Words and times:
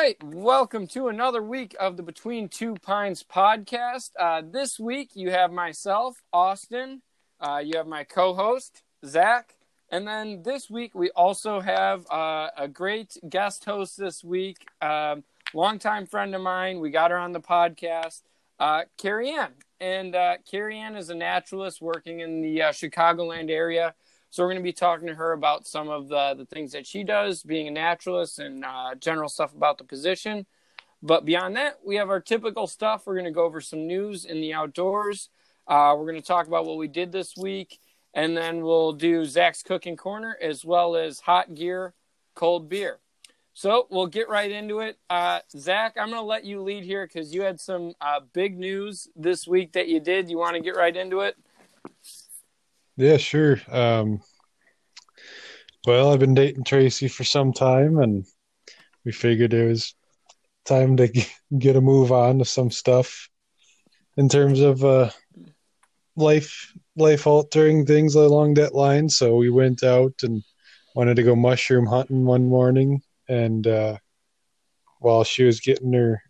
right, 0.00 0.22
welcome 0.22 0.86
to 0.86 1.08
another 1.08 1.42
week 1.42 1.74
of 1.80 1.96
the 1.96 2.04
Between 2.04 2.48
Two 2.48 2.76
Pines 2.76 3.24
podcast. 3.24 4.10
Uh, 4.16 4.42
this 4.48 4.78
week 4.78 5.10
you 5.14 5.32
have 5.32 5.50
myself, 5.50 6.22
Austin. 6.32 7.02
Uh, 7.40 7.60
you 7.64 7.76
have 7.76 7.88
my 7.88 8.04
co-host 8.04 8.84
Zach, 9.04 9.56
and 9.90 10.06
then 10.06 10.44
this 10.44 10.70
week 10.70 10.94
we 10.94 11.10
also 11.10 11.58
have 11.58 12.08
uh, 12.12 12.48
a 12.56 12.68
great 12.68 13.16
guest 13.28 13.64
host 13.64 13.98
this 13.98 14.22
week, 14.22 14.68
um, 14.80 15.24
longtime 15.52 16.06
friend 16.06 16.32
of 16.32 16.42
mine. 16.42 16.78
We 16.78 16.90
got 16.90 17.10
her 17.10 17.18
on 17.18 17.32
the 17.32 17.40
podcast, 17.40 18.22
uh, 18.60 18.82
Carrie 18.98 19.30
Ann, 19.30 19.50
and 19.80 20.14
uh, 20.14 20.36
Carrie 20.48 20.78
Ann 20.78 20.94
is 20.94 21.10
a 21.10 21.14
naturalist 21.16 21.82
working 21.82 22.20
in 22.20 22.40
the 22.40 22.62
uh, 22.62 22.70
Chicagoland 22.70 23.50
area. 23.50 23.96
So 24.30 24.42
we're 24.42 24.50
going 24.50 24.62
to 24.62 24.62
be 24.62 24.72
talking 24.72 25.08
to 25.08 25.14
her 25.14 25.32
about 25.32 25.66
some 25.66 25.88
of 25.88 26.08
the, 26.08 26.34
the 26.36 26.44
things 26.44 26.72
that 26.72 26.86
she 26.86 27.02
does, 27.02 27.42
being 27.42 27.66
a 27.68 27.70
naturalist, 27.70 28.38
and 28.38 28.64
uh, 28.64 28.94
general 28.98 29.28
stuff 29.28 29.54
about 29.54 29.78
the 29.78 29.84
position. 29.84 30.46
But 31.02 31.24
beyond 31.24 31.56
that, 31.56 31.78
we 31.84 31.96
have 31.96 32.10
our 32.10 32.20
typical 32.20 32.66
stuff. 32.66 33.06
We're 33.06 33.14
going 33.14 33.24
to 33.24 33.30
go 33.30 33.44
over 33.44 33.60
some 33.60 33.86
news 33.86 34.24
in 34.24 34.40
the 34.40 34.52
outdoors. 34.52 35.30
Uh, 35.66 35.94
we're 35.96 36.10
going 36.10 36.20
to 36.20 36.26
talk 36.26 36.46
about 36.46 36.66
what 36.66 36.76
we 36.76 36.88
did 36.88 37.12
this 37.12 37.36
week, 37.36 37.78
and 38.14 38.36
then 38.36 38.62
we'll 38.62 38.92
do 38.92 39.24
Zach's 39.24 39.62
cooking 39.62 39.96
corner 39.96 40.36
as 40.42 40.64
well 40.64 40.96
as 40.96 41.20
hot 41.20 41.54
gear, 41.54 41.94
cold 42.34 42.68
beer. 42.68 42.98
So 43.54 43.86
we'll 43.90 44.06
get 44.06 44.28
right 44.28 44.50
into 44.50 44.80
it. 44.80 44.98
Uh, 45.10 45.40
Zach, 45.56 45.96
I'm 45.98 46.10
going 46.10 46.22
to 46.22 46.26
let 46.26 46.44
you 46.44 46.62
lead 46.62 46.84
here 46.84 47.06
because 47.06 47.34
you 47.34 47.42
had 47.42 47.60
some 47.60 47.92
uh, 48.00 48.20
big 48.32 48.56
news 48.56 49.08
this 49.16 49.48
week 49.48 49.72
that 49.72 49.88
you 49.88 50.00
did. 50.00 50.30
You 50.30 50.38
want 50.38 50.54
to 50.54 50.62
get 50.62 50.76
right 50.76 50.96
into 50.96 51.20
it? 51.20 51.36
Yeah, 52.98 53.16
sure. 53.16 53.60
Um, 53.68 54.20
well, 55.86 56.12
I've 56.12 56.18
been 56.18 56.34
dating 56.34 56.64
Tracy 56.64 57.06
for 57.06 57.22
some 57.22 57.52
time, 57.52 57.98
and 57.98 58.26
we 59.04 59.12
figured 59.12 59.54
it 59.54 59.68
was 59.68 59.94
time 60.64 60.96
to 60.96 61.08
get 61.58 61.76
a 61.76 61.80
move 61.80 62.10
on 62.10 62.40
to 62.40 62.44
some 62.44 62.72
stuff 62.72 63.28
in 64.16 64.28
terms 64.28 64.58
of 64.58 64.84
uh, 64.84 65.10
life 66.16 66.72
life 66.96 67.24
altering 67.24 67.86
things 67.86 68.16
along 68.16 68.54
that 68.54 68.74
line. 68.74 69.08
So 69.08 69.36
we 69.36 69.48
went 69.48 69.84
out 69.84 70.14
and 70.24 70.42
wanted 70.96 71.14
to 71.14 71.22
go 71.22 71.36
mushroom 71.36 71.86
hunting 71.86 72.24
one 72.24 72.48
morning, 72.48 73.02
and 73.28 73.64
uh, 73.64 73.98
while 74.98 75.22
she 75.22 75.44
was 75.44 75.60
getting 75.60 75.92
her 75.92 76.20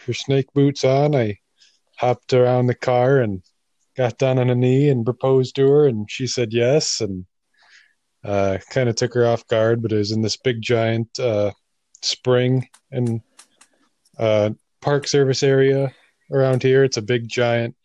her 0.00 0.12
snake 0.12 0.52
boots 0.52 0.84
on, 0.84 1.14
I 1.16 1.38
hopped 1.96 2.34
around 2.34 2.66
the 2.66 2.74
car 2.74 3.18
and 3.20 3.42
got 3.96 4.18
down 4.18 4.38
on 4.38 4.50
a 4.50 4.54
knee 4.54 4.88
and 4.88 5.04
proposed 5.04 5.56
to 5.56 5.68
her, 5.68 5.86
and 5.86 6.10
she 6.10 6.26
said 6.26 6.52
yes, 6.52 7.00
and 7.00 7.26
uh, 8.24 8.58
kind 8.70 8.88
of 8.88 8.96
took 8.96 9.14
her 9.14 9.26
off 9.26 9.46
guard. 9.46 9.82
But 9.82 9.92
it 9.92 9.98
was 9.98 10.12
in 10.12 10.22
this 10.22 10.36
big 10.36 10.62
giant 10.62 11.18
uh, 11.18 11.52
spring 12.02 12.68
and 12.90 13.20
uh, 14.18 14.50
Park 14.80 15.06
Service 15.08 15.42
area 15.42 15.92
around 16.32 16.62
here. 16.62 16.84
It's 16.84 16.96
a 16.96 17.02
big 17.02 17.28
giant 17.28 17.76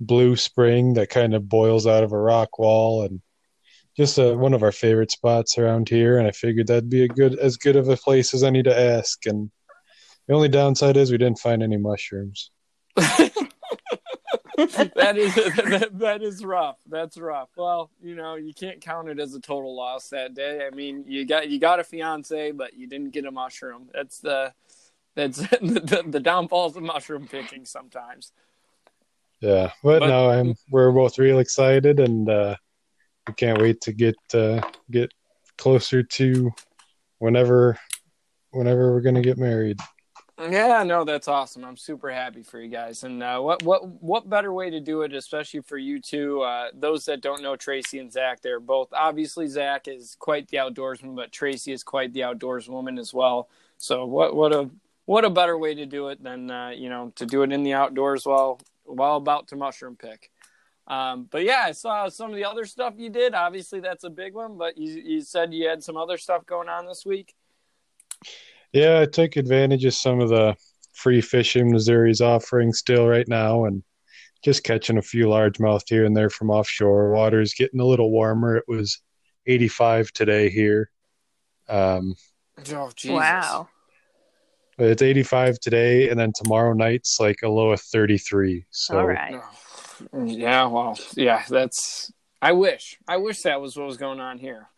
blue 0.00 0.36
spring 0.36 0.94
that 0.94 1.10
kind 1.10 1.34
of 1.34 1.48
boils 1.48 1.86
out 1.86 2.04
of 2.04 2.12
a 2.12 2.18
rock 2.18 2.58
wall, 2.58 3.02
and 3.02 3.20
just 3.96 4.18
uh, 4.18 4.34
one 4.34 4.54
of 4.54 4.62
our 4.62 4.72
favorite 4.72 5.10
spots 5.10 5.58
around 5.58 5.88
here. 5.88 6.18
And 6.18 6.26
I 6.26 6.32
figured 6.32 6.66
that'd 6.66 6.90
be 6.90 7.04
a 7.04 7.08
good, 7.08 7.38
as 7.38 7.56
good 7.56 7.76
of 7.76 7.88
a 7.88 7.96
place 7.96 8.34
as 8.34 8.42
any 8.42 8.62
to 8.62 8.80
ask. 8.80 9.26
And 9.26 9.50
the 10.26 10.34
only 10.34 10.48
downside 10.48 10.96
is 10.96 11.10
we 11.10 11.18
didn't 11.18 11.38
find 11.38 11.62
any 11.62 11.76
mushrooms. 11.76 12.50
that 14.56 15.14
is 15.16 15.34
that, 15.34 15.88
that 15.92 16.22
is 16.22 16.44
rough. 16.44 16.76
That's 16.86 17.16
rough. 17.16 17.48
Well, 17.56 17.90
you 18.02 18.14
know, 18.14 18.34
you 18.34 18.52
can't 18.52 18.80
count 18.80 19.08
it 19.08 19.18
as 19.18 19.34
a 19.34 19.40
total 19.40 19.74
loss 19.74 20.08
that 20.10 20.34
day. 20.34 20.66
I 20.66 20.74
mean, 20.74 21.04
you 21.06 21.24
got 21.24 21.48
you 21.48 21.58
got 21.58 21.80
a 21.80 21.84
fiance, 21.84 22.52
but 22.52 22.74
you 22.74 22.86
didn't 22.86 23.10
get 23.10 23.24
a 23.24 23.30
mushroom. 23.30 23.88
That's 23.92 24.18
the 24.18 24.52
that's 25.14 25.38
the, 25.60 26.04
the 26.06 26.20
downfalls 26.20 26.76
of 26.76 26.82
mushroom 26.82 27.26
picking 27.28 27.64
sometimes. 27.64 28.32
Yeah, 29.40 29.72
but, 29.82 30.00
but 30.00 30.06
no, 30.06 30.30
I'm 30.30 30.54
we're 30.70 30.92
both 30.92 31.18
real 31.18 31.38
excited, 31.38 31.98
and 31.98 32.28
uh, 32.28 32.56
we 33.26 33.34
can't 33.34 33.60
wait 33.60 33.80
to 33.82 33.92
get 33.92 34.16
uh, 34.34 34.60
get 34.90 35.12
closer 35.58 36.02
to 36.02 36.50
whenever 37.18 37.78
whenever 38.50 38.92
we're 38.92 39.00
gonna 39.00 39.22
get 39.22 39.38
married. 39.38 39.78
Yeah, 40.50 40.82
no, 40.82 41.04
that's 41.04 41.28
awesome. 41.28 41.64
I'm 41.64 41.76
super 41.76 42.10
happy 42.10 42.42
for 42.42 42.60
you 42.60 42.68
guys. 42.68 43.04
And 43.04 43.22
uh, 43.22 43.38
what 43.40 43.62
what 43.62 43.86
what 44.02 44.28
better 44.28 44.52
way 44.52 44.70
to 44.70 44.80
do 44.80 45.02
it, 45.02 45.14
especially 45.14 45.60
for 45.60 45.78
you 45.78 46.00
two? 46.00 46.42
Uh, 46.42 46.68
those 46.74 47.04
that 47.04 47.20
don't 47.20 47.42
know 47.42 47.54
Tracy 47.54 48.00
and 48.00 48.12
Zach, 48.12 48.40
they're 48.42 48.58
both 48.60 48.88
obviously 48.92 49.46
Zach 49.46 49.86
is 49.86 50.16
quite 50.18 50.48
the 50.48 50.56
outdoorsman, 50.56 51.14
but 51.14 51.32
Tracy 51.32 51.72
is 51.72 51.84
quite 51.84 52.12
the 52.12 52.24
outdoors 52.24 52.68
woman 52.68 52.98
as 52.98 53.14
well. 53.14 53.48
So 53.78 54.04
what 54.04 54.34
what 54.34 54.52
a 54.52 54.68
what 55.04 55.24
a 55.24 55.30
better 55.30 55.56
way 55.56 55.74
to 55.76 55.86
do 55.86 56.08
it 56.08 56.22
than 56.22 56.50
uh, 56.50 56.70
you 56.70 56.88
know 56.88 57.12
to 57.16 57.26
do 57.26 57.42
it 57.42 57.52
in 57.52 57.62
the 57.62 57.74
outdoors 57.74 58.26
while 58.26 58.60
while 58.84 59.16
about 59.16 59.48
to 59.48 59.56
mushroom 59.56 59.96
pick. 59.96 60.30
Um, 60.88 61.28
but 61.30 61.44
yeah, 61.44 61.62
I 61.66 61.72
saw 61.72 62.08
some 62.08 62.30
of 62.30 62.36
the 62.36 62.44
other 62.46 62.64
stuff 62.64 62.94
you 62.96 63.10
did. 63.10 63.34
Obviously, 63.34 63.80
that's 63.80 64.04
a 64.04 64.10
big 64.10 64.34
one. 64.34 64.58
But 64.58 64.76
you 64.76 65.00
you 65.00 65.20
said 65.20 65.54
you 65.54 65.68
had 65.68 65.84
some 65.84 65.96
other 65.96 66.18
stuff 66.18 66.46
going 66.46 66.68
on 66.68 66.86
this 66.86 67.06
week. 67.06 67.34
Yeah, 68.72 69.00
I 69.00 69.06
took 69.06 69.36
advantage 69.36 69.84
of 69.84 69.94
some 69.94 70.20
of 70.20 70.28
the 70.28 70.56
free 70.94 71.20
fishing 71.20 71.70
Missouri's 71.70 72.20
offering 72.20 72.72
still 72.72 73.06
right 73.06 73.28
now 73.28 73.64
and 73.64 73.82
just 74.44 74.64
catching 74.64 74.98
a 74.98 75.02
few 75.02 75.26
largemouth 75.26 75.82
here 75.86 76.04
and 76.04 76.16
there 76.16 76.30
from 76.30 76.50
offshore. 76.50 77.12
Water's 77.12 77.54
getting 77.54 77.80
a 77.80 77.84
little 77.84 78.10
warmer. 78.10 78.56
It 78.56 78.64
was 78.66 79.00
85 79.46 80.12
today 80.12 80.48
here. 80.48 80.90
Um, 81.68 82.14
oh, 82.72 82.90
Jesus. 82.94 83.14
Wow. 83.14 83.68
It's 84.78 85.02
85 85.02 85.60
today, 85.60 86.08
and 86.08 86.18
then 86.18 86.32
tomorrow 86.34 86.72
night's 86.72 87.18
like 87.20 87.36
a 87.44 87.48
low 87.48 87.70
of 87.70 87.80
33. 87.80 88.64
So, 88.70 88.98
all 88.98 89.06
right. 89.06 89.40
Yeah, 90.24 90.66
well, 90.66 90.98
yeah, 91.14 91.44
that's. 91.48 92.10
I 92.40 92.52
wish. 92.52 92.98
I 93.06 93.18
wish 93.18 93.42
that 93.42 93.60
was 93.60 93.76
what 93.76 93.86
was 93.86 93.98
going 93.98 94.18
on 94.18 94.38
here. 94.38 94.68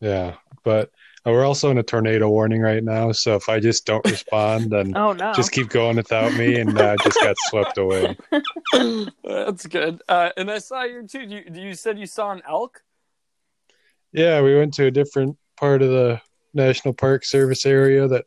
Yeah, 0.00 0.36
but 0.64 0.90
we're 1.24 1.44
also 1.44 1.70
in 1.70 1.78
a 1.78 1.82
tornado 1.82 2.28
warning 2.28 2.60
right 2.60 2.82
now, 2.82 3.12
so 3.12 3.36
if 3.36 3.48
I 3.48 3.60
just 3.60 3.86
don't 3.86 4.04
respond, 4.04 4.70
then 4.70 4.92
oh 4.96 5.12
no, 5.12 5.32
just 5.34 5.52
keep 5.52 5.68
going 5.68 5.96
without 5.96 6.34
me, 6.34 6.58
and 6.58 6.76
I 6.78 6.94
uh, 6.94 6.96
just 7.02 7.20
got 7.20 7.36
swept 7.38 7.78
away. 7.78 8.16
That's 9.24 9.66
good. 9.66 10.02
Uh, 10.08 10.30
and 10.36 10.50
I 10.50 10.58
saw 10.58 10.82
you 10.82 11.06
too. 11.06 11.22
You, 11.22 11.44
you 11.52 11.74
said 11.74 11.98
you 11.98 12.06
saw 12.06 12.32
an 12.32 12.42
elk. 12.48 12.82
Yeah, 14.12 14.42
we 14.42 14.56
went 14.56 14.74
to 14.74 14.86
a 14.86 14.90
different 14.90 15.38
part 15.56 15.80
of 15.80 15.90
the 15.90 16.20
National 16.54 16.92
Park 16.92 17.24
Service 17.24 17.64
area 17.66 18.08
that 18.08 18.24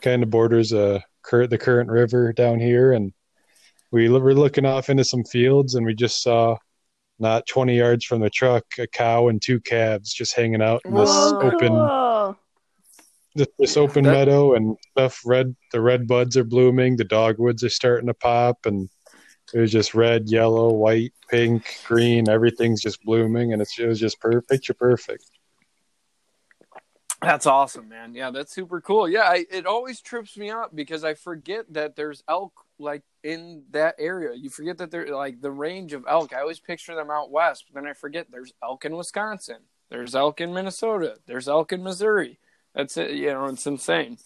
kind 0.00 0.22
of 0.22 0.30
borders 0.30 0.72
uh, 0.72 1.00
the 1.30 1.58
current 1.58 1.90
river 1.90 2.32
down 2.32 2.58
here, 2.58 2.92
and 2.92 3.12
we 3.90 4.08
were 4.08 4.34
looking 4.34 4.64
off 4.64 4.88
into 4.88 5.04
some 5.04 5.24
fields, 5.24 5.74
and 5.74 5.84
we 5.84 5.94
just 5.94 6.22
saw 6.22 6.56
not 7.18 7.46
20 7.46 7.76
yards 7.76 8.04
from 8.04 8.20
the 8.22 8.30
truck, 8.30 8.64
a 8.78 8.86
cow 8.86 9.28
and 9.28 9.42
two 9.42 9.60
calves 9.60 10.12
just 10.12 10.34
hanging 10.34 10.62
out 10.62 10.80
in 10.86 10.94
this 10.94 11.10
Whoa, 11.10 11.38
open 11.42 11.68
cool. 11.68 12.09
This, 13.34 13.48
this, 13.58 13.76
open 13.76 14.04
that, 14.04 14.12
meadow 14.12 14.54
and 14.54 14.76
stuff 14.92 15.20
red 15.24 15.54
the 15.72 15.80
red 15.80 16.06
buds 16.06 16.36
are 16.36 16.44
blooming, 16.44 16.96
the 16.96 17.04
dogwoods 17.04 17.64
are 17.64 17.70
starting 17.70 18.08
to 18.08 18.14
pop 18.14 18.66
and 18.66 18.88
it 19.52 19.58
was 19.58 19.72
just 19.72 19.94
red, 19.94 20.28
yellow, 20.28 20.72
white, 20.72 21.12
pink, 21.28 21.78
green, 21.86 22.28
everything's 22.28 22.80
just 22.80 23.02
blooming 23.04 23.52
and 23.52 23.60
it's, 23.60 23.78
it 23.78 23.86
was 23.86 24.00
just 24.00 24.20
per- 24.20 24.42
picture 24.42 24.74
perfect. 24.74 25.24
That's 27.22 27.46
awesome, 27.46 27.88
man. 27.88 28.14
Yeah, 28.14 28.30
that's 28.30 28.54
super 28.54 28.80
cool. 28.80 29.06
Yeah, 29.06 29.24
I, 29.24 29.44
it 29.50 29.66
always 29.66 30.00
trips 30.00 30.38
me 30.38 30.50
up 30.50 30.74
because 30.74 31.04
I 31.04 31.14
forget 31.14 31.66
that 31.74 31.94
there's 31.94 32.22
elk 32.28 32.52
like 32.78 33.02
in 33.22 33.64
that 33.72 33.96
area. 33.98 34.34
You 34.34 34.48
forget 34.48 34.78
that 34.78 34.90
they're 34.90 35.14
like 35.14 35.42
the 35.42 35.50
range 35.50 35.92
of 35.92 36.06
elk. 36.08 36.32
I 36.32 36.40
always 36.40 36.60
picture 36.60 36.94
them 36.94 37.10
out 37.10 37.30
west, 37.30 37.66
but 37.66 37.78
then 37.78 37.90
I 37.90 37.92
forget 37.92 38.28
there's 38.30 38.54
elk 38.62 38.86
in 38.86 38.96
Wisconsin. 38.96 39.58
There's 39.90 40.14
elk 40.14 40.40
in 40.40 40.54
Minnesota. 40.54 41.18
There's 41.26 41.48
elk 41.48 41.72
in 41.72 41.82
Missouri. 41.82 42.38
That's 42.74 42.96
it. 42.96 43.12
You 43.12 43.32
know, 43.32 43.46
it's 43.46 43.66
insane. 43.66 44.18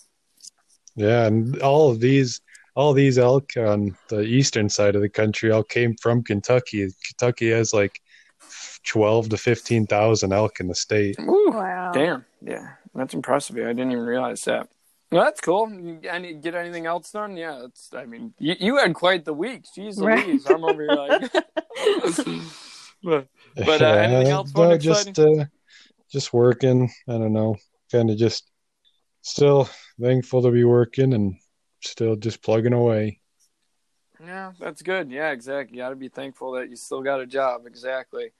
Yeah, 0.97 1.27
and 1.27 1.61
all 1.61 1.91
of 1.91 2.01
these, 2.01 2.41
all 2.75 2.93
these 2.93 3.19
elk 3.19 3.57
on 3.57 3.97
the 4.09 4.21
eastern 4.21 4.69
side 4.69 4.95
of 4.95 5.03
the 5.03 5.09
country 5.09 5.51
all 5.51 5.65
came 5.65 5.97
from 5.97 6.23
Kentucky. 6.23 6.89
Kentucky 7.05 7.51
has 7.51 7.73
like 7.73 8.01
twelve 8.87 9.29
to 9.31 9.37
fifteen 9.37 9.87
thousand 9.87 10.33
elk 10.33 10.61
in 10.61 10.69
the 10.69 10.75
state. 10.75 11.17
Ooh, 11.21 11.51
wow! 11.53 11.93
Damn, 11.93 12.25
yeah, 12.43 12.75
that's 12.95 13.15
impressive. 13.15 13.57
I 13.57 13.73
didn't 13.73 13.93
even 13.93 14.05
realize 14.05 14.45
that. 14.45 14.69
Well, 15.11 15.25
that's 15.25 15.41
cool. 15.41 15.71
Any 16.09 16.35
get 16.35 16.55
anything 16.55 16.87
else 16.87 17.11
done? 17.11 17.37
Yeah, 17.37 17.65
it's. 17.65 17.91
I 17.95 18.05
mean, 18.05 18.35
you, 18.39 18.57
you 18.59 18.77
had 18.79 18.95
quite 18.95 19.25
the 19.25 19.35
week. 19.35 19.65
Jeez 19.77 20.01
right. 20.01 20.27
Louise, 20.27 20.45
I'm 20.49 20.65
over 20.65 20.83
here 20.83 20.91
like. 20.91 21.33
but 23.03 23.29
but 23.57 23.83
uh, 23.83 23.87
anything 23.87 24.33
else 24.33 24.55
no, 24.55 24.77
just 24.77 25.19
uh, 25.19 25.45
just 26.11 26.33
working. 26.33 26.91
I 27.09 27.13
don't 27.13 27.33
know. 27.33 27.57
Kind 27.95 28.11
of 28.11 28.17
just 28.17 28.51
still 29.23 29.69
thankful 30.01 30.43
to 30.43 30.51
be 30.51 30.65
working 30.65 31.15
and 31.15 31.37
still 31.81 32.17
just 32.17 32.43
plugging 32.43 32.73
away. 32.73 33.21
Yeah, 34.21 34.51
that's 34.59 34.83
good. 34.83 35.13
Yeah, 35.13 35.31
exactly. 35.31 35.77
You 35.77 35.85
got 35.85 35.91
to 35.91 35.95
be 35.95 36.09
thankful 36.09 36.51
that 36.55 36.71
you 36.71 36.75
still 36.75 37.03
got 37.03 37.21
a 37.21 37.27
job. 37.27 37.69
Exactly. 37.69 38.33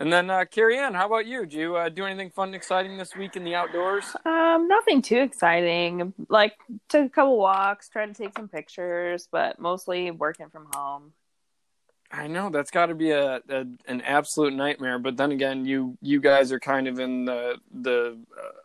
And 0.00 0.10
then 0.10 0.30
uh, 0.30 0.46
Carrie 0.46 0.78
Ann, 0.78 0.94
how 0.94 1.08
about 1.08 1.26
you? 1.26 1.40
Did 1.40 1.52
you 1.52 1.76
uh, 1.76 1.90
do 1.90 2.06
anything 2.06 2.30
fun 2.30 2.48
and 2.48 2.54
exciting 2.54 2.96
this 2.96 3.14
week 3.14 3.36
in 3.36 3.44
the 3.44 3.54
outdoors? 3.54 4.16
Um, 4.24 4.66
nothing 4.66 5.02
too 5.02 5.18
exciting. 5.18 6.14
Like 6.30 6.54
took 6.88 7.04
a 7.04 7.10
couple 7.10 7.36
walks, 7.36 7.90
tried 7.90 8.06
to 8.06 8.14
take 8.14 8.34
some 8.34 8.48
pictures, 8.48 9.28
but 9.30 9.58
mostly 9.58 10.10
working 10.10 10.48
from 10.48 10.68
home. 10.74 11.12
I 12.10 12.28
know 12.28 12.48
that's 12.48 12.70
got 12.70 12.86
to 12.86 12.94
be 12.94 13.10
a, 13.10 13.42
a, 13.46 13.66
an 13.86 14.00
absolute 14.00 14.54
nightmare. 14.54 14.98
But 14.98 15.18
then 15.18 15.32
again, 15.32 15.66
you 15.66 15.98
you 16.00 16.18
guys 16.18 16.50
are 16.50 16.60
kind 16.60 16.88
of 16.88 16.98
in 16.98 17.26
the 17.26 17.56
the 17.70 18.18
uh, 18.38 18.61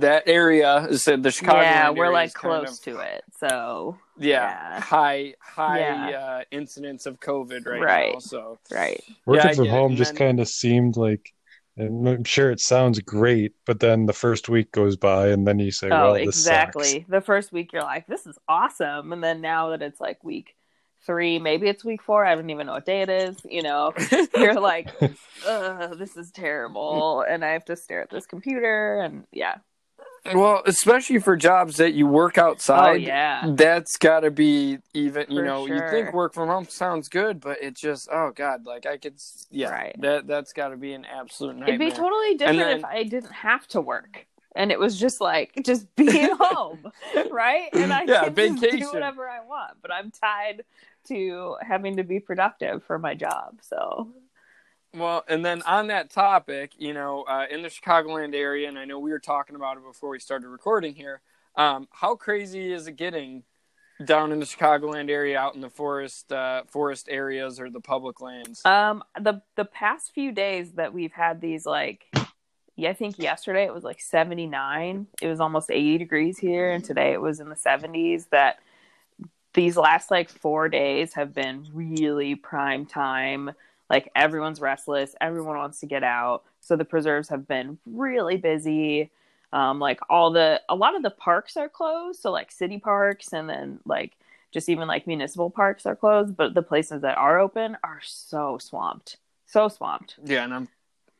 that 0.00 0.24
area. 0.26 0.88
Said 0.96 1.22
the 1.22 1.30
Chicago. 1.30 1.60
Yeah, 1.60 1.90
we're 1.90 2.12
like 2.12 2.34
close 2.34 2.78
of, 2.78 2.84
to 2.84 2.98
it. 3.00 3.24
So 3.38 3.98
yeah, 4.18 4.74
yeah. 4.74 4.80
high 4.80 5.34
high 5.40 5.78
yeah. 5.80 6.18
Uh, 6.18 6.42
incidence 6.50 7.06
of 7.06 7.20
COVID 7.20 7.66
right, 7.66 7.80
right. 7.80 8.12
now. 8.14 8.18
So 8.20 8.58
right, 8.70 9.02
working 9.26 9.50
yeah, 9.50 9.54
from 9.54 9.68
home 9.68 9.96
just 9.96 10.12
then... 10.14 10.18
kind 10.18 10.40
of 10.40 10.48
seemed 10.48 10.96
like. 10.96 11.32
And 11.76 12.06
I'm 12.06 12.24
sure 12.24 12.50
it 12.50 12.60
sounds 12.60 12.98
great, 12.98 13.52
but 13.64 13.80
then 13.80 14.04
the 14.04 14.12
first 14.12 14.50
week 14.50 14.70
goes 14.72 14.96
by, 14.96 15.28
and 15.28 15.46
then 15.46 15.58
you 15.60 15.70
say, 15.70 15.86
"Oh, 15.86 16.12
well, 16.12 16.14
exactly." 16.14 16.84
Sucks. 16.84 17.04
The 17.08 17.20
first 17.20 17.52
week, 17.52 17.72
you're 17.72 17.84
like, 17.84 18.06
"This 18.06 18.26
is 18.26 18.36
awesome," 18.48 19.12
and 19.12 19.24
then 19.24 19.40
now 19.40 19.70
that 19.70 19.80
it's 19.80 20.00
like 20.00 20.22
week 20.22 20.56
three, 21.06 21.38
maybe 21.38 21.68
it's 21.68 21.84
week 21.84 22.02
four. 22.02 22.24
I 22.24 22.34
don't 22.34 22.50
even 22.50 22.66
know 22.66 22.74
what 22.74 22.86
day 22.86 23.02
it 23.02 23.08
is. 23.08 23.36
You 23.44 23.62
know, 23.62 23.92
you're 24.36 24.60
like, 24.60 24.98
this 24.98 26.16
is 26.16 26.30
terrible, 26.30 27.24
mm. 27.26 27.32
and 27.32 27.44
I 27.44 27.52
have 27.52 27.64
to 27.66 27.76
stare 27.76 28.02
at 28.02 28.10
this 28.10 28.26
computer, 28.26 29.00
and 29.00 29.24
yeah. 29.32 29.56
Well, 30.34 30.62
especially 30.66 31.18
for 31.18 31.34
jobs 31.34 31.78
that 31.78 31.94
you 31.94 32.06
work 32.06 32.36
oh, 32.36 32.48
outside, 32.48 32.90
oh, 32.90 32.92
yeah, 32.92 33.52
that's 33.54 33.96
got 33.96 34.20
to 34.20 34.30
be 34.30 34.78
even. 34.92 35.26
You 35.30 35.38
for 35.38 35.44
know, 35.44 35.66
sure. 35.66 35.76
you 35.76 35.90
think 35.90 36.12
work 36.12 36.34
from 36.34 36.48
home 36.48 36.66
sounds 36.68 37.08
good, 37.08 37.40
but 37.40 37.62
it 37.62 37.74
just, 37.74 38.08
oh 38.12 38.30
god, 38.34 38.66
like 38.66 38.84
I 38.84 38.98
could, 38.98 39.16
yeah, 39.50 39.70
right. 39.70 39.96
that 40.00 40.26
that's 40.26 40.52
got 40.52 40.68
to 40.68 40.76
be 40.76 40.92
an 40.92 41.06
absolute 41.06 41.56
nightmare. 41.56 41.74
It'd 41.74 41.80
be 41.80 41.90
totally 41.90 42.34
different 42.34 42.58
then, 42.58 42.78
if 42.78 42.84
I 42.84 43.04
didn't 43.04 43.32
have 43.32 43.66
to 43.68 43.80
work 43.80 44.26
and 44.56 44.72
it 44.72 44.78
was 44.78 44.98
just 44.98 45.20
like 45.20 45.52
just 45.64 45.94
being 45.96 46.30
home, 46.38 46.90
right? 47.30 47.68
And 47.72 47.92
I 47.92 48.04
yeah, 48.04 48.24
can 48.24 48.34
vacation. 48.34 48.80
do 48.80 48.92
whatever 48.92 49.28
I 49.28 49.40
want, 49.40 49.74
but 49.82 49.92
I'm 49.92 50.10
tied 50.10 50.64
to 51.08 51.56
having 51.62 51.96
to 51.96 52.04
be 52.04 52.20
productive 52.20 52.82
for 52.84 52.98
my 52.98 53.14
job. 53.14 53.60
So, 53.62 54.08
well, 54.94 55.24
and 55.28 55.44
then 55.44 55.62
on 55.62 55.86
that 55.88 56.10
topic, 56.10 56.72
you 56.78 56.92
know, 56.92 57.22
uh, 57.22 57.46
in 57.50 57.62
the 57.62 57.68
Chicagoland 57.68 58.34
area, 58.34 58.68
and 58.68 58.78
I 58.78 58.84
know 58.84 58.98
we 58.98 59.10
were 59.10 59.18
talking 59.20 59.56
about 59.56 59.76
it 59.76 59.84
before 59.84 60.10
we 60.10 60.18
started 60.18 60.48
recording 60.48 60.94
here. 60.94 61.20
Um, 61.56 61.88
how 61.92 62.14
crazy 62.16 62.72
is 62.72 62.86
it 62.86 62.96
getting 62.96 63.44
down 64.04 64.32
in 64.32 64.40
the 64.40 64.46
Chicagoland 64.46 65.10
area, 65.10 65.38
out 65.38 65.54
in 65.54 65.60
the 65.60 65.70
forest, 65.70 66.32
uh, 66.32 66.62
forest 66.66 67.08
areas 67.10 67.60
or 67.60 67.70
the 67.70 67.80
public 67.80 68.20
lands? 68.20 68.64
Um, 68.64 69.02
the 69.20 69.42
the 69.56 69.64
past 69.64 70.12
few 70.12 70.32
days 70.32 70.72
that 70.72 70.92
we've 70.92 71.12
had 71.12 71.40
these 71.40 71.66
like 71.66 72.06
yeah, 72.80 72.90
I 72.90 72.94
think 72.94 73.18
yesterday 73.18 73.64
it 73.64 73.74
was 73.74 73.84
like 73.84 74.00
79. 74.00 75.06
It 75.20 75.26
was 75.26 75.38
almost 75.38 75.70
80 75.70 75.98
degrees 75.98 76.38
here, 76.38 76.70
and 76.70 76.82
today 76.82 77.12
it 77.12 77.20
was 77.20 77.38
in 77.38 77.50
the 77.50 77.54
70s. 77.54 78.30
That 78.30 78.58
these 79.52 79.76
last 79.76 80.10
like 80.10 80.30
four 80.30 80.70
days 80.70 81.12
have 81.12 81.34
been 81.34 81.66
really 81.74 82.34
prime 82.34 82.86
time. 82.86 83.50
Like 83.90 84.10
everyone's 84.16 84.60
restless, 84.60 85.14
everyone 85.20 85.58
wants 85.58 85.80
to 85.80 85.86
get 85.86 86.02
out. 86.02 86.44
So 86.60 86.74
the 86.74 86.84
preserves 86.84 87.28
have 87.28 87.46
been 87.46 87.78
really 87.84 88.38
busy. 88.38 89.10
Um, 89.52 89.78
like 89.78 90.00
all 90.08 90.30
the, 90.30 90.62
a 90.68 90.74
lot 90.74 90.94
of 90.94 91.02
the 91.02 91.10
parks 91.10 91.56
are 91.56 91.68
closed. 91.68 92.20
So 92.20 92.30
like 92.30 92.50
city 92.50 92.78
parks 92.78 93.32
and 93.32 93.48
then 93.48 93.80
like 93.84 94.12
just 94.52 94.68
even 94.68 94.88
like 94.88 95.06
municipal 95.06 95.50
parks 95.50 95.84
are 95.84 95.96
closed. 95.96 96.36
But 96.36 96.54
the 96.54 96.62
places 96.62 97.02
that 97.02 97.18
are 97.18 97.40
open 97.40 97.76
are 97.82 98.00
so 98.02 98.58
swamped. 98.58 99.16
So 99.46 99.68
swamped. 99.68 100.16
Yeah. 100.24 100.44
And 100.44 100.54
I'm, 100.54 100.68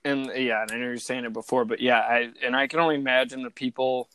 and 0.05 0.31
yeah, 0.35 0.63
and 0.63 0.71
I 0.71 0.77
know 0.77 0.87
you're 0.87 0.97
saying 0.99 1.25
it 1.25 1.33
before, 1.33 1.65
but 1.65 1.81
yeah, 1.81 2.01
I, 2.01 2.31
and 2.45 2.57
I 2.57 2.67
can 2.67 2.81
only 2.81 2.97
imagine 2.97 3.43
the 3.43 3.51
people, 3.51 4.09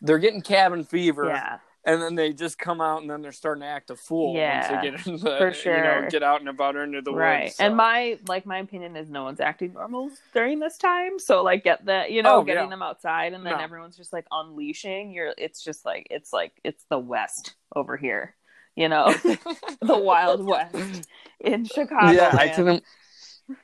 they're 0.00 0.18
getting 0.18 0.42
cabin 0.42 0.84
fever. 0.84 1.26
Yeah 1.26 1.58
and 1.86 2.00
then 2.00 2.14
they 2.14 2.32
just 2.32 2.58
come 2.58 2.80
out 2.80 3.02
and 3.02 3.10
then 3.10 3.20
they're 3.20 3.32
starting 3.32 3.60
to 3.60 3.66
act 3.66 3.90
a 3.90 3.96
fool 3.96 4.34
yeah, 4.34 4.72
once 4.72 4.82
they 4.82 4.90
get 4.90 5.06
in 5.06 5.12
the 5.16 5.36
for 5.38 5.52
sure. 5.52 5.76
you 5.76 5.82
know 5.82 6.08
get 6.10 6.22
out 6.22 6.40
and 6.40 6.48
about 6.48 6.76
into 6.76 7.02
the 7.02 7.12
right. 7.12 7.44
woods. 7.44 7.56
So. 7.56 7.64
And 7.64 7.76
my 7.76 8.18
like 8.26 8.46
my 8.46 8.58
opinion 8.58 8.96
is 8.96 9.10
no 9.10 9.24
one's 9.24 9.40
acting 9.40 9.74
normal 9.74 10.10
during 10.32 10.58
this 10.58 10.78
time. 10.78 11.18
So 11.18 11.42
like 11.42 11.64
get 11.64 11.84
that 11.86 12.10
you 12.10 12.22
know 12.22 12.36
oh, 12.36 12.44
getting 12.44 12.64
yeah. 12.64 12.70
them 12.70 12.82
outside 12.82 13.32
and 13.32 13.44
then 13.44 13.54
no. 13.54 13.62
everyone's 13.62 13.96
just 13.96 14.12
like 14.12 14.26
unleashing. 14.30 15.12
You're 15.12 15.34
it's 15.36 15.62
just 15.62 15.84
like 15.84 16.06
it's 16.10 16.32
like 16.32 16.52
it's 16.64 16.84
the 16.88 16.98
West 16.98 17.54
over 17.74 17.96
here. 17.96 18.34
You 18.76 18.88
know, 18.88 19.14
the 19.82 19.98
Wild 19.98 20.44
West 20.44 21.08
in 21.38 21.64
Chicago. 21.64 22.10
Yeah, 22.10 22.34
I 22.36 22.48
can 22.48 22.82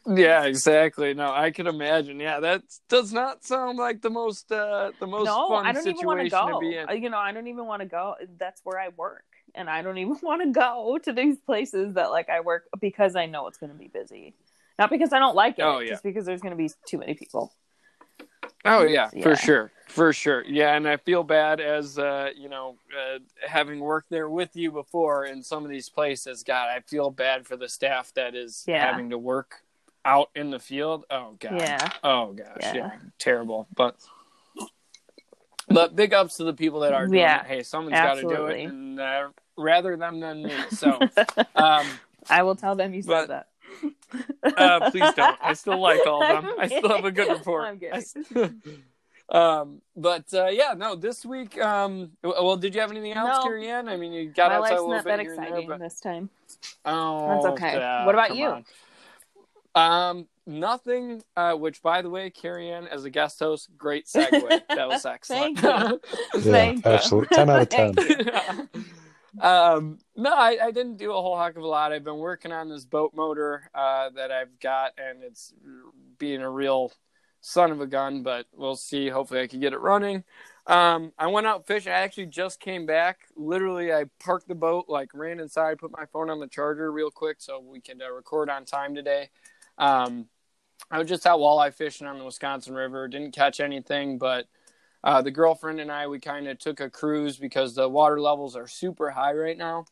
yeah, 0.06 0.44
exactly. 0.44 1.14
No, 1.14 1.32
I 1.32 1.50
can 1.50 1.66
imagine. 1.66 2.20
Yeah, 2.20 2.40
that 2.40 2.62
does 2.88 3.12
not 3.12 3.44
sound 3.44 3.78
like 3.78 4.02
the 4.02 4.10
most 4.10 4.50
uh 4.52 4.92
the 5.00 5.06
most 5.06 5.26
no, 5.26 5.48
fun 5.48 5.66
I 5.66 5.72
don't 5.72 5.86
even 5.86 6.06
want 6.06 6.20
to 6.20 6.24
situation 6.26 6.48
go. 6.52 6.60
to 6.60 6.68
be 6.68 6.76
in. 6.76 7.02
You 7.02 7.10
know, 7.10 7.18
I 7.18 7.32
don't 7.32 7.46
even 7.46 7.66
want 7.66 7.80
to 7.80 7.86
go. 7.86 8.14
That's 8.38 8.60
where 8.64 8.78
I 8.78 8.88
work, 8.88 9.24
and 9.54 9.70
I 9.70 9.82
don't 9.82 9.98
even 9.98 10.18
want 10.22 10.42
to 10.42 10.50
go 10.50 10.98
to 11.02 11.12
these 11.12 11.38
places 11.38 11.94
that 11.94 12.10
like 12.10 12.28
I 12.28 12.40
work 12.40 12.64
because 12.80 13.16
I 13.16 13.26
know 13.26 13.46
it's 13.46 13.58
going 13.58 13.72
to 13.72 13.78
be 13.78 13.88
busy, 13.88 14.34
not 14.78 14.90
because 14.90 15.12
I 15.12 15.18
don't 15.18 15.36
like 15.36 15.58
it. 15.58 15.62
Oh, 15.62 15.78
yeah. 15.80 15.90
just 15.90 16.02
because 16.02 16.26
there's 16.26 16.42
going 16.42 16.52
to 16.52 16.56
be 16.56 16.70
too 16.86 16.98
many 16.98 17.14
people. 17.14 17.52
Oh 18.64 18.82
yeah, 18.82 19.08
Yeah. 19.14 19.22
for 19.22 19.36
sure, 19.36 19.72
for 19.88 20.12
sure. 20.12 20.44
Yeah, 20.46 20.74
and 20.76 20.86
I 20.86 20.98
feel 20.98 21.22
bad 21.22 21.60
as 21.60 21.98
uh, 21.98 22.30
you 22.36 22.50
know, 22.50 22.76
uh, 22.94 23.20
having 23.46 23.80
worked 23.80 24.10
there 24.10 24.28
with 24.28 24.54
you 24.54 24.70
before 24.70 25.24
in 25.24 25.42
some 25.42 25.64
of 25.64 25.70
these 25.70 25.88
places. 25.88 26.42
God, 26.42 26.68
I 26.68 26.80
feel 26.80 27.10
bad 27.10 27.46
for 27.46 27.56
the 27.56 27.68
staff 27.68 28.12
that 28.14 28.34
is 28.34 28.64
Yeah. 28.68 28.84
having 28.84 29.08
to 29.10 29.18
work 29.18 29.62
out 30.04 30.30
in 30.34 30.50
the 30.50 30.58
field. 30.58 31.04
Oh 31.10 31.36
god. 31.38 31.56
Yeah. 31.56 31.90
Oh 32.02 32.32
gosh, 32.32 32.46
Yeah. 32.60 32.74
yeah, 32.74 32.90
terrible. 33.18 33.66
But 33.74 33.96
but 35.68 35.94
big 35.94 36.12
ups 36.12 36.36
to 36.38 36.44
the 36.44 36.52
people 36.54 36.80
that 36.80 36.92
are 36.92 37.06
doing 37.06 37.20
Yeah, 37.20 37.42
it. 37.42 37.46
Hey, 37.46 37.62
someone's 37.62 37.94
got 37.94 38.14
to 38.14 38.22
do 38.22 38.46
it, 38.46 38.64
and 38.64 38.98
uh, 38.98 39.28
rather 39.56 39.96
them 39.96 40.20
than 40.20 40.42
me. 40.44 40.54
So, 40.70 40.98
um, 41.54 41.86
I 42.28 42.42
will 42.42 42.56
tell 42.56 42.74
them 42.74 42.92
you 42.94 43.02
But- 43.04 43.28
said 43.28 43.30
that. 43.30 43.46
uh, 44.56 44.90
please 44.90 45.12
don't. 45.14 45.38
I 45.40 45.52
still 45.52 45.78
like 45.78 46.04
all 46.06 46.24
of 46.24 46.44
them. 46.44 46.54
I 46.58 46.66
still 46.66 46.88
have 46.88 47.04
a 47.04 47.12
good 47.12 47.28
rapport. 47.28 47.64
I'm 47.64 47.78
kidding. 47.78 48.02
um, 49.28 49.80
but 49.96 50.24
uh, 50.34 50.46
yeah, 50.48 50.74
no. 50.76 50.96
This 50.96 51.24
week, 51.24 51.56
um, 51.60 52.10
well, 52.24 52.56
did 52.56 52.74
you 52.74 52.80
have 52.80 52.90
anything 52.90 53.12
else, 53.12 53.36
No. 53.38 53.42
Carrie 53.44 53.68
Ann? 53.68 53.88
I 53.88 53.96
mean, 53.96 54.12
you 54.12 54.28
got 54.30 54.50
My 54.50 54.56
outside 54.56 54.70
a 54.72 54.72
life's 54.72 54.80
little 54.80 54.88
not 54.96 55.04
bit 55.04 55.10
that 55.10 55.20
here 55.20 55.30
and 55.34 55.38
there, 55.38 55.46
exciting 55.50 55.68
but 55.68 55.78
this 55.78 56.00
time. 56.00 56.30
oh, 56.84 57.28
That's 57.28 57.46
okay. 57.52 57.74
yeah, 57.78 58.06
What 58.06 58.14
about 58.16 58.34
you? 58.34 58.46
on. 58.46 58.64
Um, 59.74 60.26
nothing. 60.46 61.22
Uh, 61.36 61.54
which, 61.54 61.82
by 61.82 62.02
the 62.02 62.10
way, 62.10 62.30
Carrie 62.30 62.70
Ann 62.70 62.86
as 62.86 63.04
a 63.04 63.10
guest 63.10 63.38
host, 63.38 63.70
great 63.76 64.06
segue. 64.06 64.62
that 64.68 64.88
was 64.88 65.06
excellent. 65.06 65.58
Thank 66.34 66.42
you. 66.44 66.52
Yeah, 66.52 66.94
absolutely. 66.94 67.36
10 67.36 67.50
out 67.50 67.62
of 67.62 67.68
10. 67.68 68.68
Um, 69.40 69.98
no, 70.16 70.34
I, 70.34 70.58
I 70.62 70.70
didn't 70.72 70.96
do 70.96 71.12
a 71.12 71.20
whole 71.20 71.38
heck 71.38 71.56
of 71.56 71.62
a 71.62 71.66
lot. 71.66 71.92
I've 71.92 72.04
been 72.04 72.18
working 72.18 72.52
on 72.52 72.68
this 72.68 72.84
boat 72.84 73.12
motor 73.14 73.70
uh, 73.74 74.10
that 74.10 74.32
I've 74.32 74.58
got, 74.58 74.92
and 74.98 75.22
it's 75.22 75.54
being 76.18 76.42
a 76.42 76.50
real 76.50 76.92
son 77.40 77.70
of 77.70 77.80
a 77.80 77.86
gun. 77.86 78.22
But 78.22 78.46
we'll 78.52 78.76
see. 78.76 79.08
Hopefully, 79.08 79.40
I 79.40 79.46
can 79.46 79.60
get 79.60 79.72
it 79.72 79.80
running. 79.80 80.24
Um, 80.66 81.12
I 81.18 81.26
went 81.28 81.46
out 81.46 81.66
fishing. 81.66 81.92
I 81.92 82.00
actually 82.00 82.26
just 82.26 82.60
came 82.60 82.86
back. 82.86 83.20
Literally, 83.36 83.92
I 83.92 84.04
parked 84.18 84.48
the 84.48 84.54
boat, 84.54 84.86
like 84.88 85.10
ran 85.14 85.40
inside, 85.40 85.78
put 85.78 85.90
my 85.92 86.06
phone 86.12 86.28
on 86.30 86.40
the 86.40 86.46
charger 86.46 86.92
real 86.92 87.10
quick 87.10 87.36
so 87.40 87.60
we 87.60 87.80
can 87.80 88.02
uh, 88.02 88.10
record 88.10 88.50
on 88.50 88.64
time 88.64 88.94
today. 88.94 89.30
Um, 89.80 90.28
I 90.90 90.98
was 90.98 91.08
just 91.08 91.26
out 91.26 91.40
walleye 91.40 91.74
fishing 91.74 92.06
on 92.06 92.18
the 92.18 92.24
Wisconsin 92.24 92.74
River. 92.74 93.08
Didn't 93.08 93.32
catch 93.32 93.58
anything, 93.58 94.18
but 94.18 94.46
uh, 95.02 95.22
the 95.22 95.30
girlfriend 95.30 95.80
and 95.80 95.90
I, 95.90 96.06
we 96.06 96.20
kind 96.20 96.46
of 96.46 96.58
took 96.58 96.80
a 96.80 96.90
cruise 96.90 97.38
because 97.38 97.74
the 97.74 97.88
water 97.88 98.20
levels 98.20 98.54
are 98.54 98.68
super 98.68 99.10
high 99.10 99.32
right 99.32 99.56
now. 99.56 99.86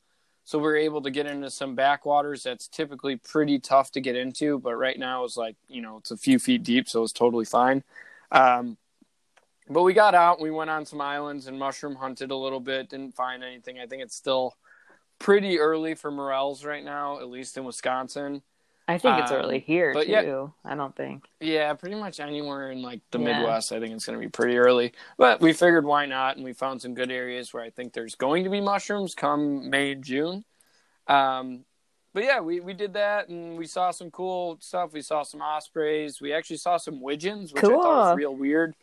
So 0.44 0.58
we're 0.58 0.76
able 0.76 1.02
to 1.02 1.10
get 1.10 1.26
into 1.26 1.50
some 1.50 1.74
backwaters 1.74 2.42
that's 2.42 2.68
typically 2.68 3.16
pretty 3.16 3.58
tough 3.58 3.90
to 3.92 4.00
get 4.00 4.16
into, 4.16 4.58
but 4.58 4.76
right 4.76 4.98
now 4.98 5.24
it's 5.24 5.36
like, 5.36 5.56
you 5.68 5.82
know, 5.82 5.98
it's 5.98 6.10
a 6.10 6.16
few 6.16 6.38
feet 6.38 6.62
deep, 6.62 6.88
so 6.88 7.02
it's 7.02 7.12
totally 7.12 7.44
fine. 7.44 7.84
Um, 8.32 8.78
but 9.68 9.82
we 9.82 9.92
got 9.92 10.14
out, 10.14 10.40
we 10.40 10.50
went 10.50 10.70
on 10.70 10.86
some 10.86 11.02
islands 11.02 11.46
and 11.46 11.58
mushroom 11.58 11.96
hunted 11.96 12.30
a 12.30 12.36
little 12.36 12.60
bit, 12.60 12.88
didn't 12.88 13.14
find 13.14 13.44
anything. 13.44 13.78
I 13.78 13.86
think 13.86 14.02
it's 14.02 14.16
still 14.16 14.54
pretty 15.18 15.58
early 15.58 15.94
for 15.94 16.10
morels 16.10 16.64
right 16.64 16.84
now, 16.84 17.20
at 17.20 17.28
least 17.28 17.58
in 17.58 17.64
Wisconsin. 17.64 18.42
I 18.88 18.96
think 18.96 19.18
it's 19.18 19.30
Um, 19.30 19.36
early 19.36 19.60
here 19.60 19.92
too. 19.92 20.00
yeah. 20.08 20.46
I 20.64 20.74
don't 20.74 20.96
think. 20.96 21.28
Yeah, 21.40 21.74
pretty 21.74 21.94
much 21.96 22.20
anywhere 22.20 22.70
in 22.72 22.80
like 22.80 23.02
the 23.10 23.18
Yeah. 23.18 23.38
Midwest, 23.40 23.70
I 23.70 23.80
think 23.80 23.94
it's 23.94 24.06
going 24.06 24.18
to 24.18 24.24
be 24.24 24.30
pretty 24.30 24.56
early. 24.56 24.94
But 25.18 25.40
we 25.40 25.52
figured 25.52 25.84
why 25.84 26.06
not, 26.06 26.36
and 26.36 26.44
we 26.44 26.54
found 26.54 26.80
some 26.80 26.94
good 26.94 27.10
areas 27.10 27.52
where 27.52 27.62
I 27.62 27.68
think 27.70 27.92
there's 27.92 28.14
going 28.14 28.44
to 28.44 28.50
be 28.50 28.60
mushrooms 28.62 29.14
come 29.14 29.68
May 29.68 29.94
June. 29.94 30.44
Um, 31.06 31.64
but 32.14 32.24
yeah, 32.24 32.40
we, 32.40 32.60
we 32.60 32.72
did 32.72 32.94
that, 32.94 33.28
and 33.28 33.58
we 33.58 33.66
saw 33.66 33.90
some 33.90 34.10
cool 34.10 34.56
stuff. 34.60 34.92
We 34.94 35.02
saw 35.02 35.22
some 35.22 35.42
ospreys. 35.42 36.20
We 36.20 36.32
actually 36.32 36.56
saw 36.56 36.78
some 36.78 37.00
widgeons, 37.00 37.52
which 37.52 37.62
I 37.62 37.68
thought 37.68 38.08
was 38.10 38.16
real 38.16 38.34
weird. 38.34 38.74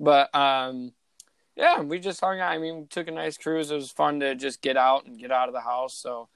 But 0.00 0.34
um, 0.34 0.92
yeah, 1.56 1.80
we 1.80 2.00
just 2.00 2.20
hung 2.20 2.40
out. 2.40 2.50
I 2.52 2.58
mean, 2.58 2.80
we 2.80 2.86
took 2.86 3.06
a 3.06 3.12
nice 3.12 3.38
cruise. 3.38 3.70
It 3.70 3.76
was 3.76 3.92
fun 3.92 4.18
to 4.20 4.34
just 4.34 4.60
get 4.60 4.76
out 4.76 5.06
and 5.06 5.18
get 5.18 5.30
out 5.30 5.48
of 5.48 5.54
the 5.54 5.60
house. 5.60 5.94
So 5.94 6.28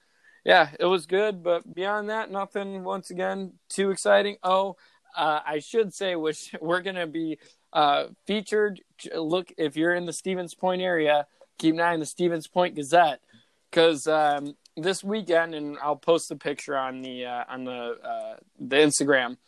yeah, 0.47 0.69
it 0.79 0.85
was 0.85 1.07
good. 1.07 1.43
But 1.43 1.75
beyond 1.75 2.09
that, 2.09 2.31
nothing. 2.31 2.85
Once 2.85 3.11
again, 3.11 3.55
too 3.69 3.91
exciting. 3.91 4.37
Oh, 4.45 4.77
uh, 5.17 5.41
I 5.45 5.59
should 5.59 5.93
say, 5.93 6.15
which 6.15 6.55
we're 6.61 6.83
going 6.83 6.97
to 6.97 7.09
be 7.09 7.39
uh, 7.73 8.05
featured. 8.27 8.81
Look, 9.13 9.53
if 9.59 9.77
you're 9.77 9.95
in 9.95 10.07
the 10.07 10.13
Stevens 10.13 10.55
Point 10.55 10.83
area, 10.83 11.27
keep 11.59 11.75
an 11.75 11.81
eye 11.81 11.95
on 11.95 12.01
the 12.01 12.07
Stevens 12.07 12.47
Point 12.47 12.77
Gazette 12.77 13.21
because 13.69 14.07
um, 14.07 14.55
this 14.77 15.03
weekend, 15.03 15.57
and 15.57 15.79
I'll 15.83 15.97
post 15.97 16.29
the 16.29 16.37
picture 16.37 16.77
on 16.77 17.03
the 17.03 17.27
uh, 17.27 17.45
on 17.49 17.65
the 17.65 17.99
uh, 18.05 18.37
the 18.61 18.77
Instagram. 18.77 19.39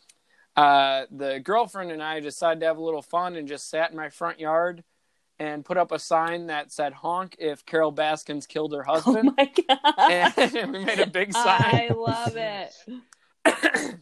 Uh, 0.57 1.05
the 1.09 1.39
girlfriend 1.39 1.91
and 1.91 2.03
I 2.03 2.19
decided 2.19 2.59
to 2.59 2.65
have 2.65 2.77
a 2.77 2.83
little 2.83 3.01
fun 3.01 3.37
and 3.37 3.47
just 3.47 3.69
sat 3.69 3.91
in 3.91 3.95
my 3.95 4.09
front 4.09 4.41
yard 4.41 4.83
and 5.39 5.63
put 5.63 5.77
up 5.77 5.91
a 5.91 5.99
sign 5.99 6.47
that 6.47 6.71
said 6.71 6.93
"honk" 6.93 7.35
if 7.39 7.65
Carole 7.65 7.91
Baskins 7.91 8.45
killed 8.45 8.73
her 8.73 8.83
husband. 8.87 9.29
Oh 9.29 9.33
my 9.37 9.51
god! 9.67 10.11
and 10.11 10.71
we 10.73 10.85
made 10.85 10.99
a 10.99 11.07
big 11.07 11.33
sign. 11.33 11.43
I 11.45 11.89
love 11.95 12.35
it. 12.35 12.73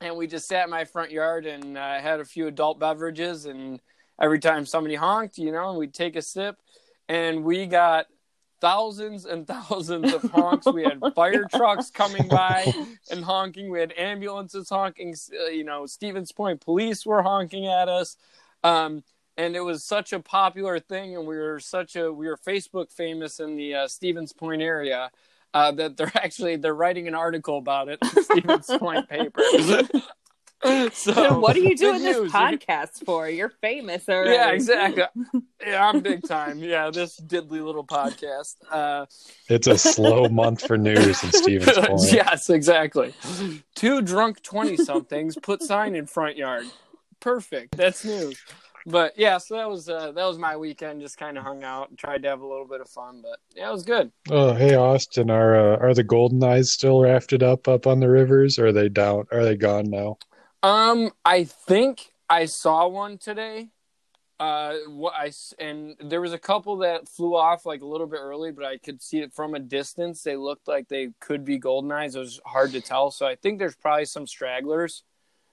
and 0.00 0.16
we 0.16 0.26
just 0.26 0.46
sat 0.46 0.64
in 0.64 0.70
my 0.70 0.84
front 0.84 1.10
yard 1.10 1.46
and 1.46 1.78
uh, 1.78 2.00
had 2.00 2.20
a 2.20 2.24
few 2.24 2.46
adult 2.46 2.78
beverages. 2.78 3.46
And 3.46 3.80
every 4.20 4.38
time 4.38 4.66
somebody 4.66 4.94
honked, 4.94 5.38
you 5.38 5.52
know, 5.52 5.74
we'd 5.74 5.94
take 5.94 6.16
a 6.16 6.22
sip. 6.22 6.56
And 7.08 7.44
we 7.44 7.66
got 7.66 8.06
thousands 8.60 9.24
and 9.24 9.46
thousands 9.68 10.12
of 10.12 10.22
honks. 10.30 10.66
We 10.66 10.84
had 10.84 11.00
fire 11.14 11.44
trucks 11.54 11.90
coming 11.90 12.28
by 12.28 12.72
and 13.10 13.24
honking. 13.24 13.70
We 13.70 13.80
had 13.80 13.92
ambulances 13.96 14.68
honking. 14.68 15.14
Uh, 15.32 15.46
you 15.46 15.64
know, 15.64 15.86
Stevens 15.86 16.32
Point 16.32 16.60
police 16.60 17.06
were 17.06 17.22
honking 17.22 17.66
at 17.66 17.88
us. 17.88 18.16
Um, 18.62 19.04
and 19.36 19.56
it 19.56 19.60
was 19.60 19.84
such 19.84 20.12
a 20.12 20.20
popular 20.20 20.78
thing, 20.78 21.16
and 21.16 21.26
we 21.26 21.36
were 21.36 21.60
such 21.60 21.96
a 21.96 22.12
we 22.12 22.26
were 22.26 22.36
Facebook 22.36 22.92
famous 22.92 23.40
in 23.40 23.56
the 23.56 23.74
uh, 23.74 23.88
Stevens 23.88 24.32
Point 24.32 24.62
area 24.62 25.10
uh, 25.52 25.72
that 25.72 25.96
they're 25.96 26.12
actually 26.16 26.56
they're 26.56 26.74
writing 26.74 27.08
an 27.08 27.14
article 27.14 27.58
about 27.58 27.88
it. 27.88 28.00
The 28.00 28.22
Stevens 28.22 28.66
Point 28.78 29.08
paper. 29.08 29.42
so 30.92 31.38
what 31.40 31.56
are 31.56 31.60
you 31.60 31.76
doing 31.76 32.02
this 32.02 32.16
news. 32.16 32.32
podcast 32.32 33.04
for? 33.04 33.28
You're 33.28 33.50
famous 33.60 34.08
already. 34.08 34.30
Yeah, 34.32 34.50
exactly. 34.50 35.04
Yeah, 35.66 35.86
I'm 35.86 36.00
big 36.00 36.26
time. 36.26 36.58
Yeah, 36.58 36.90
this 36.90 37.20
diddly 37.20 37.62
little 37.62 37.84
podcast. 37.86 38.54
Uh, 38.70 39.04
It's 39.48 39.66
a 39.66 39.76
slow 39.76 40.28
month 40.28 40.66
for 40.66 40.78
news 40.78 41.22
in 41.22 41.32
Stevens 41.32 41.76
Point. 41.78 42.12
yes, 42.12 42.48
exactly. 42.50 43.12
Two 43.74 44.00
drunk 44.00 44.42
twenty 44.42 44.76
somethings 44.76 45.36
put 45.42 45.62
sign 45.62 45.94
in 45.94 46.06
front 46.06 46.36
yard. 46.36 46.64
Perfect. 47.20 47.76
That's 47.76 48.04
news. 48.04 48.38
But 48.86 49.14
yeah, 49.16 49.38
so 49.38 49.56
that 49.56 49.68
was 49.68 49.88
uh, 49.88 50.12
that 50.12 50.26
was 50.26 50.38
my 50.38 50.56
weekend. 50.56 51.00
Just 51.00 51.16
kind 51.16 51.38
of 51.38 51.44
hung 51.44 51.64
out 51.64 51.88
and 51.88 51.98
tried 51.98 52.22
to 52.22 52.28
have 52.28 52.40
a 52.40 52.46
little 52.46 52.66
bit 52.66 52.80
of 52.80 52.88
fun. 52.88 53.22
But 53.22 53.38
yeah, 53.56 53.68
it 53.68 53.72
was 53.72 53.84
good. 53.84 54.12
Oh, 54.30 54.52
hey 54.52 54.74
Austin, 54.74 55.30
are 55.30 55.74
uh, 55.74 55.76
are 55.78 55.94
the 55.94 56.04
golden 56.04 56.42
eyes 56.44 56.72
still 56.72 57.00
rafted 57.00 57.42
up 57.42 57.66
up 57.66 57.86
on 57.86 58.00
the 58.00 58.08
rivers? 58.10 58.58
Or 58.58 58.66
are 58.66 58.72
they 58.72 58.88
down? 58.88 59.24
Are 59.32 59.44
they 59.44 59.56
gone 59.56 59.88
now? 59.90 60.18
Um, 60.62 61.10
I 61.24 61.44
think 61.44 62.12
I 62.28 62.46
saw 62.46 62.86
one 62.88 63.18
today. 63.18 63.68
Uh, 64.40 64.74
what 64.88 65.14
I 65.14 65.30
and 65.58 65.94
there 66.00 66.20
was 66.20 66.32
a 66.32 66.38
couple 66.38 66.78
that 66.78 67.08
flew 67.08 67.36
off 67.36 67.64
like 67.64 67.82
a 67.82 67.86
little 67.86 68.06
bit 68.06 68.18
early, 68.20 68.50
but 68.50 68.64
I 68.64 68.78
could 68.78 69.00
see 69.00 69.20
it 69.20 69.32
from 69.32 69.54
a 69.54 69.60
distance. 69.60 70.22
They 70.22 70.36
looked 70.36 70.66
like 70.66 70.88
they 70.88 71.10
could 71.20 71.44
be 71.44 71.56
golden 71.56 71.92
eyes. 71.92 72.16
It 72.16 72.18
was 72.18 72.40
hard 72.44 72.72
to 72.72 72.80
tell, 72.80 73.10
so 73.10 73.26
I 73.26 73.36
think 73.36 73.58
there's 73.58 73.76
probably 73.76 74.06
some 74.06 74.26
stragglers 74.26 75.04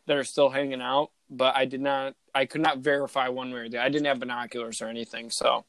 that 0.08 0.18
are 0.18 0.24
still 0.24 0.50
hanging 0.50 0.82
out. 0.82 1.12
But 1.30 1.56
I 1.56 1.66
did 1.66 1.80
not, 1.80 2.16
I 2.34 2.46
could 2.46 2.62
not 2.62 2.80
verify 2.80 3.28
one 3.28 3.52
way 3.52 3.62
or 3.62 3.70
the. 3.70 3.78
Other. 3.78 3.86
I 3.86 3.90
didn't 3.90 4.08
have 4.08 4.20
binoculars 4.20 4.82
or 4.82 4.88
anything, 4.88 5.30
so 5.30 5.66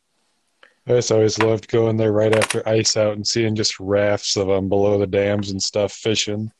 I 0.86 0.92
just 0.92 1.12
always 1.12 1.38
loved 1.38 1.68
going 1.68 1.96
there 1.96 2.12
right 2.12 2.34
after 2.34 2.66
ice 2.68 2.96
out 2.96 3.14
and 3.14 3.26
seeing 3.26 3.54
just 3.54 3.78
rafts 3.78 4.36
of 4.36 4.48
them 4.48 4.68
below 4.68 4.98
the 4.98 5.06
dams 5.06 5.50
and 5.50 5.62
stuff 5.62 5.92
fishing. 5.92 6.52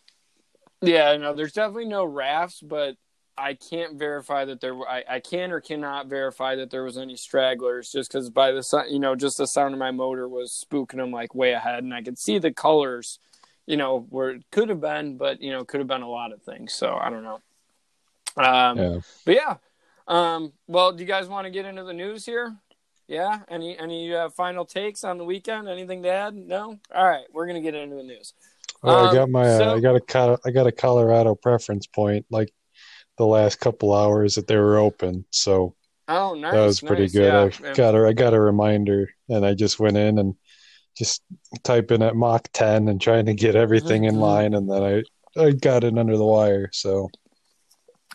Yeah, 0.80 1.16
no, 1.16 1.34
there's 1.34 1.52
definitely 1.52 1.86
no 1.86 2.04
rafts, 2.04 2.60
but 2.60 2.96
I 3.36 3.54
can't 3.54 3.98
verify 3.98 4.44
that 4.44 4.60
there. 4.60 4.74
I, 4.88 5.04
I 5.08 5.20
can 5.20 5.52
or 5.52 5.60
cannot 5.60 6.08
verify 6.08 6.56
that 6.56 6.70
there 6.70 6.84
was 6.84 6.98
any 6.98 7.16
stragglers, 7.16 7.90
just 7.90 8.10
because 8.10 8.30
by 8.30 8.52
the 8.52 8.62
sound, 8.62 8.90
you 8.90 8.98
know, 8.98 9.14
just 9.14 9.38
the 9.38 9.46
sound 9.46 9.74
of 9.74 9.80
my 9.80 9.90
motor 9.90 10.28
was 10.28 10.64
spooking 10.64 10.96
them 10.96 11.10
like 11.10 11.34
way 11.34 11.52
ahead, 11.52 11.82
and 11.82 11.94
I 11.94 12.02
could 12.02 12.18
see 12.18 12.38
the 12.38 12.52
colors, 12.52 13.18
you 13.66 13.76
know, 13.76 14.06
where 14.10 14.30
it 14.30 14.44
could 14.50 14.68
have 14.68 14.80
been, 14.80 15.16
but 15.16 15.40
you 15.40 15.50
know, 15.50 15.64
could 15.64 15.80
have 15.80 15.88
been 15.88 16.02
a 16.02 16.08
lot 16.08 16.32
of 16.32 16.42
things. 16.42 16.74
So 16.74 16.94
I 16.94 17.10
don't 17.10 17.24
know. 17.24 17.40
Um, 18.36 18.78
Yeah. 18.78 19.00
but 19.24 19.34
yeah. 19.34 19.56
Um, 20.08 20.52
well, 20.66 20.92
do 20.92 21.02
you 21.02 21.06
guys 21.08 21.28
want 21.28 21.44
to 21.46 21.50
get 21.50 21.64
into 21.66 21.84
the 21.84 21.92
news 21.92 22.24
here? 22.26 22.56
Yeah. 23.08 23.40
Any 23.48 23.78
any 23.78 24.14
uh, 24.14 24.30
final 24.30 24.64
takes 24.64 25.04
on 25.04 25.18
the 25.18 25.24
weekend? 25.24 25.68
Anything 25.68 26.02
to 26.04 26.08
add? 26.08 26.34
No. 26.34 26.78
All 26.94 27.04
right, 27.08 27.24
we're 27.32 27.46
gonna 27.46 27.60
get 27.60 27.74
into 27.74 27.96
the 27.96 28.02
news. 28.02 28.34
Well, 28.82 28.96
I 29.06 29.08
Um, 29.08 29.14
got 29.14 29.30
my 29.30 29.48
uh, 29.48 29.74
I 29.76 29.80
got 29.80 29.96
a 29.96 30.38
I 30.44 30.50
got 30.50 30.66
a 30.66 30.72
Colorado 30.72 31.34
preference 31.34 31.86
point 31.86 32.24
like 32.30 32.52
the 33.18 33.26
last 33.26 33.60
couple 33.60 33.92
hours 33.92 34.34
that 34.36 34.46
they 34.46 34.56
were 34.56 34.78
open, 34.78 35.24
so 35.30 35.74
Oh, 36.08 36.34
nice. 36.34 36.52
that 36.52 36.64
was 36.64 36.80
pretty 36.80 37.02
nice. 37.04 37.12
good. 37.12 37.60
Yeah. 37.62 37.70
I 37.70 37.74
got 37.74 37.94
a 37.94 38.06
I 38.08 38.12
got 38.12 38.34
a 38.34 38.40
reminder, 38.40 39.10
and 39.28 39.44
I 39.44 39.54
just 39.54 39.78
went 39.78 39.96
in 39.96 40.18
and 40.18 40.34
just 40.96 41.22
typing 41.64 42.02
at 42.02 42.16
Mach 42.16 42.48
10 42.52 42.88
and 42.88 43.00
trying 43.00 43.26
to 43.26 43.34
get 43.34 43.56
everything 43.56 44.04
in 44.04 44.16
Mhm. 44.16 44.20
line, 44.20 44.54
and 44.54 44.70
then 44.70 44.82
I 44.82 45.02
I 45.40 45.52
got 45.52 45.84
it 45.84 45.96
under 45.98 46.16
the 46.16 46.24
wire. 46.24 46.70
So 46.72 47.08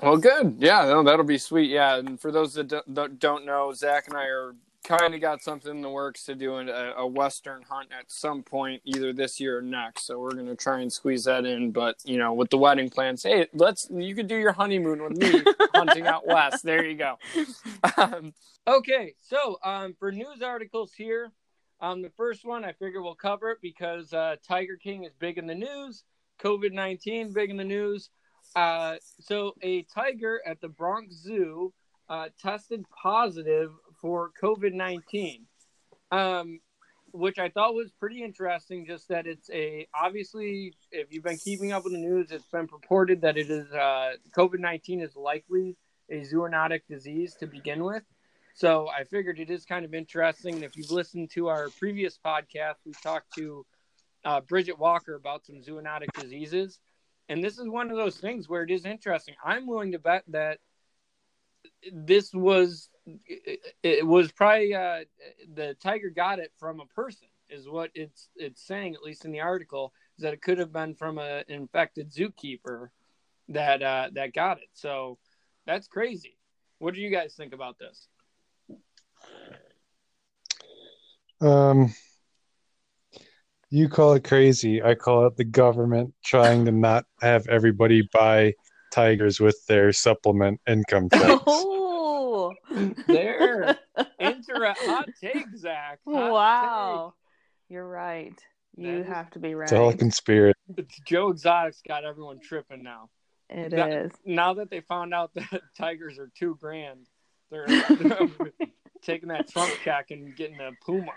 Well, 0.02 0.18
good. 0.18 0.58
Yeah, 0.60 0.86
no, 0.86 1.04
that'll 1.04 1.26
be 1.26 1.38
sweet. 1.40 1.70
Yeah, 1.72 1.98
and 1.98 2.20
for 2.20 2.32
those 2.32 2.54
that 2.54 2.68
don't- 2.94 3.20
don't 3.20 3.46
know, 3.46 3.74
Zach 3.74 4.08
and 4.08 4.16
I 4.16 4.26
are 4.26 4.56
kind 4.84 5.14
of 5.14 5.20
got 5.20 5.42
something 5.42 5.72
in 5.72 5.82
the 5.82 5.90
works 5.90 6.24
to 6.24 6.34
do 6.36 6.56
a, 6.56 6.94
a 6.96 7.06
western 7.06 7.62
hunt 7.64 7.90
at 7.92 8.10
some 8.10 8.42
point, 8.42 8.82
either 8.86 9.12
this 9.12 9.40
year 9.40 9.58
or 9.58 9.62
next. 9.62 10.06
So 10.06 10.18
we're 10.20 10.32
gonna 10.32 10.56
try 10.56 10.80
and 10.82 10.94
squeeze 10.94 11.26
that 11.26 11.46
in. 11.46 11.72
But 11.72 11.98
you 12.06 12.18
know, 12.18 12.34
with 12.34 12.50
the 12.52 12.58
wedding 12.58 12.90
plans, 12.90 13.24
hey, 13.24 13.48
let's 13.54 13.90
you 13.92 14.16
could 14.16 14.28
do 14.28 14.38
your 14.38 14.54
honeymoon 14.54 15.04
with 15.04 15.18
me 15.18 15.44
hunting 15.76 16.06
out 16.08 16.26
west. 16.26 16.64
There 16.64 16.86
you 16.86 16.96
go. 16.96 17.18
Um, 17.98 18.34
okay, 18.68 19.16
so 19.22 19.58
um, 19.64 19.96
for 20.00 20.12
news 20.12 20.42
articles 20.42 20.94
here, 20.94 21.32
um, 21.82 22.02
the 22.02 22.12
first 22.16 22.46
one 22.46 22.64
I 22.64 22.72
figure 22.74 23.02
we'll 23.02 23.16
cover 23.16 23.52
it 23.52 23.58
because 23.62 24.14
uh, 24.14 24.38
Tiger 24.48 24.78
King 24.78 25.04
is 25.04 25.14
big 25.20 25.38
in 25.38 25.48
the 25.48 25.56
news. 25.56 26.04
COVID 26.42 26.72
nineteen 26.72 27.34
big 27.34 27.50
in 27.50 27.58
the 27.58 27.64
news. 27.66 28.10
Uh, 28.56 28.96
so 29.20 29.54
a 29.62 29.84
tiger 29.84 30.42
at 30.46 30.60
the 30.62 30.68
Bronx 30.68 31.16
Zoo 31.16 31.74
uh, 32.10 32.30
tested 32.42 32.86
positive 32.90 33.72
for 34.02 34.32
COVID 34.42 34.74
nineteen, 34.74 35.46
um, 36.12 36.60
which 37.12 37.40
I 37.40 37.50
thought 37.50 37.76
was 37.76 37.92
pretty 38.00 38.24
interesting. 38.24 38.86
Just 38.86 39.10
that 39.10 39.28
it's 39.28 39.50
a 39.52 39.88
obviously, 39.94 40.74
if 40.92 41.12
you've 41.12 41.24
been 41.24 41.38
keeping 41.38 41.72
up 41.72 41.84
with 41.84 41.94
the 41.94 42.00
news, 42.00 42.32
it's 42.32 42.48
been 42.48 42.68
purported 42.68 43.22
that 43.22 43.38
it 43.38 43.50
is 43.50 43.72
uh, 43.72 44.14
COVID 44.36 44.60
nineteen 44.60 45.02
is 45.02 45.16
likely 45.16 45.78
a 46.10 46.22
zoonotic 46.22 46.82
disease 46.90 47.36
to 47.36 47.48
begin 47.48 47.84
with. 47.84 48.04
So 48.54 48.88
I 48.90 49.04
figured 49.04 49.40
it 49.40 49.52
is 49.52 49.66
kind 49.66 49.86
of 49.86 49.94
interesting. 49.94 50.64
If 50.64 50.76
you've 50.76 50.90
listened 50.90 51.30
to 51.32 51.48
our 51.50 51.70
previous 51.78 52.18
podcast, 52.18 52.76
we 52.86 52.94
talked 53.04 53.36
to 53.36 53.66
uh, 54.26 54.42
Bridget 54.42 54.80
Walker 54.80 55.14
about 55.14 55.46
some 55.46 55.58
zoonotic 55.58 56.12
diseases. 56.20 56.80
And 57.30 57.44
this 57.44 57.58
is 57.58 57.68
one 57.68 57.92
of 57.92 57.98
those 57.98 58.18
things 58.18 58.48
where 58.48 58.64
it 58.64 58.72
is 58.72 58.86
interesting. 58.86 59.36
I'm 59.44 59.68
willing 59.68 59.92
to 59.92 60.00
bet 60.00 60.24
that 60.30 60.60
this 61.92 62.34
was 62.34 62.90
it, 63.84 64.06
was 64.06 64.32
probably 64.32 64.74
uh, 64.74 65.00
the 65.54 65.76
tiger 65.82 66.10
got 66.10 66.40
it 66.40 66.52
from 66.60 66.80
a 66.80 66.86
person 66.86 67.28
is 67.50 67.68
what 67.68 67.90
it's 67.96 68.28
it's 68.36 68.66
saying 68.66 68.94
at 68.94 69.02
least 69.02 69.24
in 69.24 69.32
the 69.32 69.40
article 69.40 69.94
is 70.18 70.24
that 70.24 70.34
it 70.34 70.42
could 70.42 70.58
have 70.58 70.74
been 70.74 70.94
from 70.96 71.18
a 71.18 71.44
infected 71.48 72.12
zookeeper 72.12 72.90
that 73.50 73.82
uh, 73.82 74.10
that 74.14 74.34
got 74.34 74.58
it. 74.58 74.70
So 74.74 75.18
that's 75.66 75.88
crazy. 75.88 76.38
What 76.80 76.94
do 76.94 77.02
you 77.02 77.10
guys 77.10 77.34
think 77.36 77.54
about 77.54 77.78
this? 77.80 78.08
um, 81.42 81.94
you 83.70 83.90
call 83.90 84.14
it 84.14 84.24
crazy. 84.24 84.82
I 84.82 84.96
call 84.96 85.26
it 85.28 85.36
the 85.38 85.44
government 85.44 86.14
trying 86.24 86.66
to 86.66 86.72
not 86.72 87.06
have 87.22 87.48
everybody 87.48 88.08
buy 88.14 88.54
tigers 88.92 89.40
with 89.40 89.58
their 89.68 89.92
supplement 89.92 90.60
income 90.68 91.10
tax. 91.10 91.44
Oh, 92.30 92.54
There, 93.08 93.76
enter 94.20 94.64
a 94.64 94.74
hot 94.74 95.10
take, 95.20 95.46
Zach. 95.58 96.00
Hot 96.06 96.32
wow. 96.32 97.14
You're 97.68 97.88
right. 97.88 98.34
You 98.76 98.86
That 98.92 99.00
is- 99.02 99.08
have 99.08 99.32
to 99.32 99.40
be 99.40 99.56
right. 99.56 99.64
It's 99.64 99.74
all 99.74 99.90
a 99.90 99.98
conspiracy. 99.98 100.54
It's 100.78 101.00
Joe 101.06 101.30
Exotic's 101.30 101.82
got 101.88 102.06
everyone 102.06 102.40
tripping 102.40 102.84
now. 102.84 103.10
It 103.50 103.72
That- 103.72 103.92
is. 103.92 104.12
Now 104.26 104.54
that 104.56 104.70
they 104.70 104.82
found 104.82 105.14
out 105.14 105.34
that 105.34 105.62
tigers 105.78 106.20
are 106.20 106.30
two 106.38 106.56
grand, 106.62 107.08
they're, 107.50 107.66
they're 107.68 108.30
taking 109.02 109.30
that 109.30 109.48
Trump 109.50 109.74
check 109.84 110.12
and 110.12 110.36
getting 110.36 110.60
a 110.60 110.72
puma. 110.86 111.12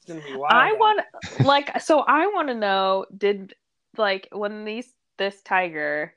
It's 0.00 0.06
gonna 0.06 0.20
be 0.22 0.36
wild. 0.36 0.52
I 0.52 0.72
want 0.74 1.00
like 1.44 1.80
so 1.80 2.00
I 2.00 2.26
want 2.28 2.48
to 2.48 2.54
know 2.54 3.06
did 3.16 3.54
like 3.98 4.28
when 4.32 4.64
these 4.64 4.90
this 5.18 5.42
tiger 5.42 6.14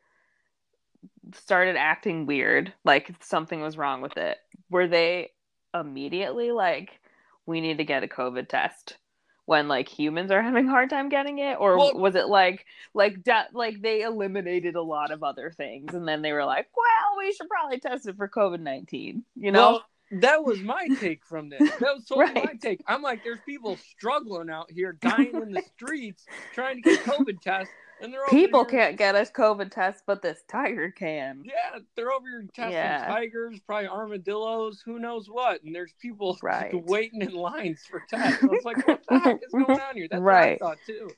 started 1.34 1.76
acting 1.76 2.26
weird, 2.26 2.74
like 2.86 3.12
something 3.22 3.62
was 3.62 3.78
wrong 3.78 4.02
with 4.02 4.18
it. 4.18 4.38
Were 4.70 4.88
they 4.88 5.32
immediately 5.74 6.52
like 6.52 7.00
we 7.46 7.62
need 7.62 7.78
to 7.80 7.86
get 7.86 8.04
a 8.04 8.08
COVID 8.08 8.48
test? 8.48 8.98
when 9.46 9.68
like 9.68 9.90
humans 9.90 10.32
are 10.32 10.42
having 10.42 10.68
a 10.68 10.72
hard 10.72 10.90
time 10.90 11.10
getting 11.10 11.40
it 11.40 11.58
or 11.60 11.78
Well- 11.78 11.98
was 11.98 12.16
it 12.16 12.28
like 12.30 12.66
like 12.94 13.22
da- 13.24 13.48
like 13.52 13.82
they 13.82 14.02
eliminated 14.04 14.76
a 14.76 14.82
lot 14.82 15.12
of 15.12 15.22
other 15.22 15.52
things 15.52 15.94
and 15.94 16.08
then 16.08 16.22
they 16.22 16.32
were 16.32 16.46
like 16.46 16.68
well 16.74 17.18
we 17.18 17.34
should 17.34 17.50
probably 17.50 17.78
test 17.78 18.08
it 18.08 18.16
for 18.16 18.30
covid-19 18.30 19.24
you 19.36 19.52
know 19.52 19.72
Well, 19.72 19.86
that 20.12 20.44
was 20.44 20.60
my 20.62 20.88
take 21.00 21.26
from 21.26 21.50
this. 21.50 21.60
That 21.80 21.96
was 21.96 22.06
totally 22.10 22.34
my 22.34 22.54
take. 22.62 22.82
I'm 22.88 23.02
like, 23.02 23.24
there's 23.24 23.40
people 23.46 23.78
struggling 23.78 24.50
out 24.50 24.70
here, 24.72 24.94
dying 25.02 25.32
in 25.34 25.52
the 25.52 25.62
streets, 25.76 26.26
trying 26.54 26.76
to 26.76 26.82
get 26.82 27.00
COVID 27.00 27.42
tests, 27.42 27.74
and 28.02 28.14
they're 28.14 28.22
people 28.30 28.64
here- 28.66 28.80
can't 28.82 28.98
get 28.98 29.16
a 29.16 29.20
covid 29.20 29.72
test 29.72 30.04
but 30.06 30.22
this 30.22 30.44
tiger 30.50 30.92
can 30.92 31.42
Yeah, 31.46 31.80
they're 31.96 32.12
over 32.12 32.28
here 32.28 32.46
testing 32.54 32.74
Yeah. 32.74 33.08
tigers, 33.08 33.60
probably 33.66 33.88
armadillos, 33.88 34.82
who 34.86 35.00
knows 35.00 35.28
what, 35.30 35.64
and 35.64 35.74
there's 35.74 35.94
people 36.02 36.38
Right. 36.44 36.74
waiting 36.86 37.22
in 37.22 37.34
lines 37.34 37.82
for 37.90 38.04
tests. 38.10 38.42
So 38.42 38.52
it's 38.54 38.66
like, 38.66 38.86
what 38.88 39.02
the 39.08 39.20
heck 39.20 39.38
is 39.38 39.52
going 39.54 39.80
on 39.80 39.96
here? 39.96 40.08
That's 40.10 40.22
Right. 40.22 40.60
what 40.62 40.68
I 40.68 40.76
thought 40.76 40.80
too. 40.86 41.10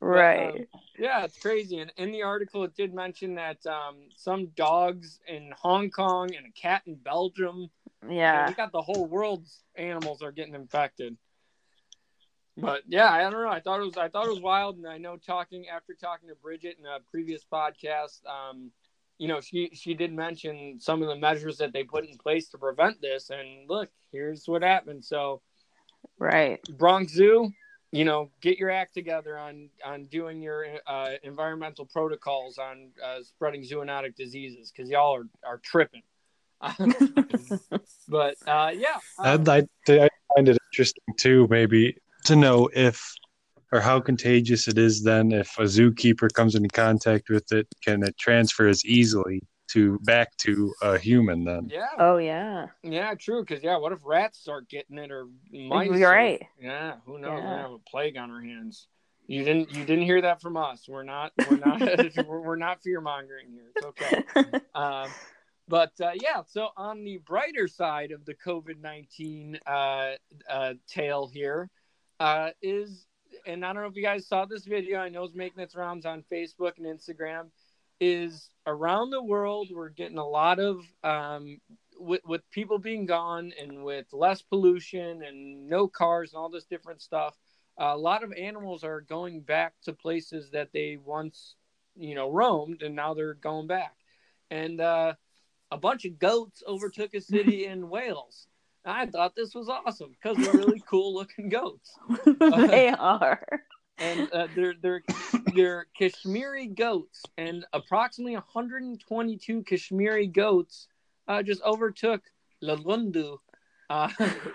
right 0.00 0.50
um, 0.60 0.80
Yeah, 0.98 1.24
it's 1.24 1.38
crazy. 1.38 1.78
And 1.78 1.92
in 1.96 2.10
the 2.10 2.22
article, 2.24 2.64
it 2.64 2.74
did 2.74 2.92
mention 2.92 3.36
that 3.36 3.64
um, 3.66 3.96
some 4.16 4.46
dogs 4.56 5.20
in 5.28 5.52
Hong 5.56 5.90
Kong 5.90 6.34
and 6.34 6.46
a 6.46 6.50
cat 6.60 6.82
in 6.86 6.96
Belgium. 6.96 7.70
Yeah 8.08 8.48
we 8.48 8.54
got 8.54 8.72
the 8.72 8.82
whole 8.82 9.06
world's 9.06 9.62
animals 9.76 10.22
are 10.22 10.32
getting 10.32 10.54
infected. 10.54 11.16
But 12.56 12.82
yeah, 12.86 13.10
I 13.10 13.22
don't 13.22 13.32
know. 13.32 13.48
I 13.48 13.60
thought 13.60 13.80
it 13.80 13.84
was 13.84 13.96
I 13.96 14.08
thought 14.08 14.26
it 14.26 14.30
was 14.30 14.40
wild, 14.40 14.76
and 14.76 14.86
I 14.86 14.98
know 14.98 15.16
talking 15.16 15.68
after 15.68 15.94
talking 15.94 16.28
to 16.28 16.34
Bridget 16.34 16.76
in 16.78 16.84
a 16.84 16.98
previous 17.10 17.44
podcast, 17.50 18.20
um, 18.26 18.70
you 19.18 19.26
know, 19.26 19.40
she 19.40 19.70
she 19.72 19.94
did 19.94 20.12
mention 20.12 20.78
some 20.78 21.00
of 21.00 21.08
the 21.08 21.16
measures 21.16 21.56
that 21.58 21.72
they 21.72 21.82
put 21.82 22.06
in 22.06 22.18
place 22.18 22.48
to 22.50 22.58
prevent 22.58 23.00
this, 23.00 23.30
and 23.30 23.70
look, 23.70 23.88
here's 24.10 24.46
what 24.46 24.62
happened. 24.62 25.04
So 25.04 25.40
right 26.18 26.60
Bronx 26.76 27.12
Zoo, 27.12 27.50
you 27.90 28.04
know, 28.04 28.30
get 28.42 28.58
your 28.58 28.70
act 28.70 28.92
together 28.92 29.38
on 29.38 29.70
on 29.82 30.04
doing 30.06 30.42
your 30.42 30.66
uh, 30.86 31.12
environmental 31.22 31.86
protocols 31.86 32.58
on 32.58 32.90
uh, 33.02 33.22
spreading 33.22 33.62
zoonotic 33.62 34.14
diseases 34.14 34.70
because 34.70 34.90
y'all 34.90 35.16
are 35.16 35.28
are 35.42 35.58
tripping. 35.58 36.02
but 38.08 38.36
uh, 38.46 38.70
yeah, 38.74 38.98
um, 39.18 39.48
I, 39.48 39.66
I, 39.88 39.92
I 40.04 40.08
find 40.34 40.48
it 40.48 40.58
interesting 40.72 41.14
too, 41.18 41.46
maybe 41.50 41.96
to 42.24 42.36
know 42.36 42.68
if 42.74 43.14
or 43.72 43.80
how 43.80 44.00
contagious 44.00 44.68
it 44.68 44.78
is. 44.78 45.02
Then, 45.02 45.32
if 45.32 45.58
a 45.58 45.62
zookeeper 45.62 46.32
comes 46.32 46.54
into 46.54 46.68
contact 46.68 47.28
with 47.28 47.50
it, 47.52 47.66
can 47.84 48.02
it 48.02 48.16
transfer 48.18 48.68
as 48.68 48.84
easily 48.84 49.42
to 49.68 49.98
back 50.00 50.36
to 50.38 50.72
a 50.82 50.98
human? 50.98 51.44
Then, 51.44 51.68
yeah, 51.72 51.86
oh 51.98 52.18
yeah 52.18 52.66
yeah, 52.82 53.14
true. 53.14 53.44
Because 53.44 53.62
yeah, 53.64 53.76
what 53.78 53.92
if 53.92 53.98
rats 54.04 54.38
start 54.38 54.68
getting 54.68 54.98
it 54.98 55.10
or 55.10 55.26
mice? 55.52 55.88
You're 55.98 56.10
or- 56.10 56.14
right. 56.14 56.42
yeah, 56.60 56.94
who 57.06 57.18
knows? 57.18 57.30
We're 57.30 57.36
Yeah. 57.38 57.42
gonna 57.44 57.62
have 57.62 57.70
a 57.72 57.78
plague 57.78 58.16
on 58.16 58.30
our 58.30 58.40
hands. 58.40 58.86
You 59.26 59.44
didn't 59.44 59.72
you 59.72 59.84
didn't 59.84 60.04
hear 60.04 60.20
that 60.22 60.42
from 60.42 60.56
us. 60.56 60.86
We're 60.88 61.04
not 61.04 61.32
we're 61.48 61.56
not 61.56 61.80
we're, 61.80 62.40
we're 62.40 62.56
not 62.56 62.82
fear 62.82 63.00
mongering 63.00 63.46
here. 63.50 63.70
It's 63.74 63.84
okay. 63.84 64.60
Um, 64.74 65.10
but 65.68 65.92
uh, 66.00 66.12
yeah, 66.20 66.42
so 66.46 66.68
on 66.76 67.04
the 67.04 67.18
brighter 67.18 67.68
side 67.68 68.10
of 68.10 68.24
the 68.24 68.34
COVID 68.34 68.80
19 68.80 69.58
uh, 69.66 70.10
uh, 70.50 70.74
tale 70.88 71.28
here 71.32 71.70
uh, 72.20 72.50
is, 72.60 73.06
and 73.46 73.64
I 73.64 73.72
don't 73.72 73.82
know 73.82 73.88
if 73.88 73.96
you 73.96 74.02
guys 74.02 74.26
saw 74.26 74.44
this 74.44 74.64
video, 74.64 74.98
I 74.98 75.08
know 75.08 75.24
it's 75.24 75.34
making 75.34 75.62
its 75.62 75.74
rounds 75.74 76.06
on 76.06 76.24
Facebook 76.30 76.72
and 76.78 76.86
Instagram, 76.86 77.50
is 78.00 78.50
around 78.66 79.10
the 79.10 79.22
world, 79.22 79.68
we're 79.72 79.88
getting 79.88 80.18
a 80.18 80.26
lot 80.26 80.58
of, 80.58 80.84
um, 81.04 81.60
with, 81.98 82.20
with 82.24 82.50
people 82.50 82.78
being 82.78 83.06
gone 83.06 83.52
and 83.60 83.84
with 83.84 84.06
less 84.12 84.42
pollution 84.42 85.22
and 85.22 85.68
no 85.68 85.86
cars 85.86 86.32
and 86.32 86.38
all 86.38 86.48
this 86.48 86.64
different 86.64 87.00
stuff, 87.00 87.36
a 87.78 87.96
lot 87.96 88.24
of 88.24 88.32
animals 88.32 88.82
are 88.84 89.00
going 89.00 89.40
back 89.40 89.74
to 89.82 89.92
places 89.92 90.50
that 90.50 90.72
they 90.72 90.96
once, 90.96 91.54
you 91.96 92.14
know, 92.14 92.30
roamed 92.30 92.82
and 92.82 92.94
now 92.94 93.14
they're 93.14 93.34
going 93.34 93.68
back. 93.68 93.94
And, 94.50 94.80
uh, 94.80 95.14
a 95.72 95.78
bunch 95.78 96.04
of 96.04 96.18
goats 96.18 96.62
overtook 96.68 97.14
a 97.14 97.20
city 97.20 97.66
in 97.66 97.88
Wales. 97.90 98.46
I 98.84 99.06
thought 99.06 99.34
this 99.36 99.54
was 99.54 99.68
awesome 99.68 100.10
because 100.10 100.36
they're 100.36 100.54
really 100.54 100.82
cool 100.90 101.14
looking 101.14 101.48
goats, 101.48 101.96
they 102.40 102.88
are 102.88 103.40
and 103.98 104.32
uh, 104.32 104.48
they're 104.54 104.74
they're 104.80 105.02
they're 105.54 105.86
Kashmiri 105.96 106.66
goats, 106.68 107.22
and 107.38 107.64
approximately 107.72 108.34
122 108.34 109.62
Kashmiri 109.62 110.26
goats 110.26 110.88
uh, 111.28 111.42
just 111.42 111.62
overtook 111.62 112.22
Lalundu. 112.62 113.38
Uh, 113.88 114.08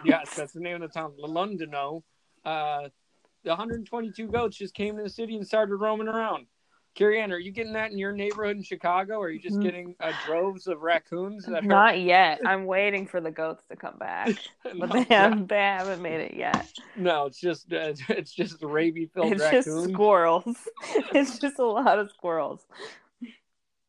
yes, 0.03 0.35
that's 0.35 0.53
the 0.53 0.59
name 0.59 0.81
of 0.81 0.81
the 0.81 0.87
town, 0.87 1.13
Lalundino. 1.21 2.03
Uh, 2.43 2.89
the 3.43 3.49
122 3.49 4.27
goats 4.27 4.57
just 4.57 4.73
came 4.73 4.97
to 4.97 5.03
the 5.03 5.09
city 5.09 5.35
and 5.35 5.45
started 5.45 5.75
roaming 5.75 6.07
around. 6.07 6.47
Carrie 6.97 7.21
Ann, 7.21 7.31
are 7.31 7.37
you 7.37 7.51
getting 7.51 7.73
that 7.73 7.91
in 7.91 7.97
your 7.99 8.11
neighborhood 8.11 8.57
in 8.57 8.63
Chicago? 8.63 9.19
Or 9.19 9.27
are 9.27 9.29
you 9.29 9.39
just 9.39 9.57
Mm. 9.57 9.61
getting 9.61 9.95
uh, 9.99 10.13
droves 10.17 10.65
of 10.65 10.81
raccoons 10.81 11.45
that 11.45 11.63
are 11.63 11.67
not 11.67 11.99
yet 11.99 12.39
i'm 12.45 12.65
waiting 12.65 13.05
for 13.05 13.21
the 13.21 13.31
goats 13.31 13.63
to 13.69 13.75
come 13.75 13.97
back 13.99 14.29
but 14.79 14.89
No, 14.89 14.93
they 14.93 15.03
haven't 15.03 15.47
they 15.47 15.55
haven't 15.57 16.01
made 16.01 16.19
it 16.21 16.33
yet 16.33 16.67
No, 16.95 17.27
it's 17.27 17.39
just 17.39 17.71
uh, 17.73 17.93
it's 18.09 18.33
just 18.33 18.61
rabies 18.63 19.09
filled 19.13 19.33
it's 19.33 19.43
raccoons. 19.43 19.65
just 19.65 19.93
squirrels 19.93 20.57
it's 21.13 21.37
just 21.39 21.59
a 21.59 21.65
lot 21.65 21.99
of 21.99 22.09
squirrels 22.11 22.65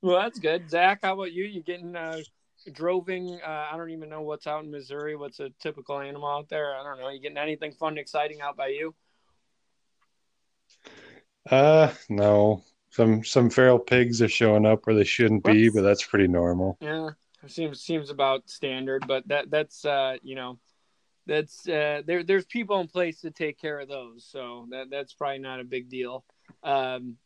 Well, 0.02 0.20
that's 0.20 0.38
good. 0.38 0.70
Zach, 0.70 1.00
how 1.02 1.14
about 1.14 1.32
you? 1.32 1.44
You 1.44 1.62
getting 1.62 1.96
uh, 1.96 2.18
droving? 2.72 3.40
Uh, 3.44 3.68
I 3.72 3.76
don't 3.76 3.90
even 3.90 4.08
know 4.08 4.22
what's 4.22 4.46
out 4.46 4.62
in 4.64 4.70
Missouri. 4.70 5.16
What's 5.16 5.40
a 5.40 5.50
typical 5.60 5.98
animal 5.98 6.28
out 6.28 6.48
there? 6.48 6.74
I 6.76 6.84
don't 6.84 7.00
know. 7.00 7.08
You 7.08 7.20
getting 7.20 7.36
anything 7.38 7.72
fun, 7.72 7.90
and 7.90 7.98
exciting 7.98 8.40
out 8.40 8.56
by 8.56 8.68
you? 8.68 8.94
uh, 11.50 11.92
no. 12.08 12.62
Some 12.90 13.22
some 13.24 13.50
feral 13.50 13.78
pigs 13.78 14.22
are 14.22 14.28
showing 14.28 14.66
up 14.66 14.86
where 14.86 14.96
they 14.96 15.04
shouldn't 15.04 15.44
be, 15.44 15.68
but 15.68 15.82
that's 15.82 16.04
pretty 16.04 16.26
normal. 16.28 16.78
Yeah, 16.80 17.10
seems 17.46 17.82
seems 17.82 18.10
about 18.10 18.48
standard. 18.48 19.06
But 19.06 19.28
that 19.28 19.50
that's 19.50 19.84
uh, 19.84 20.16
you 20.22 20.34
know 20.34 20.58
that's 21.26 21.68
uh, 21.68 22.02
there. 22.06 22.22
There's 22.22 22.46
people 22.46 22.80
in 22.80 22.88
place 22.88 23.20
to 23.20 23.30
take 23.30 23.60
care 23.60 23.78
of 23.78 23.88
those, 23.88 24.26
so 24.30 24.66
that 24.70 24.88
that's 24.90 25.12
probably 25.12 25.38
not 25.38 25.60
a 25.60 25.64
big 25.64 25.90
deal. 25.90 26.24
Um, 26.62 27.16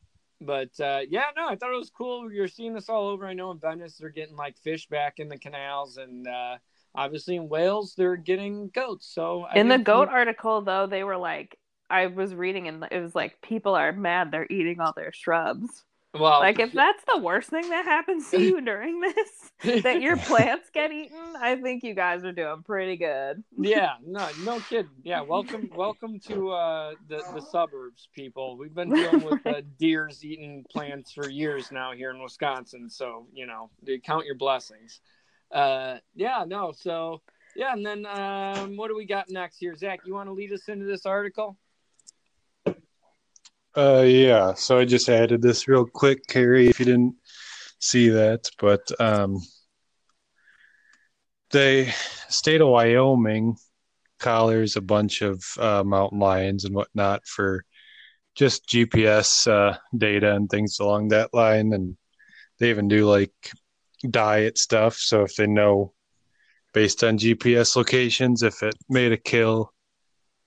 but 0.40 0.70
uh, 0.81 1.03
yeah, 1.09 1.27
no, 1.37 1.46
I 1.48 1.55
thought 1.55 1.72
it 1.72 1.79
was 1.79 1.90
cool. 1.90 2.33
You're 2.33 2.48
seeing 2.48 2.75
this 2.75 2.88
all 2.88 3.07
over. 3.07 3.27
I 3.27 3.33
know 3.35 3.53
in 3.53 3.59
Venice 3.61 3.96
they're 3.98 4.09
getting 4.11 4.35
like 4.37 4.59
fish 4.59 4.88
back 4.88 5.20
in 5.20 5.29
the 5.29 5.38
canals, 5.38 5.96
and 5.96 6.27
uh, 6.27 6.57
obviously 6.96 7.37
in 7.37 7.48
Wales 7.48 7.94
they're 7.96 8.16
getting 8.16 8.68
goats. 8.70 9.07
So 9.14 9.42
I 9.44 9.59
in 9.61 9.68
the 9.68 9.77
think- 9.77 9.87
goat 9.87 10.09
article 10.09 10.61
though 10.62 10.88
they 10.88 11.05
were 11.05 11.16
like 11.16 11.57
i 11.90 12.07
was 12.07 12.35
reading 12.35 12.68
and 12.68 12.87
it 12.90 13.01
was 13.01 13.14
like 13.14 13.40
people 13.42 13.75
are 13.75 13.92
mad 13.92 14.31
they're 14.31 14.47
eating 14.51 14.81
all 14.81 14.92
their 14.97 15.12
shrubs 15.12 15.85
well, 16.14 16.40
like 16.40 16.59
if 16.59 16.73
that's 16.73 17.03
the 17.11 17.18
worst 17.18 17.49
thing 17.49 17.66
that 17.71 17.87
happens 17.87 18.31
to 18.31 18.40
you 18.40 18.61
during 18.61 19.01
this 19.01 19.83
that 19.83 20.03
your 20.03 20.18
plants 20.18 20.68
get 20.75 20.92
eaten 20.92 21.16
i 21.40 21.57
think 21.57 21.83
you 21.83 21.95
guys 21.95 22.23
are 22.25 22.33
doing 22.33 22.62
pretty 22.62 22.97
good 22.97 23.42
yeah, 23.73 23.95
no, 24.07 24.29
no 24.45 24.61
kidding. 24.61 24.90
Yeah, 25.03 25.23
welcome, 25.23 25.71
welcome 25.75 26.18
to 26.29 26.51
uh, 26.51 26.92
the 27.09 27.23
the 27.35 27.40
suburbs, 27.40 28.09
people. 28.14 28.57
We've 28.57 28.75
been 28.75 28.90
dealing 28.90 29.25
with 29.25 29.47
uh, 29.47 29.62
deers 29.79 30.25
eating 30.25 30.64
plants 30.71 31.12
for 31.12 31.29
years 31.29 31.71
now 31.73 31.92
here 31.92 32.11
in 32.11 32.23
Wisconsin, 32.23 32.88
so 32.90 33.27
you 33.33 33.47
know, 33.47 33.71
count 34.05 34.27
your 34.27 34.35
blessings. 34.35 35.01
Uh, 35.51 35.99
yeah, 36.14 36.45
no, 36.47 36.73
so 36.73 37.23
yeah, 37.57 37.73
and 37.73 37.85
then 37.85 38.07
um, 38.07 38.77
what 38.77 38.88
do 38.88 38.97
we 38.97 39.07
got 39.07 39.31
next 39.31 39.59
here, 39.59 39.75
Zach? 39.75 40.01
You 40.05 40.14
want 40.14 40.29
to 40.29 40.33
lead 40.33 40.53
us 40.53 40.68
into 40.68 40.87
this 40.87 41.07
article? 41.07 41.57
Uh, 43.77 44.03
yeah. 44.07 44.55
So 44.55 44.79
I 44.79 44.85
just 44.85 45.09
added 45.09 45.41
this 45.41 45.67
real 45.67 45.87
quick, 45.87 46.27
Carrie, 46.29 46.69
if 46.69 46.79
you 46.79 46.85
didn't 46.87 47.15
see 47.79 48.11
that, 48.11 48.51
but 48.59 48.81
um, 49.01 49.41
the 51.51 51.93
state 52.29 52.61
of 52.61 52.69
Wyoming 52.69 53.57
collars 54.19 54.77
a 54.77 54.81
bunch 54.81 55.23
of 55.23 55.43
uh, 55.59 55.83
mountain 55.85 56.19
lions 56.19 56.65
and 56.65 56.75
whatnot 56.75 57.27
for 57.27 57.65
just 58.35 58.67
GPS 58.69 59.47
uh, 59.47 59.77
data 59.97 60.35
and 60.35 60.49
things 60.49 60.79
along 60.79 61.09
that 61.09 61.35
line, 61.35 61.73
and 61.73 61.97
they 62.59 62.71
even 62.71 62.89
do 62.89 63.07
like 63.07 63.33
diet 64.09 64.59
stuff. 64.59 64.97
So 64.97 65.23
if 65.23 65.35
they 65.35 65.47
know 65.47 65.93
based 66.73 67.05
on 67.05 67.19
GPS 67.19 67.77
locations 67.77 68.43
if 68.43 68.63
it 68.63 68.75
made 68.89 69.13
a 69.13 69.17
kill, 69.17 69.73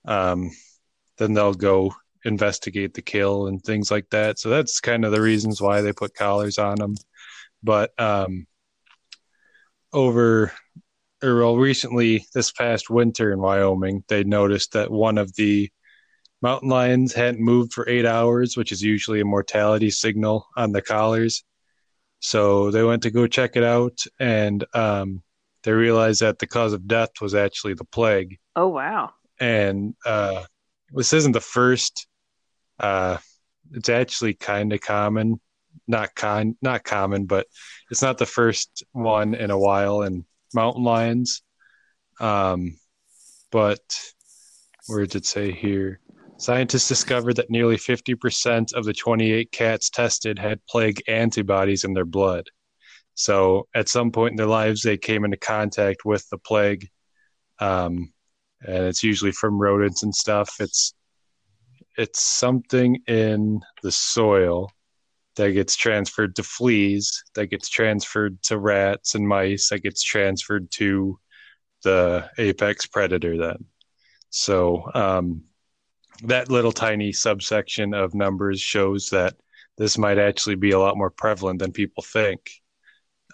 um, 0.04 0.50
then 1.18 1.34
they'll 1.34 1.54
go 1.54 1.92
investigate 2.26 2.94
the 2.94 3.02
kill 3.02 3.46
and 3.46 3.62
things 3.62 3.90
like 3.90 4.08
that. 4.10 4.38
So 4.38 4.50
that's 4.50 4.80
kind 4.80 5.04
of 5.04 5.12
the 5.12 5.20
reasons 5.20 5.60
why 5.60 5.80
they 5.80 5.92
put 5.92 6.14
collars 6.14 6.58
on 6.58 6.76
them. 6.76 6.94
But 7.62 7.98
um, 7.98 8.46
over 9.92 10.52
or 11.22 11.36
well, 11.36 11.56
recently 11.56 12.26
this 12.34 12.52
past 12.52 12.90
winter 12.90 13.32
in 13.32 13.40
Wyoming, 13.40 14.04
they 14.08 14.24
noticed 14.24 14.72
that 14.72 14.90
one 14.90 15.18
of 15.18 15.34
the 15.36 15.70
mountain 16.42 16.68
lions 16.68 17.14
hadn't 17.14 17.40
moved 17.40 17.72
for 17.72 17.88
eight 17.88 18.04
hours, 18.04 18.56
which 18.56 18.72
is 18.72 18.82
usually 18.82 19.20
a 19.20 19.24
mortality 19.24 19.90
signal 19.90 20.46
on 20.56 20.72
the 20.72 20.82
collars. 20.82 21.44
So 22.20 22.70
they 22.70 22.82
went 22.82 23.02
to 23.04 23.10
go 23.10 23.26
check 23.26 23.56
it 23.56 23.64
out, 23.64 23.98
and 24.18 24.64
um, 24.74 25.22
they 25.62 25.72
realized 25.72 26.20
that 26.20 26.38
the 26.38 26.46
cause 26.46 26.72
of 26.72 26.86
death 26.86 27.10
was 27.20 27.34
actually 27.34 27.74
the 27.74 27.84
plague 27.84 28.38
oh 28.54 28.68
wow 28.68 29.12
and 29.38 29.94
uh, 30.04 30.44
this 30.92 31.12
isn't 31.12 31.32
the 31.32 31.40
first. 31.40 32.06
Uh, 32.78 33.18
it's 33.72 33.88
actually 33.88 34.34
kind 34.34 34.72
of 34.72 34.80
common, 34.80 35.40
not 35.88 36.14
kind, 36.14 36.56
not 36.62 36.84
common, 36.84 37.26
but 37.26 37.46
it's 37.90 38.02
not 38.02 38.18
the 38.18 38.26
first 38.26 38.84
one 38.92 39.34
in 39.34 39.50
a 39.50 39.58
while 39.58 40.02
in 40.02 40.24
mountain 40.54 40.84
lions. 40.84 41.42
Um, 42.20 42.78
but 43.50 43.80
where 44.86 45.06
did 45.06 45.16
it 45.16 45.26
say 45.26 45.52
here? 45.52 46.00
Scientists 46.38 46.88
discovered 46.88 47.36
that 47.36 47.50
nearly 47.50 47.76
50% 47.76 48.74
of 48.74 48.84
the 48.84 48.92
28 48.92 49.50
cats 49.52 49.88
tested 49.88 50.38
had 50.38 50.64
plague 50.66 51.02
antibodies 51.08 51.84
in 51.84 51.94
their 51.94 52.04
blood. 52.04 52.46
So 53.14 53.66
at 53.74 53.88
some 53.88 54.12
point 54.12 54.32
in 54.32 54.36
their 54.36 54.46
lives, 54.46 54.82
they 54.82 54.98
came 54.98 55.24
into 55.24 55.38
contact 55.38 56.04
with 56.04 56.28
the 56.28 56.36
plague. 56.36 56.88
Um, 57.58 58.12
and 58.60 58.84
it's 58.84 59.02
usually 59.02 59.32
from 59.32 59.58
rodents 59.58 60.02
and 60.02 60.14
stuff. 60.14 60.56
It's 60.60 60.92
it's 61.96 62.22
something 62.22 63.02
in 63.06 63.60
the 63.82 63.92
soil 63.92 64.70
that 65.36 65.50
gets 65.52 65.76
transferred 65.76 66.34
to 66.36 66.42
fleas, 66.42 67.24
that 67.34 67.48
gets 67.48 67.68
transferred 67.68 68.42
to 68.42 68.58
rats 68.58 69.14
and 69.14 69.26
mice, 69.26 69.68
that 69.68 69.80
gets 69.80 70.02
transferred 70.02 70.70
to 70.72 71.18
the 71.82 72.28
apex 72.38 72.86
predator. 72.86 73.36
Then, 73.36 73.64
so 74.30 74.90
um, 74.94 75.42
that 76.24 76.50
little 76.50 76.72
tiny 76.72 77.12
subsection 77.12 77.94
of 77.94 78.14
numbers 78.14 78.60
shows 78.60 79.10
that 79.10 79.34
this 79.76 79.98
might 79.98 80.18
actually 80.18 80.54
be 80.54 80.70
a 80.70 80.78
lot 80.78 80.96
more 80.96 81.10
prevalent 81.10 81.58
than 81.58 81.72
people 81.72 82.02
think. 82.02 82.50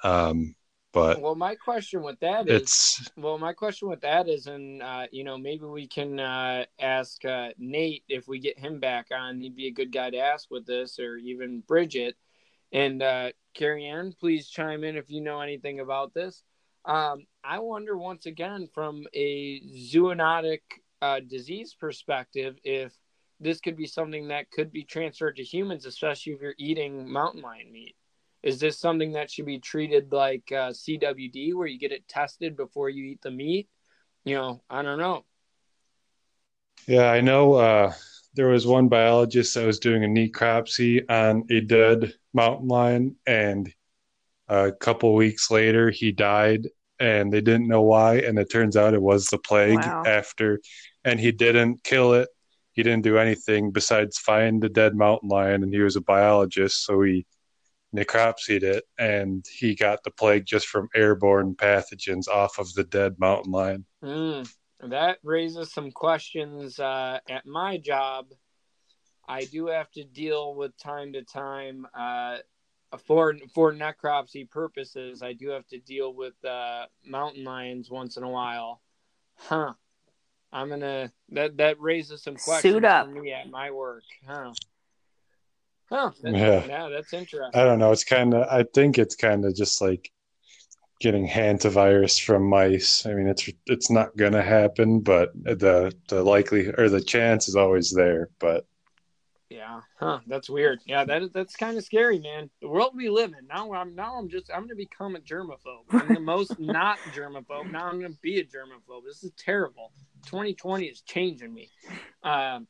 Um, 0.03 0.57
but 0.93 1.21
well, 1.21 1.35
my 1.35 1.55
question 1.55 2.03
with 2.03 2.21
that 2.21 2.49
is 2.49 2.63
it's 2.63 3.11
well, 3.17 3.39
my 3.39 3.53
question 3.53 3.89
with 3.89 4.03
that 4.03 4.29
is, 4.29 4.47
and 4.47 4.83
uh, 4.83 5.07
you 5.11 5.25
know, 5.25 5.39
maybe 5.39 5.65
we 5.65 5.87
can 5.87 6.21
uh, 6.21 6.65
ask 6.79 7.25
uh, 7.25 7.49
Nate 7.59 8.05
if 8.09 8.29
we 8.29 8.39
get 8.39 8.59
him 8.59 8.79
back 8.79 9.07
on. 9.11 9.41
He'd 9.41 9.57
be 9.57 9.69
a 9.69 9.73
good 9.73 9.91
guy 9.91 10.11
to 10.11 10.19
ask 10.19 10.51
with 10.51 10.67
this, 10.67 10.99
or 10.99 11.17
even 11.17 11.61
Bridget. 11.61 12.17
And 12.73 13.03
uh, 13.03 13.33
Carrie 13.55 13.87
Ann, 13.87 14.15
please 14.19 14.49
chime 14.49 14.85
in 14.85 14.97
if 14.97 15.11
you 15.11 15.21
know 15.21 15.41
anything 15.41 15.81
about 15.81 16.15
this. 16.15 16.43
Um, 16.85 17.27
I 17.45 17.61
wonder 17.61 17.97
once 17.97 18.27
again, 18.27 18.69
from 18.75 19.07
a 19.15 19.61
zoonotic 19.61 20.61
uh, 21.01 21.21
disease 21.21 21.75
perspective, 21.79 22.57
if 22.65 22.93
this 23.41 23.61
could 23.61 23.77
be 23.77 23.87
something 23.87 24.29
that 24.29 24.51
could 24.51 24.73
be 24.73 24.85
transferred 24.85 25.37
to 25.37 25.43
humans, 25.43 25.87
especially 25.87 26.33
if 26.35 26.41
you're 26.41 26.55
eating 26.59 27.11
mountain 27.11 27.43
lion 27.43 27.73
meat. 27.73 27.97
Is 28.43 28.59
this 28.59 28.79
something 28.79 29.13
that 29.13 29.31
should 29.31 29.47
be 29.47 29.61
treated 29.61 30.13
like 30.13 30.51
uh, 30.51 30.71
CWD, 30.71 31.55
where 31.55 31.67
you 31.67 31.79
get 31.79 31.93
it 31.93 32.09
tested 32.09 32.57
before 32.57 32.89
you 32.89 33.05
eat 33.05 33.23
the 33.23 33.31
meat? 33.31 33.69
You 34.25 34.35
know, 34.35 34.63
I 34.69 34.83
don't 34.83 34.99
know. 34.99 35.25
Yeah, 36.87 37.11
I 37.11 37.21
know. 37.21 37.55
Uh, 37.55 37.93
there 38.35 38.49
was 38.49 38.67
one 38.67 38.89
biologist 38.89 39.55
that 39.55 39.67
was 39.67 39.79
doing 39.79 40.05
a 40.05 40.09
necropsy 40.09 41.09
on 41.09 41.45
a 41.51 41.61
dead 41.61 42.15
mountain 42.35 42.69
lion, 42.69 43.17
and 43.27 43.73
a 44.49 44.73
couple 44.73 45.15
weeks 45.15 45.51
later, 45.51 45.91
he 45.91 46.11
died, 46.13 46.67
and 46.99 47.33
they 47.33 47.41
didn't 47.41 47.69
know 47.69 47.83
why. 47.83 48.17
And 48.17 48.39
it 48.39 48.51
turns 48.51 48.77
out 48.77 48.95
it 48.95 49.03
was 49.03 49.27
the 49.27 49.39
plague 49.39 49.77
Wow. 49.77 50.03
after, 50.05 50.61
and 51.05 51.21
he 51.21 51.31
didn't 51.31 51.85
kill 51.85 52.15
it. 52.15 52.29
He 52.73 52.83
didn't 52.83 53.05
do 53.05 53.19
anything 53.19 53.71
besides 53.71 54.19
find 54.19 54.61
the 54.63 54.69
dead 54.69 54.97
mountain 54.97 55.29
lion, 55.29 55.63
and 55.63 55.73
he 55.73 55.81
was 55.81 55.97
a 55.97 56.01
biologist, 56.01 56.85
so 56.85 57.03
he 57.03 57.27
necropsied 57.95 58.63
it, 58.63 58.85
and 58.99 59.45
he 59.47 59.75
got 59.75 60.03
the 60.03 60.11
plague 60.11 60.45
just 60.45 60.67
from 60.67 60.89
airborne 60.95 61.55
pathogens 61.55 62.29
off 62.29 62.59
of 62.59 62.73
the 62.75 62.85
dead 62.85 63.19
mountain 63.19 63.53
lion. 63.53 63.85
Mm, 64.03 64.53
that 64.81 65.19
raises 65.23 65.73
some 65.73 65.91
questions 65.91 66.79
uh, 66.79 67.19
at 67.29 67.47
my 67.47 67.79
job. 67.79 68.27
I 69.29 69.45
do 69.45 69.67
have 69.67 69.91
to 69.93 70.05
deal 70.05 70.55
with 70.55 70.77
time 70.77 71.13
to 71.13 71.23
time 71.23 71.87
uh, 71.95 72.39
for 73.07 73.37
for 73.55 73.73
necropsy 73.73 74.49
purposes. 74.49 75.23
I 75.23 75.33
do 75.33 75.51
have 75.51 75.67
to 75.69 75.79
deal 75.79 76.13
with 76.13 76.35
uh, 76.45 76.87
mountain 77.05 77.45
lions 77.45 77.91
once 77.91 78.17
in 78.17 78.25
a 78.25 78.29
while. 78.29 78.83
Huh. 79.37 79.75
I'm 80.53 80.69
gonna 80.69 81.11
that 81.31 81.57
that 81.57 81.81
raises 81.81 82.23
some 82.23 82.37
questions 82.37 82.75
Suit 82.75 82.85
up. 82.85 83.07
for 83.07 83.21
me 83.21 83.33
at 83.33 83.49
my 83.49 83.71
work. 83.71 84.05
Huh. 84.27 84.53
Huh. 85.93 86.11
That- 86.23 86.35
Yeah. 86.35 86.65
yeah, 86.67 86.89
that's 86.89 87.13
interesting. 87.13 87.51
I 87.61 87.65
don't 87.65 87.79
know. 87.79 87.93
It's 87.93 88.03
kind 88.05 88.33
of. 88.33 88.47
I 88.51 88.65
think 88.75 88.97
it's 88.99 89.15
kind 89.15 89.45
of 89.45 89.55
just 89.55 89.83
like 89.83 90.11
getting 91.01 91.29
hantavirus 91.29 92.19
from 92.19 92.49
mice. 92.49 93.05
I 93.05 93.13
mean, 93.13 93.27
it's 93.27 93.51
it's 93.67 93.91
not 93.91 94.17
gonna 94.17 94.41
happen, 94.43 95.01
but 95.01 95.33
the 95.35 95.93
the 96.09 96.23
likely 96.23 96.69
or 96.69 96.89
the 96.89 97.03
chance 97.03 97.47
is 97.47 97.57
always 97.57 97.91
there. 97.91 98.31
But 98.39 98.65
Yeah, 99.51 99.83
huh? 100.01 100.21
That's 100.27 100.49
weird. 100.49 100.81
Yeah, 100.87 101.05
that 101.05 101.25
is 101.25 101.31
that's 101.33 101.57
kind 101.57 101.77
of 101.77 101.85
scary, 101.85 102.19
man. 102.21 102.49
The 102.63 102.69
world 102.69 102.93
we 102.97 103.11
live 103.11 103.35
in 103.39 103.47
now. 103.47 103.75
I'm 103.75 103.95
now 103.95 104.15
I'm 104.15 104.31
just 104.31 104.51
I'm 104.51 104.63
gonna 104.63 104.75
become 104.77 105.15
a 105.15 105.21
germaphobe. 105.21 105.85
I'm 105.91 106.15
the 106.15 106.21
most 106.21 106.59
not 106.59 107.01
germaphobe. 107.15 107.71
Now 107.71 107.85
I'm 107.85 108.01
gonna 108.01 108.15
be 108.23 108.39
a 108.39 108.45
germaphobe. 108.45 109.05
This 109.05 109.23
is 109.25 109.33
terrible. 109.37 109.93
2020 110.25 110.87
is 110.87 111.03
changing 111.03 111.53
me. 111.53 111.71
Um, 112.23 112.67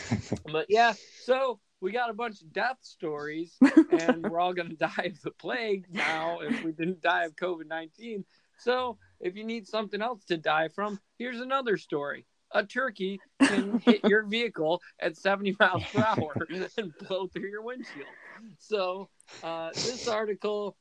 but 0.52 0.66
yeah, 0.70 0.94
so 1.24 1.60
we 1.82 1.90
got 1.90 2.08
a 2.08 2.14
bunch 2.14 2.40
of 2.40 2.52
death 2.52 2.78
stories, 2.80 3.56
and 3.90 4.22
we're 4.22 4.38
all 4.38 4.54
gonna 4.54 4.74
die 4.74 5.10
of 5.10 5.20
the 5.22 5.32
plague 5.32 5.86
now 5.90 6.38
if 6.40 6.62
we 6.62 6.70
didn't 6.70 7.02
die 7.02 7.24
of 7.24 7.34
COVID 7.34 7.66
19. 7.66 8.24
So 8.58 8.98
if 9.20 9.34
you 9.34 9.44
need 9.44 9.66
something 9.66 10.00
else 10.00 10.24
to 10.26 10.36
die 10.36 10.68
from, 10.68 11.00
here's 11.18 11.40
another 11.40 11.76
story. 11.76 12.24
A 12.52 12.64
turkey 12.64 13.20
can 13.42 13.80
hit 13.80 14.04
your 14.08 14.22
vehicle 14.22 14.80
at 15.00 15.16
70 15.16 15.56
miles 15.58 15.82
per 15.92 16.02
hour 16.06 16.46
and 16.78 16.92
blow 16.98 17.26
through 17.26 17.50
your 17.50 17.62
windshield. 17.62 18.06
So 18.58 19.08
uh, 19.42 19.70
this 19.70 20.06
article, 20.06 20.76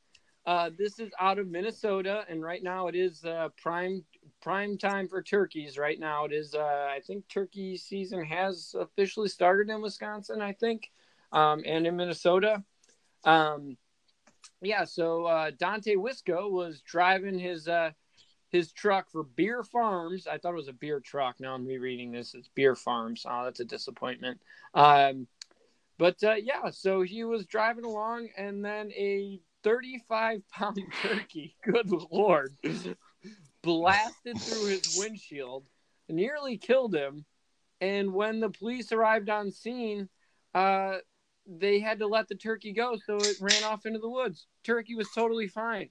uh, 0.45 0.71
this 0.75 0.99
is 0.99 1.11
out 1.19 1.37
of 1.37 1.47
Minnesota, 1.47 2.25
and 2.27 2.41
right 2.41 2.63
now 2.63 2.87
it 2.87 2.95
is 2.95 3.23
uh, 3.23 3.49
prime 3.61 4.03
prime 4.41 4.77
time 4.77 5.07
for 5.07 5.21
turkeys. 5.21 5.77
Right 5.77 5.99
now 5.99 6.25
it 6.25 6.33
is. 6.33 6.55
Uh, 6.55 6.87
I 6.89 6.99
think 7.05 7.27
turkey 7.27 7.77
season 7.77 8.23
has 8.25 8.75
officially 8.77 9.29
started 9.29 9.69
in 9.69 9.81
Wisconsin. 9.81 10.41
I 10.41 10.53
think, 10.53 10.89
um, 11.31 11.63
and 11.65 11.85
in 11.85 11.95
Minnesota. 11.95 12.63
Um, 13.23 13.77
yeah. 14.61 14.83
So 14.85 15.25
uh, 15.25 15.51
Dante 15.57 15.95
Wisco 15.95 16.49
was 16.49 16.81
driving 16.81 17.37
his 17.37 17.67
uh, 17.67 17.91
his 18.49 18.71
truck 18.71 19.11
for 19.11 19.23
Beer 19.23 19.63
Farms. 19.63 20.25
I 20.25 20.39
thought 20.39 20.53
it 20.53 20.55
was 20.55 20.67
a 20.67 20.73
beer 20.73 20.99
truck. 20.99 21.39
Now 21.39 21.53
I'm 21.53 21.67
rereading 21.67 22.11
this. 22.11 22.33
It's 22.33 22.49
Beer 22.55 22.75
Farms. 22.75 23.25
Oh, 23.29 23.43
that's 23.45 23.59
a 23.59 23.65
disappointment. 23.65 24.41
Um, 24.73 25.27
but 25.99 26.21
uh, 26.23 26.33
yeah, 26.33 26.71
so 26.71 27.03
he 27.03 27.23
was 27.23 27.45
driving 27.45 27.85
along, 27.85 28.29
and 28.35 28.65
then 28.65 28.91
a 28.93 29.39
35 29.63 30.41
pound 30.49 30.79
turkey, 31.01 31.55
good 31.63 31.89
lord, 32.11 32.55
blasted 33.61 34.39
through 34.39 34.67
his 34.67 34.97
windshield, 34.99 35.65
nearly 36.09 36.57
killed 36.57 36.95
him. 36.95 37.25
And 37.79 38.13
when 38.13 38.39
the 38.39 38.49
police 38.49 38.91
arrived 38.91 39.29
on 39.29 39.51
scene, 39.51 40.07
uh, 40.53 40.97
they 41.47 41.79
had 41.79 41.99
to 41.99 42.07
let 42.07 42.27
the 42.27 42.35
turkey 42.35 42.73
go, 42.73 42.97
so 43.05 43.17
it 43.17 43.37
ran 43.41 43.63
off 43.63 43.85
into 43.85 43.99
the 43.99 44.09
woods. 44.09 44.45
Turkey 44.63 44.95
was 44.95 45.07
totally 45.15 45.47
fine. 45.47 45.89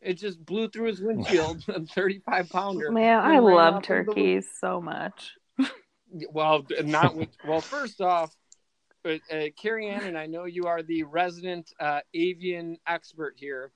It 0.00 0.14
just 0.14 0.44
blew 0.44 0.68
through 0.68 0.86
his 0.88 1.00
windshield, 1.00 1.62
a 1.68 1.84
35 1.84 2.48
pounder. 2.50 2.90
Man, 2.90 3.20
I 3.20 3.38
love 3.38 3.74
off 3.74 3.76
into 3.76 3.88
the 3.88 3.98
woods. 3.98 4.06
turkeys 4.16 4.48
so 4.58 4.80
much. 4.80 5.32
Well, 6.30 6.64
not 6.84 7.16
with. 7.16 7.30
Well, 7.46 7.60
first 7.60 8.00
off, 8.00 8.36
uh, 9.04 9.18
uh, 9.30 9.44
Carrie 9.60 9.88
Ann, 9.88 10.04
and 10.04 10.16
I 10.18 10.26
know 10.26 10.44
you 10.44 10.64
are 10.64 10.82
the 10.82 11.02
resident 11.04 11.72
uh, 11.80 12.00
avian 12.14 12.78
expert 12.86 13.34
here. 13.36 13.70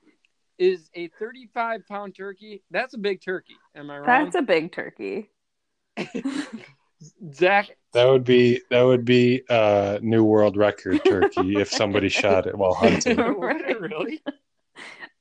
Is 0.58 0.90
a 0.94 1.08
35 1.20 1.86
pound 1.86 2.16
turkey? 2.16 2.62
That's 2.70 2.94
a 2.94 2.98
big 2.98 3.20
turkey. 3.22 3.60
Am 3.76 3.90
I 3.90 3.98
wrong? 3.98 4.06
That's 4.06 4.34
a 4.34 4.42
big 4.42 4.72
turkey. 4.72 5.30
Zach. 7.32 7.68
that 7.92 8.08
would 8.08 8.24
be 8.24 8.60
that 8.70 8.82
would 8.82 9.04
be 9.04 9.42
a 9.48 10.00
new 10.02 10.24
world 10.24 10.56
record 10.56 11.00
turkey 11.04 11.56
if 11.60 11.70
somebody 11.70 12.08
shot 12.08 12.46
it 12.46 12.56
while 12.58 12.74
hunting. 12.74 13.16
Would 13.16 13.80
really? 13.80 14.20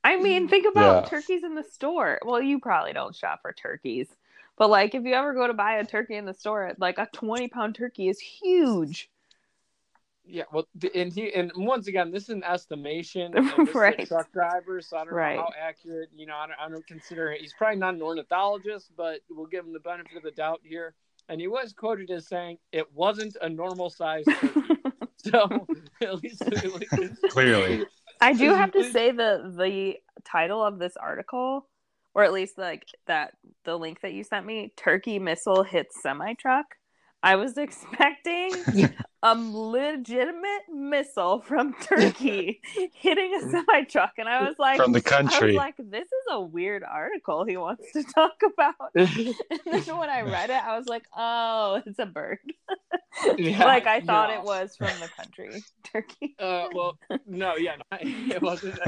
I 0.02 0.16
mean, 0.16 0.48
think 0.48 0.66
about 0.66 1.04
Yeah. 1.04 1.08
turkeys 1.08 1.44
in 1.44 1.54
the 1.54 1.62
store. 1.62 2.18
Well, 2.24 2.42
you 2.42 2.58
probably 2.58 2.92
don't 2.92 3.14
shop 3.14 3.40
for 3.42 3.52
turkeys, 3.52 4.08
but 4.56 4.70
like 4.70 4.94
if 4.96 5.04
you 5.04 5.14
ever 5.14 5.34
go 5.34 5.46
to 5.46 5.54
buy 5.54 5.74
a 5.74 5.84
turkey 5.84 6.16
in 6.16 6.24
the 6.24 6.34
store, 6.34 6.72
like 6.78 6.98
a 6.98 7.08
20 7.12 7.48
pound 7.48 7.76
turkey 7.76 8.08
is 8.08 8.18
huge. 8.18 9.08
Yeah. 10.30 10.44
Well, 10.52 10.68
and 10.94 11.12
he 11.12 11.32
and 11.32 11.50
once 11.56 11.86
again, 11.86 12.10
this 12.10 12.24
is 12.24 12.28
an 12.30 12.44
estimation. 12.44 13.32
and 13.36 13.48
a 13.50 13.64
Right. 13.72 14.06
truck 14.06 14.30
driver, 14.32 14.80
so 14.82 14.98
I 14.98 15.04
don't 15.04 15.14
Right. 15.14 15.36
know 15.36 15.42
how 15.42 15.50
accurate. 15.58 16.10
You 16.14 16.26
know, 16.26 16.36
I 16.36 16.46
don't, 16.46 16.60
I 16.60 16.68
don't 16.68 16.86
consider 16.86 17.32
he's 17.32 17.54
probably 17.54 17.78
not 17.78 17.94
an 17.94 18.02
ornithologist, 18.02 18.92
but 18.96 19.20
we'll 19.30 19.46
give 19.46 19.64
him 19.64 19.72
the 19.72 19.80
benefit 19.80 20.16
of 20.16 20.22
the 20.22 20.30
doubt 20.30 20.60
here. 20.62 20.94
And 21.30 21.40
he 21.40 21.46
was 21.48 21.72
quoted 21.72 22.10
as 22.10 22.26
saying 22.28 22.58
it 22.72 22.92
wasn't 22.92 23.36
a 23.40 23.48
normal 23.48 23.90
size 23.90 24.24
so 25.16 25.66
at 26.02 26.22
least, 26.22 26.42
at 26.42 26.74
least 26.74 27.22
Clearly. 27.30 27.84
I 28.20 28.32
do 28.32 28.52
have 28.54 28.72
to 28.72 28.90
say 28.92 29.10
the 29.12 29.52
the 29.56 29.96
title 30.24 30.62
of 30.64 30.78
this 30.78 30.96
article, 30.96 31.68
or 32.14 32.22
at 32.24 32.32
least 32.32 32.58
like 32.58 32.84
that 33.06 33.32
the 33.64 33.78
link 33.78 34.00
that 34.02 34.12
you 34.12 34.24
sent 34.24 34.44
me, 34.44 34.72
Turkey 34.76 35.18
missile 35.18 35.62
hits 35.62 36.02
semi 36.02 36.34
truck. 36.34 36.66
I 37.22 37.34
was 37.34 37.58
expecting 37.58 38.52
a 39.22 39.34
legitimate 39.34 40.68
missile 40.72 41.40
from 41.40 41.74
Turkey 41.80 42.60
hitting 42.94 43.34
a 43.34 43.50
semi 43.50 43.84
truck, 43.84 44.12
and 44.18 44.28
I 44.28 44.46
was 44.46 44.54
like, 44.58 44.80
From 44.80 44.92
the 44.92 44.98
I 44.98 45.02
country. 45.02 45.48
was 45.48 45.56
like, 45.56 45.74
this 45.78 46.04
is 46.04 46.26
a 46.30 46.40
weird 46.40 46.84
article 46.84 47.44
he 47.44 47.56
wants 47.56 47.90
to 47.92 48.04
talk 48.14 48.40
about. 48.46 48.92
and 48.94 49.34
then 49.84 49.96
when 49.96 50.10
I 50.10 50.22
read 50.22 50.50
it, 50.50 50.62
I 50.64 50.78
was 50.78 50.86
like, 50.86 51.06
oh, 51.16 51.82
it's 51.84 51.98
a 51.98 52.06
bird. 52.06 52.38
Yeah, 53.36 53.64
like 53.64 53.86
I 53.86 54.00
thought 54.00 54.30
no. 54.30 54.38
it 54.38 54.44
was 54.44 54.76
from 54.76 54.92
the 55.00 55.08
country, 55.08 55.64
Turkey. 55.82 56.36
Uh, 56.38 56.68
well, 56.72 56.98
no, 57.26 57.56
yeah, 57.56 57.76
no, 57.90 57.98
it 58.00 58.40
wasn't. 58.40 58.78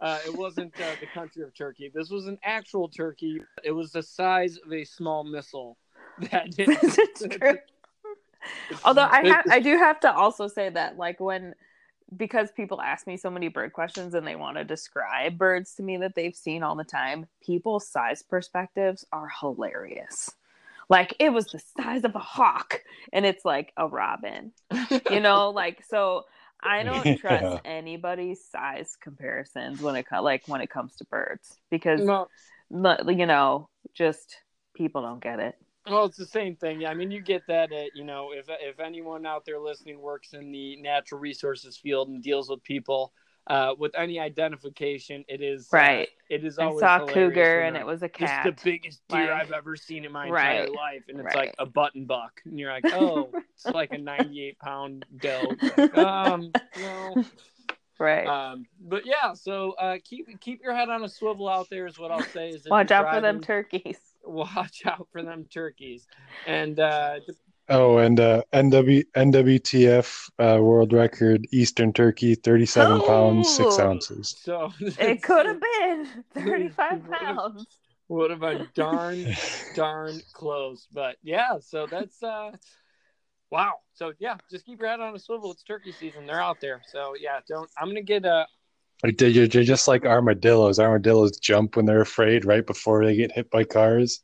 Uh, 0.00 0.18
it 0.24 0.36
wasn't 0.36 0.72
uh, 0.80 0.94
the 1.00 1.06
country 1.12 1.42
of 1.42 1.52
Turkey. 1.56 1.90
This 1.92 2.08
was 2.08 2.26
an 2.26 2.38
actual 2.44 2.88
turkey. 2.88 3.40
It 3.64 3.72
was 3.72 3.90
the 3.90 4.02
size 4.02 4.58
of 4.64 4.72
a 4.72 4.84
small 4.84 5.24
missile. 5.24 5.76
That 6.30 6.50
did. 6.56 6.68
True. 7.30 7.58
Although 8.84 9.06
I 9.10 9.22
have, 9.24 9.44
I 9.50 9.60
do 9.60 9.76
have 9.76 10.00
to 10.00 10.14
also 10.14 10.48
say 10.48 10.68
that, 10.70 10.96
like 10.96 11.20
when, 11.20 11.54
because 12.16 12.50
people 12.52 12.80
ask 12.80 13.06
me 13.06 13.16
so 13.16 13.30
many 13.30 13.48
bird 13.48 13.72
questions 13.72 14.14
and 14.14 14.26
they 14.26 14.36
want 14.36 14.56
to 14.56 14.64
describe 14.64 15.36
birds 15.36 15.74
to 15.74 15.82
me 15.82 15.98
that 15.98 16.14
they've 16.14 16.34
seen 16.34 16.62
all 16.62 16.74
the 16.74 16.84
time, 16.84 17.26
people's 17.44 17.86
size 17.86 18.22
perspectives 18.22 19.04
are 19.12 19.28
hilarious. 19.40 20.30
Like 20.88 21.14
it 21.18 21.30
was 21.32 21.48
the 21.48 21.60
size 21.76 22.04
of 22.04 22.14
a 22.14 22.20
hawk, 22.20 22.82
and 23.12 23.26
it's 23.26 23.44
like 23.44 23.72
a 23.76 23.86
robin, 23.86 24.52
you 25.10 25.20
know. 25.20 25.50
like 25.50 25.84
so, 25.84 26.24
I 26.62 26.82
don't 26.82 27.14
trust 27.18 27.58
anybody's 27.64 28.42
size 28.44 28.96
comparisons 29.00 29.80
when 29.82 29.96
it 29.96 30.04
co- 30.04 30.22
like 30.22 30.44
when 30.46 30.62
it 30.62 30.70
comes 30.70 30.96
to 30.96 31.04
birds 31.04 31.58
because 31.70 32.00
No, 32.70 32.96
you 33.08 33.26
know, 33.26 33.68
just 33.94 34.38
people 34.74 35.02
don't 35.02 35.22
get 35.22 35.40
it. 35.40 35.56
Well, 35.90 36.04
it's 36.04 36.16
the 36.16 36.26
same 36.26 36.56
thing. 36.56 36.80
Yeah, 36.80 36.90
I 36.90 36.94
mean, 36.94 37.10
you 37.10 37.20
get 37.20 37.42
that. 37.48 37.72
At, 37.72 37.94
you 37.94 38.04
know, 38.04 38.32
if 38.32 38.46
if 38.48 38.80
anyone 38.80 39.26
out 39.26 39.44
there 39.44 39.58
listening 39.58 40.00
works 40.00 40.32
in 40.32 40.50
the 40.52 40.76
natural 40.76 41.20
resources 41.20 41.76
field 41.76 42.08
and 42.08 42.22
deals 42.22 42.48
with 42.48 42.62
people, 42.62 43.12
uh, 43.48 43.74
with 43.78 43.92
any 43.96 44.20
identification, 44.20 45.24
it 45.28 45.40
is 45.40 45.68
uh, 45.72 45.76
Right. 45.78 46.08
it 46.28 46.44
is 46.44 46.58
I 46.58 46.66
always 46.66 46.80
saw 46.80 47.02
a 47.04 47.10
cougar 47.12 47.60
and 47.60 47.76
it 47.76 47.86
was 47.86 48.02
a 48.02 48.08
cat. 48.08 48.46
It's 48.46 48.62
the 48.62 48.70
biggest 48.70 49.00
deer 49.08 49.30
Like- 49.32 49.42
I've 49.42 49.52
ever 49.52 49.74
seen 49.76 50.04
in 50.04 50.12
my 50.12 50.28
Right, 50.28 50.60
entire 50.60 50.74
life, 50.74 51.04
and 51.08 51.18
it's 51.18 51.26
right. 51.26 51.36
like 51.36 51.54
a 51.58 51.64
button 51.66 52.04
buck, 52.04 52.40
and 52.44 52.58
you're 52.58 52.70
like, 52.72 52.84
oh, 52.92 53.30
it's 53.54 53.64
like 53.66 53.92
a 53.92 53.98
98 53.98 54.58
pound 54.58 55.06
doe. 55.16 55.52
Like, 55.78 55.96
um, 55.98 56.52
no. 56.78 57.24
right. 57.98 58.26
Um, 58.26 58.66
but 58.80 59.06
yeah, 59.06 59.32
so 59.32 59.72
uh, 59.72 59.96
keep 60.04 60.26
keep 60.40 60.62
your 60.62 60.74
head 60.74 60.90
on 60.90 61.02
a 61.04 61.08
swivel 61.08 61.48
out 61.48 61.68
there 61.70 61.86
is 61.86 61.98
what 61.98 62.10
I'll 62.10 62.22
say. 62.22 62.50
Is 62.50 62.66
Watch 62.68 62.90
out 62.90 63.14
for 63.14 63.20
them 63.22 63.40
turkeys. 63.40 63.98
watch 64.32 64.82
out 64.84 65.08
for 65.12 65.22
them 65.22 65.44
turkeys, 65.50 66.06
and 66.46 66.78
uh, 66.78 67.20
Oh, 67.70 67.98
and 67.98 68.18
uh, 68.18 68.42
NW 68.54 69.04
NWTF 69.14 70.30
uh, 70.38 70.62
world 70.62 70.94
record 70.94 71.46
Eastern 71.52 71.92
Turkey, 71.92 72.34
thirty-seven 72.34 73.02
pounds 73.02 73.50
six 73.50 73.78
ounces. 73.78 74.34
so 74.42 74.72
It 74.80 75.22
could 75.22 75.44
have 75.44 75.60
been 75.60 76.24
35 76.34 77.10
pounds. 77.10 77.66
What 78.06 78.30
have 78.30 78.40
been 78.40 78.68
darn 78.74 79.26
darn 79.74 80.18
close, 80.32 80.86
but 80.92 81.16
yeah. 81.22 81.58
So 81.60 81.86
that's 81.86 82.22
uh, 82.22 82.52
wow. 83.50 83.74
So 83.92 84.14
yeah, 84.18 84.36
just 84.50 84.64
keep 84.64 84.80
your 84.80 84.88
head 84.88 85.00
on 85.00 85.14
a 85.14 85.18
swivel. 85.18 85.52
It's 85.52 85.62
turkey 85.62 85.92
season. 85.92 86.26
They're 86.26 86.40
out 86.40 86.62
there. 86.62 86.80
So 86.86 87.12
yeah, 87.20 87.40
don't. 87.46 87.70
I'm 87.78 87.88
gonna 87.88 88.00
get 88.00 88.24
uh, 88.24 88.46
a 88.48 88.57
Like, 89.02 89.20
You're 89.20 89.44
you're 89.44 89.64
just 89.64 89.86
like 89.86 90.04
armadillos. 90.04 90.78
Armadillos 90.78 91.38
jump 91.38 91.76
when 91.76 91.86
they're 91.86 92.00
afraid 92.00 92.44
right 92.44 92.66
before 92.66 93.04
they 93.04 93.16
get 93.16 93.32
hit 93.32 93.50
by 93.50 93.64
cars. 93.64 94.22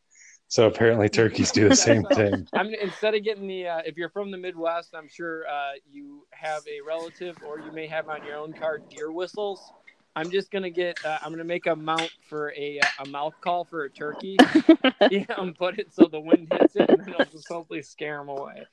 So 0.48 0.66
apparently 0.66 1.08
turkeys 1.08 1.50
do 1.50 1.68
the 1.68 1.76
same 1.76 2.04
thing. 2.14 2.46
I'm 2.52 2.74
instead 2.74 3.14
of 3.14 3.24
getting 3.24 3.46
the 3.46 3.68
uh, 3.68 3.82
if 3.86 3.96
you're 3.96 4.10
from 4.10 4.30
the 4.30 4.36
Midwest, 4.36 4.94
I'm 4.94 5.08
sure 5.08 5.46
uh, 5.48 5.72
you 5.90 6.26
have 6.30 6.62
a 6.68 6.80
relative 6.86 7.36
or 7.46 7.60
you 7.60 7.72
may 7.72 7.86
have 7.86 8.08
on 8.08 8.24
your 8.24 8.36
own 8.36 8.52
car 8.52 8.78
deer 8.78 9.10
whistles. 9.10 9.72
I'm 10.16 10.30
just 10.30 10.50
gonna 10.50 10.70
get. 10.70 11.04
Uh, 11.04 11.18
I'm 11.22 11.32
gonna 11.32 11.44
make 11.44 11.66
a 11.66 11.74
mount 11.74 12.10
for 12.28 12.52
a 12.56 12.78
uh, 12.78 13.04
a 13.04 13.08
mouth 13.08 13.34
call 13.40 13.64
for 13.64 13.84
a 13.84 13.90
turkey. 13.90 14.36
yeah, 15.10 15.24
and 15.38 15.56
put 15.56 15.78
it 15.78 15.92
so 15.92 16.06
the 16.06 16.20
wind 16.20 16.52
hits 16.52 16.76
it, 16.76 16.88
and 16.88 17.00
then 17.00 17.08
it'll 17.08 17.24
just 17.26 17.48
hopefully 17.48 17.82
scare 17.82 18.18
them 18.18 18.28
away. 18.28 18.64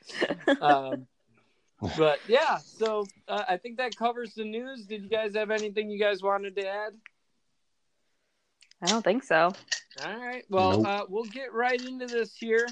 Um, 0.60 1.08
but 1.98 2.20
yeah, 2.28 2.58
so 2.58 3.08
uh, 3.28 3.44
I 3.48 3.58
think 3.58 3.78
that 3.78 3.96
covers 3.96 4.34
the 4.34 4.44
news. 4.44 4.86
Did 4.86 5.04
you 5.04 5.10
guys 5.10 5.36
have 5.36 5.52
anything 5.52 5.90
you 5.90 6.00
guys 6.00 6.22
wanted 6.22 6.56
to 6.56 6.68
add? 6.68 6.94
I 8.82 8.88
don't 8.88 9.04
think 9.04 9.24
so. 9.24 9.54
All 10.04 10.18
right. 10.18 10.44
Well, 10.50 10.72
Nope. 10.72 10.88
uh, 10.88 11.06
we'll 11.10 11.26
get 11.26 11.54
right 11.54 11.80
into 11.80 12.08
this 12.08 12.36
here. 12.36 12.68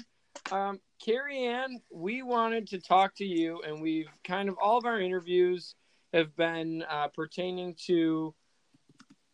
Um, 0.50 0.80
Carrie 1.04 1.44
Ann, 1.44 1.80
we 1.92 2.22
wanted 2.22 2.68
to 2.68 2.80
talk 2.80 3.14
to 3.16 3.24
you, 3.24 3.62
and 3.66 3.80
we've 3.80 4.08
kind 4.24 4.48
of 4.48 4.56
all 4.60 4.78
of 4.78 4.84
our 4.84 5.00
interviews 5.00 5.74
have 6.12 6.34
been 6.36 6.82
uh, 6.90 7.08
pertaining 7.08 7.76
to 7.86 8.34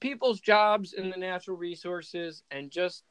people's 0.00 0.40
jobs 0.40 0.92
in 0.92 1.10
the 1.10 1.16
natural 1.16 1.56
resources 1.56 2.42
and 2.50 2.70
just 2.70 3.02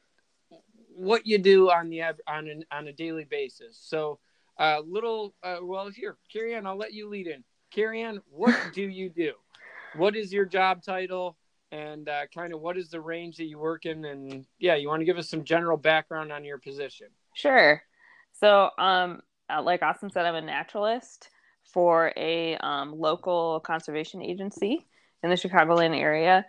what 0.93 1.25
you 1.25 1.37
do 1.37 1.71
on 1.71 1.89
the 1.89 2.01
on 2.01 2.47
an, 2.47 2.63
on 2.71 2.87
a 2.87 2.93
daily 2.93 3.25
basis. 3.25 3.77
So, 3.81 4.19
uh, 4.59 4.81
little 4.85 5.33
uh, 5.43 5.57
well 5.61 5.89
here, 5.89 6.17
Carrie 6.31 6.55
Ann, 6.55 6.65
I'll 6.65 6.77
let 6.77 6.93
you 6.93 7.09
lead 7.09 7.27
in. 7.27 7.43
Carrie 7.71 8.01
Ann, 8.03 8.21
what 8.29 8.55
do 8.73 8.83
you 8.83 9.09
do? 9.09 9.33
What 9.95 10.15
is 10.15 10.31
your 10.33 10.45
job 10.45 10.83
title? 10.83 11.37
and 11.71 12.07
uh, 12.07 12.21
kind 12.33 12.53
of 12.53 12.61
what 12.61 12.77
is 12.77 12.89
the 12.91 13.01
range 13.01 13.37
that 13.37 13.45
you 13.45 13.57
work 13.57 13.87
in 13.87 14.05
and 14.05 14.45
yeah 14.59 14.75
you 14.75 14.87
want 14.87 15.01
to 15.01 15.05
give 15.05 15.17
us 15.17 15.27
some 15.27 15.43
general 15.43 15.75
background 15.75 16.31
on 16.31 16.45
your 16.45 16.59
position 16.59 17.07
Sure. 17.35 17.83
So, 18.31 18.69
um, 18.79 19.21
uh, 19.49 19.61
like 19.61 19.83
Austin 19.83 20.09
said, 20.09 20.25
I'm 20.25 20.35
a 20.35 20.41
naturalist 20.41 21.29
for 21.63 22.11
a 22.17 22.57
um, 22.57 22.97
local 22.97 23.59
conservation 23.59 24.21
agency 24.21 24.87
in 25.21 25.29
the 25.29 25.35
Chicagoland 25.35 25.99
area. 25.99 26.45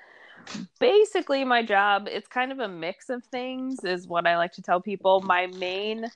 Basically, 0.78 1.44
my 1.44 1.62
job 1.62 2.06
it's 2.08 2.28
kind 2.28 2.52
of 2.52 2.60
a 2.60 2.68
mix 2.68 3.10
of 3.10 3.24
things, 3.24 3.84
is 3.84 4.06
what 4.06 4.26
I 4.26 4.36
like 4.36 4.52
to 4.52 4.62
tell 4.62 4.80
people. 4.80 5.20
My 5.20 5.48
main 5.48 6.06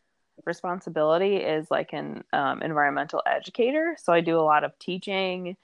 responsibility 0.47 1.37
is 1.37 1.71
like 1.71 1.93
an 1.93 2.25
um, 2.33 2.63
environmental 2.63 3.23
educator, 3.27 3.97
so 4.01 4.13
I 4.13 4.21
do 4.21 4.39
a 4.39 4.43
lot 4.43 4.65
of 4.65 4.79
teaching, 4.79 5.57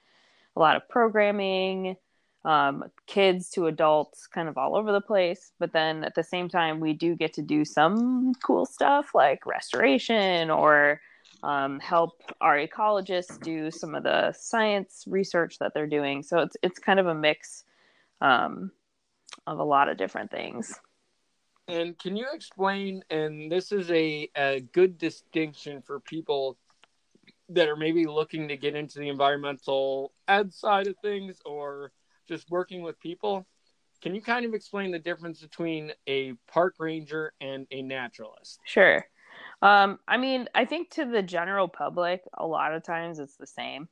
a 0.55 0.59
lot 0.59 0.75
of 0.75 0.87
programming, 0.89 1.97
um, 2.45 2.85
kids 3.07 3.49
to 3.51 3.67
adults, 3.67 4.25
kind 4.25 4.47
of 4.47 4.57
all 4.57 4.75
over 4.75 4.91
the 4.91 5.01
place. 5.01 5.51
But 5.59 5.73
then 5.73 6.03
at 6.03 6.15
the 6.15 6.23
same 6.23 6.47
time, 6.47 6.79
we 6.79 6.93
do 6.93 7.15
get 7.15 7.33
to 7.33 7.41
do 7.41 7.65
some 7.65 8.33
cool 8.35 8.65
stuff 8.65 9.13
like 9.13 9.45
restoration 9.45 10.49
or 10.49 11.01
um, 11.43 11.79
help 11.79 12.21
our 12.41 12.57
ecologists 12.57 13.39
do 13.41 13.69
some 13.69 13.95
of 13.95 14.03
the 14.03 14.31
science 14.31 15.03
research 15.07 15.59
that 15.59 15.73
they're 15.73 15.87
doing. 15.87 16.23
So 16.23 16.39
it's 16.39 16.57
it's 16.63 16.79
kind 16.79 16.99
of 16.99 17.07
a 17.07 17.13
mix 17.13 17.65
um, 18.21 18.71
of 19.45 19.59
a 19.59 19.63
lot 19.63 19.89
of 19.89 19.97
different 19.97 20.31
things. 20.31 20.79
And 21.67 21.97
can 21.97 22.15
you 22.15 22.27
explain 22.33 23.03
and 23.09 23.51
this 23.51 23.71
is 23.71 23.89
a, 23.91 24.29
a 24.35 24.59
good 24.71 24.97
distinction 24.97 25.81
for 25.81 25.99
people 25.99 26.57
that 27.49 27.69
are 27.69 27.75
maybe 27.75 28.05
looking 28.05 28.47
to 28.47 28.57
get 28.57 28.75
into 28.75 28.99
the 28.99 29.09
environmental 29.09 30.11
ed 30.27 30.53
side 30.53 30.87
of 30.87 30.95
things 31.01 31.41
or 31.45 31.91
just 32.27 32.49
working 32.49 32.81
with 32.81 32.99
people 32.99 33.45
can 34.01 34.13
you 34.13 34.21
kind 34.21 34.45
of 34.45 34.53
explain 34.53 34.91
the 34.91 34.99
difference 34.99 35.41
between 35.41 35.91
a 36.07 36.33
park 36.51 36.75
ranger 36.79 37.33
and 37.41 37.67
a 37.71 37.81
naturalist 37.81 38.59
Sure. 38.65 39.05
Um, 39.61 39.99
I 40.07 40.17
mean, 40.17 40.47
I 40.53 40.65
think 40.65 40.91
to 40.91 41.05
the 41.05 41.21
general 41.21 41.67
public, 41.67 42.21
a 42.33 42.45
lot 42.45 42.73
of 42.73 42.83
times 42.83 43.19
it's 43.19 43.37
the 43.37 43.47
same. 43.47 43.87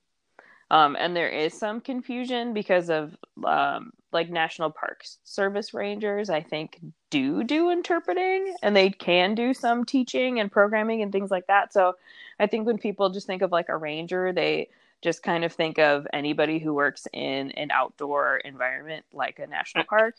Um, 0.72 0.96
and 1.00 1.16
there 1.16 1.30
is 1.30 1.54
some 1.54 1.80
confusion 1.80 2.54
because 2.54 2.90
of 2.90 3.16
um, 3.44 3.92
like 4.16 4.32
National 4.32 4.72
Park 4.72 5.06
Service 5.24 5.76
rangers, 5.76 6.32
I 6.32 6.42
think, 6.42 6.80
do 7.12 7.44
do 7.44 7.70
interpreting 7.70 8.56
and 8.64 8.76
they 8.76 8.90
can 8.90 9.36
do 9.36 9.54
some 9.54 9.86
teaching 9.86 10.40
and 10.40 10.52
programming 10.52 11.04
and 11.04 11.12
things 11.12 11.30
like 11.30 11.46
that. 11.48 11.72
So 11.72 11.96
I 12.40 12.48
think 12.48 12.66
when 12.66 12.80
people 12.80 13.12
just 13.12 13.28
think 13.28 13.44
of 13.44 13.52
like 13.52 13.70
a 13.70 13.78
ranger, 13.78 14.34
they 14.34 14.70
just 15.04 15.22
kind 15.22 15.44
of 15.44 15.54
think 15.54 15.78
of 15.78 16.08
anybody 16.14 16.58
who 16.58 16.74
works 16.74 17.08
in 17.14 17.52
an 17.52 17.70
outdoor 17.72 18.38
environment 18.38 19.06
like 19.14 19.38
a 19.38 19.46
national 19.46 19.84
park. 19.84 20.16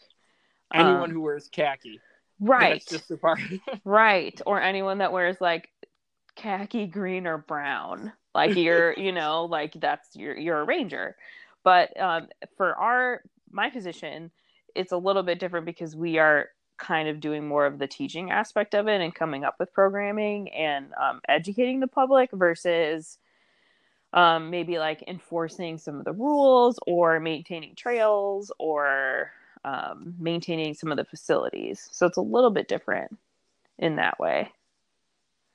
anyone 0.73 1.11
Um, 1.11 1.11
who 1.11 1.21
wears 1.23 1.49
khaki 1.49 2.01
right. 2.41 2.85
just 2.89 3.09
the 3.09 3.17
part 3.17 3.41
Right. 3.85 4.41
Or 4.47 4.61
anyone 4.61 4.99
that 4.99 5.13
wears 5.13 5.41
like 5.41 5.71
khaki 6.37 6.87
green 6.87 7.27
or 7.27 7.39
brown. 7.39 8.13
Like 8.35 8.55
you're, 8.57 8.93
you 8.93 9.13
know, 9.13 9.47
like 9.47 9.73
that's 9.81 10.15
you're 10.15 10.37
you're 10.37 10.61
a 10.61 10.65
ranger. 10.65 11.17
But 11.65 11.99
um 12.01 12.29
for 12.57 12.75
our 12.75 13.23
my 13.57 13.71
position, 13.71 14.31
it's 14.77 14.93
a 14.93 14.97
little 14.97 15.25
bit 15.25 15.41
different 15.41 15.67
because 15.67 15.97
we 15.97 16.19
are 16.19 16.51
kind 16.79 17.09
of 17.09 17.21
doing 17.21 17.49
more 17.49 17.67
of 17.67 17.79
the 17.79 17.87
teaching 17.87 18.31
aspect 18.31 18.75
of 18.75 18.87
it 18.87 19.01
and 19.01 19.15
coming 19.15 19.45
up 19.45 19.57
with 19.59 19.73
programming 19.73 20.53
and 20.53 20.93
um, 21.01 21.21
educating 21.29 21.81
the 21.81 21.89
public 21.89 22.31
versus 22.33 23.19
um, 24.13 24.51
maybe 24.51 24.79
like 24.79 25.03
enforcing 25.09 25.79
some 25.79 25.99
of 25.99 26.05
the 26.05 26.13
rules 26.13 26.79
or 26.87 27.19
maintaining 27.19 27.75
trails 27.75 28.53
or 28.59 29.33
um, 29.65 30.15
maintaining 30.19 30.75
some 30.75 30.91
of 30.93 30.97
the 30.97 31.05
facilities. 31.05 31.89
So 31.93 32.07
it's 32.07 32.19
a 32.19 32.23
little 32.23 32.51
bit 32.51 32.69
different 32.69 33.17
in 33.79 33.97
that 33.97 34.19
way. 34.21 34.53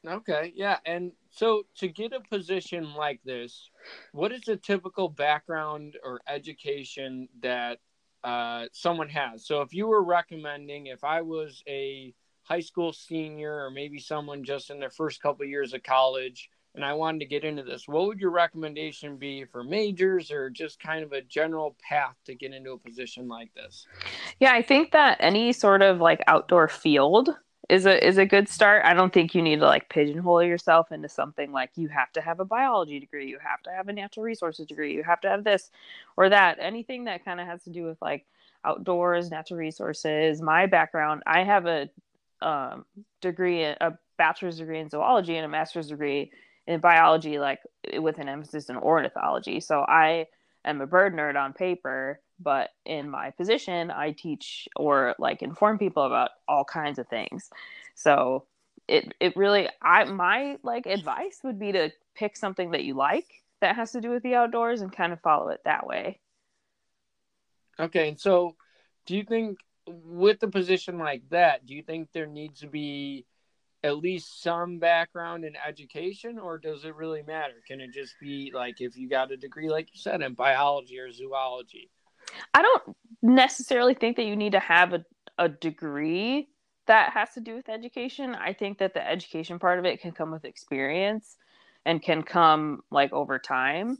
Okay, 0.07 0.51
yeah, 0.55 0.79
and 0.85 1.11
So 1.29 1.63
to 1.77 1.87
get 1.87 2.11
a 2.11 2.19
position 2.19 2.93
like 2.95 3.21
this, 3.23 3.69
what 4.11 4.31
is 4.31 4.47
a 4.47 4.57
typical 4.57 5.07
background 5.09 5.97
or 6.03 6.21
education 6.27 7.29
that 7.41 7.79
uh, 8.23 8.65
someone 8.71 9.09
has? 9.09 9.45
So 9.45 9.61
if 9.61 9.73
you 9.73 9.87
were 9.87 10.03
recommending, 10.03 10.87
if 10.87 11.03
I 11.03 11.21
was 11.21 11.63
a 11.67 12.13
high 12.43 12.59
school 12.59 12.93
senior 12.93 13.65
or 13.65 13.71
maybe 13.71 13.99
someone 13.99 14.43
just 14.43 14.69
in 14.69 14.79
their 14.79 14.89
first 14.89 15.21
couple 15.21 15.43
of 15.43 15.49
years 15.49 15.73
of 15.73 15.83
college 15.83 16.49
and 16.73 16.85
I 16.85 16.93
wanted 16.93 17.19
to 17.19 17.25
get 17.25 17.43
into 17.43 17.63
this, 17.63 17.87
what 17.87 18.07
would 18.07 18.19
your 18.19 18.31
recommendation 18.31 19.17
be 19.17 19.45
for 19.45 19.63
majors 19.63 20.31
or 20.31 20.49
just 20.49 20.79
kind 20.79 21.03
of 21.03 21.11
a 21.11 21.21
general 21.21 21.75
path 21.87 22.15
to 22.25 22.35
get 22.35 22.53
into 22.53 22.71
a 22.71 22.77
position 22.77 23.27
like 23.27 23.53
this? 23.53 23.87
Yeah, 24.39 24.53
I 24.53 24.61
think 24.61 24.91
that 24.91 25.17
any 25.19 25.53
sort 25.53 25.81
of 25.81 25.99
like 25.99 26.21
outdoor 26.27 26.67
field 26.67 27.29
is 27.71 27.85
a 27.85 28.05
is 28.05 28.17
a 28.17 28.25
good 28.25 28.49
start. 28.49 28.83
I 28.83 28.93
don't 28.93 29.13
think 29.13 29.33
you 29.33 29.41
need 29.41 29.61
to 29.61 29.65
like 29.65 29.87
pigeonhole 29.87 30.43
yourself 30.43 30.91
into 30.91 31.07
something 31.07 31.53
like 31.53 31.71
you 31.75 31.87
have 31.87 32.11
to 32.11 32.21
have 32.21 32.41
a 32.41 32.45
biology 32.45 32.99
degree, 32.99 33.29
you 33.29 33.39
have 33.41 33.63
to 33.63 33.71
have 33.71 33.87
a 33.87 33.93
natural 33.93 34.25
resources 34.25 34.65
degree, 34.67 34.93
you 34.93 35.03
have 35.03 35.21
to 35.21 35.29
have 35.29 35.45
this 35.45 35.71
or 36.17 36.27
that. 36.27 36.57
Anything 36.59 37.05
that 37.05 37.23
kind 37.23 37.39
of 37.39 37.47
has 37.47 37.63
to 37.63 37.69
do 37.69 37.85
with 37.85 37.97
like 38.01 38.25
outdoors, 38.65 39.31
natural 39.31 39.57
resources. 39.57 40.41
My 40.41 40.65
background, 40.65 41.23
I 41.25 41.43
have 41.43 41.65
a 41.65 41.89
um, 42.41 42.85
degree, 43.21 43.63
a 43.63 43.97
bachelor's 44.17 44.57
degree 44.57 44.79
in 44.79 44.89
zoology 44.89 45.37
and 45.37 45.45
a 45.45 45.49
master's 45.49 45.87
degree 45.87 46.31
in 46.67 46.81
biology, 46.81 47.39
like 47.39 47.59
with 47.95 48.19
an 48.19 48.27
emphasis 48.27 48.69
in 48.69 48.75
ornithology. 48.75 49.61
So 49.61 49.79
I 49.87 50.27
am 50.65 50.81
a 50.81 50.87
bird 50.87 51.15
nerd 51.15 51.41
on 51.41 51.53
paper, 51.53 52.19
but 52.41 52.69
in 52.85 53.09
my 53.09 53.31
position, 53.31 53.91
I 53.91 54.11
teach 54.11 54.67
or 54.75 55.15
like 55.19 55.41
inform 55.41 55.77
people 55.77 56.03
about 56.03 56.31
all 56.47 56.63
kinds 56.63 56.99
of 56.99 57.07
things. 57.07 57.49
So 57.95 58.45
it 58.87 59.13
it 59.19 59.35
really 59.35 59.69
I 59.81 60.03
my 60.05 60.57
like 60.63 60.85
advice 60.85 61.39
would 61.43 61.59
be 61.59 61.71
to 61.71 61.91
pick 62.15 62.35
something 62.35 62.71
that 62.71 62.83
you 62.83 62.93
like 62.93 63.27
that 63.61 63.75
has 63.75 63.91
to 63.91 64.01
do 64.01 64.09
with 64.09 64.23
the 64.23 64.35
outdoors 64.35 64.81
and 64.81 64.91
kind 64.91 65.13
of 65.13 65.21
follow 65.21 65.49
it 65.49 65.61
that 65.65 65.85
way. 65.85 66.19
Okay, 67.79 68.09
and 68.09 68.19
so 68.19 68.55
do 69.05 69.15
you 69.15 69.23
think 69.23 69.59
with 69.87 70.41
a 70.43 70.47
position 70.47 70.97
like 70.97 71.23
that, 71.29 71.65
do 71.65 71.73
you 71.73 71.83
think 71.83 72.09
there 72.11 72.27
needs 72.27 72.59
to 72.61 72.67
be 72.67 73.25
at 73.83 73.97
least 73.97 74.43
some 74.43 74.77
background 74.77 75.43
in 75.43 75.53
education 75.67 76.37
or 76.37 76.57
does 76.57 76.85
it 76.85 76.95
really 76.95 77.23
matter? 77.23 77.55
Can 77.67 77.81
it 77.81 77.91
just 77.93 78.13
be 78.19 78.51
like 78.53 78.79
if 78.79 78.95
you 78.95 79.09
got 79.09 79.31
a 79.31 79.37
degree 79.37 79.69
like 79.69 79.89
you 79.93 79.99
said 79.99 80.21
in 80.21 80.33
biology 80.33 80.99
or 80.99 81.11
zoology? 81.11 81.89
I 82.53 82.61
don't 82.61 82.95
necessarily 83.21 83.93
think 83.93 84.17
that 84.17 84.25
you 84.25 84.35
need 84.35 84.53
to 84.53 84.59
have 84.59 84.93
a, 84.93 85.05
a 85.37 85.49
degree 85.49 86.49
that 86.87 87.13
has 87.13 87.33
to 87.33 87.39
do 87.39 87.55
with 87.55 87.69
education. 87.69 88.35
I 88.35 88.53
think 88.53 88.79
that 88.79 88.93
the 88.93 89.07
education 89.07 89.59
part 89.59 89.79
of 89.79 89.85
it 89.85 90.01
can 90.01 90.11
come 90.11 90.31
with 90.31 90.45
experience 90.45 91.37
and 91.85 92.01
can 92.01 92.23
come 92.23 92.81
like 92.91 93.13
over 93.13 93.39
time. 93.39 93.97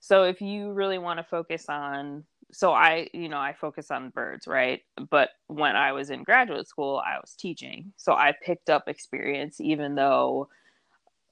So 0.00 0.24
if 0.24 0.40
you 0.40 0.72
really 0.72 0.98
want 0.98 1.18
to 1.18 1.24
focus 1.24 1.68
on 1.68 2.24
so 2.54 2.72
I, 2.72 3.08
you 3.14 3.30
know, 3.30 3.38
I 3.38 3.54
focus 3.54 3.90
on 3.90 4.10
birds, 4.10 4.46
right? 4.46 4.82
But 5.08 5.30
when 5.46 5.74
I 5.74 5.92
was 5.92 6.10
in 6.10 6.22
graduate 6.22 6.68
school, 6.68 7.02
I 7.04 7.18
was 7.18 7.34
teaching. 7.34 7.94
So 7.96 8.12
I 8.12 8.34
picked 8.44 8.68
up 8.68 8.88
experience 8.88 9.58
even 9.58 9.94
though 9.94 10.48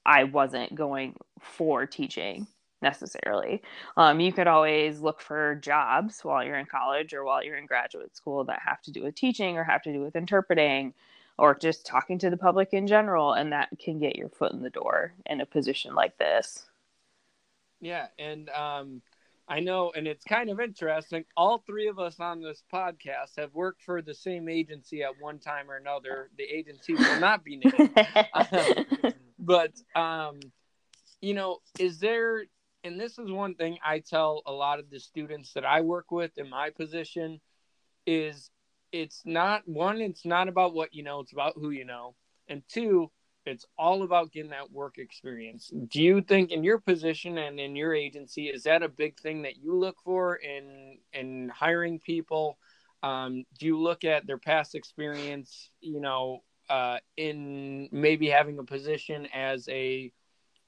I 0.03 0.23
wasn't 0.23 0.73
going 0.73 1.15
for 1.39 1.85
teaching 1.85 2.47
necessarily. 2.81 3.61
Um, 3.97 4.19
you 4.19 4.33
could 4.33 4.47
always 4.47 4.99
look 4.99 5.21
for 5.21 5.55
jobs 5.55 6.23
while 6.23 6.43
you're 6.43 6.57
in 6.57 6.65
college 6.65 7.13
or 7.13 7.23
while 7.23 7.43
you're 7.43 7.57
in 7.57 7.65
graduate 7.65 8.15
school 8.15 8.43
that 8.45 8.59
have 8.65 8.81
to 8.83 8.91
do 8.91 9.03
with 9.03 9.15
teaching 9.15 9.57
or 9.57 9.63
have 9.63 9.83
to 9.83 9.93
do 9.93 10.01
with 10.01 10.15
interpreting 10.15 10.93
or 11.37 11.55
just 11.55 11.85
talking 11.85 12.19
to 12.19 12.29
the 12.29 12.37
public 12.37 12.69
in 12.73 12.87
general. 12.87 13.33
And 13.33 13.51
that 13.51 13.69
can 13.79 13.99
get 13.99 14.15
your 14.15 14.29
foot 14.29 14.53
in 14.53 14.61
the 14.61 14.69
door 14.69 15.13
in 15.25 15.41
a 15.41 15.45
position 15.45 15.95
like 15.95 16.17
this. 16.17 16.65
Yeah. 17.79 18.07
And, 18.19 18.49
um, 18.49 19.01
I 19.47 19.59
know, 19.59 19.91
and 19.93 20.07
it's 20.07 20.23
kind 20.23 20.49
of 20.49 20.61
interesting. 20.61 21.25
All 21.35 21.57
three 21.57 21.89
of 21.89 21.99
us 21.99 22.21
on 22.21 22.41
this 22.41 22.63
podcast 22.73 23.37
have 23.37 23.53
worked 23.53 23.81
for 23.81 24.01
the 24.01 24.13
same 24.13 24.47
agency 24.47 25.03
at 25.03 25.19
one 25.19 25.39
time 25.39 25.69
or 25.69 25.75
another. 25.75 26.29
The 26.37 26.43
agency 26.43 26.93
will 26.93 27.19
not 27.19 27.43
be 27.43 27.57
named. 27.57 27.91
but, 29.39 29.73
um, 29.93 30.39
you 31.19 31.33
know, 31.33 31.57
is 31.79 31.99
there, 31.99 32.45
and 32.83 32.99
this 32.99 33.17
is 33.17 33.31
one 33.31 33.55
thing 33.55 33.77
I 33.85 33.99
tell 33.99 34.41
a 34.45 34.51
lot 34.51 34.79
of 34.79 34.89
the 34.89 34.99
students 34.99 35.53
that 35.53 35.65
I 35.65 35.81
work 35.81 36.11
with 36.11 36.37
in 36.37 36.49
my 36.49 36.69
position, 36.69 37.39
is 38.05 38.49
it's 38.91 39.21
not 39.25 39.67
one, 39.67 40.01
it's 40.01 40.25
not 40.25 40.47
about 40.47 40.73
what 40.73 40.93
you 40.93 41.03
know, 41.03 41.19
it's 41.21 41.33
about 41.33 41.53
who 41.55 41.69
you 41.69 41.85
know. 41.85 42.15
And 42.47 42.63
two, 42.67 43.11
it's 43.45 43.65
all 43.77 44.03
about 44.03 44.31
getting 44.31 44.51
that 44.51 44.71
work 44.71 44.97
experience. 44.97 45.71
Do 45.87 46.01
you 46.01 46.21
think 46.21 46.51
in 46.51 46.63
your 46.63 46.79
position 46.79 47.37
and 47.37 47.59
in 47.59 47.75
your 47.75 47.93
agency 47.93 48.47
is 48.47 48.63
that 48.63 48.83
a 48.83 48.89
big 48.89 49.19
thing 49.19 49.43
that 49.43 49.57
you 49.57 49.75
look 49.75 49.97
for 50.03 50.35
in 50.35 50.97
in 51.13 51.49
hiring 51.49 51.99
people? 51.99 52.57
Um, 53.03 53.45
do 53.57 53.65
you 53.65 53.79
look 53.79 54.03
at 54.03 54.27
their 54.27 54.37
past 54.37 54.75
experience, 54.75 55.71
you 55.79 55.99
know, 55.99 56.43
uh, 56.69 56.99
in 57.17 57.89
maybe 57.91 58.29
having 58.29 58.59
a 58.59 58.63
position 58.63 59.27
as 59.33 59.67
a 59.69 60.11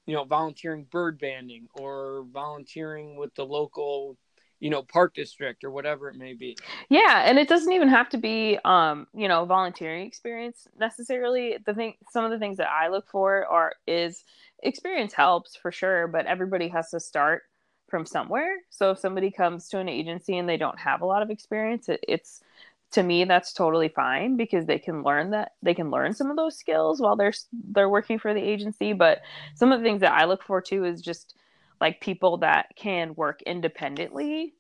you 0.06 0.14
know 0.14 0.24
volunteering 0.24 0.86
bird 0.92 1.20
banding 1.20 1.68
or 1.76 2.26
volunteering 2.32 3.16
with 3.16 3.34
the 3.36 3.46
local 3.46 4.18
you 4.60 4.70
know 4.70 4.82
park 4.82 5.14
district 5.14 5.64
or 5.64 5.72
whatever 5.72 6.10
it 6.10 6.16
may 6.16 6.34
be. 6.34 6.58
Yeah 6.90 7.24
and 7.26 7.38
it 7.38 7.48
doesn't 7.48 7.72
even 7.74 7.90
have 7.90 8.10
to 8.10 8.18
be 8.18 8.58
um 8.66 9.08
you 9.14 9.28
know 9.28 9.46
volunteering 9.46 10.06
experience 10.06 10.68
necessarily. 10.80 11.58
The 11.66 11.74
thing 11.74 11.96
some 12.12 12.26
of 12.26 12.32
the 12.32 12.40
things 12.40 12.58
that 12.58 12.70
i 12.70 12.88
look 12.88 13.08
for 13.10 13.46
are 13.46 13.74
is 13.88 14.24
experience 14.62 15.14
helps 15.14 15.56
for 15.56 15.72
sure 15.72 16.08
but 16.08 16.26
everybody 16.26 16.70
has 16.70 16.90
to 16.92 17.00
start 17.00 17.44
from 17.90 18.06
somewhere. 18.06 18.56
So 18.70 18.92
if 18.92 19.00
somebody 19.00 19.30
comes 19.30 19.70
to 19.70 19.80
an 19.80 19.90
agency 19.90 20.38
and 20.38 20.50
they 20.50 20.58
don't 20.58 20.80
have 20.80 21.02
a 21.02 21.06
lot 21.06 21.22
of 21.22 21.30
experience 21.30 21.90
it, 21.90 22.04
it's 22.08 22.42
to 22.94 23.04
me 23.04 23.24
that's 23.26 23.54
totally 23.54 23.90
fine 23.90 24.38
because 24.38 24.66
they 24.66 24.80
can 24.80 25.04
learn 25.04 25.32
that 25.32 25.52
they 25.62 25.74
can 25.74 25.92
learn 25.92 26.14
some 26.14 26.30
of 26.30 26.38
those 26.38 26.58
skills 26.58 27.02
while 27.02 27.16
they're 27.16 27.34
they're 27.72 27.90
working 27.90 28.18
for 28.18 28.34
the 28.34 28.42
agency 28.42 28.94
but 28.94 29.22
some 29.56 29.72
of 29.72 29.80
the 29.80 29.84
things 29.84 30.02
that 30.02 30.14
i 30.14 30.26
look 30.26 30.44
for 30.44 30.62
too 30.62 30.86
is 30.86 31.02
just 31.02 31.36
like 31.84 32.00
people 32.00 32.38
that 32.38 32.68
can 32.78 33.14
work 33.16 33.42
independently 33.42 34.54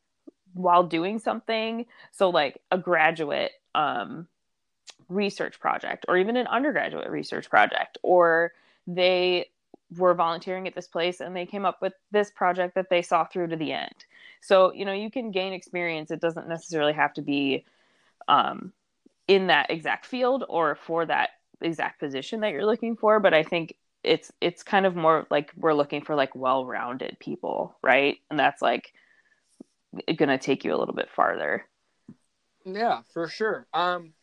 while 0.54 0.84
doing 0.84 1.20
something. 1.20 1.86
So 2.12 2.30
like 2.30 2.62
a 2.72 2.78
graduate 2.78 3.52
um, 3.76 4.28
research 5.10 5.60
project 5.60 6.06
or 6.08 6.18
even 6.18 6.38
an 6.38 6.48
undergraduate 6.48 7.10
research 7.10 7.50
project 7.50 7.98
or 8.04 8.52
they 8.88 9.48
were 9.98 10.14
volunteering 10.14 10.68
at 10.68 10.76
this 10.76 10.88
place 10.88 11.22
and 11.22 11.36
they 11.36 11.46
came 11.46 11.66
up 11.66 11.82
with 11.82 11.94
this 12.12 12.32
project 12.32 12.76
that 12.76 12.90
they 12.90 13.02
saw 13.02 13.26
through 13.26 13.48
to 13.48 13.56
the 13.56 13.72
end. 13.72 14.06
So, 14.42 14.74
you 14.74 14.86
know, 14.86 14.94
you 14.94 15.10
can 15.10 15.32
gain 15.32 15.54
experience. 15.54 16.12
It 16.12 16.20
doesn't 16.20 16.50
necessarily 16.50 16.94
have 16.94 17.14
to 17.14 17.22
be 17.22 17.66
um, 18.28 18.74
in 19.28 19.48
that 19.48 19.70
exact 19.70 20.06
field 20.06 20.44
or 20.50 20.76
for 20.76 21.06
that 21.06 21.30
exact 21.62 22.00
position 22.00 22.42
that 22.42 22.52
you're 22.52 22.66
looking 22.66 22.96
for. 22.96 23.20
But 23.20 23.34
I 23.34 23.44
think 23.44 23.76
it's 24.04 24.32
it's 24.42 24.64
kind 24.64 24.86
of 24.86 24.96
more 24.96 25.26
like 25.30 25.52
we're 25.56 25.74
looking 25.74 26.04
for 26.04 26.16
like 26.16 26.36
well-rounded 26.36 27.18
people 27.20 27.76
right? 27.82 28.18
And 28.30 28.38
that's 28.38 28.62
like 28.62 28.94
gonna 30.16 30.38
take 30.38 30.66
you 30.66 30.76
a 30.76 30.78
little 30.78 30.94
bit 30.94 31.10
farther. 31.10 31.66
Yeah 32.66 33.02
for 33.14 33.28
sure. 33.28 33.68
Um 33.74 34.14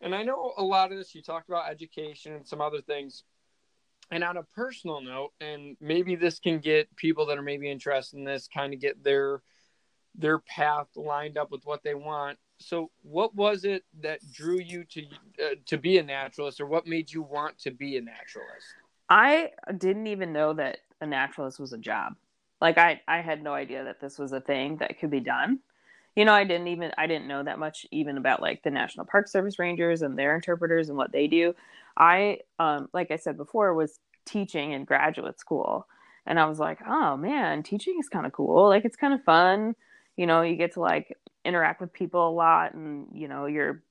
and 0.00 0.14
i 0.14 0.22
know 0.22 0.52
a 0.56 0.62
lot 0.62 0.92
of 0.92 0.98
this 0.98 1.14
you 1.14 1.22
talked 1.22 1.48
about 1.48 1.70
education 1.70 2.34
and 2.34 2.46
some 2.46 2.60
other 2.60 2.80
things. 2.80 3.24
And 4.10 4.24
on 4.24 4.38
a 4.38 4.42
personal 4.42 5.00
note 5.02 5.32
and 5.40 5.76
maybe 5.80 6.16
this 6.16 6.38
can 6.40 6.58
get 6.58 6.94
people 6.96 7.26
that 7.26 7.38
are 7.38 7.42
maybe 7.42 7.70
interested 7.70 8.16
in 8.16 8.24
this 8.24 8.48
kind 8.52 8.74
of 8.74 8.80
get 8.80 9.04
their 9.04 9.42
their 10.14 10.40
path 10.40 10.88
lined 10.96 11.38
up 11.38 11.50
with 11.50 11.64
what 11.64 11.82
they 11.84 11.94
want 11.94 12.38
so 12.58 12.90
what 13.02 13.34
was 13.34 13.64
it 13.64 13.84
that 14.00 14.20
drew 14.32 14.58
you 14.58 14.84
to 14.84 15.02
uh, 15.44 15.54
to 15.64 15.78
be 15.78 15.98
a 15.98 16.02
naturalist 16.02 16.60
or 16.60 16.66
what 16.66 16.86
made 16.86 17.10
you 17.10 17.22
want 17.22 17.58
to 17.58 17.70
be 17.70 17.96
a 17.96 18.00
naturalist 18.00 18.66
I 19.08 19.52
didn't 19.76 20.08
even 20.08 20.32
know 20.32 20.52
that 20.54 20.78
a 21.00 21.06
naturalist 21.06 21.58
was 21.58 21.72
a 21.72 21.78
job. 21.78 22.16
Like 22.60 22.78
I, 22.78 23.00
I 23.08 23.20
had 23.20 23.42
no 23.42 23.54
idea 23.54 23.84
that 23.84 24.00
this 24.00 24.18
was 24.18 24.32
a 24.32 24.40
thing 24.40 24.78
that 24.78 24.98
could 24.98 25.10
be 25.10 25.20
done. 25.20 25.60
You 26.16 26.24
know, 26.24 26.32
I 26.32 26.44
didn't 26.44 26.68
even 26.68 26.90
I 26.98 27.06
didn't 27.06 27.28
know 27.28 27.44
that 27.44 27.60
much 27.60 27.86
even 27.92 28.18
about 28.18 28.42
like 28.42 28.62
the 28.62 28.70
National 28.70 29.06
Park 29.06 29.28
Service 29.28 29.58
rangers 29.58 30.02
and 30.02 30.18
their 30.18 30.34
interpreters 30.34 30.88
and 30.88 30.98
what 30.98 31.12
they 31.12 31.28
do. 31.28 31.54
I, 31.96 32.40
um, 32.58 32.88
like 32.92 33.10
I 33.10 33.16
said 33.16 33.36
before, 33.36 33.72
was 33.74 34.00
teaching 34.24 34.72
in 34.72 34.84
graduate 34.84 35.38
school, 35.38 35.86
and 36.26 36.38
I 36.38 36.46
was 36.46 36.58
like, 36.58 36.78
oh 36.86 37.16
man, 37.16 37.62
teaching 37.62 37.96
is 38.00 38.08
kind 38.08 38.26
of 38.26 38.32
cool. 38.32 38.68
Like 38.68 38.84
it's 38.84 38.96
kind 38.96 39.14
of 39.14 39.22
fun. 39.22 39.76
You 40.16 40.26
know, 40.26 40.42
you 40.42 40.56
get 40.56 40.74
to 40.74 40.80
like 40.80 41.16
interact 41.48 41.80
with 41.80 41.92
people 41.92 42.28
a 42.28 42.30
lot, 42.30 42.74
and 42.74 43.08
you 43.12 43.28
know, 43.28 43.46
you're 43.46 43.82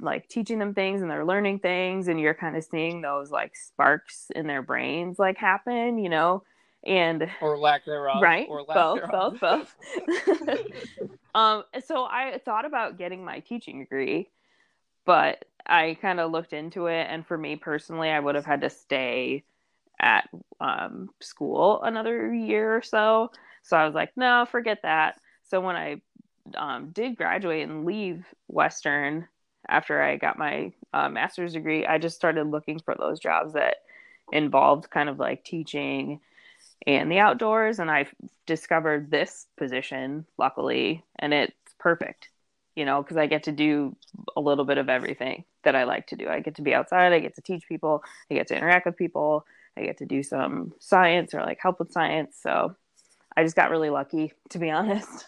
like 0.00 0.28
teaching 0.28 0.58
them 0.58 0.74
things 0.74 1.00
and 1.00 1.10
they're 1.10 1.24
learning 1.24 1.58
things 1.58 2.08
and 2.08 2.20
you're 2.20 2.34
kind 2.34 2.56
of 2.56 2.64
seeing 2.64 3.00
those 3.00 3.30
like 3.30 3.56
sparks 3.56 4.26
in 4.36 4.46
their 4.46 4.60
brains 4.60 5.18
like 5.18 5.38
happen 5.38 5.96
you 5.96 6.10
know 6.10 6.42
and 6.84 7.26
or 7.40 7.56
lack 7.56 7.86
thereof 7.86 8.20
right 8.20 8.46
or 8.50 8.62
both 8.66 9.00
thereof. 9.00 9.40
both 9.40 9.40
both 9.40 10.58
um 11.34 11.64
so 11.82 12.04
i 12.04 12.38
thought 12.44 12.66
about 12.66 12.98
getting 12.98 13.24
my 13.24 13.40
teaching 13.40 13.78
degree 13.78 14.28
but 15.06 15.46
i 15.66 15.96
kind 16.02 16.20
of 16.20 16.30
looked 16.30 16.52
into 16.52 16.88
it 16.88 17.06
and 17.08 17.26
for 17.26 17.38
me 17.38 17.56
personally 17.56 18.10
i 18.10 18.20
would 18.20 18.34
have 18.34 18.44
had 18.44 18.60
to 18.60 18.68
stay 18.68 19.42
at 20.00 20.28
um, 20.60 21.08
school 21.20 21.82
another 21.82 22.32
year 22.32 22.76
or 22.76 22.82
so. 22.82 23.30
So 23.62 23.76
I 23.76 23.84
was 23.84 23.94
like, 23.94 24.12
no, 24.16 24.46
forget 24.50 24.78
that. 24.82 25.16
So 25.42 25.60
when 25.60 25.76
I 25.76 26.00
um, 26.56 26.90
did 26.90 27.16
graduate 27.16 27.68
and 27.68 27.84
leave 27.84 28.24
Western 28.48 29.28
after 29.68 30.02
I 30.02 30.16
got 30.16 30.38
my 30.38 30.72
uh, 30.92 31.08
master's 31.08 31.52
degree, 31.52 31.86
I 31.86 31.98
just 31.98 32.16
started 32.16 32.46
looking 32.46 32.78
for 32.78 32.94
those 32.98 33.18
jobs 33.18 33.54
that 33.54 33.76
involved 34.32 34.90
kind 34.90 35.08
of 35.08 35.18
like 35.18 35.44
teaching 35.44 36.20
and 36.86 37.10
the 37.10 37.18
outdoors. 37.18 37.78
And 37.78 37.90
I 37.90 38.06
discovered 38.46 39.10
this 39.10 39.46
position, 39.56 40.26
luckily, 40.38 41.04
and 41.18 41.34
it's 41.34 41.54
perfect, 41.78 42.30
you 42.74 42.84
know, 42.84 43.02
because 43.02 43.16
I 43.16 43.26
get 43.26 43.44
to 43.44 43.52
do 43.52 43.96
a 44.36 44.40
little 44.40 44.64
bit 44.64 44.78
of 44.78 44.88
everything 44.88 45.44
that 45.64 45.74
I 45.74 45.84
like 45.84 46.06
to 46.08 46.16
do. 46.16 46.28
I 46.28 46.40
get 46.40 46.56
to 46.56 46.62
be 46.62 46.74
outside, 46.74 47.12
I 47.12 47.18
get 47.18 47.34
to 47.36 47.42
teach 47.42 47.66
people, 47.68 48.04
I 48.30 48.34
get 48.34 48.46
to 48.48 48.56
interact 48.56 48.86
with 48.86 48.96
people, 48.96 49.44
I 49.76 49.82
get 49.82 49.98
to 49.98 50.06
do 50.06 50.22
some 50.22 50.72
science 50.78 51.34
or 51.34 51.40
like 51.40 51.58
help 51.60 51.80
with 51.80 51.92
science. 51.92 52.36
So 52.40 52.76
I 53.36 53.42
just 53.42 53.56
got 53.56 53.70
really 53.70 53.90
lucky, 53.90 54.32
to 54.50 54.58
be 54.58 54.70
honest. 54.70 55.26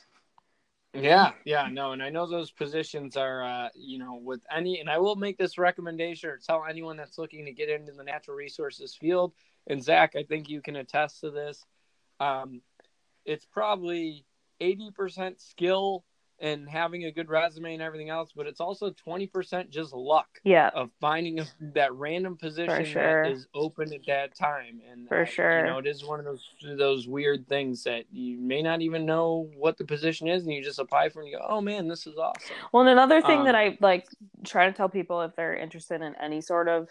Yeah, 1.03 1.33
yeah, 1.45 1.69
no, 1.71 1.93
and 1.93 2.03
I 2.03 2.11
know 2.11 2.27
those 2.27 2.51
positions 2.51 3.17
are, 3.17 3.43
uh, 3.43 3.69
you 3.75 3.99
know, 3.99 4.21
with 4.23 4.41
any, 4.55 4.81
and 4.81 4.89
I 4.89 4.99
will 4.99 5.17
make 5.17 5.39
this 5.39 5.59
recommendation 5.59 6.31
or 6.31 6.39
tell 6.39 6.65
anyone 6.69 6.97
that's 6.97 7.19
looking 7.19 7.45
to 7.45 7.53
get 7.53 7.69
into 7.69 7.93
the 7.93 8.05
natural 8.05 8.37
resources 8.37 8.95
field. 8.95 9.33
And 9.67 9.83
Zach, 9.83 10.15
I 10.17 10.23
think 10.23 10.49
you 10.49 10.61
can 10.61 10.77
attest 10.77 11.21
to 11.21 11.31
this. 11.31 11.65
Um, 12.21 12.63
it's 13.25 13.47
probably 13.47 14.25
eighty 14.61 14.91
percent 14.91 15.41
skill 15.41 16.05
and 16.41 16.69
having 16.69 17.05
a 17.05 17.13
good 17.13 17.29
resume 17.29 17.75
and 17.75 17.83
everything 17.83 18.11
else, 18.11 18.31
but 18.35 18.47
it's 18.47 18.61
also 18.61 18.91
20% 18.91 19.71
just 19.71 19.93
luck 19.93 20.29
Yeah, 20.45 20.71
of 20.75 20.91
finding 21.01 21.41
a, 21.41 21.47
that 21.75 21.93
random 21.95 22.37
position 22.37 22.93
sure. 22.93 23.23
that 23.25 23.31
is 23.31 23.47
open 23.55 23.93
at 23.93 24.07
that 24.07 24.35
time. 24.35 24.81
And 24.91 25.09
For 25.09 25.27
sure. 25.27 25.59
you 25.59 25.65
know, 25.65 25.79
it 25.79 25.87
is 25.87 26.05
one 26.05 26.21
of 26.21 26.25
those 26.25 26.49
those 26.77 27.09
weird 27.09 27.49
things 27.49 27.85
that 27.85 28.05
you 28.13 28.39
may 28.39 28.63
not 28.63 28.81
even 28.83 29.05
know 29.07 29.51
what 29.57 29.77
the 29.79 29.85
position 29.85 30.29
is, 30.29 30.45
and 30.45 30.53
you 30.53 30.63
just 30.63 30.79
apply 30.79 31.09
for 31.09 31.21
it 31.21 31.25
and 31.25 31.33
you 31.33 31.39
go, 31.39 31.47
"Oh 31.49 31.61
man, 31.61 31.89
this 31.89 32.07
is 32.07 32.17
awesome." 32.17 32.57
Well, 32.73 32.83
and 32.83 32.91
another 32.91 33.21
thing 33.23 33.41
Um, 33.41 33.45
that 33.47 33.55
I 33.55 33.77
like 33.81 34.07
try 34.45 34.67
to 34.67 34.73
tell 34.73 34.89
people 34.89 35.23
if 35.23 35.35
they're 35.37 35.57
interested 35.57 36.03
in 36.03 36.15
any 36.17 36.41
sort 36.41 36.69
of 36.69 36.89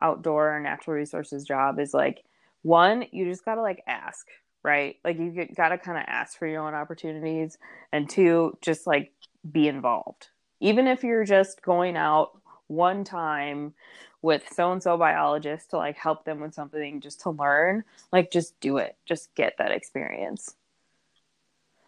outdoor 0.00 0.56
or 0.56 0.60
natural 0.60 0.96
resources 0.96 1.44
job 1.44 1.78
is 1.78 1.94
like 1.94 2.24
one, 2.62 3.04
you 3.12 3.24
just 3.24 3.44
gotta 3.44 3.62
like 3.62 3.82
ask, 3.86 4.26
right? 4.62 4.96
Like 5.04 5.18
you 5.18 5.30
get, 5.30 5.54
gotta 5.54 5.78
kind 5.78 5.98
of 5.98 6.04
ask 6.06 6.38
for 6.38 6.46
your 6.46 6.66
own 6.66 6.74
opportunities, 6.74 7.58
and 7.92 8.08
two, 8.08 8.56
just 8.60 8.86
like 8.86 9.12
be 9.50 9.68
involved. 9.68 10.28
Even 10.60 10.86
if 10.86 11.02
you're 11.02 11.24
just 11.24 11.62
going 11.62 11.96
out 11.96 12.38
one 12.68 13.04
time 13.04 13.74
with 14.22 14.44
so 14.52 14.70
and 14.70 14.82
so 14.82 14.96
biologist 14.96 15.70
to 15.70 15.76
like 15.76 15.96
help 15.96 16.24
them 16.24 16.40
with 16.40 16.54
something 16.54 17.00
just 17.00 17.20
to 17.22 17.30
learn, 17.30 17.84
like 18.12 18.30
just 18.30 18.58
do 18.60 18.76
it. 18.76 18.96
Just 19.04 19.34
get 19.34 19.54
that 19.58 19.72
experience. 19.72 20.54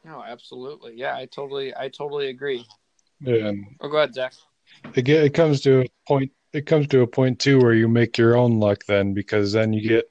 No, 0.04 0.22
absolutely. 0.22 0.94
Yeah, 0.96 1.16
I 1.16 1.26
totally, 1.26 1.74
I 1.74 1.88
totally 1.88 2.28
agree. 2.28 2.66
And 3.24 3.64
Oh, 3.80 3.88
go 3.88 3.98
ahead, 3.98 4.14
Zach. 4.14 4.34
it 4.94 5.02
get, 5.02 5.24
it 5.24 5.32
comes 5.34 5.60
to 5.62 5.82
a 5.82 5.86
point. 6.06 6.32
It 6.52 6.66
comes 6.66 6.88
to 6.88 7.00
a 7.00 7.06
point 7.06 7.38
too 7.38 7.58
where 7.60 7.72
you 7.72 7.88
make 7.88 8.18
your 8.18 8.36
own 8.36 8.60
luck 8.60 8.84
then, 8.86 9.14
because 9.14 9.52
then 9.52 9.72
you 9.72 9.88
get 9.88 10.10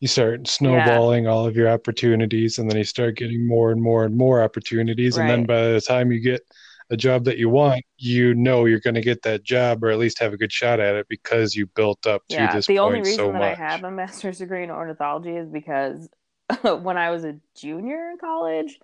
you 0.00 0.08
start 0.08 0.46
snowballing 0.48 1.26
all 1.26 1.46
of 1.46 1.56
your 1.56 1.68
opportunities, 1.68 2.58
and 2.58 2.68
then 2.70 2.76
you 2.76 2.84
start 2.84 3.16
getting 3.16 3.46
more 3.46 3.70
and 3.70 3.80
more 3.80 4.04
and 4.04 4.16
more 4.16 4.42
opportunities, 4.42 5.16
and 5.16 5.28
then 5.28 5.44
by 5.44 5.68
the 5.68 5.80
time 5.80 6.12
you 6.12 6.20
get 6.20 6.42
a 6.90 6.96
job 6.96 7.24
that 7.24 7.38
you 7.38 7.48
want, 7.48 7.84
you 7.96 8.34
know 8.34 8.66
you're 8.66 8.80
going 8.80 8.94
to 8.94 9.00
get 9.00 9.22
that 9.22 9.42
job 9.42 9.82
or 9.82 9.90
at 9.90 9.98
least 9.98 10.18
have 10.18 10.32
a 10.32 10.36
good 10.36 10.52
shot 10.52 10.80
at 10.80 10.94
it 10.94 11.06
because 11.08 11.54
you 11.54 11.66
built 11.66 12.06
up 12.06 12.22
to 12.28 12.34
yeah, 12.34 12.52
this 12.52 12.66
the 12.66 12.78
point 12.78 12.86
only 12.86 12.98
reason 13.00 13.16
so 13.16 13.32
that 13.32 13.38
much. 13.38 13.58
I 13.58 13.62
have 13.62 13.84
a 13.84 13.90
master's 13.90 14.38
degree 14.38 14.64
in 14.64 14.70
ornithology 14.70 15.36
is 15.36 15.48
because 15.48 16.08
when 16.62 16.96
I 16.96 17.10
was 17.10 17.24
a 17.24 17.36
junior 17.56 18.10
in 18.10 18.18
college, 18.18 18.78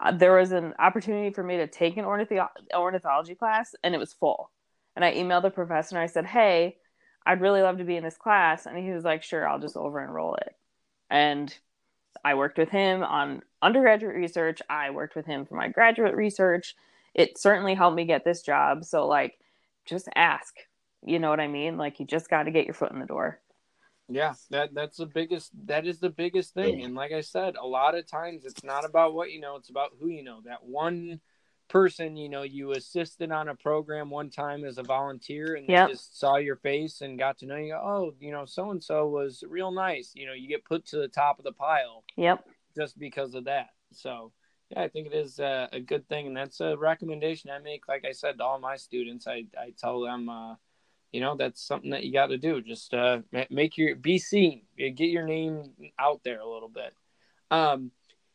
uh, 0.00 0.12
there 0.12 0.36
was 0.36 0.52
an 0.52 0.74
opportunity 0.78 1.30
for 1.30 1.42
me 1.42 1.58
to 1.58 1.66
take 1.66 1.96
an 1.96 2.04
ornitho- 2.04 2.48
ornithology 2.74 3.34
class, 3.34 3.74
and 3.82 3.94
it 3.94 3.98
was 3.98 4.12
full. 4.12 4.50
And 4.96 5.04
I 5.04 5.14
emailed 5.14 5.42
the 5.42 5.50
professor 5.50 5.96
and 5.96 6.02
I 6.02 6.06
said, 6.06 6.26
"Hey, 6.26 6.76
I'd 7.28 7.42
really 7.42 7.60
love 7.60 7.76
to 7.78 7.84
be 7.84 7.96
in 7.96 8.02
this 8.02 8.16
class," 8.16 8.64
and 8.64 8.78
he 8.78 8.90
was 8.90 9.04
like, 9.04 9.22
"Sure, 9.22 9.46
I'll 9.46 9.58
just 9.58 9.76
over 9.76 10.02
enroll 10.02 10.34
it." 10.36 10.56
And 11.10 11.56
I 12.24 12.34
worked 12.34 12.56
with 12.56 12.70
him 12.70 13.02
on 13.02 13.42
undergraduate 13.60 14.16
research. 14.16 14.62
I 14.70 14.90
worked 14.90 15.14
with 15.14 15.26
him 15.26 15.44
for 15.44 15.54
my 15.54 15.68
graduate 15.68 16.16
research. 16.16 16.74
It 17.14 17.38
certainly 17.38 17.74
helped 17.74 17.96
me 17.96 18.06
get 18.06 18.24
this 18.24 18.42
job. 18.42 18.84
So, 18.84 19.06
like, 19.06 19.38
just 19.84 20.08
ask. 20.14 20.56
You 21.04 21.18
know 21.18 21.30
what 21.30 21.38
I 21.38 21.48
mean? 21.48 21.76
Like, 21.76 22.00
you 22.00 22.06
just 22.06 22.30
got 22.30 22.44
to 22.44 22.50
get 22.50 22.64
your 22.64 22.74
foot 22.74 22.92
in 22.92 22.98
the 22.98 23.06
door. 23.06 23.40
Yeah, 24.08 24.34
that 24.50 24.74
that's 24.74 24.96
the 24.96 25.06
biggest. 25.06 25.50
That 25.66 25.86
is 25.86 26.00
the 26.00 26.08
biggest 26.08 26.54
thing. 26.54 26.82
And 26.82 26.94
like 26.94 27.12
I 27.12 27.20
said, 27.20 27.56
a 27.56 27.66
lot 27.66 27.94
of 27.94 28.06
times 28.06 28.46
it's 28.46 28.64
not 28.64 28.86
about 28.86 29.12
what 29.12 29.30
you 29.30 29.38
know; 29.38 29.56
it's 29.56 29.68
about 29.68 29.90
who 30.00 30.08
you 30.08 30.24
know. 30.24 30.40
That 30.46 30.64
one 30.64 31.20
person, 31.68 32.16
you 32.16 32.28
know, 32.28 32.42
you 32.42 32.72
assisted 32.72 33.30
on 33.30 33.48
a 33.48 33.54
program 33.54 34.10
one 34.10 34.30
time 34.30 34.64
as 34.64 34.78
a 34.78 34.82
volunteer, 34.82 35.54
and 35.54 35.68
Yep. 35.68 35.88
they 35.88 35.92
just 35.92 36.18
saw 36.18 36.36
your 36.36 36.56
face 36.56 37.00
and 37.00 37.18
got 37.18 37.38
to 37.38 37.46
know 37.46 37.56
you. 37.56 37.74
Oh, 37.74 38.14
you 38.20 38.32
know, 38.32 38.44
so 38.44 38.70
and 38.70 38.82
so 38.82 39.06
was 39.08 39.44
real 39.46 39.70
nice. 39.70 40.12
You 40.14 40.26
know, 40.26 40.32
you 40.32 40.48
get 40.48 40.64
put 40.64 40.86
to 40.86 40.96
the 40.96 41.08
top 41.08 41.38
of 41.38 41.44
the 41.44 41.52
pile 41.52 42.04
Yep. 42.16 42.44
just 42.76 42.98
because 42.98 43.34
of 43.34 43.44
that. 43.44 43.70
So. 43.92 44.32
Yeah, 44.70 44.82
I 44.82 44.88
think 44.88 45.06
it 45.06 45.14
is 45.14 45.38
a, 45.38 45.66
a 45.72 45.80
good 45.80 46.06
thing, 46.10 46.26
and 46.26 46.36
that's 46.36 46.60
a 46.60 46.76
recommendation 46.76 47.48
I 47.48 47.58
make. 47.58 47.88
Like 47.88 48.04
I 48.04 48.12
said 48.12 48.36
to 48.36 48.44
all 48.44 48.58
my 48.58 48.76
students, 48.76 49.26
I, 49.26 49.46
I 49.58 49.72
tell 49.78 50.02
them, 50.02 50.28
uh, 50.28 50.56
you 51.12 51.20
know 51.20 51.36
that's 51.36 51.62
something 51.62 51.90
that 51.90 52.04
you 52.04 52.12
got 52.12 52.26
to 52.26 52.38
do 52.38 52.60
just 52.60 52.92
uh 52.94 53.20
make 53.50 53.78
your 53.78 53.96
be 53.96 54.18
seen 54.18 54.62
get 54.76 55.08
your 55.08 55.24
name 55.24 55.72
out 55.98 56.20
there 56.24 56.40
a 56.40 56.48
little 56.48 56.68
bit 56.68 56.92
um 57.50 57.90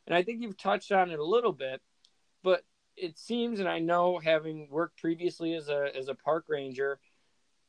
and 0.07 0.15
i 0.15 0.23
think 0.23 0.41
you've 0.41 0.57
touched 0.57 0.91
on 0.91 1.11
it 1.11 1.19
a 1.19 1.23
little 1.23 1.51
bit 1.51 1.81
but 2.43 2.63
it 2.95 3.17
seems 3.17 3.59
and 3.59 3.69
i 3.69 3.79
know 3.79 4.19
having 4.19 4.67
worked 4.69 4.99
previously 4.99 5.53
as 5.53 5.69
a 5.69 5.89
as 5.95 6.07
a 6.07 6.15
park 6.15 6.45
ranger 6.47 6.99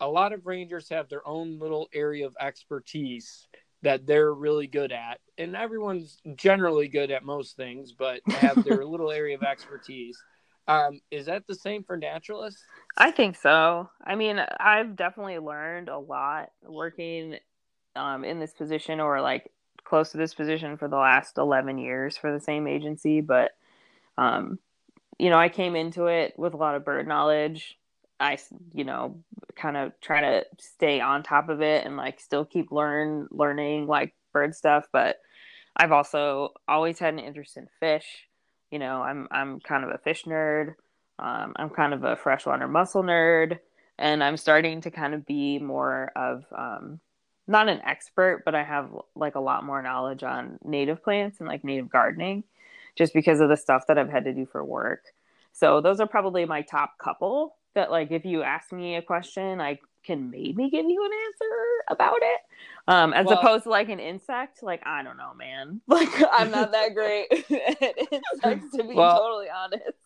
a 0.00 0.08
lot 0.08 0.32
of 0.32 0.46
rangers 0.46 0.88
have 0.88 1.08
their 1.08 1.26
own 1.26 1.58
little 1.58 1.88
area 1.94 2.26
of 2.26 2.36
expertise 2.40 3.46
that 3.82 4.06
they're 4.06 4.32
really 4.32 4.66
good 4.66 4.92
at 4.92 5.20
and 5.38 5.54
everyone's 5.54 6.18
generally 6.36 6.88
good 6.88 7.10
at 7.10 7.24
most 7.24 7.56
things 7.56 7.92
but 7.92 8.20
have 8.28 8.62
their 8.64 8.84
little 8.84 9.10
area 9.10 9.36
of 9.36 9.42
expertise 9.42 10.22
um 10.68 11.00
is 11.10 11.26
that 11.26 11.46
the 11.46 11.54
same 11.54 11.82
for 11.84 11.96
naturalists 11.96 12.64
I 12.96 13.10
think 13.10 13.36
so. 13.36 13.90
I 14.04 14.14
mean, 14.14 14.38
I've 14.60 14.94
definitely 14.94 15.38
learned 15.38 15.88
a 15.88 15.98
lot 15.98 16.50
working 16.62 17.36
um, 17.96 18.24
in 18.24 18.38
this 18.38 18.52
position 18.52 19.00
or 19.00 19.20
like 19.20 19.50
close 19.84 20.12
to 20.12 20.16
this 20.16 20.34
position 20.34 20.76
for 20.76 20.88
the 20.88 20.96
last 20.96 21.36
11 21.36 21.78
years 21.78 22.16
for 22.16 22.32
the 22.32 22.40
same 22.40 22.66
agency. 22.68 23.20
But, 23.20 23.52
um, 24.16 24.60
you 25.18 25.30
know, 25.30 25.38
I 25.38 25.48
came 25.48 25.76
into 25.76 26.06
it 26.06 26.34
with 26.38 26.54
a 26.54 26.58
lot 26.58 26.74
of 26.74 26.84
bird 26.84 27.06
knowledge. 27.06 27.78
I, 28.20 28.38
you 28.72 28.84
know, 28.84 29.18
kind 29.56 29.76
of 29.76 29.92
try 30.00 30.20
to 30.20 30.46
stay 30.58 31.00
on 31.00 31.22
top 31.22 31.48
of 31.48 31.60
it 31.60 31.84
and 31.84 31.96
like 31.96 32.20
still 32.20 32.44
keep 32.44 32.70
learn 32.70 33.28
learning 33.30 33.86
like 33.86 34.14
bird 34.32 34.54
stuff. 34.54 34.86
But 34.92 35.20
I've 35.76 35.92
also 35.92 36.52
always 36.68 36.98
had 36.98 37.14
an 37.14 37.20
interest 37.20 37.56
in 37.56 37.68
fish. 37.80 38.28
You 38.70 38.78
know, 38.78 39.02
I'm 39.02 39.28
I'm 39.30 39.60
kind 39.60 39.84
of 39.84 39.90
a 39.90 39.98
fish 39.98 40.24
nerd. 40.24 40.74
Um, 41.18 41.52
I'm 41.56 41.70
kind 41.70 41.94
of 41.94 42.04
a 42.04 42.16
freshwater 42.16 42.66
mussel 42.66 43.02
nerd, 43.02 43.58
and 43.98 44.22
I'm 44.22 44.36
starting 44.36 44.80
to 44.82 44.90
kind 44.90 45.14
of 45.14 45.26
be 45.26 45.58
more 45.58 46.10
of 46.16 46.44
um, 46.56 47.00
not 47.46 47.68
an 47.68 47.80
expert, 47.84 48.42
but 48.44 48.54
I 48.54 48.64
have 48.64 48.90
like 49.14 49.34
a 49.34 49.40
lot 49.40 49.64
more 49.64 49.82
knowledge 49.82 50.22
on 50.22 50.58
native 50.64 51.02
plants 51.02 51.40
and 51.40 51.48
like 51.48 51.62
native 51.62 51.90
gardening, 51.90 52.44
just 52.96 53.12
because 53.14 53.40
of 53.40 53.48
the 53.48 53.56
stuff 53.56 53.86
that 53.88 53.98
I've 53.98 54.10
had 54.10 54.24
to 54.24 54.32
do 54.32 54.46
for 54.46 54.64
work. 54.64 55.02
So 55.52 55.80
those 55.80 56.00
are 56.00 56.06
probably 56.06 56.44
my 56.46 56.62
top 56.62 56.98
couple 56.98 57.56
that 57.74 57.90
like 57.90 58.10
if 58.10 58.24
you 58.24 58.42
ask 58.42 58.72
me 58.72 58.96
a 58.96 59.02
question, 59.02 59.60
I 59.60 59.78
can 60.04 60.30
maybe 60.30 60.68
give 60.70 60.86
you 60.86 61.04
an 61.04 61.10
answer 61.26 61.54
about 61.90 62.18
it. 62.20 62.40
Um, 62.86 63.12
as 63.14 63.26
Well- 63.26 63.38
opposed 63.38 63.64
to 63.64 63.70
like 63.70 63.88
an 63.88 64.00
insect, 64.00 64.62
like 64.62 64.82
I 64.86 65.02
don't 65.02 65.16
know, 65.16 65.32
man. 65.34 65.80
Like 65.88 66.08
I'm 66.32 66.50
not 66.50 66.72
that 66.72 66.94
great 66.94 67.26
at 67.32 68.12
insects 68.12 68.76
to 68.76 68.84
be 68.84 68.94
Well- 68.94 69.18
totally 69.18 69.48
honest. 69.50 69.98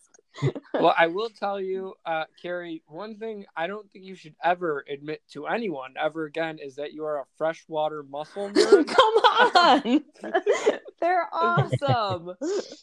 Well, 0.74 0.94
I 0.96 1.08
will 1.08 1.30
tell 1.30 1.60
you, 1.60 1.94
uh, 2.06 2.24
Carrie, 2.40 2.82
one 2.86 3.16
thing 3.16 3.46
I 3.56 3.66
don't 3.66 3.90
think 3.92 4.04
you 4.04 4.14
should 4.14 4.34
ever 4.42 4.84
admit 4.88 5.22
to 5.32 5.46
anyone 5.46 5.94
ever 6.00 6.24
again 6.26 6.58
is 6.58 6.76
that 6.76 6.92
you 6.92 7.04
are 7.04 7.18
a 7.20 7.24
freshwater 7.36 8.02
mussel 8.02 8.50
nerd. 8.52 8.86
Come 8.86 9.14
on. 9.56 10.04
They're 11.00 11.28
awesome. 11.32 12.32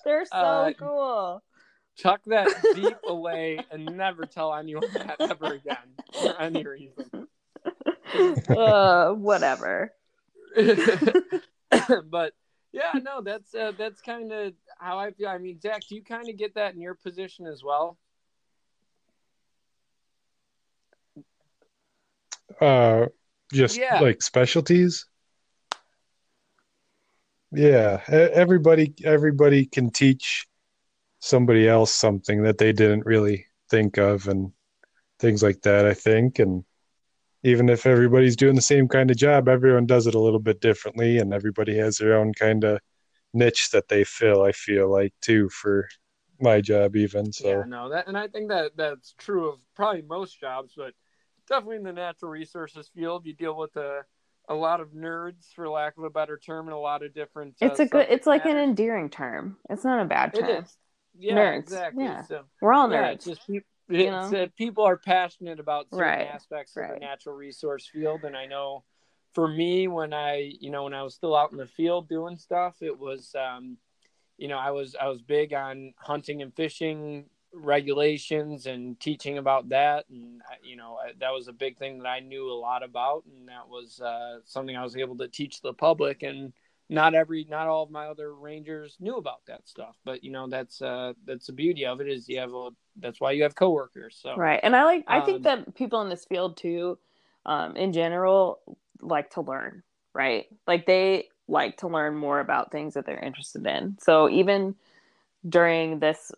They're 0.04 0.26
so 0.26 0.36
Uh, 0.38 0.74
cool. 0.78 1.44
Chuck 1.98 2.22
that 2.28 2.50
deep 2.76 2.98
away 3.08 3.60
and 3.72 3.86
never 3.98 4.26
tell 4.26 4.54
anyone 4.54 4.84
that 4.94 5.16
ever 5.20 5.54
again 5.54 5.78
for 6.22 6.42
any 6.42 6.64
reason. 6.66 7.28
Uh, 8.50 9.14
whatever. 9.14 9.94
but 12.10 12.34
yeah, 12.72 12.92
no, 13.02 13.22
that's 13.22 13.54
uh, 13.56 13.72
that's 13.78 14.02
kind 14.02 14.32
of 14.32 14.54
how 14.76 15.00
I 15.00 15.12
feel. 15.12 15.30
I 15.30 15.38
mean, 15.38 15.60
Zach, 15.60 15.82
do 15.88 15.96
you 15.96 16.04
kind 16.04 16.30
of 16.30 16.38
get 16.38 16.56
that 16.56 16.74
in 16.74 16.82
your 16.82 16.96
position 16.96 17.48
as 17.48 17.64
well? 17.64 17.98
Uh, 22.62 23.08
just 23.52 23.78
Yeah. 23.78 24.00
like 24.00 24.22
specialties. 24.22 25.06
yeah, 27.52 28.02
everybody 28.10 28.94
everybody 29.06 29.66
can 29.66 29.90
teach 29.90 30.46
somebody 31.20 31.68
else 31.68 31.92
something 31.94 32.44
that 32.44 32.58
they 32.58 32.74
didn't 32.74 33.06
really 33.06 33.46
think 33.70 33.98
of 33.98 34.28
and 34.28 34.52
things 35.20 35.42
like 35.42 35.62
that, 35.62 35.86
I 35.86 35.94
think. 35.94 36.40
And 36.40 36.66
even 37.44 37.70
if 37.70 37.86
everybody's 37.86 38.36
doing 38.36 38.56
the 38.56 38.62
same 38.62 38.88
kind 38.88 39.10
of 39.10 39.18
job, 39.18 39.48
everyone 39.48 39.86
does 39.86 40.06
it 40.08 40.16
a 40.16 40.20
little 40.20 40.40
bit 40.40 40.60
differently 40.60 41.18
and 41.18 41.34
everybody 41.34 41.78
has 41.78 41.98
their 41.98 42.18
own 42.18 42.34
kind 42.34 42.64
of 42.64 42.80
niche 43.36 43.70
that 43.72 43.88
they 43.90 44.04
fill, 44.04 44.44
I 44.44 44.52
feel 44.54 44.92
like 44.92 45.14
too 45.22 45.50
for 45.50 45.88
my 46.42 46.62
job 46.62 46.96
even. 46.96 47.34
So 47.34 47.50
Yeah, 47.50 47.66
no, 47.68 47.90
that 47.90 48.08
and 48.08 48.18
I 48.18 48.28
think 48.28 48.50
that 48.50 48.78
that's 48.78 49.14
true 49.18 49.50
of 49.50 49.60
probably 49.76 50.02
most 50.02 50.40
jobs, 50.40 50.74
but 50.76 50.94
definitely 51.48 51.78
in 51.78 51.84
the 51.84 51.94
natural 51.94 52.32
resources 52.32 52.90
field, 52.96 53.26
you 53.26 53.34
deal 53.34 53.58
with 53.58 53.76
a 53.76 54.02
a 54.48 54.54
lot 54.54 54.80
of 54.80 54.90
nerds, 54.90 55.52
for 55.54 55.68
lack 55.68 55.98
of 55.98 56.04
a 56.04 56.10
better 56.10 56.38
term, 56.38 56.68
and 56.68 56.74
a 56.76 56.80
lot 56.80 57.04
of 57.04 57.14
different. 57.14 57.56
uh, 57.62 57.66
It's 57.68 57.80
a 57.80 57.86
good. 57.86 58.06
It's 58.10 58.28
like 58.28 58.46
an 58.46 58.58
endearing 58.58 59.10
term. 59.10 59.58
It's 59.70 59.84
not 59.84 60.02
a 60.02 60.06
bad 60.06 60.34
term. 60.34 60.64
is. 60.64 60.78
Yeah, 61.18 61.36
Nerds, 61.36 61.60
exactly. 61.62 62.06
yeah. 62.06 62.22
So 62.24 62.44
We're 62.62 62.74
all 62.74 62.90
yeah, 62.90 63.08
nerds. 63.08 63.14
it's 63.14 63.26
just 63.26 63.48
peop- 63.48 63.66
you 63.90 64.12
know? 64.12 64.38
uh, 64.38 64.48
people 64.58 64.84
are 64.84 64.98
passionate 64.98 65.60
about 65.60 65.88
certain 65.94 66.02
Right, 66.10 66.28
aspects 66.28 66.76
of 66.76 66.84
right. 66.84 66.94
the 67.00 67.06
natural 67.06 67.36
resource 67.36 67.88
field, 67.88 68.24
and 68.24 68.36
I 68.36 68.46
know 68.46 68.84
for 69.36 69.48
me, 69.48 69.88
when 69.88 70.14
I 70.14 70.54
you 70.60 70.72
know 70.72 70.86
when 70.86 70.94
I 70.94 71.04
was 71.04 71.14
still 71.14 71.36
out 71.36 71.52
in 71.52 71.58
the 71.58 71.68
field 71.68 72.10
doing 72.10 72.38
stuff, 72.38 72.76
it 72.82 72.98
was 72.98 73.36
um, 73.36 73.78
you 74.38 74.48
know 74.48 74.58
I 74.58 74.72
was 74.72 74.96
I 75.00 75.08
was 75.08 75.22
big 75.22 75.54
on 75.54 75.94
hunting 75.98 76.42
and 76.42 76.56
fishing 76.56 77.26
regulations 77.54 78.66
and 78.66 79.00
teaching 79.00 79.38
about 79.38 79.70
that, 79.70 80.06
and 80.10 80.42
you 80.64 80.78
know 80.78 80.98
that 81.20 81.32
was 81.32 81.48
a 81.48 81.54
big 81.54 81.78
thing 81.78 82.00
that 82.00 82.08
I 82.08 82.22
knew 82.22 82.50
a 82.50 82.54
lot 82.54 82.82
about, 82.82 83.26
and 83.26 83.48
that 83.50 83.68
was 83.68 84.00
uh, 84.00 84.40
something 84.46 84.76
I 84.76 84.84
was 84.84 84.96
able 84.96 85.18
to 85.18 85.28
teach 85.28 85.62
the 85.62 85.74
public. 85.74 86.24
And 86.24 86.54
not 86.90 87.16
every 87.16 87.46
not 87.50 87.68
all 87.68 87.84
of 87.84 87.92
my 87.92 88.08
other 88.08 88.34
rangers 88.34 88.98
knew 89.00 89.18
about 89.18 89.42
that 89.48 89.68
stuff. 89.68 89.98
But 90.06 90.24
you 90.24 90.32
know 90.32 90.48
that's 90.48 90.82
uh 90.82 91.14
that's 91.26 91.48
the 91.48 91.54
beauty 91.54 91.86
of 91.86 92.00
it 92.00 92.08
is 92.08 92.30
you 92.30 92.40
have 92.40 92.54
a 92.54 92.70
that's 92.98 93.20
why 93.20 93.32
you 93.32 93.44
have 93.44 93.56
coworkers. 93.56 94.18
So 94.22 94.36
Right. 94.36 94.60
And 94.62 94.76
I 94.76 94.84
like 94.84 95.04
I 95.08 95.22
think 95.22 95.38
Um, 95.38 95.44
that 95.44 95.76
people 95.76 96.02
in 96.02 96.10
this 96.10 96.26
field 96.26 96.58
too, 96.58 96.98
um, 97.46 97.76
in 97.76 97.92
general, 97.92 98.62
like 99.02 99.32
to 99.32 99.42
learn, 99.42 99.84
right? 100.14 100.46
Like 100.68 100.86
they 100.86 101.30
like 101.48 101.78
to 101.78 101.88
learn 101.88 102.16
more 102.16 102.40
about 102.40 102.72
things 102.72 102.96
that 102.96 103.06
they're 103.06 103.20
interested 103.20 103.66
in. 103.66 103.98
So 104.02 104.30
even 104.30 104.76
during 105.48 106.00
this 106.00 106.32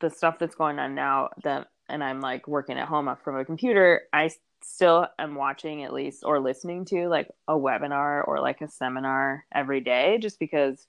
the 0.00 0.10
stuff 0.10 0.38
that's 0.38 0.54
going 0.54 0.78
on 0.78 0.94
now 0.94 1.30
that 1.42 1.68
and 1.88 2.02
I'm 2.02 2.20
like 2.20 2.46
working 2.46 2.78
at 2.78 2.88
home 2.88 3.14
from 3.22 3.36
a 3.36 3.44
computer, 3.44 4.02
I 4.12 4.30
still 4.62 5.08
am 5.18 5.34
watching 5.34 5.82
at 5.82 5.92
least 5.92 6.24
or 6.24 6.40
listening 6.40 6.84
to 6.86 7.08
like 7.08 7.30
a 7.48 7.54
webinar 7.54 8.26
or 8.26 8.40
like 8.40 8.60
a 8.60 8.68
seminar 8.68 9.44
every 9.52 9.80
day 9.80 10.18
just 10.20 10.38
because 10.38 10.86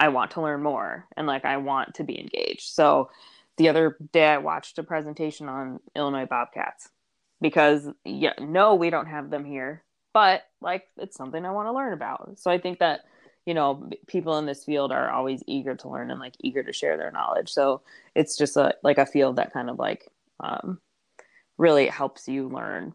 I 0.00 0.08
want 0.08 0.32
to 0.32 0.42
learn 0.42 0.62
more 0.62 1.06
and 1.16 1.26
like 1.26 1.44
I 1.44 1.58
want 1.58 1.94
to 1.96 2.04
be 2.04 2.18
engaged. 2.18 2.72
So 2.72 3.10
the 3.56 3.68
other 3.68 3.96
day 4.12 4.26
I 4.26 4.38
watched 4.38 4.78
a 4.78 4.82
presentation 4.82 5.48
on 5.48 5.80
Illinois 5.94 6.26
Bobcats 6.26 6.88
because 7.40 7.88
yeah, 8.04 8.32
no, 8.40 8.74
we 8.74 8.90
don't 8.90 9.06
have 9.06 9.30
them 9.30 9.44
here, 9.44 9.84
but 10.12 10.42
like 10.60 10.88
it's 10.96 11.16
something 11.16 11.44
I 11.44 11.50
want 11.50 11.68
to 11.68 11.72
learn 11.72 11.92
about. 11.92 12.38
So 12.38 12.50
I 12.50 12.58
think 12.58 12.78
that 12.80 13.00
you 13.46 13.54
know 13.54 13.88
people 14.06 14.38
in 14.38 14.46
this 14.46 14.64
field 14.64 14.92
are 14.92 15.10
always 15.10 15.42
eager 15.46 15.74
to 15.76 15.88
learn 15.88 16.10
and 16.10 16.20
like 16.20 16.34
eager 16.40 16.62
to 16.62 16.72
share 16.72 16.96
their 16.96 17.10
knowledge. 17.10 17.50
So 17.50 17.82
it's 18.14 18.36
just 18.36 18.56
a 18.56 18.74
like 18.82 18.98
a 18.98 19.06
field 19.06 19.36
that 19.36 19.52
kind 19.52 19.68
of 19.70 19.78
like 19.78 20.08
um, 20.40 20.78
really 21.58 21.86
helps 21.86 22.28
you 22.28 22.48
learn 22.48 22.94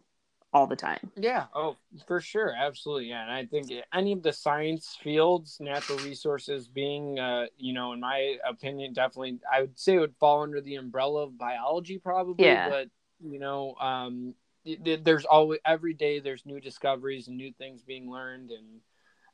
all 0.54 0.66
the 0.66 0.74
time. 0.76 1.10
yeah 1.14 1.44
oh 1.54 1.76
for 2.06 2.22
sure 2.22 2.54
absolutely 2.58 3.04
yeah 3.10 3.22
and 3.22 3.30
i 3.30 3.44
think 3.44 3.70
any 3.92 4.12
of 4.12 4.22
the 4.22 4.32
science 4.32 4.96
fields 5.02 5.58
natural 5.60 5.98
resources 5.98 6.66
being 6.66 7.18
uh 7.18 7.44
you 7.58 7.74
know 7.74 7.92
in 7.92 8.00
my 8.00 8.38
opinion 8.48 8.94
definitely 8.94 9.38
i 9.52 9.60
would 9.60 9.78
say 9.78 9.96
it 9.96 10.00
would 10.00 10.16
fall 10.18 10.42
under 10.42 10.62
the 10.62 10.76
umbrella 10.76 11.24
of 11.24 11.36
biology 11.36 11.98
probably 11.98 12.46
Yeah. 12.46 12.66
but 12.70 12.88
you 13.22 13.38
know 13.38 13.74
um 13.74 14.14
th- 14.14 14.24
th- 14.24 14.34
there's 14.64 15.24
always 15.24 15.60
every 15.64 15.94
day 15.94 16.20
there's 16.20 16.44
new 16.46 16.60
discoveries 16.60 17.28
and 17.28 17.36
new 17.36 17.52
things 17.52 17.82
being 17.82 18.10
learned 18.10 18.50
and 18.50 18.80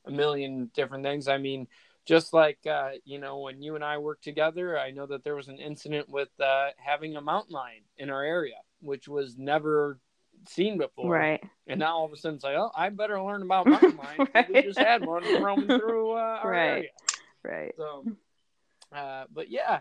a 0.06 0.10
million 0.10 0.70
different 0.74 1.04
things 1.04 1.28
i 1.28 1.38
mean 1.38 1.66
just 2.06 2.34
like 2.34 2.58
uh, 2.66 2.90
you 3.04 3.18
know 3.18 3.38
when 3.38 3.62
you 3.62 3.74
and 3.74 3.84
i 3.84 3.96
worked 3.96 4.22
together 4.22 4.78
i 4.78 4.90
know 4.90 5.06
that 5.06 5.24
there 5.24 5.34
was 5.34 5.48
an 5.48 5.58
incident 5.58 6.08
with 6.08 6.28
uh, 6.40 6.68
having 6.76 7.16
a 7.16 7.20
mountain 7.20 7.54
lion 7.54 7.82
in 7.96 8.10
our 8.10 8.22
area 8.22 8.56
which 8.80 9.08
was 9.08 9.36
never 9.38 9.98
seen 10.46 10.76
before 10.76 11.10
Right. 11.10 11.40
and 11.66 11.80
now 11.80 11.96
all 11.96 12.04
of 12.04 12.12
a 12.12 12.16
sudden 12.16 12.34
it's 12.36 12.44
like 12.44 12.56
oh 12.56 12.70
i 12.76 12.90
better 12.90 13.20
learn 13.22 13.42
about 13.42 13.66
mountain 13.66 13.96
lions 13.96 14.28
'cause 14.32 14.44
we 14.48 14.62
just 14.62 14.78
had 14.78 15.02
one 15.02 15.24
roaming 15.40 15.68
through 15.78 16.12
uh, 16.12 16.40
our 16.42 16.50
Right. 16.50 16.68
area 16.68 16.90
Right. 17.42 17.74
so 17.78 18.04
uh, 18.94 19.24
but 19.32 19.48
yeah 19.50 19.80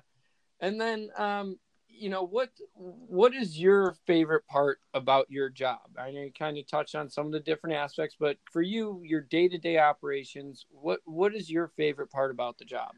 and 0.61 0.79
then 0.79 1.09
um 1.17 1.59
you 1.95 2.09
know 2.09 2.23
what 2.23 2.49
what 2.75 3.33
is 3.33 3.59
your 3.59 3.95
favorite 4.05 4.45
part 4.47 4.79
about 4.93 5.29
your 5.29 5.49
job 5.49 5.79
i 5.97 6.11
know 6.11 6.21
you 6.21 6.31
kind 6.37 6.57
of 6.57 6.67
touched 6.67 6.95
on 6.95 7.09
some 7.09 7.27
of 7.27 7.31
the 7.31 7.39
different 7.39 7.75
aspects 7.75 8.15
but 8.19 8.37
for 8.51 8.61
you 8.61 9.01
your 9.03 9.21
day-to-day 9.21 9.77
operations 9.77 10.65
what 10.69 10.99
what 11.05 11.35
is 11.35 11.49
your 11.49 11.67
favorite 11.77 12.09
part 12.09 12.31
about 12.31 12.57
the 12.57 12.65
job 12.65 12.91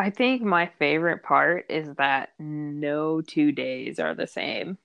I 0.00 0.08
think 0.08 0.40
my 0.40 0.70
favorite 0.78 1.22
part 1.22 1.66
is 1.68 1.94
that 1.98 2.30
no 2.38 3.20
two 3.20 3.52
days 3.52 3.98
are 3.98 4.14
the 4.14 4.26
same. 4.26 4.78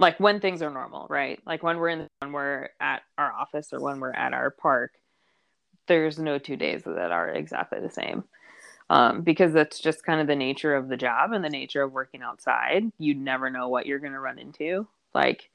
Like 0.00 0.18
when 0.18 0.40
things 0.40 0.60
are 0.60 0.70
normal, 0.70 1.06
right? 1.08 1.38
Like 1.46 1.62
when 1.62 1.78
we're 1.78 1.90
in 1.90 2.08
when 2.18 2.32
we're 2.32 2.70
at 2.80 3.02
our 3.16 3.32
office 3.32 3.72
or 3.72 3.78
when 3.78 4.00
we're 4.00 4.12
at 4.12 4.32
our 4.32 4.50
park, 4.50 4.94
there's 5.86 6.18
no 6.18 6.38
two 6.38 6.56
days 6.56 6.82
that 6.84 7.12
are 7.12 7.28
exactly 7.28 7.78
the 7.78 7.90
same. 7.90 8.24
Um, 8.90 9.22
because 9.22 9.52
that's 9.52 9.78
just 9.78 10.04
kind 10.04 10.20
of 10.20 10.26
the 10.26 10.34
nature 10.34 10.74
of 10.74 10.88
the 10.88 10.96
job 10.96 11.30
and 11.30 11.44
the 11.44 11.48
nature 11.48 11.80
of 11.80 11.92
working 11.92 12.22
outside. 12.22 12.90
You 12.98 13.14
never 13.14 13.48
know 13.48 13.68
what 13.68 13.86
you're 13.86 14.00
going 14.00 14.14
to 14.14 14.18
run 14.18 14.40
into. 14.40 14.88
Like 15.14 15.48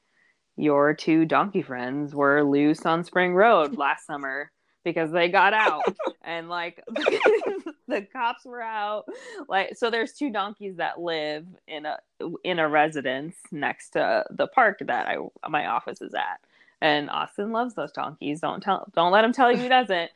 your 0.56 0.94
two 0.94 1.26
donkey 1.26 1.62
friends 1.62 2.16
were 2.16 2.44
loose 2.44 2.86
on 2.86 3.04
Spring 3.04 3.36
Road 3.36 3.78
last 3.78 4.08
summer 4.08 4.52
because 4.86 5.12
they 5.12 5.28
got 5.28 5.54
out 5.54 5.84
and 6.24 6.48
like 6.48 6.82
the 7.88 8.08
cops 8.14 8.46
were 8.46 8.62
out 8.62 9.06
like 9.50 9.76
so 9.76 9.90
there's 9.90 10.14
two 10.14 10.30
donkeys 10.30 10.78
that 10.78 11.00
live 11.02 11.46
in 11.68 11.86
a 11.86 11.98
in 12.44 12.60
a 12.60 12.70
residence 12.70 13.36
next 13.52 13.90
to 13.92 14.24
the 14.30 14.48
park 14.48 14.78
that 14.82 15.08
I 15.08 15.18
my 15.50 15.66
office 15.66 16.02
is 16.02 16.14
at 16.14 16.40
and 16.82 17.10
Austin 17.10 17.52
loves 17.52 17.74
those 17.74 17.92
donkeys 17.92 18.42
don't 18.42 18.62
tell 18.62 18.88
don't 18.96 19.12
let 19.12 19.26
him 19.26 19.34
tell 19.34 19.52
you 19.52 19.58
he 19.58 19.68
doesn't 19.68 20.12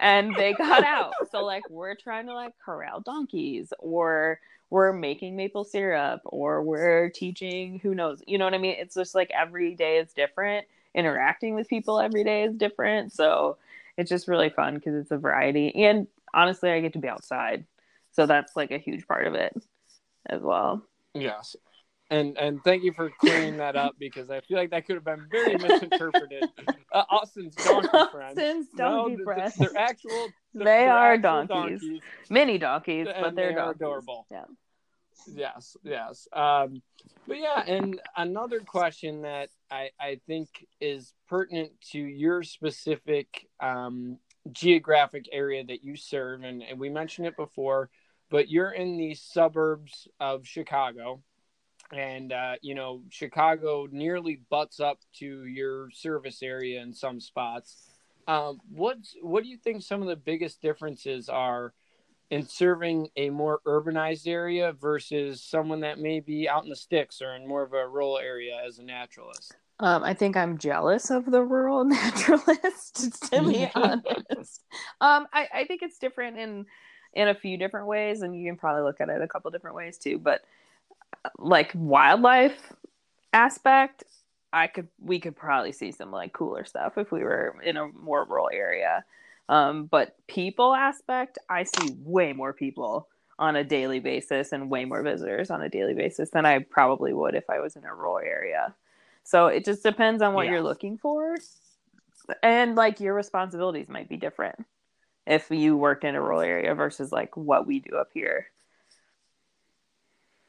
and 0.00 0.34
they 0.34 0.54
got 0.54 0.82
out. 0.84 1.12
So 1.30 1.44
like 1.44 1.68
we're 1.70 1.94
trying 1.94 2.26
to 2.26 2.34
like 2.34 2.54
corral 2.58 3.00
donkeys 3.00 3.72
or 3.78 4.40
we're 4.70 4.92
making 4.92 5.36
maple 5.36 5.64
syrup 5.64 6.22
or 6.24 6.62
we're 6.62 7.10
teaching 7.10 7.78
who 7.80 7.94
knows? 7.94 8.22
You 8.26 8.38
know 8.38 8.44
what 8.44 8.54
i 8.54 8.58
mean? 8.58 8.76
It's 8.78 8.94
just 8.94 9.14
like 9.14 9.30
every 9.30 9.74
day 9.74 9.98
is 9.98 10.12
different. 10.12 10.66
Interacting 10.94 11.54
with 11.54 11.68
people 11.68 12.00
every 12.00 12.24
day 12.24 12.42
is 12.42 12.56
different. 12.56 13.12
So 13.12 13.58
it's 13.96 14.08
just 14.08 14.26
really 14.26 14.50
fun 14.50 14.74
because 14.74 14.94
it's 14.94 15.10
a 15.12 15.18
variety. 15.18 15.84
And 15.84 16.08
honestly 16.32 16.70
i 16.70 16.80
get 16.80 16.94
to 16.94 16.98
be 16.98 17.08
outside. 17.08 17.64
So 18.12 18.26
that's 18.26 18.56
like 18.56 18.72
a 18.72 18.78
huge 18.78 19.06
part 19.06 19.26
of 19.26 19.34
it 19.34 19.54
as 20.26 20.40
well. 20.40 20.82
Yes 21.14 21.54
and 22.10 22.36
and 22.38 22.62
thank 22.64 22.82
you 22.82 22.92
for 22.92 23.10
clearing 23.20 23.56
that 23.56 23.76
up 23.76 23.94
because 23.98 24.30
i 24.30 24.40
feel 24.40 24.56
like 24.58 24.70
that 24.70 24.86
could 24.86 24.96
have 24.96 25.04
been 25.04 25.26
very 25.30 25.56
misinterpreted 25.56 26.44
uh, 26.92 27.04
austin's 27.10 27.54
donkey 27.54 27.88
friends 28.12 28.38
Austin's 28.38 28.66
No, 28.74 28.84
donkey 29.08 29.16
th- 29.16 29.24
friends. 29.24 29.54
they're 29.56 29.76
actual 29.78 30.10
they're- 30.54 30.64
They 30.64 30.64
they're 30.64 30.92
are 30.92 31.12
actual 31.14 31.46
donkeys. 31.46 31.82
mini 32.28 32.58
donkeys 32.58 33.06
but 33.06 33.34
they're 33.34 33.50
they 33.50 33.54
are 33.54 33.66
donkeys. 33.66 33.76
adorable. 33.76 34.26
yeah 34.30 34.44
Yes, 35.34 35.76
yes. 35.84 36.26
Um, 36.32 36.80
but 37.28 37.36
yeah, 37.38 37.62
and 37.66 38.00
another 38.16 38.60
question 38.60 39.20
that 39.22 39.50
I, 39.70 39.90
I 40.00 40.18
think 40.26 40.48
is 40.80 41.12
pertinent 41.28 41.72
to 41.92 41.98
your 41.98 42.42
specific 42.42 43.46
um, 43.60 44.16
geographic 44.50 45.26
area 45.30 45.62
that 45.64 45.84
you 45.84 45.94
serve, 45.96 46.42
and, 46.42 46.62
and 46.62 46.80
we 46.80 46.88
mentioned 46.88 47.26
it 47.26 47.36
before, 47.36 47.90
but 48.30 48.48
you're 48.48 48.70
in 48.70 48.96
the 48.96 49.14
suburbs 49.14 50.08
of 50.20 50.46
Chicago. 50.46 51.22
And, 51.92 52.32
uh, 52.32 52.54
you 52.62 52.74
know, 52.74 53.02
Chicago 53.10 53.88
nearly 53.90 54.40
butts 54.50 54.80
up 54.80 54.98
to 55.18 55.44
your 55.46 55.90
service 55.90 56.42
area 56.42 56.80
in 56.80 56.92
some 56.92 57.20
spots. 57.20 57.88
Um, 58.28 58.60
what's, 58.70 59.16
what 59.22 59.42
do 59.42 59.48
you 59.48 59.56
think 59.56 59.82
some 59.82 60.02
of 60.02 60.08
the 60.08 60.16
biggest 60.16 60.62
differences 60.62 61.28
are 61.28 61.72
in 62.30 62.46
serving 62.46 63.08
a 63.16 63.28
more 63.30 63.60
urbanized 63.66 64.28
area 64.28 64.72
versus 64.72 65.42
someone 65.42 65.80
that 65.80 65.98
may 65.98 66.20
be 66.20 66.48
out 66.48 66.62
in 66.62 66.70
the 66.70 66.76
sticks 66.76 67.20
or 67.20 67.34
in 67.34 67.46
more 67.46 67.62
of 67.62 67.72
a 67.72 67.88
rural 67.88 68.18
area 68.18 68.56
as 68.64 68.78
a 68.78 68.84
naturalist. 68.84 69.56
Um, 69.80 70.04
I 70.04 70.14
think 70.14 70.36
I'm 70.36 70.58
jealous 70.58 71.10
of 71.10 71.24
the 71.24 71.42
rural 71.42 71.84
naturalist, 71.86 73.30
to 73.32 73.48
be 73.48 73.68
honest. 73.74 74.62
Um, 75.00 75.26
I, 75.32 75.48
I 75.52 75.64
think 75.64 75.82
it's 75.82 75.98
different 75.98 76.38
in 76.38 76.66
in 77.12 77.26
a 77.26 77.34
few 77.34 77.56
different 77.56 77.88
ways, 77.88 78.22
and 78.22 78.38
you 78.38 78.48
can 78.48 78.56
probably 78.56 78.82
look 78.82 79.00
at 79.00 79.08
it 79.08 79.20
a 79.20 79.26
couple 79.26 79.50
different 79.50 79.74
ways 79.74 79.98
too. 79.98 80.16
But 80.18 80.42
like 81.38 81.72
wildlife 81.74 82.72
aspect, 83.32 84.04
I 84.52 84.66
could 84.66 84.88
we 84.98 85.20
could 85.20 85.36
probably 85.36 85.72
see 85.72 85.92
some 85.92 86.10
like 86.10 86.32
cooler 86.32 86.64
stuff 86.64 86.98
if 86.98 87.12
we 87.12 87.22
were 87.22 87.56
in 87.62 87.76
a 87.76 87.88
more 87.88 88.24
rural 88.24 88.50
area. 88.52 89.04
Um, 89.48 89.86
but 89.86 90.16
people 90.26 90.74
aspect, 90.74 91.38
I 91.48 91.64
see 91.64 91.94
way 92.04 92.32
more 92.32 92.52
people 92.52 93.08
on 93.38 93.56
a 93.56 93.64
daily 93.64 94.00
basis 94.00 94.52
and 94.52 94.70
way 94.70 94.84
more 94.84 95.02
visitors 95.02 95.50
on 95.50 95.62
a 95.62 95.68
daily 95.68 95.94
basis 95.94 96.30
than 96.30 96.46
I 96.46 96.60
probably 96.60 97.12
would 97.12 97.34
if 97.34 97.48
I 97.48 97.58
was 97.58 97.74
in 97.74 97.84
a 97.84 97.94
rural 97.94 98.18
area. 98.18 98.74
So 99.24 99.46
it 99.46 99.64
just 99.64 99.82
depends 99.82 100.22
on 100.22 100.34
what 100.34 100.46
Yeah. 100.46 100.52
you're 100.52 100.62
looking 100.62 100.98
for. 100.98 101.36
And 102.42 102.76
like 102.76 103.00
your 103.00 103.14
responsibilities 103.14 103.88
might 103.88 104.08
be 104.08 104.16
different 104.16 104.64
if 105.26 105.50
you 105.50 105.76
worked 105.76 106.04
in 106.04 106.14
a 106.14 106.20
rural 106.20 106.40
area 106.40 106.74
versus 106.74 107.12
like 107.12 107.36
what 107.36 107.66
we 107.66 107.80
do 107.80 107.96
up 107.96 108.10
here. 108.12 108.48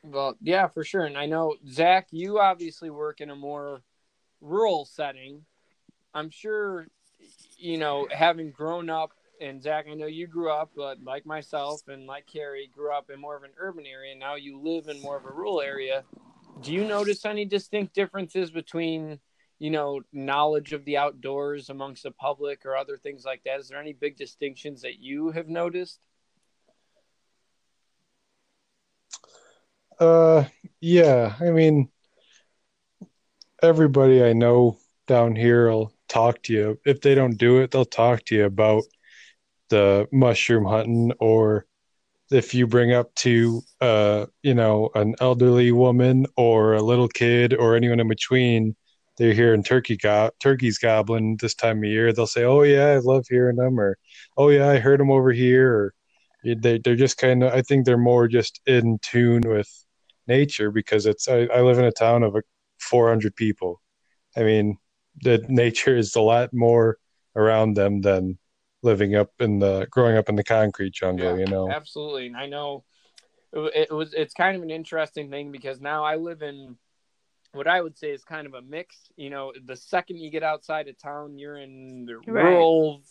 Well, 0.04 0.36
yeah, 0.42 0.68
for 0.68 0.84
sure. 0.84 1.06
And 1.06 1.18
I 1.18 1.26
know 1.28 1.56
Zach, 1.70 2.08
you 2.12 2.40
obviously 2.40 2.90
work 2.90 3.22
in 3.22 3.30
a 3.30 3.36
more 3.36 3.82
rural 4.42 4.86
setting. 4.86 5.46
I'm 6.14 6.30
sure, 6.30 6.88
you 7.58 7.78
know, 7.78 8.08
having 8.12 8.52
grown 8.52 8.90
up, 8.90 9.12
and 9.40 9.62
Zach, 9.62 9.86
I 9.90 9.94
know 9.94 10.08
you 10.08 10.28
grew 10.28 10.52
up, 10.52 10.72
but 10.76 11.04
like 11.04 11.26
myself 11.26 11.88
and 11.88 12.06
like 12.06 12.28
Carrie, 12.28 12.70
grew 12.74 12.92
up 12.92 13.10
in 13.10 13.20
more 13.20 13.36
of 13.36 13.44
an 13.44 13.52
urban 13.58 13.86
area. 13.86 14.16
Now 14.16 14.36
you 14.36 14.60
live 14.60 14.88
in 14.88 15.02
more 15.02 15.18
of 15.18 15.26
a 15.26 15.32
rural 15.32 15.62
area. 15.62 16.04
Do 16.62 16.74
you 16.74 16.86
notice 16.86 17.26
any 17.26 17.46
distinct 17.46 17.96
differences 17.96 18.52
between, 18.52 19.20
you 19.58 19.70
know, 19.70 20.02
knowledge 20.12 20.74
of 20.74 20.86
the 20.86 20.98
outdoors 20.98 21.70
amongst 21.70 22.04
the 22.04 22.12
public 22.12 22.66
or 22.66 22.76
other 22.76 22.98
things 22.98 23.24
like 23.26 23.44
that? 23.46 23.60
Is 23.60 23.70
there 23.70 23.80
any 23.80 23.94
big 23.94 24.18
distinctions 24.18 24.82
that 24.82 25.00
you 25.00 25.32
have 25.32 25.48
noticed? 25.48 26.00
Uh, 30.02 30.46
yeah. 30.82 31.36
I 31.40 31.52
mean, 31.52 31.90
everybody 33.62 34.24
I 34.24 34.34
know 34.34 34.80
down 35.08 35.36
here 35.36 35.70
will 35.70 35.94
talk 36.10 36.42
to 36.44 36.54
you. 36.54 36.80
If 36.86 37.02
they 37.02 37.16
don't 37.16 37.38
do 37.38 37.60
it, 37.60 37.72
they'll 37.72 37.86
talk 37.86 38.26
to 38.26 38.36
you 38.36 38.46
about 38.46 38.84
the 39.70 40.08
mushroom 40.12 40.66
hunting, 40.66 41.14
or 41.20 41.68
if 42.32 42.56
you 42.56 42.68
bring 42.68 42.94
up 42.94 43.14
to, 43.16 43.62
uh, 43.82 44.26
you 44.44 44.56
know, 44.56 44.90
an 44.96 45.16
elderly 45.22 45.72
woman 45.72 46.26
or 46.38 46.74
a 46.74 46.82
little 46.82 47.10
kid 47.10 47.54
or 47.54 47.76
anyone 47.76 48.00
in 48.00 48.08
between, 48.10 48.76
they're 49.18 49.34
hearing 49.34 49.64
turkey 49.64 49.98
go- 49.98 50.32
turkeys 50.40 50.80
gobbling 50.80 51.38
this 51.38 51.56
time 51.56 51.80
of 51.80 51.86
year. 51.86 52.14
They'll 52.14 52.28
say, 52.28 52.44
"Oh 52.46 52.64
yeah, 52.64 52.88
I 52.88 52.98
love 53.00 53.28
hearing 53.30 53.58
them," 53.58 53.80
or 53.80 53.98
"Oh 54.38 54.50
yeah, 54.50 54.70
I 54.70 54.80
heard 54.80 55.00
them 55.00 55.12
over 55.12 55.32
here," 55.32 55.74
or 55.74 55.96
they 56.44 56.80
they're 56.80 56.96
just 56.96 57.18
kind 57.20 57.44
of. 57.44 57.54
I 57.54 57.62
think 57.62 57.86
they're 57.86 57.98
more 57.98 58.28
just 58.28 58.62
in 58.66 59.00
tune 59.04 59.44
with 59.46 59.70
nature 60.28 60.72
because 60.72 61.06
it's 61.06 61.28
I, 61.28 61.48
I 61.54 61.62
live 61.62 61.80
in 61.80 61.86
a 61.86 61.92
town 61.92 62.24
of 62.24 62.36
uh, 62.36 62.42
400 62.80 63.36
people. 63.36 63.82
I 64.36 64.44
mean 64.44 64.78
the 65.24 65.44
nature 65.50 65.98
is 65.98 66.16
a 66.16 66.22
lot 66.22 66.50
more 66.54 66.98
around 67.36 67.76
them 67.76 68.02
than 68.02 68.38
living 68.84 69.16
up 69.16 69.30
in 69.40 69.60
the 69.60 69.88
growing 69.92 70.18
up 70.18 70.30
in 70.30 70.36
the 70.36 70.44
concrete 70.44 70.94
jungle 70.94 71.38
you 71.38 71.46
know? 71.46 71.70
absolutely 71.70 72.28
and 72.28 72.38
i 72.38 72.46
know 72.46 72.84
it, 73.54 73.90
it 73.90 73.94
was 73.94 74.14
it's 74.14 74.34
kind 74.34 74.56
of 74.56 74.64
an 74.64 74.72
interesting 74.72 75.30
thing 75.30 75.52
because 75.52 75.80
now 75.82 76.04
i 76.04 76.16
live 76.16 76.42
in 76.42 76.78
what 77.54 77.68
i 77.68 77.82
would 77.82 77.98
say 77.98 78.12
is 78.12 78.24
kind 78.24 78.48
of 78.48 78.54
a 78.54 78.62
mix 78.62 79.12
you 79.18 79.30
know 79.30 79.52
the 79.66 79.76
second 79.76 80.18
you 80.18 80.32
get 80.32 80.44
outside 80.44 80.88
of 80.88 80.98
town 80.98 81.38
you're 81.38 81.58
in 81.58 82.06
the 82.06 82.18
Right. 82.32 82.44
rural 82.44 83.02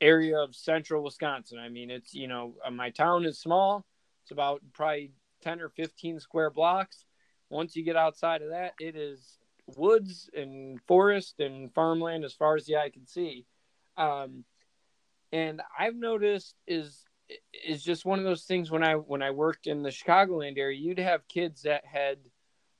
area 0.00 0.38
of 0.38 0.54
central 0.54 1.02
wisconsin. 1.02 1.58
I 1.58 1.68
mean 1.68 1.90
it's 1.90 2.14
you 2.14 2.28
know 2.28 2.54
uh, 2.64 2.70
my 2.70 2.90
town 2.90 3.24
is 3.24 3.40
small 3.40 3.84
it's 4.22 4.30
about 4.30 4.62
probably 4.72 5.10
10 5.42 5.60
or 5.60 5.68
15 5.68 6.20
square 6.20 6.50
blocks 6.50 7.04
once 7.50 7.76
you 7.76 7.84
get 7.84 7.96
outside 7.96 8.42
of 8.42 8.50
that 8.50 8.72
it 8.80 8.96
is 8.96 9.38
woods 9.76 10.28
and 10.34 10.80
forest 10.86 11.40
and 11.40 11.72
farmland 11.74 12.24
as 12.24 12.32
far 12.32 12.56
as 12.56 12.64
the 12.66 12.76
eye 12.76 12.90
can 12.90 13.06
see 13.06 13.46
um, 13.96 14.44
and 15.32 15.60
i've 15.78 15.96
noticed 15.96 16.54
is 16.66 17.04
is 17.66 17.82
just 17.84 18.06
one 18.06 18.18
of 18.18 18.24
those 18.24 18.44
things 18.44 18.70
when 18.70 18.82
i 18.82 18.94
when 18.94 19.22
i 19.22 19.30
worked 19.30 19.66
in 19.66 19.82
the 19.82 19.90
chicagoland 19.90 20.56
area 20.58 20.78
you'd 20.78 20.98
have 20.98 21.28
kids 21.28 21.62
that 21.62 21.84
had 21.84 22.18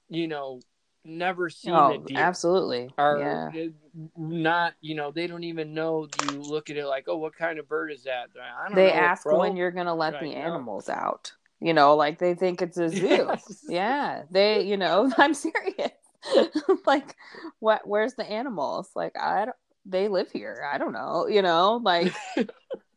you 0.08 0.26
know 0.26 0.60
never 1.04 1.48
seen 1.50 1.72
a 1.74 1.76
Oh, 1.76 1.98
deer 2.06 2.16
absolutely. 2.18 2.90
are 2.98 3.18
yeah. 3.52 3.68
not 4.16 4.74
you 4.80 4.94
know 4.94 5.10
they 5.10 5.26
don't 5.26 5.44
even 5.44 5.74
know 5.74 6.06
you 6.24 6.40
look 6.40 6.70
at 6.70 6.76
it 6.76 6.86
like 6.86 7.04
oh 7.08 7.16
what 7.16 7.34
kind 7.36 7.58
of 7.58 7.68
bird 7.68 7.92
is 7.92 8.04
that 8.04 8.28
I 8.40 8.66
don't 8.68 8.76
They 8.76 8.88
know, 8.88 8.92
ask 8.94 9.24
when 9.26 9.56
you're 9.56 9.70
going 9.70 9.86
to 9.86 9.94
let 9.94 10.20
the 10.20 10.34
animals 10.34 10.88
out. 10.88 11.32
You 11.60 11.74
know, 11.74 11.96
like 11.96 12.18
they 12.18 12.34
think 12.34 12.62
it's 12.62 12.78
a 12.78 12.88
zoo. 12.90 13.06
Yes. 13.06 13.64
Yeah, 13.68 14.22
they, 14.30 14.62
you 14.62 14.76
know, 14.76 15.10
I'm 15.18 15.34
serious. 15.34 15.90
like, 16.86 17.16
what? 17.60 17.86
Where's 17.86 18.14
the 18.14 18.24
animals? 18.28 18.90
Like, 18.94 19.16
I 19.18 19.46
don't. 19.46 19.56
They 19.86 20.08
live 20.08 20.30
here. 20.30 20.66
I 20.70 20.76
don't 20.78 20.92
know. 20.92 21.26
You 21.28 21.40
know, 21.42 21.80
like, 21.82 22.12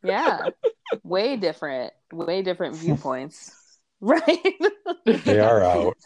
yeah, 0.04 0.48
way 1.02 1.36
different, 1.36 1.92
way 2.12 2.42
different 2.42 2.76
viewpoints. 2.76 3.50
Right. 4.04 4.60
they 5.06 5.38
are 5.38 5.62
out 5.62 5.96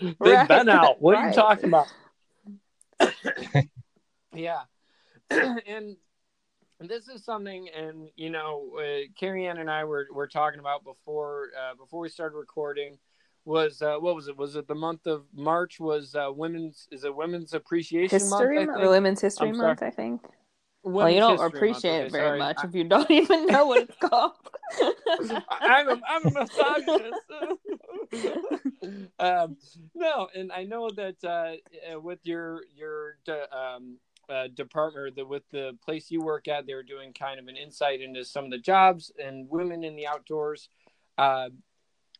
They've 0.00 0.14
Right. 0.20 0.46
been 0.48 0.68
out. 0.68 1.02
What 1.02 1.16
are 1.16 1.26
you 1.28 1.34
talking 1.34 1.64
about? 1.64 1.88
yeah. 4.32 4.60
and 5.30 5.96
this 6.80 7.08
is 7.08 7.24
something, 7.24 7.68
and 7.76 8.08
you 8.16 8.30
know, 8.30 8.70
uh, 8.78 9.08
Carrie 9.18 9.46
Ann 9.46 9.58
and 9.58 9.70
I 9.70 9.84
were, 9.84 10.06
were 10.12 10.28
talking 10.28 10.60
about 10.60 10.84
before 10.84 11.48
uh, 11.58 11.74
before 11.74 12.00
we 12.00 12.08
started 12.08 12.36
recording. 12.36 12.98
Was 13.44 13.80
uh, 13.82 13.96
what 13.98 14.14
was 14.14 14.28
it? 14.28 14.36
Was 14.36 14.56
it 14.56 14.68
the 14.68 14.74
month 14.74 15.06
of 15.06 15.24
March? 15.34 15.80
Was 15.80 16.14
uh, 16.14 16.30
women's 16.32 16.86
is 16.92 17.04
it 17.04 17.14
Women's 17.16 17.54
Appreciation 17.54 18.18
History 18.20 18.56
Month? 18.56 18.58
I 18.58 18.64
Month, 18.66 18.78
think? 18.80 18.90
Women's 18.90 19.20
History 19.22 19.48
I'm 19.48 19.56
Month, 19.56 19.78
sorry. 19.80 19.90
I 19.90 19.94
think. 19.94 20.20
well, 20.82 21.08
you 21.10 21.18
don't 21.18 21.32
History 21.40 21.44
Month. 21.44 21.54
appreciate 21.78 21.90
Okay, 21.98 22.06
it 22.06 22.12
very 22.12 22.28
sorry. 22.28 22.38
much 22.38 22.56
I- 22.62 22.66
if 22.66 22.74
you 22.74 22.84
don't 22.84 23.10
even 23.22 23.46
know 23.46 23.66
what 23.66 23.82
it's 23.88 23.96
called. 23.96 24.32
I'm 25.62 25.88
a, 25.88 26.00
I'm 26.06 26.26
a 26.26 26.30
misogynist. 26.30 27.20
um, 29.18 29.56
no, 29.94 30.28
and 30.34 30.52
I 30.52 30.64
know 30.64 30.90
that 30.90 31.16
uh, 31.24 31.94
uh, 31.94 32.00
with 32.00 32.18
your 32.24 32.60
your 32.76 33.16
um, 33.50 33.96
uh, 34.28 34.48
department, 34.48 35.18
with 35.28 35.42
the 35.50 35.76
place 35.84 36.10
you 36.10 36.20
work 36.20 36.48
at, 36.48 36.66
they 36.66 36.74
were 36.74 36.82
doing 36.82 37.12
kind 37.12 37.38
of 37.40 37.48
an 37.48 37.56
insight 37.56 38.00
into 38.00 38.24
some 38.24 38.44
of 38.44 38.50
the 38.50 38.58
jobs 38.58 39.12
and 39.22 39.48
women 39.48 39.84
in 39.84 39.96
the 39.96 40.06
outdoors. 40.06 40.68
Uh, 41.16 41.48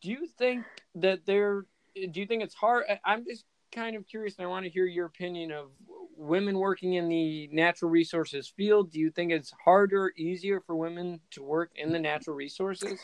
do 0.02 0.10
you 0.10 0.26
think 0.26 0.64
that 0.94 1.26
they're? 1.26 1.66
Do 1.94 2.20
you 2.20 2.26
think 2.26 2.42
it's 2.42 2.54
hard? 2.54 2.84
I'm 3.04 3.24
just 3.24 3.44
kind 3.72 3.96
of 3.96 4.06
curious, 4.06 4.36
and 4.38 4.46
I 4.46 4.48
want 4.48 4.64
to 4.64 4.70
hear 4.70 4.86
your 4.86 5.06
opinion 5.06 5.52
of 5.52 5.70
women 6.16 6.58
working 6.58 6.94
in 6.94 7.08
the 7.08 7.48
natural 7.52 7.90
resources 7.90 8.48
field. 8.48 8.90
Do 8.90 8.98
you 8.98 9.10
think 9.10 9.32
it's 9.32 9.52
harder, 9.64 10.12
easier 10.16 10.60
for 10.60 10.74
women 10.74 11.20
to 11.32 11.42
work 11.42 11.70
in 11.76 11.92
the 11.92 11.98
natural 11.98 12.36
resources? 12.36 13.00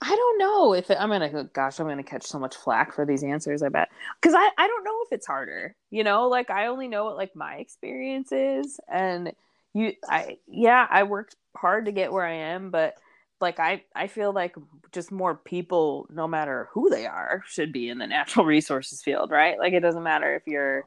I 0.00 0.14
don't 0.14 0.38
know 0.38 0.74
if 0.74 0.90
it, 0.90 0.98
I'm 1.00 1.08
gonna. 1.08 1.44
Gosh, 1.52 1.80
I'm 1.80 1.88
gonna 1.88 2.04
catch 2.04 2.24
so 2.24 2.38
much 2.38 2.54
flack 2.54 2.92
for 2.94 3.04
these 3.04 3.24
answers. 3.24 3.62
I 3.62 3.68
bet 3.68 3.88
because 4.20 4.34
I 4.34 4.48
I 4.56 4.66
don't 4.68 4.84
know 4.84 4.96
if 5.04 5.12
it's 5.12 5.26
harder. 5.26 5.74
You 5.90 6.04
know, 6.04 6.28
like 6.28 6.50
I 6.50 6.68
only 6.68 6.86
know 6.86 7.04
what 7.04 7.16
like 7.16 7.34
my 7.34 7.56
experience 7.56 8.30
is, 8.30 8.78
and 8.88 9.32
you 9.74 9.94
I 10.08 10.38
yeah 10.46 10.86
I 10.88 11.02
worked 11.02 11.34
hard 11.56 11.86
to 11.86 11.92
get 11.92 12.12
where 12.12 12.24
I 12.24 12.32
am, 12.32 12.70
but 12.70 12.94
like 13.40 13.58
I 13.58 13.82
I 13.94 14.06
feel 14.06 14.32
like 14.32 14.54
just 14.92 15.10
more 15.10 15.34
people, 15.34 16.06
no 16.10 16.28
matter 16.28 16.68
who 16.72 16.90
they 16.90 17.06
are, 17.06 17.42
should 17.48 17.72
be 17.72 17.88
in 17.88 17.98
the 17.98 18.06
natural 18.06 18.46
resources 18.46 19.02
field, 19.02 19.32
right? 19.32 19.58
Like 19.58 19.72
it 19.72 19.80
doesn't 19.80 20.02
matter 20.04 20.32
if 20.36 20.46
you're 20.46 20.86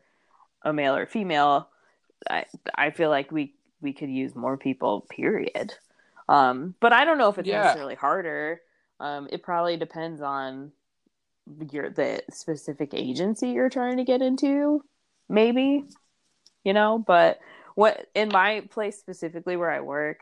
a 0.64 0.74
male 0.74 0.96
or 0.96 1.06
female. 1.06 1.70
I 2.30 2.46
I 2.76 2.92
feel 2.92 3.10
like 3.10 3.32
we 3.32 3.54
we 3.82 3.94
could 3.94 4.10
use 4.10 4.36
more 4.36 4.58
people. 4.58 5.02
Period. 5.10 5.74
Um, 6.30 6.76
but 6.80 6.94
I 6.94 7.06
don't 7.06 7.18
know 7.18 7.30
if 7.30 7.38
it's 7.40 7.48
Yeah. 7.48 7.52
necessarily 7.52 7.96
harder. 7.96 8.62
Um, 9.02 9.28
it 9.32 9.42
probably 9.42 9.78
depends 9.78 10.22
on 10.22 10.72
your 11.72 11.90
the 11.90 12.22
specific 12.30 12.94
agency 12.94 13.50
you're 13.50 13.70
trying 13.70 13.98
to 13.98 14.04
get 14.04 14.22
into, 14.22 14.84
maybe. 15.28 15.84
You 16.64 16.74
know, 16.74 17.04
but 17.06 17.40
what 17.74 18.08
in 18.14 18.30
my 18.30 18.62
place 18.70 19.00
specifically 19.00 19.58
where 19.58 19.72
I 19.72 19.82
work, 19.82 20.20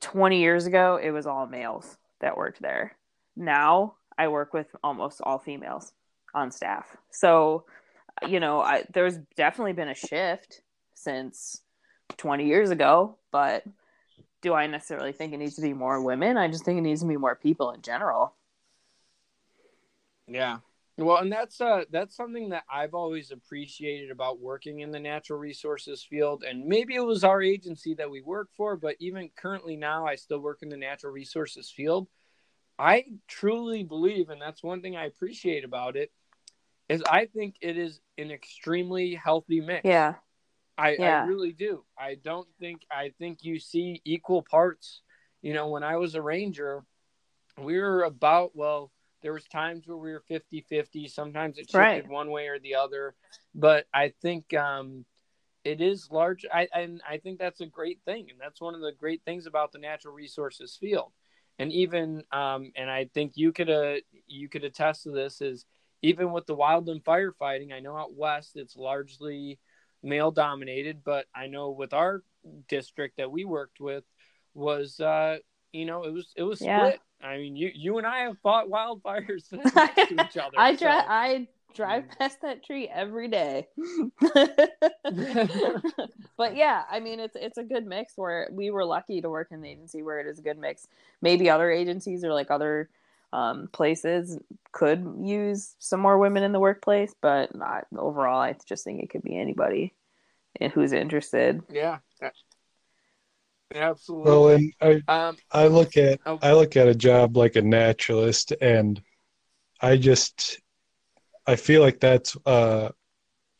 20 0.00 0.40
years 0.40 0.66
ago, 0.66 0.98
it 1.00 1.10
was 1.10 1.26
all 1.26 1.46
males 1.46 1.96
that 2.20 2.36
worked 2.36 2.60
there. 2.60 2.96
Now 3.36 3.94
I 4.18 4.28
work 4.28 4.52
with 4.52 4.66
almost 4.82 5.20
all 5.22 5.38
females 5.38 5.92
on 6.34 6.50
staff. 6.50 6.96
So, 7.10 7.66
you 8.26 8.40
know, 8.40 8.60
I, 8.60 8.84
there's 8.92 9.18
definitely 9.36 9.74
been 9.74 9.88
a 9.88 9.94
shift 9.94 10.62
since 10.94 11.60
20 12.16 12.46
years 12.46 12.70
ago, 12.70 13.16
but 13.30 13.62
do 14.44 14.54
I 14.54 14.66
necessarily 14.66 15.12
think 15.12 15.32
it 15.32 15.38
needs 15.38 15.56
to 15.56 15.62
be 15.62 15.72
more 15.72 16.00
women? 16.02 16.36
I 16.36 16.48
just 16.48 16.64
think 16.64 16.78
it 16.78 16.82
needs 16.82 17.00
to 17.00 17.06
be 17.06 17.16
more 17.16 17.34
people 17.34 17.72
in 17.72 17.80
general. 17.80 18.34
Yeah. 20.28 20.58
Well, 20.98 21.16
and 21.16 21.32
that's 21.32 21.60
uh 21.60 21.84
that's 21.90 22.14
something 22.14 22.50
that 22.50 22.64
I've 22.70 22.94
always 22.94 23.32
appreciated 23.32 24.10
about 24.10 24.38
working 24.38 24.80
in 24.80 24.92
the 24.92 25.00
natural 25.00 25.38
resources 25.38 26.06
field 26.08 26.44
and 26.48 26.66
maybe 26.66 26.94
it 26.94 27.00
was 27.00 27.24
our 27.24 27.42
agency 27.42 27.94
that 27.94 28.10
we 28.10 28.20
work 28.20 28.50
for, 28.56 28.76
but 28.76 28.96
even 29.00 29.30
currently 29.34 29.76
now 29.76 30.06
I 30.06 30.14
still 30.14 30.38
work 30.38 30.58
in 30.62 30.68
the 30.68 30.76
natural 30.76 31.12
resources 31.12 31.70
field. 31.70 32.06
I 32.78 33.06
truly 33.26 33.82
believe 33.82 34.28
and 34.28 34.40
that's 34.40 34.62
one 34.62 34.82
thing 34.82 34.94
I 34.94 35.06
appreciate 35.06 35.64
about 35.64 35.96
it 35.96 36.12
is 36.88 37.02
I 37.10 37.26
think 37.26 37.56
it 37.62 37.78
is 37.78 38.00
an 38.18 38.30
extremely 38.30 39.14
healthy 39.14 39.60
mix. 39.60 39.84
Yeah. 39.84 40.14
I, 40.76 40.96
Yeah. 40.98 41.22
I 41.22 41.26
really 41.26 41.52
do. 41.52 41.84
I 41.98 42.16
don't 42.16 42.48
think 42.58 42.82
I 42.90 43.12
think 43.18 43.44
you 43.44 43.58
see 43.58 44.00
equal 44.04 44.42
parts. 44.42 45.02
You 45.42 45.52
know, 45.54 45.68
when 45.68 45.82
I 45.82 45.96
was 45.96 46.14
a 46.14 46.22
ranger, 46.22 46.84
we 47.58 47.78
were 47.78 48.02
about 48.02 48.52
well, 48.54 48.90
there 49.22 49.32
was 49.32 49.44
times 49.44 49.86
where 49.86 49.96
we 49.96 50.12
were 50.12 50.22
50-50, 50.28 51.08
sometimes 51.08 51.58
it 51.58 51.70
shifted 51.70 51.78
Right. 51.78 52.08
one 52.08 52.30
way 52.30 52.48
or 52.48 52.58
the 52.58 52.74
other. 52.74 53.14
But 53.54 53.86
I 53.92 54.12
think 54.22 54.52
um 54.54 55.04
it 55.64 55.80
is 55.80 56.08
large 56.10 56.44
I 56.52 56.68
and 56.74 57.00
I 57.08 57.18
think 57.18 57.38
that's 57.38 57.60
a 57.60 57.66
great 57.66 58.00
thing. 58.04 58.26
And 58.30 58.38
that's 58.40 58.60
one 58.60 58.74
of 58.74 58.80
the 58.80 58.92
great 58.92 59.22
things 59.24 59.46
about 59.46 59.72
the 59.72 59.78
natural 59.78 60.14
resources 60.14 60.76
field. 60.78 61.12
And 61.58 61.72
even 61.72 62.24
um 62.32 62.72
and 62.76 62.90
I 62.90 63.08
think 63.14 63.32
you 63.36 63.52
could 63.52 63.70
uh 63.70 63.96
you 64.26 64.48
could 64.48 64.64
attest 64.64 65.04
to 65.04 65.10
this 65.10 65.40
is 65.40 65.64
even 66.02 66.32
with 66.32 66.46
the 66.46 66.56
wildland 66.56 67.02
firefighting, 67.04 67.72
I 67.72 67.80
know 67.80 67.96
out 67.96 68.14
west 68.14 68.52
it's 68.56 68.76
largely 68.76 69.58
male 70.04 70.30
dominated, 70.30 71.02
but 71.04 71.26
I 71.34 71.46
know 71.48 71.70
with 71.70 71.92
our 71.94 72.22
district 72.68 73.16
that 73.16 73.32
we 73.32 73.44
worked 73.44 73.80
with 73.80 74.04
was 74.54 75.00
uh 75.00 75.38
you 75.72 75.84
know 75.86 76.04
it 76.04 76.12
was 76.12 76.32
it 76.36 76.42
was 76.44 76.60
Yeah. 76.60 76.78
split. 76.78 77.00
I 77.22 77.38
mean 77.38 77.56
you 77.56 77.70
you 77.74 77.98
and 77.98 78.06
I 78.06 78.20
have 78.20 78.38
fought 78.42 78.68
wildfires 78.68 79.50
next 79.74 80.08
to 80.08 80.24
each 80.24 80.36
other. 80.36 80.56
I 80.58 80.76
so- 80.76 80.84
drive. 80.84 81.04
I 81.08 81.48
drive 81.74 82.04
past 82.18 82.40
that 82.42 82.62
tree 82.64 82.86
every 82.88 83.26
day. 83.26 83.66
but 86.36 86.56
yeah, 86.56 86.84
I 86.90 87.00
mean, 87.00 87.20
it's 87.20 87.36
it's 87.36 87.58
a 87.58 87.64
good 87.64 87.86
mix. 87.86 88.12
Where 88.16 88.48
we 88.52 88.70
were 88.70 88.84
lucky 88.84 89.20
to 89.20 89.28
work 89.30 89.48
in 89.50 89.60
the 89.60 89.68
agency 89.70 90.02
where 90.02 90.20
it 90.20 90.26
is 90.26 90.38
a 90.38 90.42
good 90.42 90.58
mix. 90.58 90.86
Maybe 91.20 91.50
other 91.50 91.70
agencies 91.70 92.24
or 92.24 92.32
like 92.32 92.50
other 92.50 92.88
um, 93.34 93.68
places 93.72 94.38
could 94.72 95.16
use 95.20 95.74
some 95.78 96.00
more 96.00 96.18
women 96.18 96.42
in 96.44 96.52
the 96.52 96.60
workplace, 96.60 97.14
but 97.20 97.54
not 97.54 97.86
overall. 97.96 98.40
I 98.40 98.54
just 98.66 98.84
think 98.84 99.02
it 99.02 99.10
could 99.10 99.22
be 99.22 99.36
anybody 99.36 99.92
who's 100.74 100.92
interested. 100.92 101.62
yeah. 101.70 101.98
Absolutely. 103.74 104.74
Well, 104.80 104.90
and 104.90 105.02
I 105.08 105.26
um 105.28 105.36
I 105.50 105.66
look 105.66 105.96
at 105.96 106.20
Oh. 106.26 106.38
I 106.40 106.52
look 106.52 106.76
at 106.76 106.88
a 106.88 106.94
job 106.94 107.36
like 107.36 107.56
a 107.56 107.62
naturalist, 107.62 108.52
and 108.60 109.02
I 109.80 109.96
just 109.96 110.60
I 111.46 111.56
feel 111.56 111.82
like 111.82 112.00
that's 112.00 112.36
uh, 112.46 112.90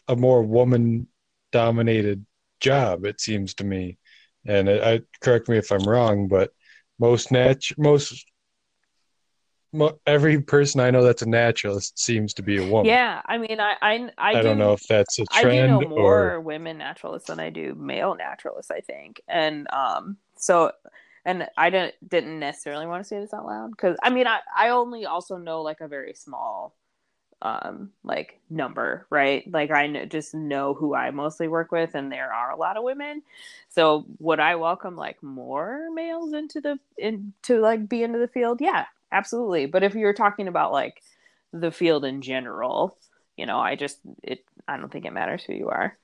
a 0.09 0.17
more 0.17 0.43
woman 0.43 1.09
dominated 1.53 2.25
job. 2.61 3.05
It 3.05 3.21
seems 3.21 3.55
to 3.55 3.65
me, 3.65 3.99
and 4.47 4.71
I, 4.71 4.95
I 4.95 5.01
correct 5.21 5.49
me 5.49 5.59
if 5.59 5.71
I'm 5.73 5.85
wrong, 5.89 6.29
but 6.29 6.53
most 6.99 7.33
nat 7.33 7.63
most 7.77 8.13
mo, 8.13 8.34
every 10.07 10.41
person 10.41 10.81
I 10.81 10.91
know 10.91 11.03
that's 11.03 11.23
a 11.23 11.29
naturalist 11.29 11.99
seems 11.99 12.35
to 12.35 12.43
be 12.43 12.59
a 12.59 12.71
woman. 12.71 12.87
Yeah, 12.87 13.23
I 13.27 13.39
mean, 13.39 13.61
I 13.61 13.75
I 13.81 13.93
I, 14.19 14.31
I, 14.31 14.35
do, 14.35 14.43
don't 14.43 14.59
know 14.59 14.73
if 14.73 14.87
that's 14.87 15.19
a 15.19 15.25
trend. 15.27 15.49
I 15.49 15.81
do 15.81 15.89
know 15.89 15.89
more 15.89 16.33
or 16.33 16.41
women 16.41 16.79
naturalists 16.79 17.29
than 17.29 17.41
I 17.41 17.51
do 17.51 17.75
male 17.75 18.15
naturalists. 18.15 18.71
I 18.71 18.81
think, 18.81 19.21
and 19.29 19.67
um, 19.73 20.17
so, 20.37 20.73
and 21.25 21.49
I 21.57 21.71
didn't 21.71 21.95
didn't 22.09 22.39
necessarily 22.39 22.87
want 22.87 23.03
to 23.03 23.09
say 23.09 23.19
this 23.19 23.35
out 23.35 23.47
loud 23.47 23.71
because 23.71 23.97
I 24.03 24.11
mean, 24.11 24.27
I 24.27 24.41
I 24.57 24.71
only 24.71 25.07
also 25.07 25.37
know 25.37 25.63
like 25.63 25.81
a 25.81 25.89
very 25.89 26.15
small, 26.15 26.75
um, 27.43 27.91
like 28.03 28.41
number, 28.51 29.07
right? 29.11 29.45
Like 29.51 29.71
I 29.71 30.07
just 30.07 30.35
know 30.35 30.75
who 30.75 30.95
I 30.95 31.11
mostly 31.11 31.49
work 31.49 31.73
with, 31.73 31.95
and 31.95 32.11
there 32.11 32.33
are 32.33 32.51
a 32.51 32.57
lot 32.57 32.77
of 32.77 32.85
women. 32.85 33.23
So 33.69 34.07
would 34.19 34.41
I 34.41 34.57
welcome 34.57 34.97
like 34.97 35.23
more 35.23 35.89
males 35.93 36.33
into 36.33 36.61
the 36.61 36.79
into 36.97 37.61
like 37.61 37.89
be 37.89 38.03
into 38.03 38.19
the 38.19 38.29
field? 38.29 38.61
Yeah, 38.61 38.87
absolutely. 39.15 39.67
But 39.67 39.85
if 39.85 39.95
you're 39.95 40.13
talking 40.13 40.49
about 40.49 40.73
like 40.73 41.03
the 41.53 41.71
field 41.73 42.05
in 42.05 42.21
general, 42.23 42.99
you 43.37 43.47
know, 43.47 43.59
I 43.59 43.77
just 43.77 44.01
it 44.23 44.45
I 44.69 44.77
don't 44.77 44.93
think 44.93 45.07
it 45.07 45.13
matters 45.13 45.45
who 45.45 45.55
you 45.55 45.71
are. 45.71 45.97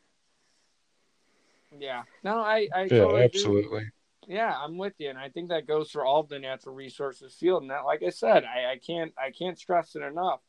yeah. 1.78 2.02
No, 2.24 2.38
I 2.38 2.68
I 2.74 2.82
yeah, 2.82 2.88
totally 2.88 3.24
agree 3.24 3.24
with 3.24 3.34
you. 3.34 3.50
absolutely. 3.52 3.90
Yeah, 4.28 4.54
I'm 4.56 4.78
with 4.78 4.94
you, 4.98 5.10
and 5.10 5.18
I 5.18 5.28
think 5.30 5.48
that 5.48 5.66
goes 5.66 5.90
for 5.90 6.04
all 6.04 6.20
of 6.20 6.28
the 6.28 6.38
natural 6.38 6.74
resources 6.74 7.34
field. 7.34 7.62
And 7.62 7.70
that, 7.70 7.84
like 7.84 8.02
I 8.02 8.10
said, 8.10 8.44
I, 8.44 8.72
I 8.72 8.78
can't 8.78 9.12
I 9.18 9.30
can't 9.30 9.58
stress 9.58 9.96
it 9.96 10.02
enough. 10.02 10.40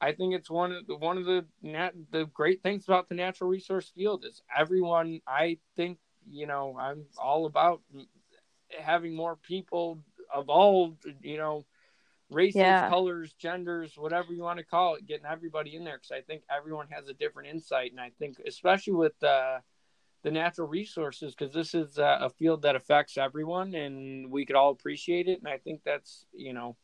I 0.00 0.12
think 0.12 0.34
it's 0.34 0.50
one 0.50 0.72
of 0.72 0.86
the 0.86 0.96
one 0.96 1.18
of 1.18 1.24
the 1.24 1.46
nat, 1.62 1.92
the 2.10 2.26
great 2.26 2.62
things 2.62 2.84
about 2.86 3.08
the 3.08 3.14
natural 3.14 3.50
resource 3.50 3.90
field 3.94 4.24
is 4.24 4.42
everyone. 4.56 5.20
I 5.26 5.58
think 5.76 5.98
you 6.30 6.46
know 6.46 6.76
I'm 6.78 7.04
all 7.18 7.46
about 7.46 7.82
having 8.78 9.14
more 9.14 9.36
people 9.36 10.00
of 10.34 10.48
all 10.48 10.96
you 11.22 11.38
know 11.38 11.64
races, 12.32 12.56
Yeah. 12.56 12.88
colors, 12.88 13.32
genders, 13.34 13.96
whatever 13.96 14.32
you 14.32 14.42
want 14.42 14.58
to 14.58 14.64
call 14.64 14.94
it, 14.96 15.06
getting 15.06 15.26
everybody 15.26 15.76
in 15.76 15.84
there 15.84 15.98
because 15.98 16.12
I 16.12 16.20
think 16.20 16.42
everyone 16.50 16.88
has 16.90 17.08
a 17.08 17.14
different 17.14 17.48
insight, 17.48 17.90
and 17.92 18.00
I 18.00 18.10
think 18.18 18.38
especially 18.46 18.94
with 18.94 19.22
uh, 19.22 19.58
the 20.22 20.30
natural 20.30 20.68
resources 20.68 21.34
because 21.34 21.52
this 21.52 21.74
is 21.74 21.98
uh, 21.98 22.18
a 22.20 22.30
field 22.30 22.62
that 22.62 22.76
affects 22.76 23.18
everyone 23.18 23.74
and 23.74 24.30
we 24.30 24.46
could 24.46 24.56
all 24.56 24.70
appreciate 24.70 25.28
it 25.28 25.38
and 25.40 25.48
i 25.48 25.58
think 25.58 25.80
that's 25.84 26.26
you 26.32 26.52
know 26.52 26.76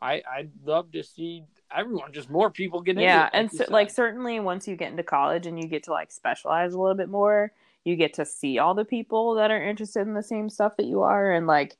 i 0.00 0.22
i'd 0.32 0.50
love 0.64 0.90
to 0.92 1.02
see 1.02 1.44
everyone 1.74 2.12
just 2.12 2.30
more 2.30 2.50
people 2.50 2.80
get 2.80 2.92
into 2.92 3.02
yeah 3.02 3.26
it, 3.26 3.30
and 3.34 3.52
you 3.52 3.58
so, 3.58 3.66
like 3.68 3.90
certainly 3.90 4.40
once 4.40 4.66
you 4.66 4.76
get 4.76 4.90
into 4.90 5.02
college 5.02 5.46
and 5.46 5.60
you 5.60 5.68
get 5.68 5.82
to 5.82 5.92
like 5.92 6.10
specialize 6.10 6.72
a 6.72 6.80
little 6.80 6.96
bit 6.96 7.08
more 7.08 7.52
you 7.84 7.96
get 7.96 8.14
to 8.14 8.24
see 8.24 8.58
all 8.58 8.74
the 8.74 8.84
people 8.84 9.34
that 9.34 9.50
are 9.50 9.62
interested 9.62 10.06
in 10.06 10.14
the 10.14 10.22
same 10.22 10.48
stuff 10.48 10.76
that 10.76 10.86
you 10.86 11.02
are 11.02 11.32
and 11.32 11.46
like 11.46 11.76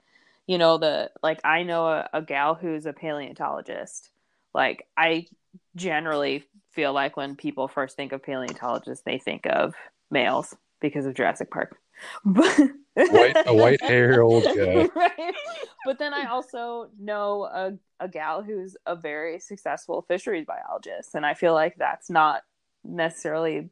you 0.47 0.59
know 0.59 0.78
the 0.78 1.11
like 1.22 1.40
i 1.44 1.62
know 1.62 1.86
a, 1.86 2.09
a 2.12 2.22
gal 2.22 2.55
who's 2.55 2.86
a 2.86 2.92
paleontologist. 2.92 4.11
Like 4.55 4.86
i 4.97 5.26
generally 5.74 6.44
feel 6.72 6.92
like 6.92 7.16
when 7.16 7.36
people 7.36 7.68
first 7.68 7.97
think 7.97 8.12
of 8.12 8.22
paleontologists 8.22 9.05
they 9.05 9.18
think 9.18 9.47
of 9.47 9.74
males 10.11 10.55
because 10.80 11.07
of 11.07 11.14
jurassic 11.14 11.51
park. 11.51 11.76
White 12.24 13.36
a 13.47 13.55
white 13.55 13.82
hair 13.82 14.22
old 14.22 14.44
guy. 14.57 14.88
right. 14.94 15.34
But 15.84 15.99
then 15.99 16.14
i 16.14 16.26
also 16.26 16.90
know 16.99 17.44
a, 17.44 17.72
a 18.01 18.09
gal 18.09 18.42
who's 18.42 18.76
a 18.86 18.97
very 18.97 19.38
successful 19.38 20.03
fisheries 20.09 20.47
biologist 20.47 21.14
and 21.14 21.24
i 21.26 21.34
feel 21.34 21.55
like 21.55 21.76
that's 21.76 22.09
not 22.11 22.42
necessarily 22.84 23.68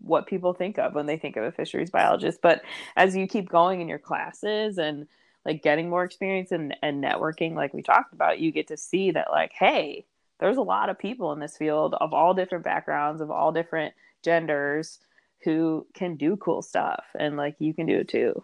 what 0.00 0.26
people 0.26 0.52
think 0.52 0.78
of 0.78 0.94
when 0.94 1.06
they 1.06 1.16
think 1.16 1.36
of 1.36 1.44
a 1.44 1.52
fisheries 1.52 1.90
biologist. 1.90 2.40
But 2.42 2.62
as 2.96 3.14
you 3.16 3.26
keep 3.26 3.48
going 3.48 3.80
in 3.80 3.88
your 3.88 3.98
classes 3.98 4.78
and 4.78 5.06
like 5.44 5.62
getting 5.62 5.88
more 5.88 6.04
experience 6.04 6.52
and, 6.52 6.76
and 6.82 7.02
networking 7.02 7.54
like 7.54 7.72
we 7.72 7.82
talked 7.82 8.12
about 8.12 8.38
you 8.38 8.50
get 8.52 8.68
to 8.68 8.76
see 8.76 9.10
that 9.10 9.30
like 9.30 9.52
hey 9.52 10.04
there's 10.38 10.56
a 10.56 10.62
lot 10.62 10.88
of 10.88 10.98
people 10.98 11.32
in 11.32 11.40
this 11.40 11.56
field 11.56 11.94
of 12.00 12.12
all 12.12 12.34
different 12.34 12.64
backgrounds 12.64 13.20
of 13.20 13.30
all 13.30 13.52
different 13.52 13.94
genders 14.22 14.98
who 15.44 15.86
can 15.94 16.16
do 16.16 16.36
cool 16.36 16.62
stuff 16.62 17.04
and 17.18 17.36
like 17.36 17.56
you 17.58 17.72
can 17.72 17.86
do 17.86 17.98
it 17.98 18.08
too 18.08 18.42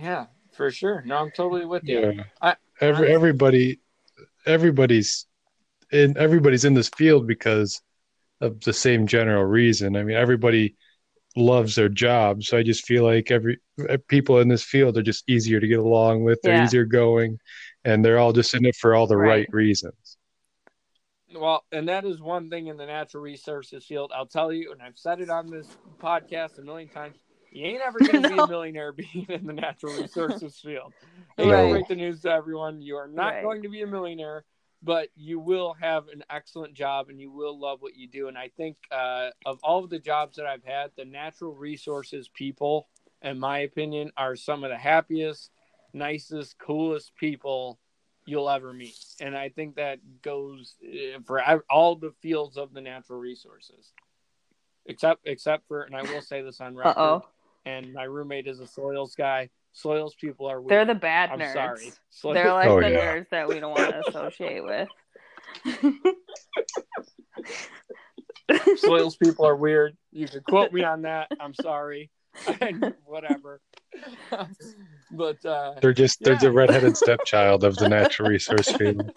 yeah 0.00 0.26
for 0.52 0.70
sure 0.70 1.02
no 1.06 1.16
i'm 1.16 1.30
totally 1.30 1.64
with 1.66 1.84
you 1.84 2.12
Yeah. 2.12 2.22
I- 2.40 2.56
Every 2.80 3.08
I- 3.08 3.14
everybody 3.14 3.80
everybody's 4.44 5.26
in 5.90 6.16
everybody's 6.18 6.64
in 6.64 6.74
this 6.74 6.90
field 6.90 7.26
because 7.26 7.80
of 8.40 8.60
the 8.60 8.72
same 8.72 9.06
general 9.06 9.44
reason. 9.44 9.96
I 9.96 10.02
mean, 10.02 10.16
everybody 10.16 10.76
loves 11.36 11.74
their 11.74 11.88
job, 11.88 12.42
so 12.42 12.56
I 12.58 12.62
just 12.62 12.86
feel 12.86 13.04
like 13.04 13.30
every 13.30 13.58
uh, 13.88 13.98
people 14.08 14.38
in 14.40 14.48
this 14.48 14.64
field 14.64 14.96
are 14.98 15.02
just 15.02 15.28
easier 15.28 15.60
to 15.60 15.66
get 15.68 15.78
along 15.78 16.24
with. 16.24 16.40
They're 16.42 16.54
Yeah. 16.54 16.62
easier 16.62 16.84
going, 16.84 17.38
and 17.84 18.04
they're 18.04 18.18
all 18.18 18.32
just 18.32 18.54
in 18.54 18.64
it 18.66 18.76
for 18.76 18.94
all 18.94 19.06
the 19.06 19.16
Right. 19.16 19.40
right 19.40 19.48
reasons. 19.52 20.16
well 21.34 21.64
and 21.72 21.88
that 21.88 22.04
is 22.04 22.20
one 22.20 22.48
thing 22.50 22.68
in 22.68 22.76
the 22.76 22.86
natural 22.86 23.22
resources 23.22 23.84
field 23.84 24.12
i'll 24.14 24.26
tell 24.26 24.52
you 24.52 24.70
and 24.72 24.80
i've 24.80 24.96
said 24.96 25.20
it 25.20 25.28
on 25.30 25.50
this 25.50 25.76
podcast 26.00 26.58
a 26.58 26.62
million 26.62 26.88
times 26.88 27.16
you 27.50 27.64
ain't 27.64 27.82
ever 27.82 28.00
going 28.00 28.14
to 28.22 28.28
be 28.28 28.38
a 28.38 28.44
millionaire 28.44 28.92
being 28.92 29.26
in 29.28 29.44
the 29.46 29.52
natural 29.52 29.92
resources 29.92 30.58
field 30.60 30.92
I 31.38 31.42
Right. 31.42 31.64
hate 31.64 31.70
break 31.72 31.88
the 31.88 31.96
news 31.96 32.22
to 32.22 32.30
everyone. 32.30 32.80
You 32.80 32.96
are 32.96 33.08
not 33.08 33.34
Right. 33.34 33.42
going 33.42 33.62
to 33.62 33.68
be 33.68 33.82
a 33.82 33.86
millionaire, 33.86 34.44
but 34.86 35.08
you 35.16 35.40
will 35.40 35.74
have 35.80 36.06
an 36.08 36.22
excellent 36.30 36.72
job 36.72 37.08
and 37.08 37.20
you 37.20 37.28
will 37.28 37.58
love 37.58 37.82
what 37.82 37.96
you 37.96 38.06
do. 38.06 38.28
And 38.28 38.38
I 38.38 38.50
think 38.56 38.76
uh, 38.92 39.30
of 39.44 39.58
all 39.64 39.82
of 39.82 39.90
the 39.90 39.98
jobs 39.98 40.36
that 40.36 40.46
I've 40.46 40.62
had, 40.62 40.92
the 40.96 41.04
natural 41.04 41.52
resources 41.52 42.30
people, 42.32 42.86
in 43.20 43.40
my 43.40 43.58
opinion, 43.58 44.12
are 44.16 44.36
some 44.36 44.62
of 44.62 44.70
the 44.70 44.78
happiest, 44.78 45.50
nicest, 45.92 46.56
coolest 46.60 47.16
people 47.16 47.80
you'll 48.26 48.48
ever 48.48 48.72
meet. 48.72 48.96
And 49.20 49.36
I 49.36 49.48
think 49.48 49.74
that 49.74 49.98
goes 50.22 50.76
uh, 50.86 51.18
for 51.26 51.42
all 51.68 51.96
the 51.96 52.12
fields 52.22 52.56
of 52.56 52.72
the 52.72 52.80
natural 52.80 53.18
resources. 53.18 53.92
Except, 54.86 55.26
except 55.26 55.66
for, 55.66 55.82
and 55.82 55.96
I 55.96 56.02
will 56.02 56.22
say 56.22 56.42
this 56.42 56.60
on 56.60 56.76
record. 56.76 56.96
uh-oh 56.96 57.22
And 57.64 57.92
my 57.92 58.04
roommate 58.04 58.46
is 58.46 58.60
a 58.60 58.68
soils 58.68 59.16
guy. 59.16 59.50
Soils 59.78 60.14
people 60.18 60.50
are 60.50 60.58
weird. 60.58 60.70
they're 60.70 60.84
the 60.86 60.94
bad 60.98 61.28
I'm 61.30 61.38
nerds 61.38 61.52
sorry. 61.52 61.92
Soil- 62.08 62.32
they're 62.32 62.50
like 62.52 62.66
Oh, 62.68 62.80
the 62.80 62.90
yeah. 62.90 63.14
nerds 63.14 63.28
that 63.28 63.46
we 63.46 63.60
don't 63.60 63.72
want 63.78 63.90
to 63.90 64.08
associate 64.08 64.64
with 64.64 64.88
soils 68.78 69.16
people 69.16 69.46
are 69.46 69.54
weird. 69.56 69.94
You 70.12 70.28
can 70.28 70.40
quote 70.48 70.72
me 70.72 70.82
on 70.82 71.02
that. 71.02 71.28
I'm 71.40 71.52
sorry. 71.52 72.10
Whatever. 73.04 73.60
but 75.12 75.44
uh 75.44 75.74
They're 75.82 75.92
just 75.92 76.20
they're 76.20 76.32
Yeah. 76.34 76.38
the 76.40 76.52
redheaded 76.52 76.96
stepchild 76.96 77.62
of 77.62 77.76
the 77.76 77.88
natural 77.88 78.30
resource 78.30 78.70
field. 78.72 79.10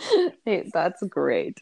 Hey, 0.46 0.70
that's 0.74 1.02
great 1.04 1.58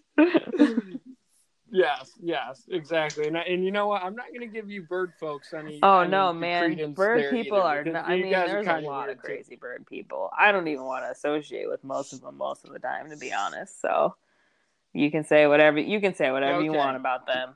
Yes, 1.70 2.12
yes, 2.22 2.64
exactly. 2.70 3.28
And 3.28 3.38
I, 3.38 3.42
and 3.42 3.64
you 3.64 3.72
know 3.72 3.88
what? 3.88 4.02
I'm 4.02 4.16
not 4.16 4.28
going 4.28 4.42
to 4.42 4.48
give 4.48 4.70
you 4.70 4.84
bird 4.84 5.14
folks 5.20 5.54
any. 5.54 5.80
Oh 5.84 6.00
any 6.00 6.12
no, 6.12 6.32
man! 6.32 6.94
Bird 6.94 7.30
people 7.32 7.62
either, 7.62 7.82
are. 7.82 7.84
Not, 7.84 8.08
I 8.08 8.18
mean, 8.18 8.32
there's 8.32 8.68
a 8.68 8.80
lot 8.80 9.10
of 9.10 9.18
too. 9.18 9.24
crazy 9.24 9.56
bird 9.58 9.86
people. 9.86 10.30
I 10.38 10.52
don't 10.52 10.68
even 10.68 10.86
want 10.86 11.04
to 11.04 11.12
associate 11.12 11.68
with 11.70 11.84
most 11.84 12.14
of 12.14 12.22
them 12.22 12.38
most 12.38 12.66
of 12.66 12.72
the 12.72 12.80
time, 12.80 13.10
to 13.10 13.18
be 13.18 13.34
honest. 13.34 13.82
So 13.82 14.16
you 14.94 15.12
can 15.12 15.26
say 15.26 15.48
whatever 15.48 15.80
you 15.80 16.00
can 16.00 16.16
say 16.16 16.32
whatever 16.32 16.62
you 16.62 16.72
want 16.72 16.96
about 16.96 17.28
them. 17.28 17.56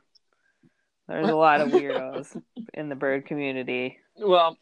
There's 1.08 1.30
a 1.30 1.36
lot 1.36 1.62
of 1.62 1.70
weirdos 1.70 2.42
in 2.74 2.90
the 2.90 2.96
bird 2.96 3.26
community. 3.26 3.98
Well, 4.18 4.58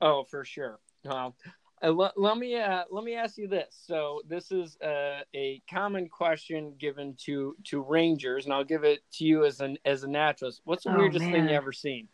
oh, 0.00 0.24
for 0.24 0.44
sure. 0.44 0.78
Well, 1.04 1.36
uh, 1.82 1.90
let, 1.90 2.12
let 2.18 2.36
me 2.36 2.56
uh, 2.58 2.84
let 2.90 3.04
me 3.04 3.14
ask 3.14 3.38
you 3.38 3.48
this. 3.48 3.82
So 3.86 4.20
this 4.28 4.52
is 4.52 4.76
uh, 4.80 5.20
a 5.34 5.62
common 5.70 6.08
question 6.08 6.74
given 6.78 7.14
to 7.24 7.56
to 7.64 7.80
rangers, 7.82 8.44
and 8.44 8.52
I'll 8.54 8.64
give 8.64 8.84
it 8.84 9.00
to 9.14 9.24
you 9.24 9.44
as 9.44 9.60
an 9.60 9.78
as 9.84 10.04
a 10.04 10.08
naturalist. 10.08 10.60
What's 10.64 10.84
the 10.84 10.92
Oh, 10.92 10.98
weirdest 10.98 11.24
thing 11.24 11.32
man. 11.32 11.48
you 11.48 11.54
ever 11.54 11.72
seen? 11.72 12.08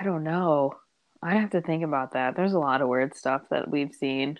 I 0.00 0.04
don't 0.04 0.24
know. 0.24 0.72
I 1.22 1.34
have 1.36 1.50
to 1.50 1.60
think 1.60 1.82
about 1.84 2.12
that. 2.12 2.36
There's 2.36 2.52
a 2.52 2.58
lot 2.58 2.80
of 2.82 2.88
weird 2.88 3.16
stuff 3.16 3.42
that 3.50 3.70
we've 3.70 3.92
seen. 3.94 4.38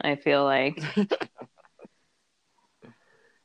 I 0.00 0.16
feel 0.16 0.44
like 0.44 0.80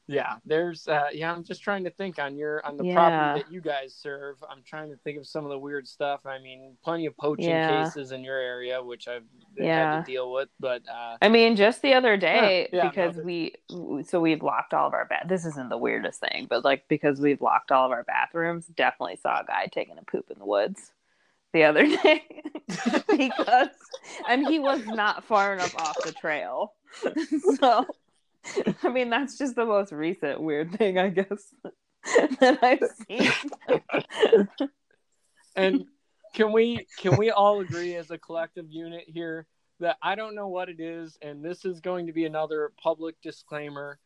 Yeah, 0.08 0.36
there's 0.46 0.86
uh, 0.88 1.08
yeah. 1.14 1.32
I'm 1.32 1.46
just 1.46 1.64
trying 1.64 1.86
to 1.86 1.90
think 1.90 2.20
on 2.20 2.36
your 2.36 2.66
on 2.66 2.76
the 2.76 2.84
Yeah. 2.84 2.94
property 2.94 3.42
that 3.42 3.50
you 3.52 3.62
guys 3.62 3.96
serve. 3.96 4.36
I'm 4.50 4.62
trying 4.64 4.90
to 4.90 4.98
think 4.98 5.18
of 5.18 5.26
some 5.26 5.46
of 5.46 5.50
the 5.50 5.58
weird 5.58 5.88
stuff. 5.88 6.26
I 6.26 6.40
mean, 6.40 6.76
plenty 6.84 7.06
of 7.06 7.16
poaching 7.16 7.52
Yeah. 7.52 7.86
cases 7.86 8.12
in 8.12 8.22
your 8.22 8.38
area, 8.38 8.84
which 8.84 9.08
I've 9.08 9.24
Yeah. 9.56 9.94
had 9.94 10.06
to 10.06 10.12
deal 10.12 10.34
with. 10.34 10.50
But 10.60 10.84
uh, 10.90 11.18
I 11.22 11.30
mean, 11.30 11.56
just 11.56 11.82
the 11.82 11.94
other 11.94 12.18
day, 12.18 12.68
Yeah, 12.74 12.90
because 12.90 13.16
no, 13.16 13.24
we, 13.24 13.56
so 14.04 14.20
we've 14.20 14.44
locked 14.44 14.74
all 14.74 14.88
of 14.88 14.94
our 14.94 15.06
bath. 15.06 15.28
This 15.30 15.46
isn't 15.46 15.70
the 15.70 15.78
weirdest 15.78 16.20
thing, 16.20 16.48
but 16.50 16.66
like 16.66 16.86
because 16.90 17.22
we've 17.22 17.42
locked 17.42 17.72
all 17.72 17.86
of 17.86 17.94
our 17.94 18.04
bathrooms, 18.04 18.68
definitely 18.68 19.16
saw 19.16 19.40
a 19.40 19.46
guy 19.46 19.68
taking 19.72 19.98
a 19.98 20.04
poop 20.04 20.30
in 20.30 20.38
the 20.38 20.46
woods 20.46 20.92
the 21.54 21.64
other 21.64 21.86
day 22.04 22.24
because, 23.08 23.70
and 24.28 24.46
he 24.48 24.60
was 24.60 24.86
not 24.86 25.24
far 25.24 25.54
enough 25.54 25.74
off 25.78 25.96
the 26.04 26.12
trail. 26.12 26.74
so, 27.60 27.86
I 28.84 28.90
mean, 28.90 29.10
that's 29.10 29.38
just 29.38 29.56
the 29.56 29.66
most 29.66 29.92
recent 29.92 30.42
weird 30.42 30.78
thing, 30.78 30.98
I 30.98 31.10
guess, 31.10 31.54
that 32.40 32.60
I've 32.62 32.80
seen. 33.08 33.32
and 35.56 35.86
can 36.34 36.52
we 36.52 36.88
can 37.00 37.18
we 37.18 37.32
all 37.32 37.62
agree 37.62 37.96
as 37.96 38.12
a 38.12 38.18
collective 38.18 38.66
unit 38.70 39.06
here 39.08 39.48
that 39.80 39.98
I 40.02 40.16
don't 40.16 40.36
know 40.36 40.48
what 40.48 40.70
it 40.70 40.80
is, 40.80 41.18
and 41.22 41.44
this 41.44 41.66
is 41.66 41.80
going 41.80 42.08
to 42.08 42.14
be 42.14 42.26
another 42.26 42.72
public 42.82 43.16
disclaimer. 43.22 44.00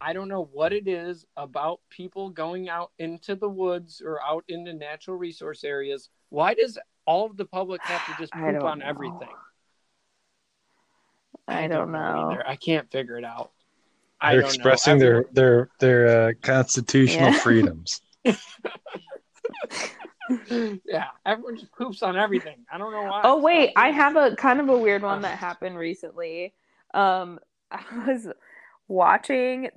I 0.00 0.12
don't 0.12 0.28
know 0.28 0.48
what 0.52 0.72
it 0.72 0.86
is 0.86 1.26
about 1.36 1.80
people 1.90 2.30
going 2.30 2.68
out 2.68 2.92
into 2.98 3.34
the 3.34 3.48
woods 3.48 4.00
or 4.04 4.22
out 4.22 4.44
into 4.48 4.72
natural 4.72 5.16
resource 5.16 5.64
areas. 5.64 6.08
Why 6.28 6.54
does 6.54 6.78
all 7.04 7.26
of 7.26 7.36
the 7.36 7.44
public 7.44 7.80
have 7.82 8.06
to 8.06 8.22
just 8.22 8.34
I 8.36 8.52
poop 8.52 8.62
on 8.62 8.78
know. 8.78 8.86
everything? 8.86 9.28
I 11.48 11.66
don't 11.66 11.90
know. 11.90 12.30
either. 12.30 12.46
I 12.46 12.56
can't 12.56 12.90
figure 12.92 13.16
it 13.16 13.24
out. 13.24 13.50
I 14.20 14.32
They're 14.32 14.40
don't 14.42 14.48
know. 14.48 14.48
expressing 14.48 14.98
their 14.98 15.24
their 15.32 15.70
their 15.78 16.28
uh, 16.28 16.32
constitutional 16.42 17.32
Yeah. 17.32 17.38
freedoms. 17.38 18.02
yeah, 20.84 21.06
everyone 21.24 21.56
just 21.56 21.72
poops 21.72 22.02
on 22.02 22.16
everything. 22.16 22.56
I 22.70 22.78
don't 22.78 22.92
know 22.92 23.02
why. 23.04 23.22
Oh 23.24 23.40
wait, 23.40 23.72
I 23.76 23.90
have 23.90 24.16
a 24.16 24.36
kind 24.36 24.60
of 24.60 24.68
a 24.68 24.76
weird 24.78 25.02
one 25.02 25.22
that 25.22 25.38
happened 25.38 25.78
recently. 25.78 26.52
Um, 26.94 27.38
I 27.70 27.82
was 28.06 28.28
watching 28.88 29.70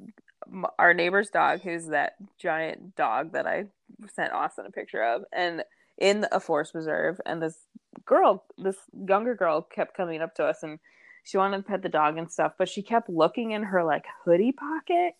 our 0.79 0.93
neighbor's 0.93 1.29
dog, 1.29 1.61
who's 1.61 1.87
that 1.87 2.15
giant 2.37 2.95
dog 2.95 3.31
that 3.33 3.47
I 3.47 3.65
sent 4.13 4.33
Austin 4.33 4.65
a 4.65 4.71
picture 4.71 5.03
of, 5.03 5.23
and 5.31 5.63
in 5.97 6.25
a 6.31 6.39
forest 6.39 6.73
reserve, 6.73 7.21
and 7.25 7.41
this 7.41 7.57
girl, 8.05 8.43
this 8.57 8.77
younger 9.07 9.35
girl, 9.35 9.61
kept 9.61 9.95
coming 9.95 10.21
up 10.21 10.33
to 10.35 10.43
us, 10.45 10.63
and 10.63 10.79
she 11.23 11.37
wanted 11.37 11.57
to 11.57 11.63
pet 11.63 11.81
the 11.81 11.89
dog 11.89 12.17
and 12.17 12.31
stuff, 12.31 12.53
but 12.57 12.69
she 12.69 12.81
kept 12.81 13.09
looking 13.09 13.51
in 13.51 13.63
her 13.63 13.83
like 13.83 14.05
hoodie 14.23 14.51
pocket, 14.51 15.13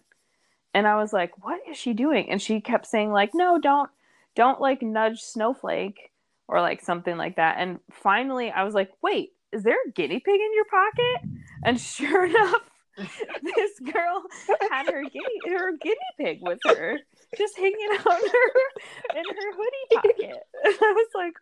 and 0.74 0.88
I 0.88 0.96
was 0.98 1.14
like, 1.14 1.44
"What 1.44 1.62
is 1.70 1.78
she 1.78 1.94
doing?" 1.94 2.30
And 2.30 2.42
she 2.42 2.62
kept 2.62 2.88
saying 2.88 3.12
like, 3.12 3.32
"No, 3.34 3.60
don't, 3.60 3.90
don't 4.36 4.62
like 4.62 4.82
nudge 4.82 5.22
Snowflake." 5.22 6.12
or 6.52 6.62
like 6.62 6.82
something 6.82 7.18
like 7.18 7.38
that. 7.38 7.56
And 7.58 7.80
finally, 7.90 8.52
I 8.52 8.64
was 8.64 8.74
like, 8.74 8.92
wait, 9.02 9.30
is 9.54 9.64
there 9.64 9.78
a 9.88 9.92
guinea 9.92 10.20
pig 10.20 10.36
in 10.36 10.54
your 10.54 10.66
pocket? 10.66 11.30
And 11.64 11.80
sure 11.80 12.26
enough, 12.30 12.62
this 12.98 13.80
girl 13.92 14.24
had 14.70 14.88
her 14.88 15.02
guinea 15.02 15.40
her 15.48 15.72
guinea 15.78 15.96
pig 16.20 16.40
with 16.42 16.60
her, 16.68 17.00
just 17.38 17.58
hanging 17.58 17.88
out 17.94 18.04
her 18.06 19.18
in 19.18 19.24
her 19.24 19.52
hoodie 19.56 19.96
pocket. 19.96 20.38
And 20.66 20.76
I 20.76 20.92
was 20.92 21.08
like, 21.16 21.34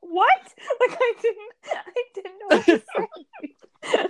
what? 0.00 0.54
Like 0.80 0.98
I 0.98 1.12
didn't 1.20 1.52
I 1.74 2.02
didn't 2.14 2.38
know 2.38 2.56
what 2.56 2.64
to 2.64 2.78
say. 3.42 3.54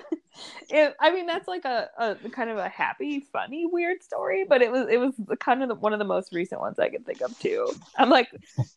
It, 0.70 0.94
I 1.00 1.12
mean 1.12 1.26
that's 1.26 1.48
like 1.48 1.64
a, 1.64 1.88
a 1.98 2.14
kind 2.30 2.48
of 2.48 2.56
a 2.56 2.68
happy, 2.68 3.20
funny, 3.32 3.66
weird 3.66 4.02
story, 4.02 4.44
but 4.48 4.62
it 4.62 4.70
was 4.70 4.86
it 4.88 4.98
was 4.98 5.14
kind 5.40 5.62
of 5.62 5.68
the, 5.68 5.74
one 5.74 5.92
of 5.92 5.98
the 5.98 6.04
most 6.04 6.32
recent 6.32 6.60
ones 6.60 6.78
I 6.78 6.88
could 6.88 7.04
think 7.04 7.20
of 7.20 7.36
too. 7.38 7.72
I'm 7.98 8.08
like, 8.08 8.28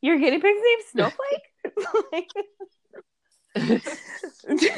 your 0.02 0.18
guinea 0.18 0.40
pig's 0.40 0.60
named 0.64 0.84
Snowflake. 0.92 2.34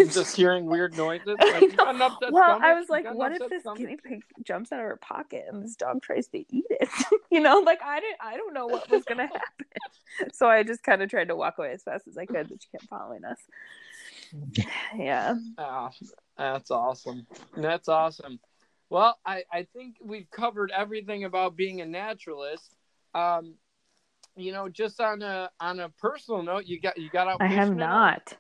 just 0.11 0.35
hearing 0.35 0.65
weird 0.65 0.97
noises. 0.97 1.37
Like, 1.39 1.61
you 1.61 1.69
know. 1.69 1.75
got 1.75 1.95
an 1.95 2.01
upset 2.01 2.33
well, 2.33 2.43
stomach? 2.43 2.63
I 2.63 2.73
was 2.77 2.89
like, 2.89 3.05
what 3.13 3.31
if 3.31 3.49
this 3.49 3.61
stomach? 3.61 3.79
guinea 3.79 3.95
pig 3.95 4.21
jumps 4.43 4.73
out 4.73 4.79
of 4.79 4.85
her 4.85 4.97
pocket 4.97 5.45
and 5.49 5.63
this 5.63 5.77
dog 5.77 6.01
tries 6.01 6.27
to 6.29 6.39
eat 6.39 6.65
it? 6.69 6.89
you 7.31 7.39
know, 7.39 7.59
like 7.59 7.79
I 7.81 8.01
didn't, 8.01 8.17
I 8.19 8.35
don't 8.35 8.53
know 8.53 8.65
what 8.67 8.89
was 8.89 9.05
gonna 9.05 9.27
happen. 9.27 9.67
So 10.33 10.47
I 10.47 10.63
just 10.63 10.83
kind 10.83 11.01
of 11.01 11.09
tried 11.09 11.29
to 11.29 11.35
walk 11.35 11.57
away 11.57 11.71
as 11.71 11.83
fast 11.83 12.07
as 12.07 12.17
I 12.17 12.25
could, 12.25 12.49
but 12.49 12.61
she 12.61 12.69
kept 12.69 12.89
following 12.89 13.23
us. 13.23 13.39
Yeah, 14.97 15.35
Ah, 15.57 15.91
that's 16.37 16.71
awesome. 16.71 17.27
That's 17.55 17.89
awesome. 17.89 18.39
Well, 18.89 19.17
I, 19.25 19.43
I 19.51 19.67
think 19.73 19.95
we've 20.01 20.29
covered 20.31 20.71
everything 20.71 21.23
about 21.25 21.55
being 21.55 21.81
a 21.81 21.85
naturalist. 21.85 22.75
Um, 23.13 23.55
you 24.35 24.51
know, 24.51 24.69
just 24.69 24.99
on 25.01 25.21
a 25.21 25.49
on 25.59 25.79
a 25.79 25.89
personal 25.89 26.43
note, 26.43 26.65
you 26.65 26.79
got 26.79 26.97
you 26.97 27.09
got 27.09 27.27
out. 27.27 27.41
I 27.41 27.47
have 27.47 27.75
not. 27.75 28.37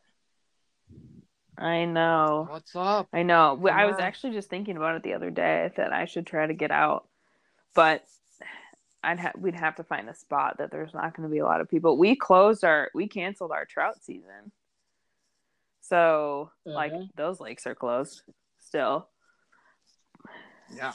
I 1.57 1.85
know. 1.85 2.47
What's 2.49 2.75
up? 2.75 3.07
I 3.13 3.23
know. 3.23 3.57
Come 3.57 3.75
I 3.75 3.85
was 3.85 3.95
on. 3.95 4.01
actually 4.01 4.33
just 4.33 4.49
thinking 4.49 4.77
about 4.77 4.95
it 4.95 5.03
the 5.03 5.13
other 5.13 5.31
day 5.31 5.71
that 5.77 5.93
I 5.93 6.05
should 6.05 6.27
try 6.27 6.45
to 6.45 6.53
get 6.53 6.71
out, 6.71 7.07
but 7.73 8.03
I'd 9.03 9.19
ha- 9.19 9.31
we'd 9.37 9.55
have 9.55 9.75
to 9.77 9.83
find 9.83 10.09
a 10.09 10.15
spot 10.15 10.57
that 10.57 10.71
there's 10.71 10.93
not 10.93 11.15
going 11.15 11.27
to 11.29 11.31
be 11.33 11.39
a 11.39 11.45
lot 11.45 11.61
of 11.61 11.69
people. 11.69 11.97
We 11.97 12.15
closed 12.15 12.63
our 12.63 12.89
we 12.93 13.07
canceled 13.07 13.51
our 13.51 13.65
trout 13.65 14.03
season, 14.03 14.51
so 15.87 16.51
like 16.65 16.91
Mhm. 16.93 17.09
those 17.15 17.39
lakes 17.39 17.67
are 17.67 17.75
closed 17.75 18.23
still. 18.59 19.07
Yeah, 20.73 20.93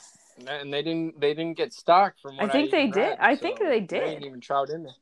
and 0.49 0.73
they- 0.73 0.83
didn't 0.83 1.21
they 1.21 1.33
didn't 1.35 1.57
get 1.57 1.73
stocked 1.73 2.21
from 2.21 2.39
I 2.41 2.45
what 2.45 2.53
think 2.53 2.71
they 2.71 2.87
did. 2.89 2.97
read, 2.97 3.19
I 3.21 3.37
think 3.37 3.59
they 3.61 3.81
did. 3.81 4.03
They 4.03 4.11
didn't 4.11 4.25
even 4.25 4.41
trout 4.41 4.71
in 4.71 4.83
there. 4.85 4.95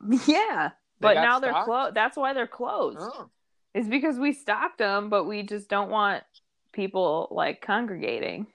yeah, 0.26 0.70
They 1.00 1.08
but 1.08 1.14
got 1.14 1.22
now 1.22 1.38
they're 1.40 1.64
closed. 1.64 1.94
That's 1.94 2.16
why 2.16 2.32
they're 2.32 2.46
closed. 2.46 2.98
Oh, 3.00 3.30
It's 3.74 3.88
because 3.88 4.18
we 4.18 4.32
stocked 4.32 4.78
them, 4.78 5.10
but 5.10 5.24
we 5.24 5.42
just 5.42 5.68
don't 5.68 5.90
want 5.90 6.24
people 6.72 7.28
like 7.30 7.60
congregating. 7.60 8.46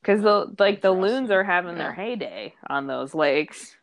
Because 0.00 0.22
the 0.22 0.54
like 0.58 0.82
the 0.82 0.90
loons 0.92 1.30
are 1.30 1.42
having 1.42 1.76
their 1.78 1.92
heyday 1.92 2.54
on 2.68 2.86
those 2.86 3.14
lakes, 3.14 3.74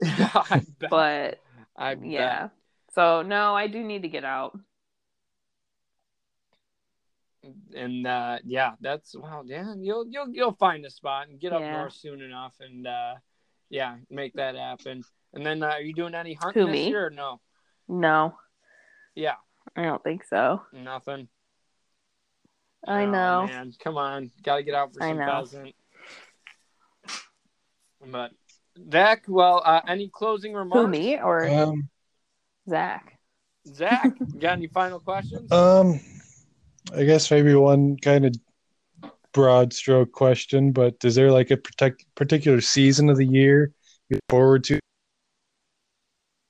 I 0.04 0.62
bet. 0.78 0.90
but 0.90 1.40
I 1.76 1.94
bet. 1.94 2.06
yeah. 2.06 2.48
So 2.96 3.20
no, 3.20 3.54
I 3.54 3.66
do 3.66 3.84
need 3.84 4.02
to 4.02 4.08
get 4.08 4.24
out. 4.24 4.58
and 7.74 8.06
uh, 8.06 8.38
yeah, 8.42 8.72
that's 8.80 9.14
wow. 9.14 9.42
Yeah, 9.44 9.74
you'll 9.78 10.06
you'll 10.08 10.30
you'll 10.32 10.54
find 10.54 10.82
a 10.86 10.90
spot 10.90 11.28
and 11.28 11.38
get 11.38 11.52
up 11.52 11.60
Yeah. 11.60 11.72
north 11.72 11.92
soon 11.92 12.22
enough, 12.22 12.54
and 12.58 12.86
uh, 12.86 13.16
yeah, 13.68 13.96
make 14.10 14.32
that 14.34 14.56
happen. 14.56 15.04
And 15.34 15.44
then, 15.44 15.62
uh, 15.62 15.66
are 15.66 15.82
you 15.82 15.92
doing 15.92 16.14
any 16.14 16.32
hunting 16.32 16.62
Who, 16.62 16.68
this 16.68 16.74
me? 16.74 16.88
year? 16.88 17.06
Or 17.06 17.10
no. 17.10 17.40
No, 17.86 18.34
Yeah, 19.14 19.34
I 19.76 19.82
don't 19.82 20.02
think 20.02 20.24
so. 20.24 20.62
nothing. 20.72 21.28
I 22.88 23.04
Oh, 23.04 23.10
know. 23.10 23.46
man, 23.46 23.72
come 23.78 23.98
on, 23.98 24.30
got 24.42 24.56
to 24.56 24.62
get 24.62 24.74
out 24.74 24.94
for 24.94 25.02
I 25.02 25.10
some 25.10 25.18
know. 25.18 25.26
pheasant. 25.44 25.74
But 28.10 28.32
Zach, 28.90 29.24
well, 29.28 29.60
uh, 29.64 29.82
any 29.86 30.08
closing 30.08 30.54
remarks? 30.54 30.82
Who 30.82 30.88
me 30.88 31.18
or 31.18 31.46
Um, 31.48 31.88
Zach? 32.68 33.18
Zach, 33.66 34.12
got 34.38 34.52
any 34.52 34.68
final 34.68 35.00
questions? 35.00 35.50
um, 35.50 36.00
I 36.94 37.04
guess 37.04 37.30
maybe 37.30 37.54
one 37.54 37.96
kind 37.96 38.26
of 38.26 38.34
broad 39.32 39.72
stroke 39.72 40.12
question, 40.12 40.72
but 40.72 40.94
is 41.04 41.14
there 41.14 41.30
like 41.30 41.50
a 41.50 41.56
protect, 41.56 42.04
particular 42.14 42.60
season 42.60 43.10
of 43.10 43.16
the 43.16 43.26
year 43.26 43.72
you 44.08 44.16
look 44.16 44.22
forward 44.30 44.64
to 44.64 44.80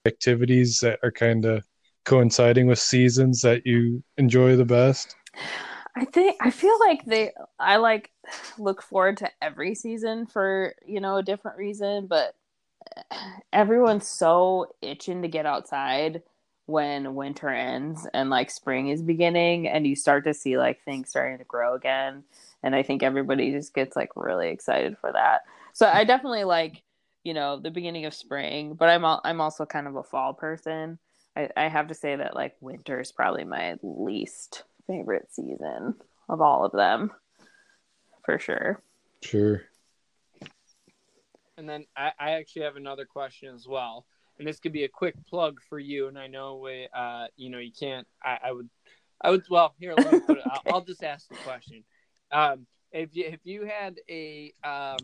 activities 0.07 0.79
that 0.81 0.99
are 1.03 1.11
kind 1.11 1.45
of 1.45 1.65
coinciding 2.05 2.67
with 2.67 2.79
seasons 2.79 3.41
that 3.43 3.67
you 3.67 4.03
enjoy 4.17 4.57
the 4.57 4.65
best? 4.65 5.17
I 5.97 6.05
think 6.05 6.37
I 6.41 6.51
feel 6.51 6.79
like 6.81 7.05
they 7.07 7.33
I 7.59 7.77
like 7.77 8.11
look 8.59 8.83
forward 8.83 9.17
to 9.19 9.31
every 9.41 9.75
season 9.75 10.27
for, 10.27 10.75
you 10.87 11.01
know, 11.01 11.17
a 11.17 11.23
different 11.23 11.57
reason, 11.57 12.07
but 12.07 12.35
everyone's 13.53 14.09
so 14.09 14.75
itching 14.83 15.23
to 15.23 15.29
get 15.29 15.47
outside 15.47 16.23
when 16.67 17.15
winter 17.15 17.49
ends 17.49 18.07
and 18.13 18.29
like 18.29 18.51
spring 18.51 18.89
is 18.89 19.01
beginning 19.03 19.69
and 19.69 19.87
you 19.87 19.95
start 19.95 20.25
to 20.25 20.35
see 20.35 20.59
like 20.59 20.83
things 20.83 21.09
starting 21.09 21.39
to 21.39 21.45
grow 21.45 21.75
again 21.75 22.25
and 22.63 22.75
I 22.75 22.83
think 22.83 23.03
everybody 23.03 23.53
just 23.53 23.75
gets 23.75 23.95
like 23.95 24.11
really 24.17 24.49
excited 24.49 24.99
for 24.99 25.13
that. 25.13 25.43
So 25.73 25.87
I 25.87 26.03
definitely 26.05 26.45
like, 26.45 26.83
you 27.23 27.33
know, 27.33 27.61
the 27.61 27.71
beginning 27.71 28.07
of 28.07 28.15
spring, 28.15 28.75
but 28.75 28.89
I'm 28.89 29.05
al- 29.05 29.21
I'm 29.25 29.41
also 29.41 29.65
kind 29.65 29.87
of 29.87 29.95
a 29.95 30.03
fall 30.03 30.35
person. 30.35 30.99
I, 31.37 31.49
I 31.57 31.69
have 31.69 31.89
to 31.89 31.95
say 31.95 32.17
that 32.17 32.35
like 32.35 32.57
winter 32.61 33.01
is 33.01 33.13
probably 33.13 33.45
my 33.45 33.77
least 33.83 34.65
favorite 34.89 35.29
season 35.33 35.95
of 36.29 36.41
all 36.41 36.65
of 36.65 36.73
them, 36.73 37.13
for 38.25 38.39
sure. 38.39 38.83
Sure. 39.23 39.63
And 41.57 41.69
then 41.69 41.87
I, 41.97 42.13
I 42.19 42.31
actually 42.33 42.63
have 42.63 42.77
another 42.77 43.05
question 43.05 43.55
as 43.55 43.67
well. 43.67 44.07
And 44.39 44.47
this 44.47 44.61
could 44.61 44.73
be 44.73 44.85
a 44.85 44.89
quick 44.89 45.15
plug 45.27 45.61
for 45.69 45.79
you. 45.79 46.09
And 46.09 46.19
I 46.19 46.27
know 46.27 46.57
we, 46.57 46.89
uh, 46.95 47.27
you 47.37 47.51
know, 47.51 47.59
you 47.59 47.73
can't. 47.73 48.07
I, 48.23 48.39
I 48.47 48.53
would, 48.53 48.69
I 49.21 49.31
would. 49.31 49.45
Well, 49.49 49.75
here, 49.81 49.95
let 49.97 50.13
me 50.13 50.21
put 50.21 50.39
it. 50.39 50.45
I'll, 50.47 50.75
I'll 50.75 50.85
just 50.85 51.03
ask 51.03 51.29
the 51.29 51.37
question. 51.37 51.85
Um, 52.31 52.67
if 52.93 53.15
you 53.17 53.25
if 53.27 53.41
you 53.45 53.65
had 53.65 53.97
a 54.11 54.53
um, 54.63 54.99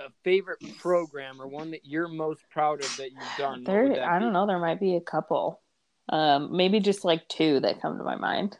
a 0.00 0.10
favorite 0.24 0.58
program 0.78 1.40
or 1.40 1.46
one 1.46 1.70
that 1.70 1.84
you're 1.84 2.08
most 2.08 2.42
proud 2.50 2.82
of 2.82 2.96
that 2.96 3.12
you've 3.12 3.38
done, 3.38 3.64
There, 3.64 4.04
I 4.08 4.18
don't 4.18 4.32
know. 4.32 4.46
There 4.46 4.58
might 4.58 4.80
be 4.80 4.96
a 4.96 5.00
couple, 5.00 5.60
um, 6.08 6.56
maybe 6.56 6.80
just 6.80 7.04
like 7.04 7.28
two 7.28 7.60
that 7.60 7.80
come 7.80 7.98
to 7.98 8.04
my 8.04 8.16
mind. 8.16 8.58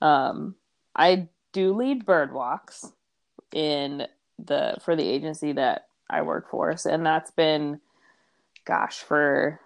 Um, 0.00 0.54
I 0.96 1.28
do 1.52 1.74
lead 1.74 2.06
bird 2.06 2.32
walks 2.32 2.90
in 3.52 4.06
the 4.38 4.76
for 4.84 4.96
the 4.96 5.06
agency 5.06 5.52
that 5.52 5.86
I 6.08 6.22
work 6.22 6.50
for, 6.50 6.74
and 6.84 7.04
that's 7.04 7.30
been, 7.30 7.80
gosh, 8.64 8.98
for 8.98 9.60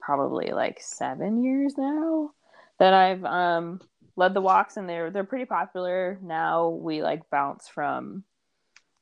probably 0.00 0.52
like 0.52 0.80
seven 0.80 1.42
years 1.42 1.74
now 1.76 2.30
that 2.78 2.94
I've 2.94 3.24
um, 3.24 3.80
led 4.16 4.34
the 4.34 4.40
walks, 4.40 4.76
and 4.76 4.88
they're 4.88 5.10
they're 5.10 5.24
pretty 5.24 5.44
popular 5.44 6.18
now. 6.22 6.68
We 6.68 7.02
like 7.02 7.28
bounce 7.30 7.68
from 7.68 8.24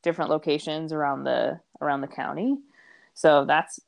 different 0.03 0.31
locations 0.31 0.93
around 0.93 1.25
the 1.25 1.61
around 1.81 2.01
the 2.01 2.09
county, 2.09 2.59
so 3.15 3.45
that's 3.45 3.81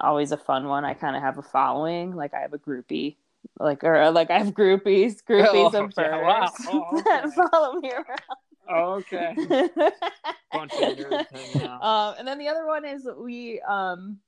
always 0.00 0.32
a 0.32 0.36
fun 0.36 0.68
one. 0.68 0.84
I 0.84 0.94
kind 0.94 1.16
of 1.16 1.22
have 1.22 1.38
a 1.38 1.42
following, 1.42 2.14
like 2.14 2.34
I 2.34 2.40
have 2.40 2.52
a 2.52 2.58
groupie, 2.58 3.16
like 3.58 3.84
or 3.84 4.10
like 4.10 4.30
I 4.30 4.38
have 4.38 4.54
groupies, 4.54 5.22
groupies 5.22 5.74
Oh, 5.74 5.84
of 5.84 5.92
yeah, 5.96 6.16
wow. 6.16 6.52
Oh, 6.66 7.02
that 7.06 7.50
follow 7.50 7.80
me 7.80 7.90
around. 7.90 8.20
Oh, 8.70 9.02
okay. 9.12 9.34
Nerds 10.70 11.82
um, 11.82 12.14
and 12.18 12.26
then 12.26 12.38
the 12.38 12.48
other 12.48 12.66
one 12.66 12.84
is 12.84 13.08
we 13.16 13.60
um, 13.60 14.18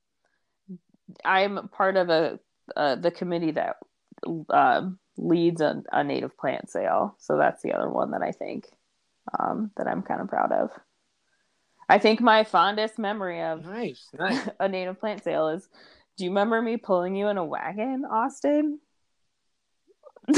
I'm 1.25 1.69
part 1.69 1.97
of 1.97 2.09
a 2.09 2.39
uh, 2.77 2.97
the 2.97 3.11
committee 3.11 3.51
that 3.53 3.77
um, 4.51 4.99
leads 5.17 5.61
a, 5.61 5.83
a 5.93 6.05
native 6.05 6.37
plant 6.37 6.71
sale, 6.71 7.17
so 7.19 7.37
that's 7.37 7.63
the 7.63 7.73
other 7.73 7.89
one 7.89 8.13
that 8.13 8.23
I 8.23 8.33
think 8.33 8.67
um, 9.39 9.71
that 9.77 9.87
I'm 9.87 10.03
kind 10.03 10.21
of 10.21 10.29
proud 10.29 10.53
of. 10.53 10.71
I 11.89 11.99
think 11.99 12.21
my 12.21 12.45
fondest 12.45 12.99
memory 12.99 13.43
of 13.43 13.65
Nice, 13.65 14.09
nice. 14.19 14.49
a 14.61 14.69
native 14.69 15.01
plant 15.01 15.25
sale 15.25 15.49
is 15.49 15.69
do 16.17 16.25
you 16.25 16.31
remember 16.31 16.61
me 16.61 16.77
pulling 16.77 17.17
you 17.17 17.29
in 17.29 17.39
a 17.39 17.45
wagon, 17.45 18.05
Austin? 18.05 18.79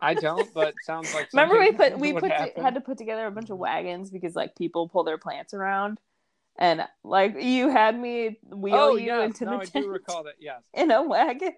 I 0.00 0.14
don't, 0.14 0.52
but 0.54 0.74
sounds 0.84 1.12
like. 1.14 1.32
remember 1.32 1.58
we 1.58 1.72
put 1.72 1.98
we 1.98 2.12
put 2.12 2.30
happen. 2.30 2.62
had 2.62 2.74
to 2.74 2.80
put 2.80 2.98
together 2.98 3.26
a 3.26 3.30
bunch 3.30 3.50
of 3.50 3.58
wagons 3.58 4.10
because 4.10 4.34
like 4.34 4.56
people 4.56 4.88
pull 4.88 5.04
their 5.04 5.18
plants 5.18 5.54
around 5.54 5.98
and 6.58 6.82
like 7.04 7.36
you 7.40 7.68
had 7.68 7.98
me 7.98 8.38
wheel 8.44 8.74
Oh 8.74 8.96
you 8.96 9.06
yes, 9.06 9.24
into 9.26 9.44
no, 9.44 9.50
the 9.52 9.56
I 9.58 9.64
tent 9.66 9.84
do 9.84 9.90
recall 9.90 10.24
that. 10.24 10.34
Yes, 10.40 10.62
in 10.74 10.90
a 10.90 11.02
wagon. 11.02 11.52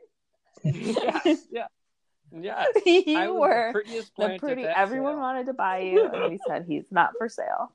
yes, 0.64 1.46
yeah, 1.50 1.66
yes. 2.32 2.66
You 2.86 3.34
were 3.34 3.68
the 3.68 3.72
prettiest 3.72 4.08
the 4.08 4.14
plant 4.16 4.32
at 4.34 4.40
pretty 4.40 4.64
everyone 4.64 5.14
sale. 5.14 5.20
wanted 5.20 5.46
to 5.46 5.52
buy 5.52 5.80
you 5.80 6.06
and 6.08 6.30
we 6.30 6.38
said 6.46 6.64
he's 6.66 6.90
not 6.90 7.12
for 7.18 7.28
sale. 7.28 7.72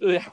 Yeah. 0.00 0.24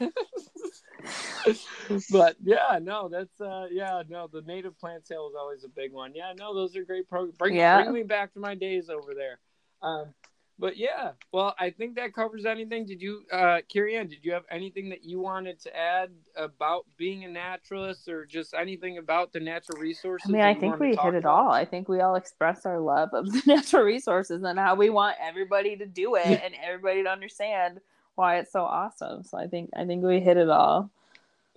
but 2.11 2.35
yeah, 2.43 2.79
no, 2.81 3.09
that's 3.09 3.41
uh 3.41 3.67
yeah, 3.71 4.03
no, 4.07 4.27
the 4.31 4.41
native 4.41 4.79
plant 4.79 5.07
sale 5.07 5.27
is 5.29 5.35
always 5.35 5.63
a 5.63 5.69
big 5.69 5.91
one. 5.91 6.13
Yeah, 6.13 6.33
no, 6.37 6.53
those 6.53 6.75
are 6.75 6.83
great 6.83 7.09
programs. 7.09 7.37
Bring, 7.37 7.55
Yeah. 7.55 7.81
bring 7.81 7.93
me 7.93 8.03
back 8.03 8.33
to 8.33 8.39
my 8.39 8.55
days 8.55 8.89
over 8.89 9.13
there. 9.13 9.39
Um 9.81 10.13
but 10.57 10.77
yeah, 10.77 11.11
well, 11.33 11.53
I 11.59 11.69
think 11.69 11.95
that 11.95 12.13
covers 12.13 12.45
anything. 12.45 12.85
Did 12.85 13.01
you, 13.01 13.23
uh, 13.31 13.59
Ann, 13.75 14.07
did 14.07 14.19
you 14.23 14.31
have 14.31 14.45
anything 14.49 14.89
that 14.89 15.03
you 15.03 15.19
wanted 15.19 15.59
to 15.63 15.75
add 15.75 16.11
about 16.37 16.85
being 16.95 17.25
a 17.25 17.27
naturalist 17.27 18.07
or 18.07 18.25
just 18.25 18.53
anything 18.53 18.97
about 18.97 19.33
the 19.33 19.41
natural 19.41 19.77
resources? 19.79 20.29
I 20.29 20.31
mean, 20.31 20.41
I 20.41 20.53
think 20.53 20.79
we 20.79 20.95
hit 20.95 21.13
it 21.13 21.25
all. 21.25 21.51
I 21.51 21.65
think 21.65 21.89
we 21.89 21.99
all 21.99 22.15
express 22.15 22.65
our 22.65 22.79
love 22.79 23.09
of 23.13 23.25
the 23.31 23.41
natural 23.45 23.83
resources 23.83 24.43
and 24.43 24.57
how 24.57 24.75
we 24.75 24.89
want 24.89 25.17
everybody 25.21 25.75
to 25.75 25.85
do 25.85 26.15
it 26.15 26.25
and 26.43 26.53
everybody 26.63 27.03
to 27.03 27.09
understand 27.09 27.81
why 28.15 28.37
it's 28.37 28.51
so 28.51 28.63
awesome. 28.63 29.23
So 29.23 29.37
I 29.37 29.47
think 29.47 29.69
I 29.75 29.85
think 29.85 30.03
we 30.03 30.19
hit 30.19 30.37
it 30.37 30.49
all. 30.49 30.89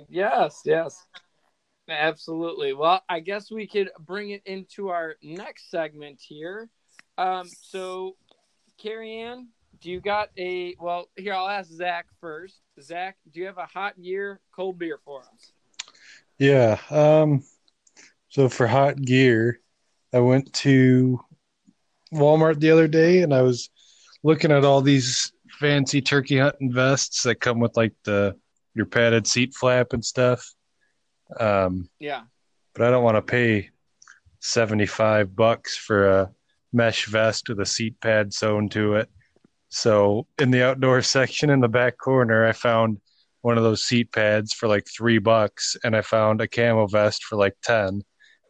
Yes, 0.09 0.63
yes. 0.65 1.07
Absolutely. 1.89 2.75
Well, 2.75 3.03
I 3.09 3.21
guess 3.21 3.51
we 3.51 3.67
could 3.67 3.91
bring 4.01 4.31
it 4.31 4.43
into 4.45 4.89
our 4.89 5.17
next 5.23 5.71
segment 5.71 6.21
here. 6.21 6.69
Um, 7.17 7.49
so, 7.63 8.17
Carrie 8.77 9.21
Ann, 9.21 9.49
do 9.81 9.91
you 9.91 10.01
got 10.01 10.29
a 10.39 10.77
well? 10.79 11.09
Here, 11.17 11.35
I'll 11.35 11.49
ask 11.49 11.71
Zach 11.71 12.07
first. 12.21 12.61
Zach, 12.81 13.17
do 13.33 13.41
you 13.41 13.47
have 13.47 13.59
a 13.59 13.67
hot 13.67 13.99
year 13.99 14.41
cold 14.53 14.79
beer 14.79 14.99
for 15.05 15.21
us? 15.21 15.53
Yeah. 16.39 16.79
Um, 16.91 17.43
so 18.29 18.49
for 18.49 18.67
hot 18.67 19.01
gear, 19.01 19.61
I 20.13 20.21
went 20.21 20.53
to 20.55 21.21
Walmart 22.13 22.61
the 22.61 22.71
other 22.71 22.89
day 22.89 23.23
and 23.23 23.35
I 23.35 23.43
was 23.43 23.71
looking 24.23 24.53
at 24.53 24.65
all 24.65 24.81
these 24.81 25.33
fancy 25.59 26.01
turkey 26.01 26.39
hunting 26.39 26.73
vests 26.73 27.23
that 27.25 27.41
come 27.41 27.59
with 27.61 27.77
like 27.77 27.95
the 28.05 28.37
your 28.75 28.87
padded 28.87 29.27
seat 29.27 29.55
flap 29.55 29.93
and 29.93 30.05
stuff. 30.05 30.55
Um, 31.39 31.89
Yeah. 31.99 32.23
but 32.75 32.87
I 32.87 32.91
don't 32.91 33.03
want 33.05 33.17
to 33.17 33.23
pay 33.23 33.71
75 34.41 35.35
bucks 35.35 35.77
for 35.77 36.09
a 36.09 36.31
mesh 36.73 37.07
vest 37.07 37.49
with 37.49 37.61
a 37.61 37.67
seat 37.67 38.01
pad 38.01 38.33
sewn 38.33 38.69
to 38.71 38.95
it. 38.95 39.09
So 39.69 40.27
in 40.39 40.51
the 40.51 40.63
outdoor 40.65 41.03
section 41.17 41.51
in 41.51 41.61
the 41.61 41.69
back 41.69 41.99
corner, 41.99 42.47
I 42.47 42.53
found 42.53 43.01
one 43.43 43.57
of 43.59 43.65
those 43.65 43.85
seat 43.85 44.13
pads 44.13 44.53
for 44.53 44.69
like 44.69 44.87
three 44.87 45.19
bucks, 45.19 45.77
and 45.85 45.97
I 45.97 46.03
found 46.03 46.41
a 46.41 46.49
camo 46.49 46.87
vest 46.87 47.25
for 47.25 47.37
like 47.37 47.55
10. 47.63 48.03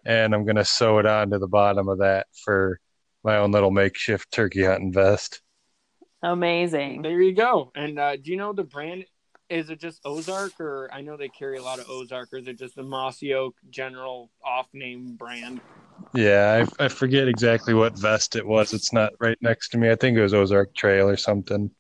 And 0.05 0.35
I'm 0.35 0.45
going 0.45 0.57
to 0.57 0.65
sew 0.65 0.99
it 0.99 1.07
onto 1.07 1.39
the 1.39 1.49
bottom 1.49 1.89
of 1.89 1.99
that 1.99 2.27
for 2.45 2.81
my 3.25 3.37
own 3.39 3.51
little 3.51 3.71
makeshift 3.71 4.31
turkey 4.33 4.65
hunting 4.65 4.93
vest. 4.93 5.43
Amazing. 6.23 7.03
There 7.03 7.21
you 7.21 7.35
go. 7.35 7.71
And 7.75 7.99
uh, 7.99 8.17
do 8.17 8.31
you 8.31 8.37
know 8.37 8.53
the 8.53 8.65
brand? 8.65 9.05
Is 9.49 9.71
it 9.71 9.81
just 9.81 10.01
Ozark, 10.05 10.61
or 10.61 10.91
I 10.93 11.01
know 11.01 11.17
they 11.17 11.29
carry 11.29 11.57
a 11.57 11.63
lot 11.63 11.79
of 11.79 11.89
Ozark, 11.89 12.33
or 12.33 12.39
is 12.39 12.47
it 12.49 12.59
just 12.59 12.75
the 12.75 12.83
Mossy 12.83 13.33
Oak 13.33 13.55
General 13.71 14.31
off-name 14.45 15.17
brand? 15.17 15.61
Yeah, 16.15 16.67
I, 16.79 16.85
I 16.85 16.89
forget 16.89 17.29
exactly 17.29 17.73
what 17.73 17.99
vest 17.99 18.37
it 18.37 18.47
was. 18.47 18.75
It's 18.75 18.93
not 18.93 19.13
right 19.21 19.39
next 19.41 19.71
to 19.71 19.79
me. 19.79 19.91
I 19.91 19.95
think 19.95 20.19
it 20.19 20.23
was 20.23 20.35
Ozark 20.35 20.75
Trail 20.75 21.09
or 21.09 21.17
something. 21.17 21.71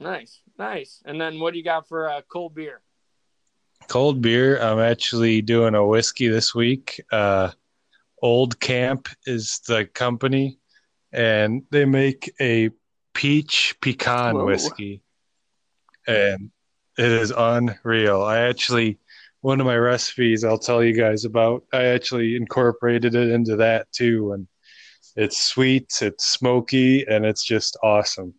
Nice, 0.00 0.40
nice. 0.58 1.00
And 1.04 1.20
then 1.20 1.38
what 1.38 1.52
do 1.52 1.58
you 1.58 1.64
got 1.64 1.86
for 1.86 2.08
uh, 2.08 2.22
cold 2.28 2.54
beer? 2.54 2.80
Cold 3.86 4.20
beer. 4.20 4.60
I'm 4.60 4.80
actually 4.80 5.42
doing 5.42 5.74
a 5.74 5.86
whiskey 5.86 6.28
this 6.28 6.54
week. 6.54 7.00
Uh, 7.12 7.50
Old 8.20 8.58
Camp 8.58 9.08
is 9.26 9.60
the 9.66 9.86
company, 9.86 10.58
and 11.12 11.62
they 11.70 11.84
make 11.84 12.32
a 12.40 12.70
peach 13.14 13.76
pecan 13.80 14.36
Whoa. 14.36 14.46
whiskey, 14.46 15.02
and 16.06 16.50
it 16.96 17.12
is 17.12 17.32
unreal. 17.36 18.22
I 18.22 18.40
actually 18.40 18.98
one 19.40 19.60
of 19.60 19.66
my 19.66 19.76
recipes 19.76 20.44
I'll 20.44 20.58
tell 20.58 20.82
you 20.82 20.94
guys 20.94 21.24
about. 21.24 21.64
I 21.72 21.84
actually 21.86 22.36
incorporated 22.36 23.14
it 23.14 23.30
into 23.30 23.56
that 23.56 23.90
too, 23.92 24.32
and 24.32 24.46
it's 25.16 25.40
sweet, 25.40 25.90
it's 26.00 26.26
smoky, 26.26 27.04
and 27.06 27.24
it's 27.24 27.44
just 27.44 27.76
awesome. 27.82 28.34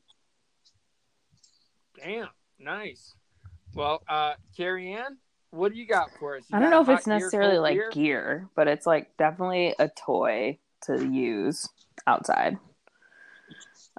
Damn, 1.97 2.29
nice. 2.57 3.15
Well, 3.73 4.01
uh, 4.07 4.33
Carrie 4.55 4.93
Ann, 4.93 5.17
what 5.51 5.73
do 5.73 5.79
you 5.79 5.85
got 5.85 6.11
for 6.19 6.37
us? 6.37 6.45
You 6.49 6.57
I 6.57 6.61
don't 6.61 6.69
know 6.69 6.81
if 6.81 6.89
it's 6.89 7.07
necessarily 7.07 7.55
cold 7.55 7.63
like 7.63 7.75
beer? 7.75 7.89
gear, 7.91 8.49
but 8.55 8.67
it's 8.67 8.85
like 8.85 9.15
definitely 9.17 9.75
a 9.79 9.89
toy 9.89 10.59
to 10.83 11.05
use 11.05 11.67
outside. 12.07 12.57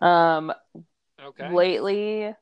Um 0.00 0.52
Okay. 1.22 1.48
lately 1.50 2.34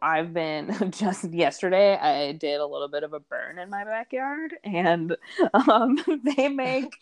I've 0.00 0.32
been 0.32 0.74
just 0.90 1.32
yesterday. 1.32 1.96
I 1.96 2.32
did 2.32 2.60
a 2.60 2.66
little 2.66 2.88
bit 2.88 3.02
of 3.02 3.12
a 3.12 3.20
burn 3.20 3.58
in 3.58 3.70
my 3.70 3.84
backyard, 3.84 4.54
and 4.64 5.16
um, 5.52 5.98
they 6.36 6.48
make 6.48 6.94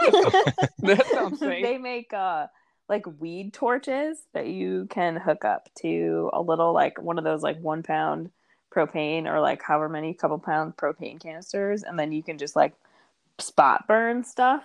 That 0.82 1.06
sounds 1.12 1.40
safe. 1.40 1.62
they 1.62 1.78
make 1.78 2.12
uh 2.12 2.46
like 2.88 3.04
weed 3.18 3.52
torches 3.52 4.18
that 4.34 4.46
you 4.46 4.86
can 4.90 5.16
hook 5.16 5.44
up 5.44 5.68
to 5.80 6.30
a 6.32 6.40
little 6.40 6.72
like 6.72 7.00
one 7.00 7.18
of 7.18 7.24
those 7.24 7.42
like 7.42 7.58
one 7.60 7.82
pound 7.82 8.30
propane 8.74 9.26
or 9.26 9.40
like 9.40 9.62
however 9.62 9.88
many 9.88 10.14
couple 10.14 10.38
pound 10.38 10.76
propane 10.76 11.20
canisters, 11.20 11.82
and 11.82 11.98
then 11.98 12.12
you 12.12 12.22
can 12.22 12.38
just 12.38 12.56
like 12.56 12.74
spot 13.38 13.86
burn 13.88 14.24
stuff. 14.24 14.62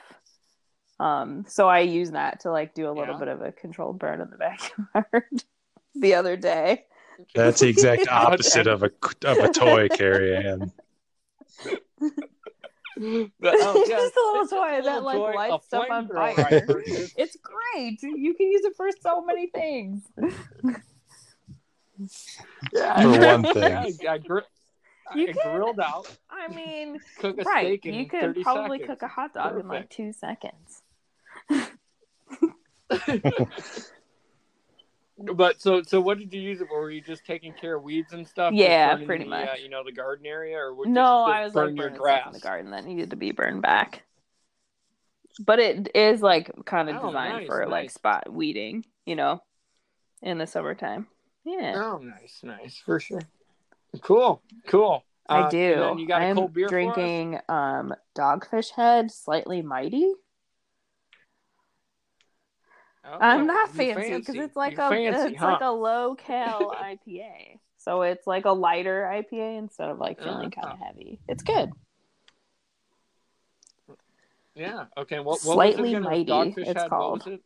Um, 0.99 1.45
so 1.47 1.67
I 1.69 1.79
use 1.79 2.11
that 2.11 2.41
to 2.41 2.51
like 2.51 2.73
do 2.73 2.89
a 2.89 2.91
little 2.91 3.13
Yeah. 3.15 3.19
bit 3.19 3.27
of 3.29 3.41
a 3.41 3.51
controlled 3.51 3.99
burn 3.99 4.19
in 4.21 4.29
the 4.29 4.37
backyard 4.37 5.43
the 5.95 6.15
other 6.15 6.35
day. 6.35 6.85
That's 7.35 7.61
the 7.61 7.67
exact 7.69 8.07
opposite 8.11 8.67
of 8.67 8.83
a 8.83 8.91
of 9.25 9.37
a 9.37 9.49
toy, 9.51 9.87
Carrie 9.89 10.35
Ann. 10.35 10.71
But, 13.01 13.55
oh, 13.55 13.79
It's 13.79 13.89
yeah, 13.89 13.95
just 13.95 14.15
a 14.17 14.19
little 14.19 14.41
it's 14.41 14.51
toy 14.51 14.79
a 14.79 14.81
that, 14.83 15.03
like, 15.03 15.15
toy, 15.17 15.31
lights 15.33 15.63
a 15.63 15.67
stuff 15.67 15.85
on 15.89 16.09
fire. 16.09 16.35
It's 17.15 17.37
great. 17.41 18.03
You 18.03 18.33
can 18.33 18.47
use 18.51 18.65
it 18.65 18.73
for 18.75 18.89
so 19.01 19.23
many 19.23 19.47
things. 19.47 20.03
Yeah, 22.73 23.01
For 23.01 23.09
one 23.37 23.53
thing. 23.53 23.73
I, 23.73 23.93
I, 24.09 24.17
gr- 24.17 24.39
You 25.15 25.29
I 25.29 25.31
can- 25.31 25.55
grilled 25.55 25.79
out, 25.79 26.13
I 26.29 26.47
mean, 26.53 26.99
cook 27.19 27.37
a 27.39 27.43
right. 27.43 27.65
steak 27.67 27.85
in 27.85 27.93
You 27.93 28.05
could 28.07 28.41
probably 28.41 28.79
seconds. 28.79 28.99
cook 28.99 29.01
a 29.03 29.07
hot 29.07 29.33
dog 29.33 29.57
in 29.59 29.67
like 29.69 29.89
two 29.89 30.11
seconds. 30.13 30.81
But 35.21 35.61
so 35.61 35.81
so 35.83 35.99
what 35.99 36.17
did 36.17 36.33
you 36.33 36.39
use 36.39 36.61
it 36.61 36.67
for? 36.69 36.79
Were 36.79 36.91
you 36.91 37.01
just 37.01 37.25
taking 37.25 37.51
care 37.53 37.75
of 37.75 37.83
weeds 37.83 38.13
and 38.13 38.25
stuff? 38.25 38.53
Yeah, 38.53 38.95
pretty 39.05 39.25
the, 39.25 39.29
much. 39.29 39.49
Uh, 39.49 39.53
you 39.61 39.69
know 39.69 39.83
the 39.83 39.91
garden 39.91 40.25
area, 40.25 40.57
or 40.57 40.73
would 40.73 40.87
No, 40.87 41.25
I 41.25 41.43
was 41.43 41.53
burn 41.53 41.75
like 41.75 41.77
your 41.77 41.89
burning 41.89 42.01
stuff 42.05 42.27
in 42.27 42.33
the 42.33 42.39
garden 42.39 42.71
that 42.71 42.85
needed 42.85 43.09
to 43.09 43.15
be 43.17 43.31
burned 43.31 43.61
back. 43.61 44.03
But 45.45 45.59
it 45.59 45.91
is 45.93 46.21
like 46.21 46.51
kind 46.65 46.89
of 46.89 47.01
Oh, 47.01 47.07
designed 47.07 47.33
nice, 47.33 47.47
for 47.47 47.65
like 47.67 47.91
spot 47.91 48.31
weeding, 48.31 48.85
you 49.05 49.15
know, 49.15 49.41
in 50.21 50.37
the 50.37 50.47
summertime. 50.47 51.07
Yeah, 51.43 51.73
Oh, 51.75 51.97
nice, 51.97 52.39
nice 52.43 52.77
for 52.77 52.99
sure. 52.99 53.21
Cool, 54.01 54.41
cool. 54.67 55.03
Uh, 55.27 55.33
I 55.33 55.41
and 55.41 55.51
do. 55.51 55.75
then 55.79 55.97
you 55.99 56.07
got 56.07 56.21
a 56.21 56.25
I'm 56.27 56.35
cold 56.35 56.53
beer 56.53 56.67
for 56.67 56.71
drinking 56.71 57.39
um 57.49 57.93
Dogfish 58.17 58.71
Head, 58.71 59.11
slightly 59.11 59.61
mighty. 59.61 60.13
Oh, 63.12 63.18
I'm 63.20 63.47
not 63.47 63.70
fancy 63.72 64.20
because 64.20 64.36
it's 64.36 64.55
like 64.55 64.74
You're 64.74 64.82
a 64.86 64.89
fancy, 64.89 65.34
it's 65.34 65.39
huh? 65.39 65.47
like 65.51 65.62
a 65.62 65.72
low 65.72 66.16
cal 66.16 66.72
IPA, 66.80 67.60
so 67.78 68.01
it's 68.03 68.26
like 68.28 68.45
a 68.45 68.51
lighter 68.51 69.03
IPA 69.12 69.57
instead 69.60 69.89
of 69.89 69.99
like 69.99 70.22
feeling 70.22 70.49
Uh-huh. 70.49 70.49
kind 70.51 70.72
of 70.74 70.80
heavy. 70.88 71.20
It's 71.28 71.43
good. 71.43 71.72
Yeah. 74.55 74.86
Okay. 74.97 75.20
What, 75.20 75.43
what 75.43 75.55
Slightly 75.55 75.82
was 75.82 75.93
it 75.93 75.97
again? 75.97 76.03
It 76.03 76.10
was 76.10 76.20
Mighty, 76.20 76.32
Dogfish 76.55 76.68
it's 76.68 76.82
Head. 76.82 76.89
called. 76.89 77.28
It? 77.28 77.41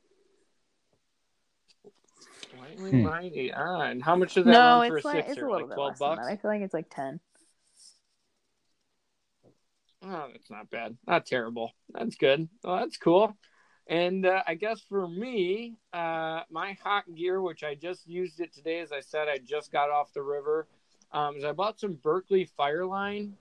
Slightly 2.51 2.91
Hmm. 2.91 3.03
mighty. 3.03 3.51
Ah, 3.53 3.82
and 3.82 4.03
how 4.03 4.16
much 4.16 4.38
is 4.38 4.45
that 4.45 4.61
No, 4.61 4.82
for 4.88 4.97
it's 4.97 5.05
a 5.05 5.07
like 5.07 5.26
sixer? 5.26 5.32
it's 5.32 5.41
a 5.41 5.45
little 5.45 5.68
like 5.68 5.70
bit 5.70 5.76
twelve 5.76 5.89
less 5.91 5.99
than 5.99 6.09
bucks. 6.09 6.26
that. 6.26 6.32
I 6.34 6.38
feel 6.38 6.51
like 6.51 6.61
it's 6.61 6.74
like 6.74 6.89
ten. 6.89 7.20
Oh, 10.05 10.28
that's 10.32 10.49
not 10.51 10.70
bad. 10.70 10.97
Not 11.07 11.26
terrible. 11.26 11.72
That's 11.93 12.16
good. 12.16 12.49
Well, 12.64 12.78
that's 12.78 12.97
cool. 12.97 13.36
And 13.88 14.25
uh, 14.25 14.41
I 14.47 14.55
guess 14.55 14.81
for 14.81 15.07
me, 15.07 15.75
uh, 15.91 16.41
my 16.49 16.77
hot 16.84 17.03
gear, 17.15 17.41
which 17.41 17.63
I 17.63 17.75
just 17.75 18.07
used 18.07 18.39
it 18.39 18.53
today, 18.53 18.79
as 18.79 18.91
I 18.91 19.01
said, 19.01 19.27
I 19.27 19.39
just 19.39 19.71
got 19.71 19.89
off 19.89 20.13
the 20.13 20.21
river, 20.21 20.67
um, 21.11 21.36
is 21.36 21.43
I 21.43 21.51
bought 21.51 21.79
some 21.79 21.95
Berkley 22.01 22.49
Fireline. 22.57 23.34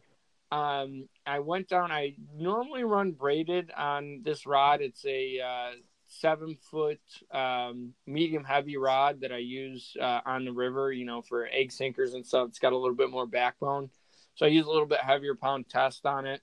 Um, 0.51 1.09
I 1.25 1.39
went 1.39 1.69
down. 1.69 1.91
I 1.91 2.15
normally 2.37 2.85
run 2.85 3.13
braided 3.13 3.71
on 3.75 4.21
this 4.23 4.45
rod. 4.45 4.83
It's 4.83 5.05
a 5.07 5.41
uh, 5.41 5.71
seven 6.09 6.59
foot 6.71 7.01
um, 7.31 7.95
medium 8.07 8.45
heavy 8.45 8.77
rod 8.77 9.21
that 9.23 9.33
I 9.33 9.39
use 9.39 9.97
uh, 9.99 10.21
on 10.27 10.45
the 10.45 10.53
river. 10.53 10.93
You 10.93 11.07
know, 11.07 11.23
for 11.23 11.47
egg 11.51 11.73
sinkers 11.73 12.13
and 12.13 12.27
stuff. 12.27 12.49
It's 12.49 12.59
got 12.59 12.75
a 12.75 12.77
little 12.77 12.97
bit 12.97 13.11
more 13.11 13.27
backbone, 13.27 13.89
so 14.35 14.45
I 14.45 14.51
use 14.51 14.67
a 14.67 14.71
little 14.71 14.87
bit 14.87 15.01
heavier 15.01 15.35
pound 15.35 15.71
test 15.71 16.05
on 16.05 16.27
it. 16.27 16.43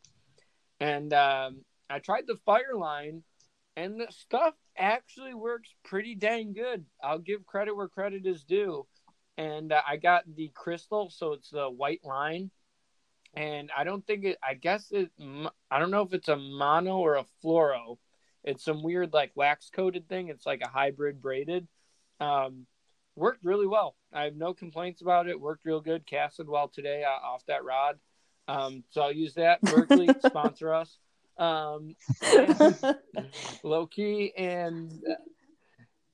And 0.79 1.13
um, 1.13 1.63
I 1.89 1.99
tried 1.99 2.25
the 2.25 2.39
Fireline, 2.47 3.21
and 3.75 3.99
the 3.99 4.07
stuff 4.09 4.53
actually 4.77 5.33
works 5.33 5.69
pretty 5.83 6.15
dang 6.15 6.53
good. 6.53 6.85
I'll 7.03 7.19
give 7.19 7.45
credit 7.45 7.75
where 7.75 7.87
credit 7.87 8.25
is 8.25 8.43
due. 8.43 8.85
And 9.37 9.71
uh, 9.71 9.81
I 9.87 9.97
got 9.97 10.23
the 10.35 10.51
crystal, 10.53 11.09
so 11.09 11.33
it's 11.33 11.49
the 11.49 11.69
white 11.69 12.03
line. 12.03 12.51
And 13.35 13.71
I 13.77 13.83
don't 13.83 14.05
think 14.05 14.25
it, 14.25 14.37
I 14.43 14.55
guess 14.55 14.91
it, 14.91 15.11
I 15.71 15.79
don't 15.79 15.91
know 15.91 16.01
if 16.01 16.13
it's 16.13 16.27
a 16.27 16.35
mono 16.35 16.97
or 16.97 17.15
a 17.15 17.25
fluoro. 17.43 17.97
It's 18.43 18.65
some 18.65 18.83
weird, 18.83 19.13
like, 19.13 19.31
wax 19.35 19.69
coated 19.73 20.09
thing. 20.09 20.29
It's 20.29 20.45
like 20.45 20.61
a 20.61 20.67
hybrid 20.67 21.21
braided. 21.21 21.67
Um, 22.19 22.65
worked 23.15 23.45
really 23.45 23.67
well. 23.67 23.95
I 24.11 24.23
have 24.23 24.35
no 24.35 24.53
complaints 24.53 25.01
about 25.01 25.27
it. 25.27 25.39
Worked 25.39 25.65
real 25.65 25.81
good. 25.81 26.05
Casted 26.05 26.49
well 26.49 26.67
today 26.67 27.03
uh, 27.03 27.25
off 27.25 27.45
that 27.47 27.63
rod. 27.63 27.99
Um, 28.47 28.83
so 28.89 29.01
I'll 29.01 29.11
use 29.11 29.35
that. 29.35 29.61
Berkley, 29.61 30.09
sponsor 30.25 30.73
us. 30.73 30.97
Um, 31.39 31.95
low 33.63 33.87
key 33.87 34.33
and 34.37 34.91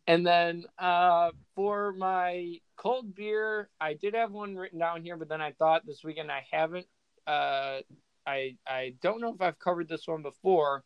and 0.08 0.26
then 0.26 0.66
uh 0.78 1.32
for 1.56 1.94
my 1.94 2.60
cold 2.78 3.16
beer 3.16 3.70
i 3.80 3.94
did 3.94 4.14
have 4.14 4.32
one 4.32 4.56
written 4.56 4.80
down 4.80 5.04
here 5.04 5.18
but 5.18 5.30
then 5.30 5.42
i 5.42 5.52
thought 5.54 5.86
this 5.86 6.04
weekend 6.04 6.32
i 6.32 6.46
haven't 6.52 6.86
uh 7.28 7.80
i 8.28 8.56
i 8.68 8.94
don't 9.02 9.22
know 9.22 9.34
if 9.34 9.42
i've 9.42 9.60
covered 9.60 9.88
this 9.88 10.08
one 10.08 10.22
before 10.22 10.84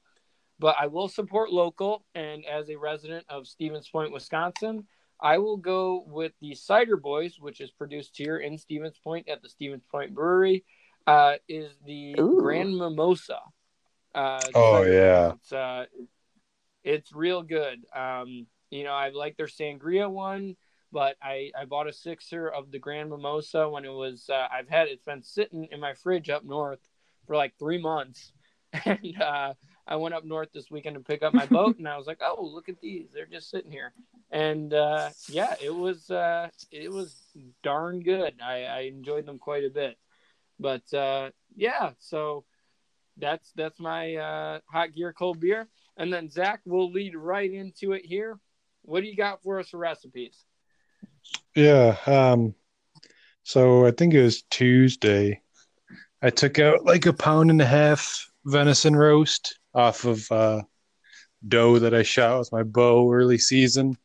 but 0.60 0.76
i 0.80 0.88
will 0.88 1.08
support 1.08 1.52
local 1.52 2.06
and 2.16 2.46
as 2.46 2.70
a 2.70 2.76
resident 2.76 3.26
of 3.30 3.48
stevens 3.48 3.90
point 3.90 4.12
wisconsin 4.12 4.86
i 5.20 5.38
will 5.38 5.58
go 5.58 6.06
with 6.08 6.32
the 6.42 6.56
cider 6.56 6.98
boys 6.98 7.38
which 7.40 7.60
is 7.60 7.72
produced 7.72 8.16
here 8.16 8.38
in 8.38 8.58
stevens 8.58 9.00
point 9.04 9.28
at 9.28 9.42
the 9.42 9.50
stevens 9.50 9.84
point 9.92 10.14
brewery 10.14 10.64
uh 11.08 11.34
is 11.48 11.72
the 11.86 12.16
Ooh. 12.20 12.40
grand 12.40 12.78
mimosa 12.78 13.40
uh 14.16 14.48
Oh, 14.56 14.84
yeah. 14.84 15.34
It's 15.34 15.54
uh 15.54 15.86
it's 16.84 17.14
real 17.14 17.44
good. 17.44 17.86
Um, 17.96 18.48
you 18.70 18.84
know, 18.84 18.94
I 18.94 19.10
like 19.10 19.38
their 19.38 19.48
sangria 19.48 20.10
one, 20.10 20.56
but 20.92 21.18
I 21.22 21.52
I 21.60 21.66
bought 21.66 21.88
a 21.88 21.94
sixer 21.94 22.48
of 22.48 22.72
the 22.72 22.80
Grand 22.80 23.10
Mimosa 23.10 23.70
when 23.70 23.86
it 23.86 23.92
was 23.92 24.30
uh, 24.30 24.48
I've 24.52 24.70
had 24.70 24.88
it's 24.88 25.04
been 25.04 25.24
sitting 25.24 25.68
in 25.72 25.80
my 25.80 25.94
fridge 25.94 26.30
up 26.30 26.44
north 26.44 26.80
for 27.28 27.36
like 27.36 27.54
three 27.60 27.82
months, 27.82 28.32
and 28.86 29.22
uh, 29.22 29.54
I 29.88 29.96
went 29.96 30.16
up 30.16 30.26
north 30.26 30.50
this 30.54 30.72
weekend 30.72 30.96
to 30.96 31.02
pick 31.02 31.24
up 31.24 31.34
my 31.34 31.46
boat, 31.46 31.78
and 31.78 31.88
I 31.88 31.98
was 31.98 32.08
like, 32.08 32.22
oh, 32.22 32.44
look 32.44 32.70
at 32.70 32.80
these, 32.82 33.08
they're 33.14 33.26
just 33.26 33.50
sitting 33.50 33.72
here, 33.72 33.94
and 34.32 34.74
uh, 34.74 35.10
yeah, 35.28 35.56
it 35.62 35.74
was 35.74 36.10
uh, 36.10 36.50
it 36.72 36.92
was 36.92 37.16
darn 37.64 38.02
good. 38.02 38.36
I, 38.44 38.64
I 38.66 38.80
enjoyed 38.82 39.26
them 39.26 39.40
quite 39.40 39.66
a 39.66 39.70
bit, 39.70 39.98
but 40.60 40.94
uh, 40.94 41.32
yeah, 41.56 41.92
so 42.00 42.46
that's 43.20 43.52
that's 43.56 43.80
my 43.80 44.16
uh, 44.16 44.60
hot 44.72 44.94
gear 44.94 45.14
cold 45.14 45.40
beer. 45.40 45.68
And 45.98 46.12
then 46.12 46.30
Zach, 46.30 46.62
we'll 46.66 46.92
lead 46.92 47.16
right 47.16 47.52
into 47.52 47.94
it 47.94 48.06
here. 48.06 48.40
What 48.84 49.02
do 49.02 49.08
you 49.08 49.16
got 49.16 49.44
for 49.44 49.60
us 49.60 49.70
for 49.70 49.78
recipes? 49.78 50.46
Yeah. 51.56 51.98
Um, 52.06 52.56
so 53.44 53.86
I 53.86 53.92
think 53.92 54.14
it 54.14 54.24
was 54.24 54.44
Tuesday. 54.44 55.42
I 56.22 56.30
took 56.30 56.60
out 56.60 56.86
like 56.86 57.06
a 57.06 57.14
pound 57.14 57.50
and 57.50 57.62
a 57.62 57.66
half 57.66 58.30
venison 58.46 58.96
roast 58.96 59.60
off 59.74 60.06
of 60.06 60.32
uh, 60.32 60.62
that 61.42 61.94
I 61.94 62.04
shot 62.04 62.40
with 62.40 62.52
my 62.52 62.64
bow 62.64 63.12
early 63.12 63.38
season. 63.38 63.98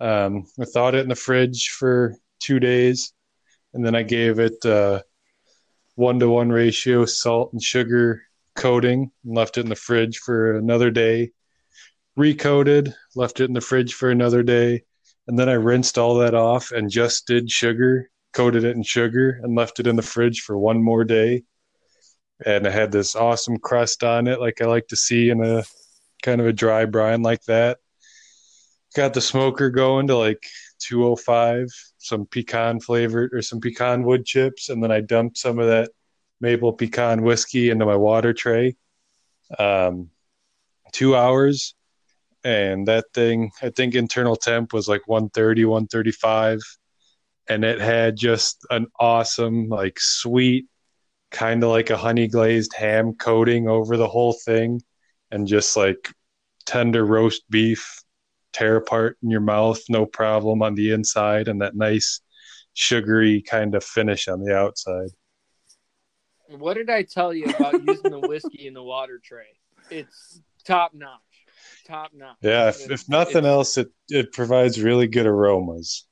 Um, 0.00 0.46
I 0.60 0.64
thawed 0.64 0.94
it 0.94 1.02
in 1.02 1.08
the 1.08 1.14
fridge 1.14 1.70
for 1.70 2.14
two 2.40 2.58
days, 2.58 3.12
and 3.72 3.84
then 3.84 3.94
I 3.94 4.02
gave 4.02 4.40
it 4.40 4.64
uh, 4.64 5.02
one 5.94 6.18
to 6.20 6.28
one 6.28 6.50
ratio 6.50 7.04
salt 7.04 7.52
and 7.52 7.62
sugar 7.62 8.22
coating 8.54 9.10
left 9.24 9.58
it 9.58 9.62
in 9.62 9.68
the 9.68 9.76
fridge 9.76 10.18
for 10.18 10.56
another 10.56 10.90
day. 10.90 11.32
Recoated, 12.16 12.94
left 13.14 13.40
it 13.40 13.44
in 13.44 13.54
the 13.54 13.60
fridge 13.60 13.94
for 13.94 14.10
another 14.10 14.42
day, 14.42 14.84
and 15.26 15.38
then 15.38 15.48
I 15.48 15.54
rinsed 15.54 15.98
all 15.98 16.16
that 16.16 16.34
off 16.34 16.70
and 16.70 16.90
just 16.90 17.26
did 17.26 17.50
sugar, 17.50 18.10
coated 18.32 18.64
it 18.64 18.76
in 18.76 18.82
sugar, 18.82 19.40
and 19.42 19.56
left 19.56 19.80
it 19.80 19.86
in 19.86 19.96
the 19.96 20.02
fridge 20.02 20.42
for 20.42 20.58
one 20.58 20.82
more 20.82 21.04
day. 21.04 21.44
And 22.44 22.66
I 22.66 22.70
had 22.70 22.92
this 22.92 23.16
awesome 23.16 23.58
crust 23.58 24.04
on 24.04 24.26
it, 24.26 24.40
like 24.40 24.60
I 24.60 24.66
like 24.66 24.88
to 24.88 24.96
see 24.96 25.30
in 25.30 25.42
a 25.42 25.64
kind 26.22 26.40
of 26.40 26.46
a 26.46 26.52
dry 26.52 26.84
brine 26.84 27.22
like 27.22 27.42
that. 27.44 27.78
Got 28.94 29.14
the 29.14 29.20
smoker 29.22 29.70
going 29.70 30.08
to 30.08 30.16
like 30.16 30.44
205, 30.80 31.68
some 31.98 32.26
pecan 32.26 32.80
flavored 32.80 33.32
or 33.32 33.40
some 33.40 33.60
pecan 33.60 34.02
wood 34.02 34.26
chips, 34.26 34.68
and 34.68 34.82
then 34.82 34.92
I 34.92 35.00
dumped 35.00 35.38
some 35.38 35.58
of 35.58 35.68
that 35.68 35.90
maple 36.42 36.74
pecan 36.74 37.22
whiskey 37.22 37.70
into 37.70 37.86
my 37.86 37.96
water 37.96 38.34
tray. 38.34 38.76
Um, 39.58 40.10
two 40.92 41.16
hours, 41.16 41.74
and 42.44 42.86
that 42.88 43.06
thing, 43.14 43.50
I 43.62 43.70
think 43.70 43.94
internal 43.94 44.36
temp 44.36 44.72
was 44.74 44.88
like 44.88 45.02
130, 45.06 45.64
135. 45.64 46.60
and 47.48 47.64
it 47.64 47.80
had 47.80 48.16
just 48.16 48.66
an 48.70 48.86
awesome, 49.00 49.68
like 49.68 49.98
sweet, 50.00 50.66
kind 51.30 51.62
of 51.64 51.70
like 51.70 51.90
a 51.90 51.96
honey 51.96 52.28
glazed 52.28 52.74
ham 52.74 53.14
coating 53.14 53.68
over 53.68 53.96
the 53.96 54.08
whole 54.08 54.32
thing, 54.44 54.82
and 55.30 55.46
just 55.46 55.76
like 55.76 56.12
tender 56.66 57.04
roast 57.04 57.42
beef 57.50 58.02
tear 58.52 58.76
apart 58.76 59.16
in 59.22 59.30
your 59.30 59.40
mouth, 59.40 59.80
no 59.88 60.06
problem 60.06 60.62
on 60.62 60.74
the 60.74 60.92
inside, 60.92 61.48
and 61.48 61.62
that 61.62 61.74
nice 61.76 62.20
sugary 62.74 63.42
kind 63.42 63.74
of 63.74 63.84
finish 63.84 64.28
on 64.28 64.42
the 64.42 64.54
outside. 64.56 65.10
What 66.58 66.74
did 66.74 66.90
I 66.90 67.02
tell 67.02 67.32
you 67.32 67.46
about 67.46 67.82
using 67.82 68.10
the 68.10 68.20
whiskey 68.20 68.66
in 68.66 68.74
the 68.74 68.82
water 68.82 69.20
tray? 69.22 69.46
It's 69.90 70.40
top 70.64 70.94
notch. 70.94 71.20
Top 71.86 72.12
notch. 72.14 72.36
Yeah, 72.40 72.68
if, 72.68 72.90
if 72.90 73.08
nothing 73.08 73.44
else, 73.44 73.78
it, 73.78 73.90
it 74.08 74.32
provides 74.32 74.80
really 74.80 75.06
good 75.06 75.26
aromas. 75.26 76.06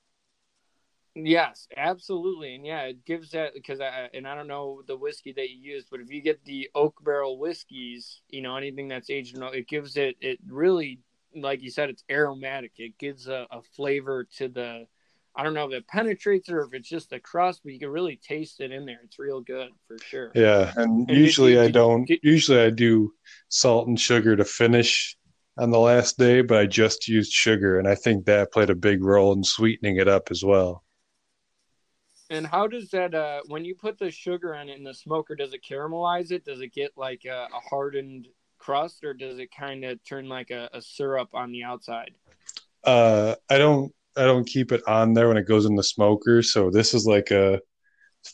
Yes, 1.14 1.66
absolutely, 1.76 2.54
and 2.54 2.64
yeah, 2.64 2.82
it 2.82 3.04
gives 3.04 3.32
that 3.32 3.52
because 3.52 3.80
I 3.80 4.08
and 4.14 4.28
I 4.28 4.36
don't 4.36 4.46
know 4.46 4.82
the 4.86 4.96
whiskey 4.96 5.32
that 5.32 5.50
you 5.50 5.56
used, 5.74 5.88
but 5.90 6.00
if 6.00 6.08
you 6.08 6.22
get 6.22 6.44
the 6.44 6.70
oak 6.74 7.02
barrel 7.02 7.36
whiskeys, 7.36 8.22
you 8.28 8.42
know 8.42 8.56
anything 8.56 8.86
that's 8.86 9.10
aged 9.10 9.36
in 9.36 9.42
it 9.42 9.66
gives 9.66 9.96
it 9.96 10.16
it 10.20 10.38
really 10.46 11.00
like 11.34 11.62
you 11.62 11.70
said, 11.70 11.90
it's 11.90 12.04
aromatic. 12.10 12.72
It 12.78 12.98
gives 12.98 13.28
a, 13.28 13.46
a 13.50 13.62
flavor 13.76 14.24
to 14.36 14.48
the. 14.48 14.86
I 15.34 15.44
don't 15.44 15.54
know 15.54 15.66
if 15.66 15.72
it 15.72 15.86
penetrates 15.86 16.48
or 16.48 16.62
if 16.62 16.74
it's 16.74 16.88
just 16.88 17.10
the 17.10 17.20
crust, 17.20 17.60
but 17.62 17.72
you 17.72 17.78
can 17.78 17.90
really 17.90 18.16
taste 18.16 18.60
it 18.60 18.72
in 18.72 18.84
there. 18.84 19.00
It's 19.04 19.18
real 19.18 19.40
good 19.40 19.70
for 19.86 19.96
sure. 19.98 20.32
Yeah, 20.34 20.72
and, 20.76 21.08
and 21.08 21.16
usually 21.16 21.52
did, 21.52 21.62
I 21.62 21.70
don't. 21.70 22.04
Did, 22.04 22.20
usually 22.22 22.60
I 22.60 22.70
do 22.70 23.12
salt 23.48 23.86
and 23.86 23.98
sugar 23.98 24.36
to 24.36 24.44
finish 24.44 25.16
on 25.56 25.70
the 25.70 25.78
last 25.78 26.18
day, 26.18 26.42
but 26.42 26.58
I 26.58 26.66
just 26.66 27.06
used 27.06 27.32
sugar, 27.32 27.78
and 27.78 27.86
I 27.86 27.94
think 27.94 28.26
that 28.26 28.52
played 28.52 28.70
a 28.70 28.74
big 28.74 29.04
role 29.04 29.32
in 29.32 29.44
sweetening 29.44 29.96
it 29.96 30.08
up 30.08 30.30
as 30.30 30.42
well. 30.44 30.84
And 32.28 32.46
how 32.46 32.66
does 32.66 32.90
that? 32.90 33.14
Uh, 33.14 33.42
when 33.46 33.64
you 33.64 33.74
put 33.74 33.98
the 33.98 34.10
sugar 34.10 34.54
in 34.54 34.68
it 34.68 34.78
in 34.78 34.84
the 34.84 34.94
smoker, 34.94 35.34
does 35.34 35.52
it 35.52 35.62
caramelize 35.68 36.32
it? 36.32 36.44
Does 36.44 36.60
it 36.60 36.72
get 36.72 36.92
like 36.96 37.24
a, 37.24 37.48
a 37.52 37.60
hardened 37.68 38.28
crust, 38.58 39.04
or 39.04 39.14
does 39.14 39.38
it 39.38 39.50
kind 39.56 39.84
of 39.84 40.02
turn 40.04 40.28
like 40.28 40.50
a, 40.50 40.70
a 40.72 40.82
syrup 40.82 41.30
on 41.34 41.50
the 41.52 41.64
outside? 41.64 42.12
Uh, 42.84 43.34
I 43.48 43.58
don't. 43.58 43.92
I 44.16 44.24
don't 44.24 44.46
keep 44.46 44.72
it 44.72 44.82
on 44.86 45.14
there 45.14 45.28
when 45.28 45.36
it 45.36 45.46
goes 45.46 45.66
in 45.66 45.76
the 45.76 45.82
smoker. 45.82 46.42
So 46.42 46.70
this 46.70 46.94
is 46.94 47.06
like 47.06 47.30
a 47.30 47.60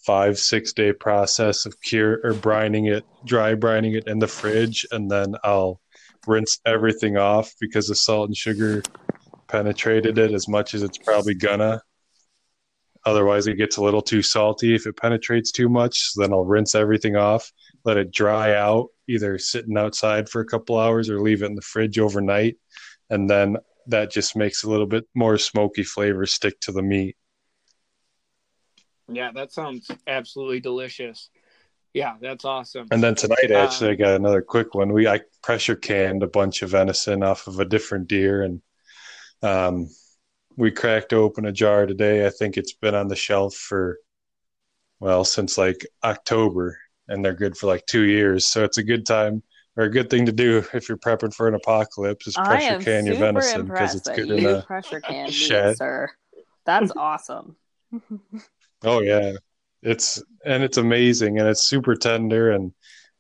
five 0.05 0.39
six 0.39 0.73
day 0.73 0.93
process 0.93 1.67
of 1.67 1.81
cure 1.81 2.21
or 2.25 2.33
brining 2.33 2.93
it, 2.93 3.05
dry 3.25 3.55
brining 3.55 3.97
it 3.97 4.09
in 4.09 4.19
the 4.19 4.27
fridge, 4.27 4.87
and 4.91 5.11
then 5.11 5.35
I'll 5.45 5.81
rinse 6.27 6.61
everything 6.67 7.17
off 7.17 7.53
because 7.61 7.89
the 7.89 7.95
salt 7.95 8.29
and 8.29 8.37
sugar 8.37 8.83
penetrated 9.49 10.19
it 10.19 10.33
as 10.33 10.49
much 10.49 10.75
as 10.75 10.83
it's 10.83 10.99
probably 10.99 11.35
gonna. 11.35 11.81
Otherwise, 13.05 13.47
it 13.47 13.55
gets 13.55 13.77
a 13.77 13.83
little 13.83 14.03
too 14.03 14.23
salty 14.23 14.75
if 14.75 14.87
it 14.87 14.97
penetrates 14.97 15.53
too 15.53 15.69
much. 15.69 16.11
So 16.11 16.23
then 16.23 16.33
I'll 16.33 16.45
rinse 16.45 16.75
everything 16.75 17.15
off, 17.15 17.53
let 17.85 17.97
it 17.97 18.11
dry 18.11 18.55
out, 18.55 18.89
either 19.09 19.39
sitting 19.39 19.79
outside 19.79 20.29
for 20.29 20.41
a 20.41 20.47
couple 20.47 20.77
hours 20.77 21.09
or 21.09 21.21
leave 21.21 21.43
it 21.43 21.47
in 21.47 21.55
the 21.55 21.63
fridge 21.63 22.01
overnight. 22.01 22.57
And 23.09 23.31
then 23.31 23.59
that 23.87 24.11
just 24.11 24.37
makes 24.37 24.65
a 24.65 24.71
little 24.71 24.87
bit 24.87 25.05
more 25.15 25.39
smoky 25.39 25.83
flavor 25.83 26.27
stick 26.27 26.59
to 26.61 26.73
the 26.73 26.83
meat. 26.83 27.17
Yeah, 29.09 29.31
that 29.33 29.53
sounds 29.53 29.89
absolutely 30.07 30.61
delicious. 30.61 31.31
Yeah, 31.95 32.17
that's 32.21 32.45
awesome. 32.45 32.89
And 32.91 33.03
then 33.03 33.15
tonight, 33.15 33.51
actually, 33.51 33.91
um, 33.91 33.93
I 33.93 33.97
got 33.97 34.17
another 34.17 34.43
quick 34.43 34.75
one. 34.75 34.93
We 34.93 35.09
I 35.09 35.21
pressure 35.43 35.77
canned 35.77 36.23
a 36.23 36.29
bunch 36.29 36.63
of 36.63 36.71
venison 36.71 37.23
off 37.23 37.47
of 37.47 37.61
a 37.61 37.65
different 37.65 38.09
deer, 38.09 38.43
and 38.43 38.61
um, 39.43 39.89
we 40.57 40.71
cracked 40.71 41.13
open 41.13 41.47
a 41.47 41.53
jar 41.53 41.87
today. 41.87 42.27
I 42.27 42.31
think 42.31 42.57
it's 42.57 42.75
been 42.75 42.95
on 42.95 43.09
the 43.09 43.17
shelf 43.17 43.55
for 43.55 43.99
well 45.01 45.25
since 45.25 45.57
like 45.57 45.87
October, 46.05 46.79
and 47.09 47.25
they're 47.25 47.35
good 47.35 47.57
for 47.57 47.67
like 47.67 47.87
two 47.87 48.03
years. 48.03 48.47
So 48.47 48.65
it's 48.65 48.79
a 48.79 48.85
good 48.85 49.07
time 49.07 49.43
or 49.77 49.85
a 49.85 49.91
good 49.91 50.09
thing 50.11 50.27
to 50.27 50.33
do 50.33 50.65
if 50.73 50.89
you're 50.89 50.99
prepping 50.99 51.35
for 51.35 51.49
an 51.49 51.55
apocalypse 51.55 52.27
is 52.27 52.35
pressure 52.35 52.79
can 52.81 53.07
your 53.07 53.17
venison 53.17 53.67
because 53.67 53.95
it's 53.95 54.09
good 54.09 54.31
in 54.31 54.47
a 54.47 54.63
pressure 54.63 55.01
can 55.01 55.31
shed. 55.31 55.77
sir. 55.77 56.11
That's 56.65 56.93
awesome. 56.97 57.57
oh 58.85 59.01
yeah, 59.01 59.33
it's 59.83 60.23
and 60.45 60.63
it's 60.63 60.79
amazing 60.79 61.39
and 61.39 61.49
it's 61.49 61.63
super 61.63 61.95
tender 61.95 62.51
and 62.51 62.73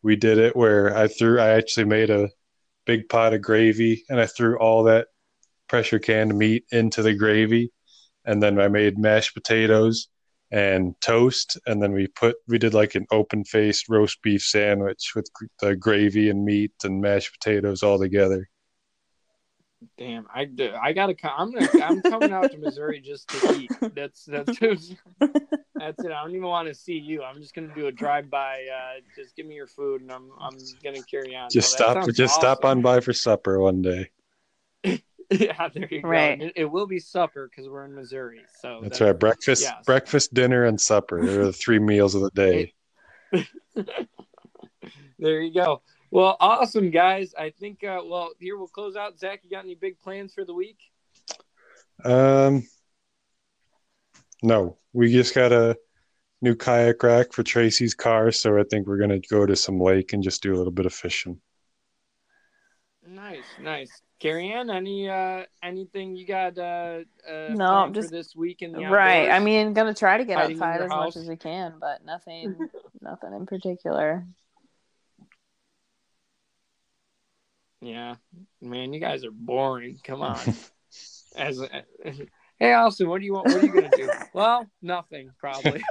we 0.02 0.16
did 0.16 0.38
it 0.38 0.56
where 0.56 0.96
I 0.96 1.08
threw 1.08 1.40
I 1.40 1.50
actually 1.50 1.86
made 1.86 2.10
a 2.10 2.28
big 2.86 3.08
pot 3.08 3.34
of 3.34 3.42
gravy 3.42 4.04
and 4.08 4.20
I 4.20 4.26
threw 4.26 4.58
all 4.58 4.84
that 4.84 5.08
pressure 5.68 5.98
canned 5.98 6.36
meat 6.36 6.64
into 6.70 7.02
the 7.02 7.14
gravy 7.14 7.72
and 8.24 8.42
then 8.42 8.60
I 8.60 8.68
made 8.68 8.98
mashed 8.98 9.34
potatoes 9.34 10.08
and 10.50 10.94
toast 11.00 11.58
and 11.66 11.82
then 11.82 11.92
we 11.92 12.06
put 12.06 12.36
we 12.46 12.58
did 12.58 12.72
like 12.72 12.94
an 12.94 13.06
open 13.10 13.44
faced 13.44 13.88
roast 13.88 14.22
beef 14.22 14.42
sandwich 14.42 15.12
with 15.14 15.28
the 15.60 15.74
gravy 15.74 16.30
and 16.30 16.44
meat 16.44 16.72
and 16.84 17.00
mashed 17.00 17.32
potatoes 17.32 17.82
all 17.82 17.98
together. 17.98 18.48
Damn 19.98 20.26
i 20.34 20.48
i 20.80 20.92
gotta 20.92 21.14
i'm 21.36 21.52
gonna 21.52 21.68
i'm 21.82 22.00
coming 22.02 22.32
out 22.32 22.50
to 22.50 22.58
missouri 22.58 23.00
just 23.00 23.28
to 23.28 23.54
eat. 23.54 23.70
That's 23.94 24.24
that's 24.24 24.58
that's 24.58 26.04
it. 26.04 26.12
I 26.12 26.22
don't 26.22 26.30
even 26.30 26.42
want 26.42 26.68
to 26.68 26.74
see 26.74 26.96
you. 26.96 27.22
I'm 27.22 27.40
just 27.40 27.54
gonna 27.54 27.74
do 27.74 27.88
a 27.88 27.92
drive-by 27.92 28.66
uh 28.72 29.00
just 29.16 29.36
give 29.36 29.46
me 29.46 29.54
your 29.54 29.66
food 29.66 30.00
and 30.00 30.10
i'm 30.10 30.30
i'm 30.40 30.56
gonna 30.82 31.02
carry 31.02 31.36
on. 31.36 31.50
Just 31.50 31.72
stop 31.72 32.06
just 32.06 32.20
awesome. 32.20 32.40
stop 32.40 32.64
on 32.64 32.82
by 32.82 33.00
for 33.00 33.12
supper 33.12 33.58
one 33.58 33.82
day 33.82 34.10
yeah, 35.30 35.68
there 35.74 35.88
you 35.90 36.02
right. 36.02 36.38
go. 36.38 36.46
It, 36.46 36.52
it, 36.56 36.64
will 36.66 36.86
be 36.86 37.00
supper 37.00 37.48
because 37.48 37.68
we're 37.68 37.84
in 37.84 37.94
Missouri. 37.94 38.42
So 38.60 38.80
that's, 38.80 38.98
that's 38.98 39.00
right. 39.00 39.18
Breakfast, 39.18 39.62
yes. 39.62 39.84
breakfast, 39.84 40.34
dinner, 40.34 40.64
and 40.64 40.80
supper. 40.80 41.24
They're 41.24 41.46
the 41.46 41.52
three 41.52 41.78
meals 41.80 42.14
of 42.14 42.22
the 42.22 42.30
day. 42.30 42.74
there 45.18 45.40
you 45.40 45.52
go. 45.52 45.82
Well, 46.10 46.36
awesome, 46.38 46.90
guys. 46.90 47.34
I 47.36 47.50
think. 47.50 47.82
Uh, 47.82 48.02
well, 48.06 48.30
here 48.38 48.56
we'll 48.56 48.68
close 48.68 48.94
out. 48.94 49.18
Zach, 49.18 49.40
you 49.42 49.50
got 49.50 49.64
any 49.64 49.74
big 49.74 49.98
plans 49.98 50.32
for 50.32 50.44
the 50.44 50.54
week? 50.54 50.78
Um, 52.04 52.66
no. 54.42 54.78
We 54.92 55.12
just 55.12 55.34
got 55.34 55.52
a 55.52 55.76
new 56.40 56.54
kayak 56.54 57.02
rack 57.02 57.32
for 57.32 57.42
Tracy's 57.42 57.94
car, 57.94 58.30
so 58.30 58.58
I 58.58 58.62
think 58.70 58.86
we're 58.86 58.98
gonna 58.98 59.18
go 59.18 59.44
to 59.44 59.56
some 59.56 59.80
lake 59.80 60.12
and 60.12 60.22
just 60.22 60.42
do 60.42 60.54
a 60.54 60.56
little 60.56 60.72
bit 60.72 60.86
of 60.86 60.94
fishing. 60.94 61.40
Nice, 63.08 63.44
nice. 63.60 64.02
Carrie 64.18 64.50
Ann, 64.50 64.70
any 64.70 65.08
uh 65.08 65.44
anything 65.62 66.16
you 66.16 66.26
got 66.26 66.56
uh, 66.56 67.00
uh 67.28 67.48
no 67.50 67.90
just 67.92 68.10
this 68.10 68.34
week 68.34 68.62
in 68.62 68.72
the 68.72 68.86
right. 68.86 69.30
I 69.30 69.40
mean 69.40 69.74
gonna 69.74 69.94
try 69.94 70.16
to 70.16 70.24
get 70.24 70.38
outside 70.38 70.80
as 70.80 70.90
house. 70.90 71.14
much 71.14 71.22
as 71.22 71.28
we 71.28 71.36
can 71.36 71.74
but 71.78 72.04
nothing 72.04 72.56
nothing 73.00 73.34
in 73.34 73.46
particular. 73.46 74.24
Yeah. 77.82 78.14
Man 78.62 78.94
you 78.94 79.00
guys 79.00 79.24
are 79.24 79.30
boring. 79.30 80.00
Come 80.02 80.22
on. 80.22 80.38
As 81.36 81.60
hey 82.58 82.72
austin 82.72 83.10
what 83.10 83.20
do 83.20 83.26
you 83.26 83.34
want 83.34 83.48
what 83.48 83.56
are 83.56 83.66
you 83.66 83.72
gonna 83.72 83.90
do? 83.94 84.10
Well 84.32 84.66
nothing 84.80 85.30
probably. 85.38 85.82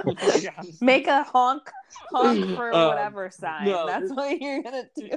Make 0.80 1.06
a 1.06 1.22
honk 1.22 1.70
honk 2.10 2.56
for 2.56 2.74
um, 2.74 2.88
whatever 2.88 3.30
sign. 3.30 3.66
no, 3.66 3.86
that's 3.86 4.10
what 4.10 4.40
you're 4.40 4.64
gonna 4.64 4.88
do. 4.96 5.10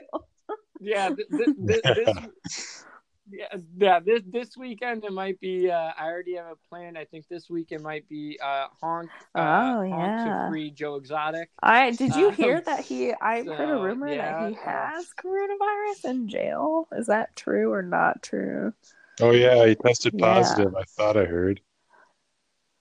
Yeah 0.79 1.09
this, 1.09 1.25
this, 1.57 1.81
this 1.81 2.85
yeah, 3.31 3.45
yeah. 3.77 3.99
This 3.99 4.21
this 4.31 4.57
weekend 4.57 5.03
it 5.03 5.11
might 5.11 5.39
be. 5.39 5.69
Uh, 5.69 5.91
I 5.97 6.05
already 6.05 6.35
have 6.35 6.47
a 6.47 6.55
plan. 6.69 6.97
I 6.97 7.05
think 7.05 7.27
this 7.27 7.49
week 7.49 7.67
it 7.71 7.81
might 7.81 8.07
be 8.09 8.39
uh, 8.43 8.67
honk. 8.81 9.09
Uh, 9.35 9.39
oh 9.39 9.81
yeah. 9.83 9.95
Honk 9.95 10.29
to 10.29 10.51
free 10.51 10.71
Joe 10.71 10.95
Exotic. 10.95 11.49
I 11.61 11.91
did 11.91 12.15
you 12.15 12.31
hear 12.31 12.57
um, 12.57 12.63
that 12.65 12.85
he? 12.85 13.13
I 13.13 13.43
so, 13.43 13.53
heard 13.53 13.69
a 13.69 13.81
rumor 13.81 14.09
yeah, 14.09 14.39
that 14.39 14.49
he 14.49 14.55
has 14.55 15.07
coronavirus 15.21 16.09
in 16.09 16.27
jail. 16.27 16.87
Is 16.91 17.07
that 17.07 17.35
true 17.35 17.71
or 17.71 17.81
not 17.81 18.23
true? 18.23 18.73
Oh 19.21 19.31
yeah, 19.31 19.65
he 19.65 19.75
tested 19.75 20.17
positive. 20.17 20.73
Yeah. 20.73 20.79
I 20.79 20.83
thought 20.83 21.17
I 21.17 21.25
heard. 21.25 21.61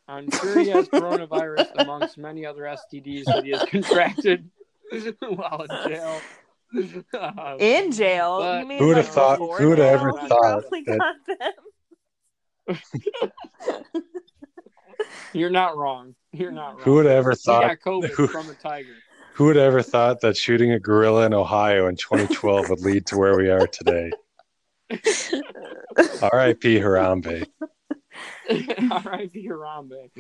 I'm 0.09 0.31
sure 0.31 0.59
he 0.61 0.71
has 0.71 0.89
coronavirus 0.89 1.69
amongst 1.79 2.17
many 2.17 2.47
other 2.47 2.63
STDs 2.63 3.25
that 3.25 3.45
he 3.45 3.51
has 3.51 3.65
contracted 3.65 4.49
while 5.21 5.67
in 5.69 5.91
jail. 5.91 6.21
In 6.75 7.93
jail. 7.93 8.39
But, 8.39 8.79
who 8.79 8.89
would 8.89 8.97
have 8.97 9.09
thought? 9.09 9.39
Who 9.39 9.69
would 9.69 9.79
have 9.79 10.01
ever 10.01 10.13
thought? 10.13 10.65
That... 10.71 11.55
You're 15.33 15.51
not 15.51 15.77
wrong. 15.77 16.15
You're 16.33 16.53
not 16.53 16.75
wrong. 16.75 16.83
Who 16.83 16.95
would 16.95 17.07
have 17.07 17.17
ever 17.17 17.35
thought? 17.35 17.63
He 17.63 17.69
got 17.69 17.81
COVID 17.81 18.11
who, 18.11 18.27
from 18.27 18.51
a 18.51 18.55
tiger. 18.55 18.95
Who 19.35 19.45
would 19.47 19.57
ever 19.57 19.83
thought 19.83 20.21
that 20.23 20.37
shooting 20.37 20.73
a 20.73 20.81
gorilla 20.81 21.27
in 21.27 21.33
Ohio 21.33 21.87
in 21.87 21.97
2012 21.97 22.71
would 22.71 22.81
lead 22.81 23.07
to 23.07 23.17
where 23.17 23.37
we 23.37 23.49
are 23.51 23.67
today? 23.67 24.11
R.I.P. 26.23 26.81
Harambe. 26.81 27.47
R.I.P. 28.51 29.49
Harambe. 29.49 30.11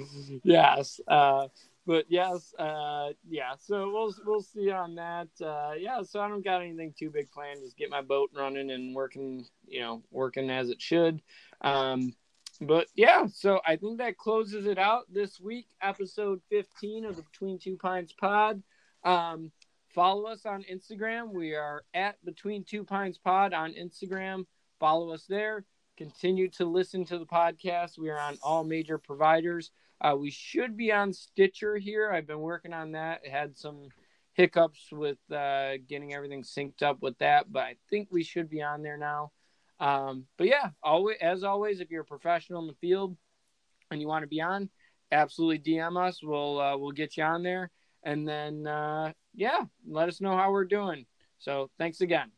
Yes. 0.44 1.00
Uh, 1.08 1.48
but 1.88 2.04
yes, 2.06 2.52
uh, 2.58 3.08
yeah. 3.26 3.54
So 3.58 3.90
we'll 3.90 4.14
we'll 4.26 4.42
see 4.42 4.70
on 4.70 4.94
that. 4.96 5.28
Uh, 5.40 5.72
yeah. 5.78 6.02
So 6.02 6.20
I 6.20 6.28
don't 6.28 6.44
got 6.44 6.60
anything 6.60 6.92
too 6.96 7.08
big 7.08 7.30
planned. 7.30 7.60
Just 7.62 7.78
get 7.78 7.88
my 7.88 8.02
boat 8.02 8.28
running 8.36 8.70
and 8.70 8.94
working. 8.94 9.46
You 9.66 9.80
know, 9.80 10.02
working 10.10 10.50
as 10.50 10.68
it 10.68 10.82
should. 10.82 11.22
Um, 11.62 12.12
but 12.60 12.88
yeah, 12.94 13.26
so 13.32 13.60
I 13.66 13.76
think 13.76 13.98
that 13.98 14.18
closes 14.18 14.66
it 14.66 14.76
out 14.76 15.04
this 15.10 15.40
week, 15.40 15.68
episode 15.80 16.42
15 16.50 17.06
of 17.06 17.16
the 17.16 17.22
Between 17.22 17.58
Two 17.58 17.78
Pines 17.78 18.12
pod. 18.12 18.62
Um, 19.02 19.50
follow 19.94 20.26
us 20.26 20.44
on 20.44 20.66
Instagram. 20.70 21.32
We 21.32 21.54
are 21.54 21.84
at 21.94 22.22
Between 22.22 22.64
Two 22.64 22.84
Pines 22.84 23.16
pod 23.16 23.54
on 23.54 23.72
Instagram. 23.72 24.44
Follow 24.78 25.10
us 25.14 25.24
there. 25.26 25.64
Continue 25.96 26.50
to 26.50 26.66
listen 26.66 27.06
to 27.06 27.18
the 27.18 27.24
podcast. 27.24 27.96
We 27.98 28.10
are 28.10 28.20
on 28.20 28.36
all 28.42 28.62
major 28.62 28.98
providers. 28.98 29.70
Uh, 30.00 30.14
we 30.16 30.30
should 30.30 30.76
be 30.76 30.92
on 30.92 31.12
Stitcher 31.12 31.76
here. 31.76 32.10
I've 32.10 32.26
been 32.26 32.40
working 32.40 32.72
on 32.72 32.92
that. 32.92 33.26
Had 33.26 33.56
some 33.56 33.88
hiccups 34.34 34.88
with 34.92 35.18
uh, 35.32 35.72
getting 35.88 36.14
everything 36.14 36.42
synced 36.42 36.82
up 36.82 37.02
with 37.02 37.18
that, 37.18 37.50
but 37.50 37.64
I 37.64 37.76
think 37.90 38.08
we 38.10 38.22
should 38.22 38.48
be 38.48 38.62
on 38.62 38.82
there 38.82 38.96
now. 38.96 39.32
Um, 39.80 40.26
but 40.36 40.46
yeah, 40.46 40.70
always 40.82 41.18
as 41.20 41.44
always, 41.44 41.80
if 41.80 41.90
you're 41.90 42.02
a 42.02 42.06
professional 42.06 42.62
in 42.62 42.68
the 42.68 42.74
field 42.74 43.16
and 43.90 44.00
you 44.00 44.08
want 44.08 44.22
to 44.22 44.28
be 44.28 44.40
on, 44.40 44.70
absolutely 45.10 45.58
DM 45.58 45.96
us. 45.96 46.20
We'll 46.22 46.60
uh, 46.60 46.76
we'll 46.76 46.92
get 46.92 47.16
you 47.16 47.24
on 47.24 47.42
there, 47.42 47.70
and 48.02 48.26
then 48.26 48.66
uh, 48.66 49.12
yeah, 49.34 49.64
let 49.86 50.08
us 50.08 50.20
know 50.20 50.36
how 50.36 50.52
we're 50.52 50.64
doing. 50.64 51.06
So 51.38 51.70
thanks 51.78 52.00
again. 52.00 52.30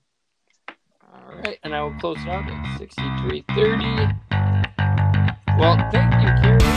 All 1.02 1.36
right, 1.36 1.58
and 1.62 1.74
I 1.74 1.82
will 1.82 1.94
close 1.98 2.18
it 2.20 2.28
out 2.28 2.48
at 2.48 2.78
sixty 2.78 3.02
three 3.22 3.44
thirty. 3.54 4.08
Well, 5.58 5.76
thank 5.90 6.14
you, 6.22 6.30
Carrie. 6.42 6.69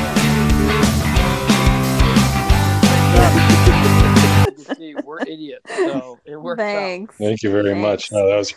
We're 5.03 5.21
idiots, 5.21 5.73
so 5.75 6.19
it 6.25 6.35
works 6.35 6.61
out. 6.61 6.65
Thanks. 6.65 7.15
Thank 7.17 7.43
you 7.43 7.51
very 7.51 7.71
Thanks. 7.71 7.81
much. 7.81 8.11
No, 8.11 8.27
that 8.27 8.37
was 8.37 8.51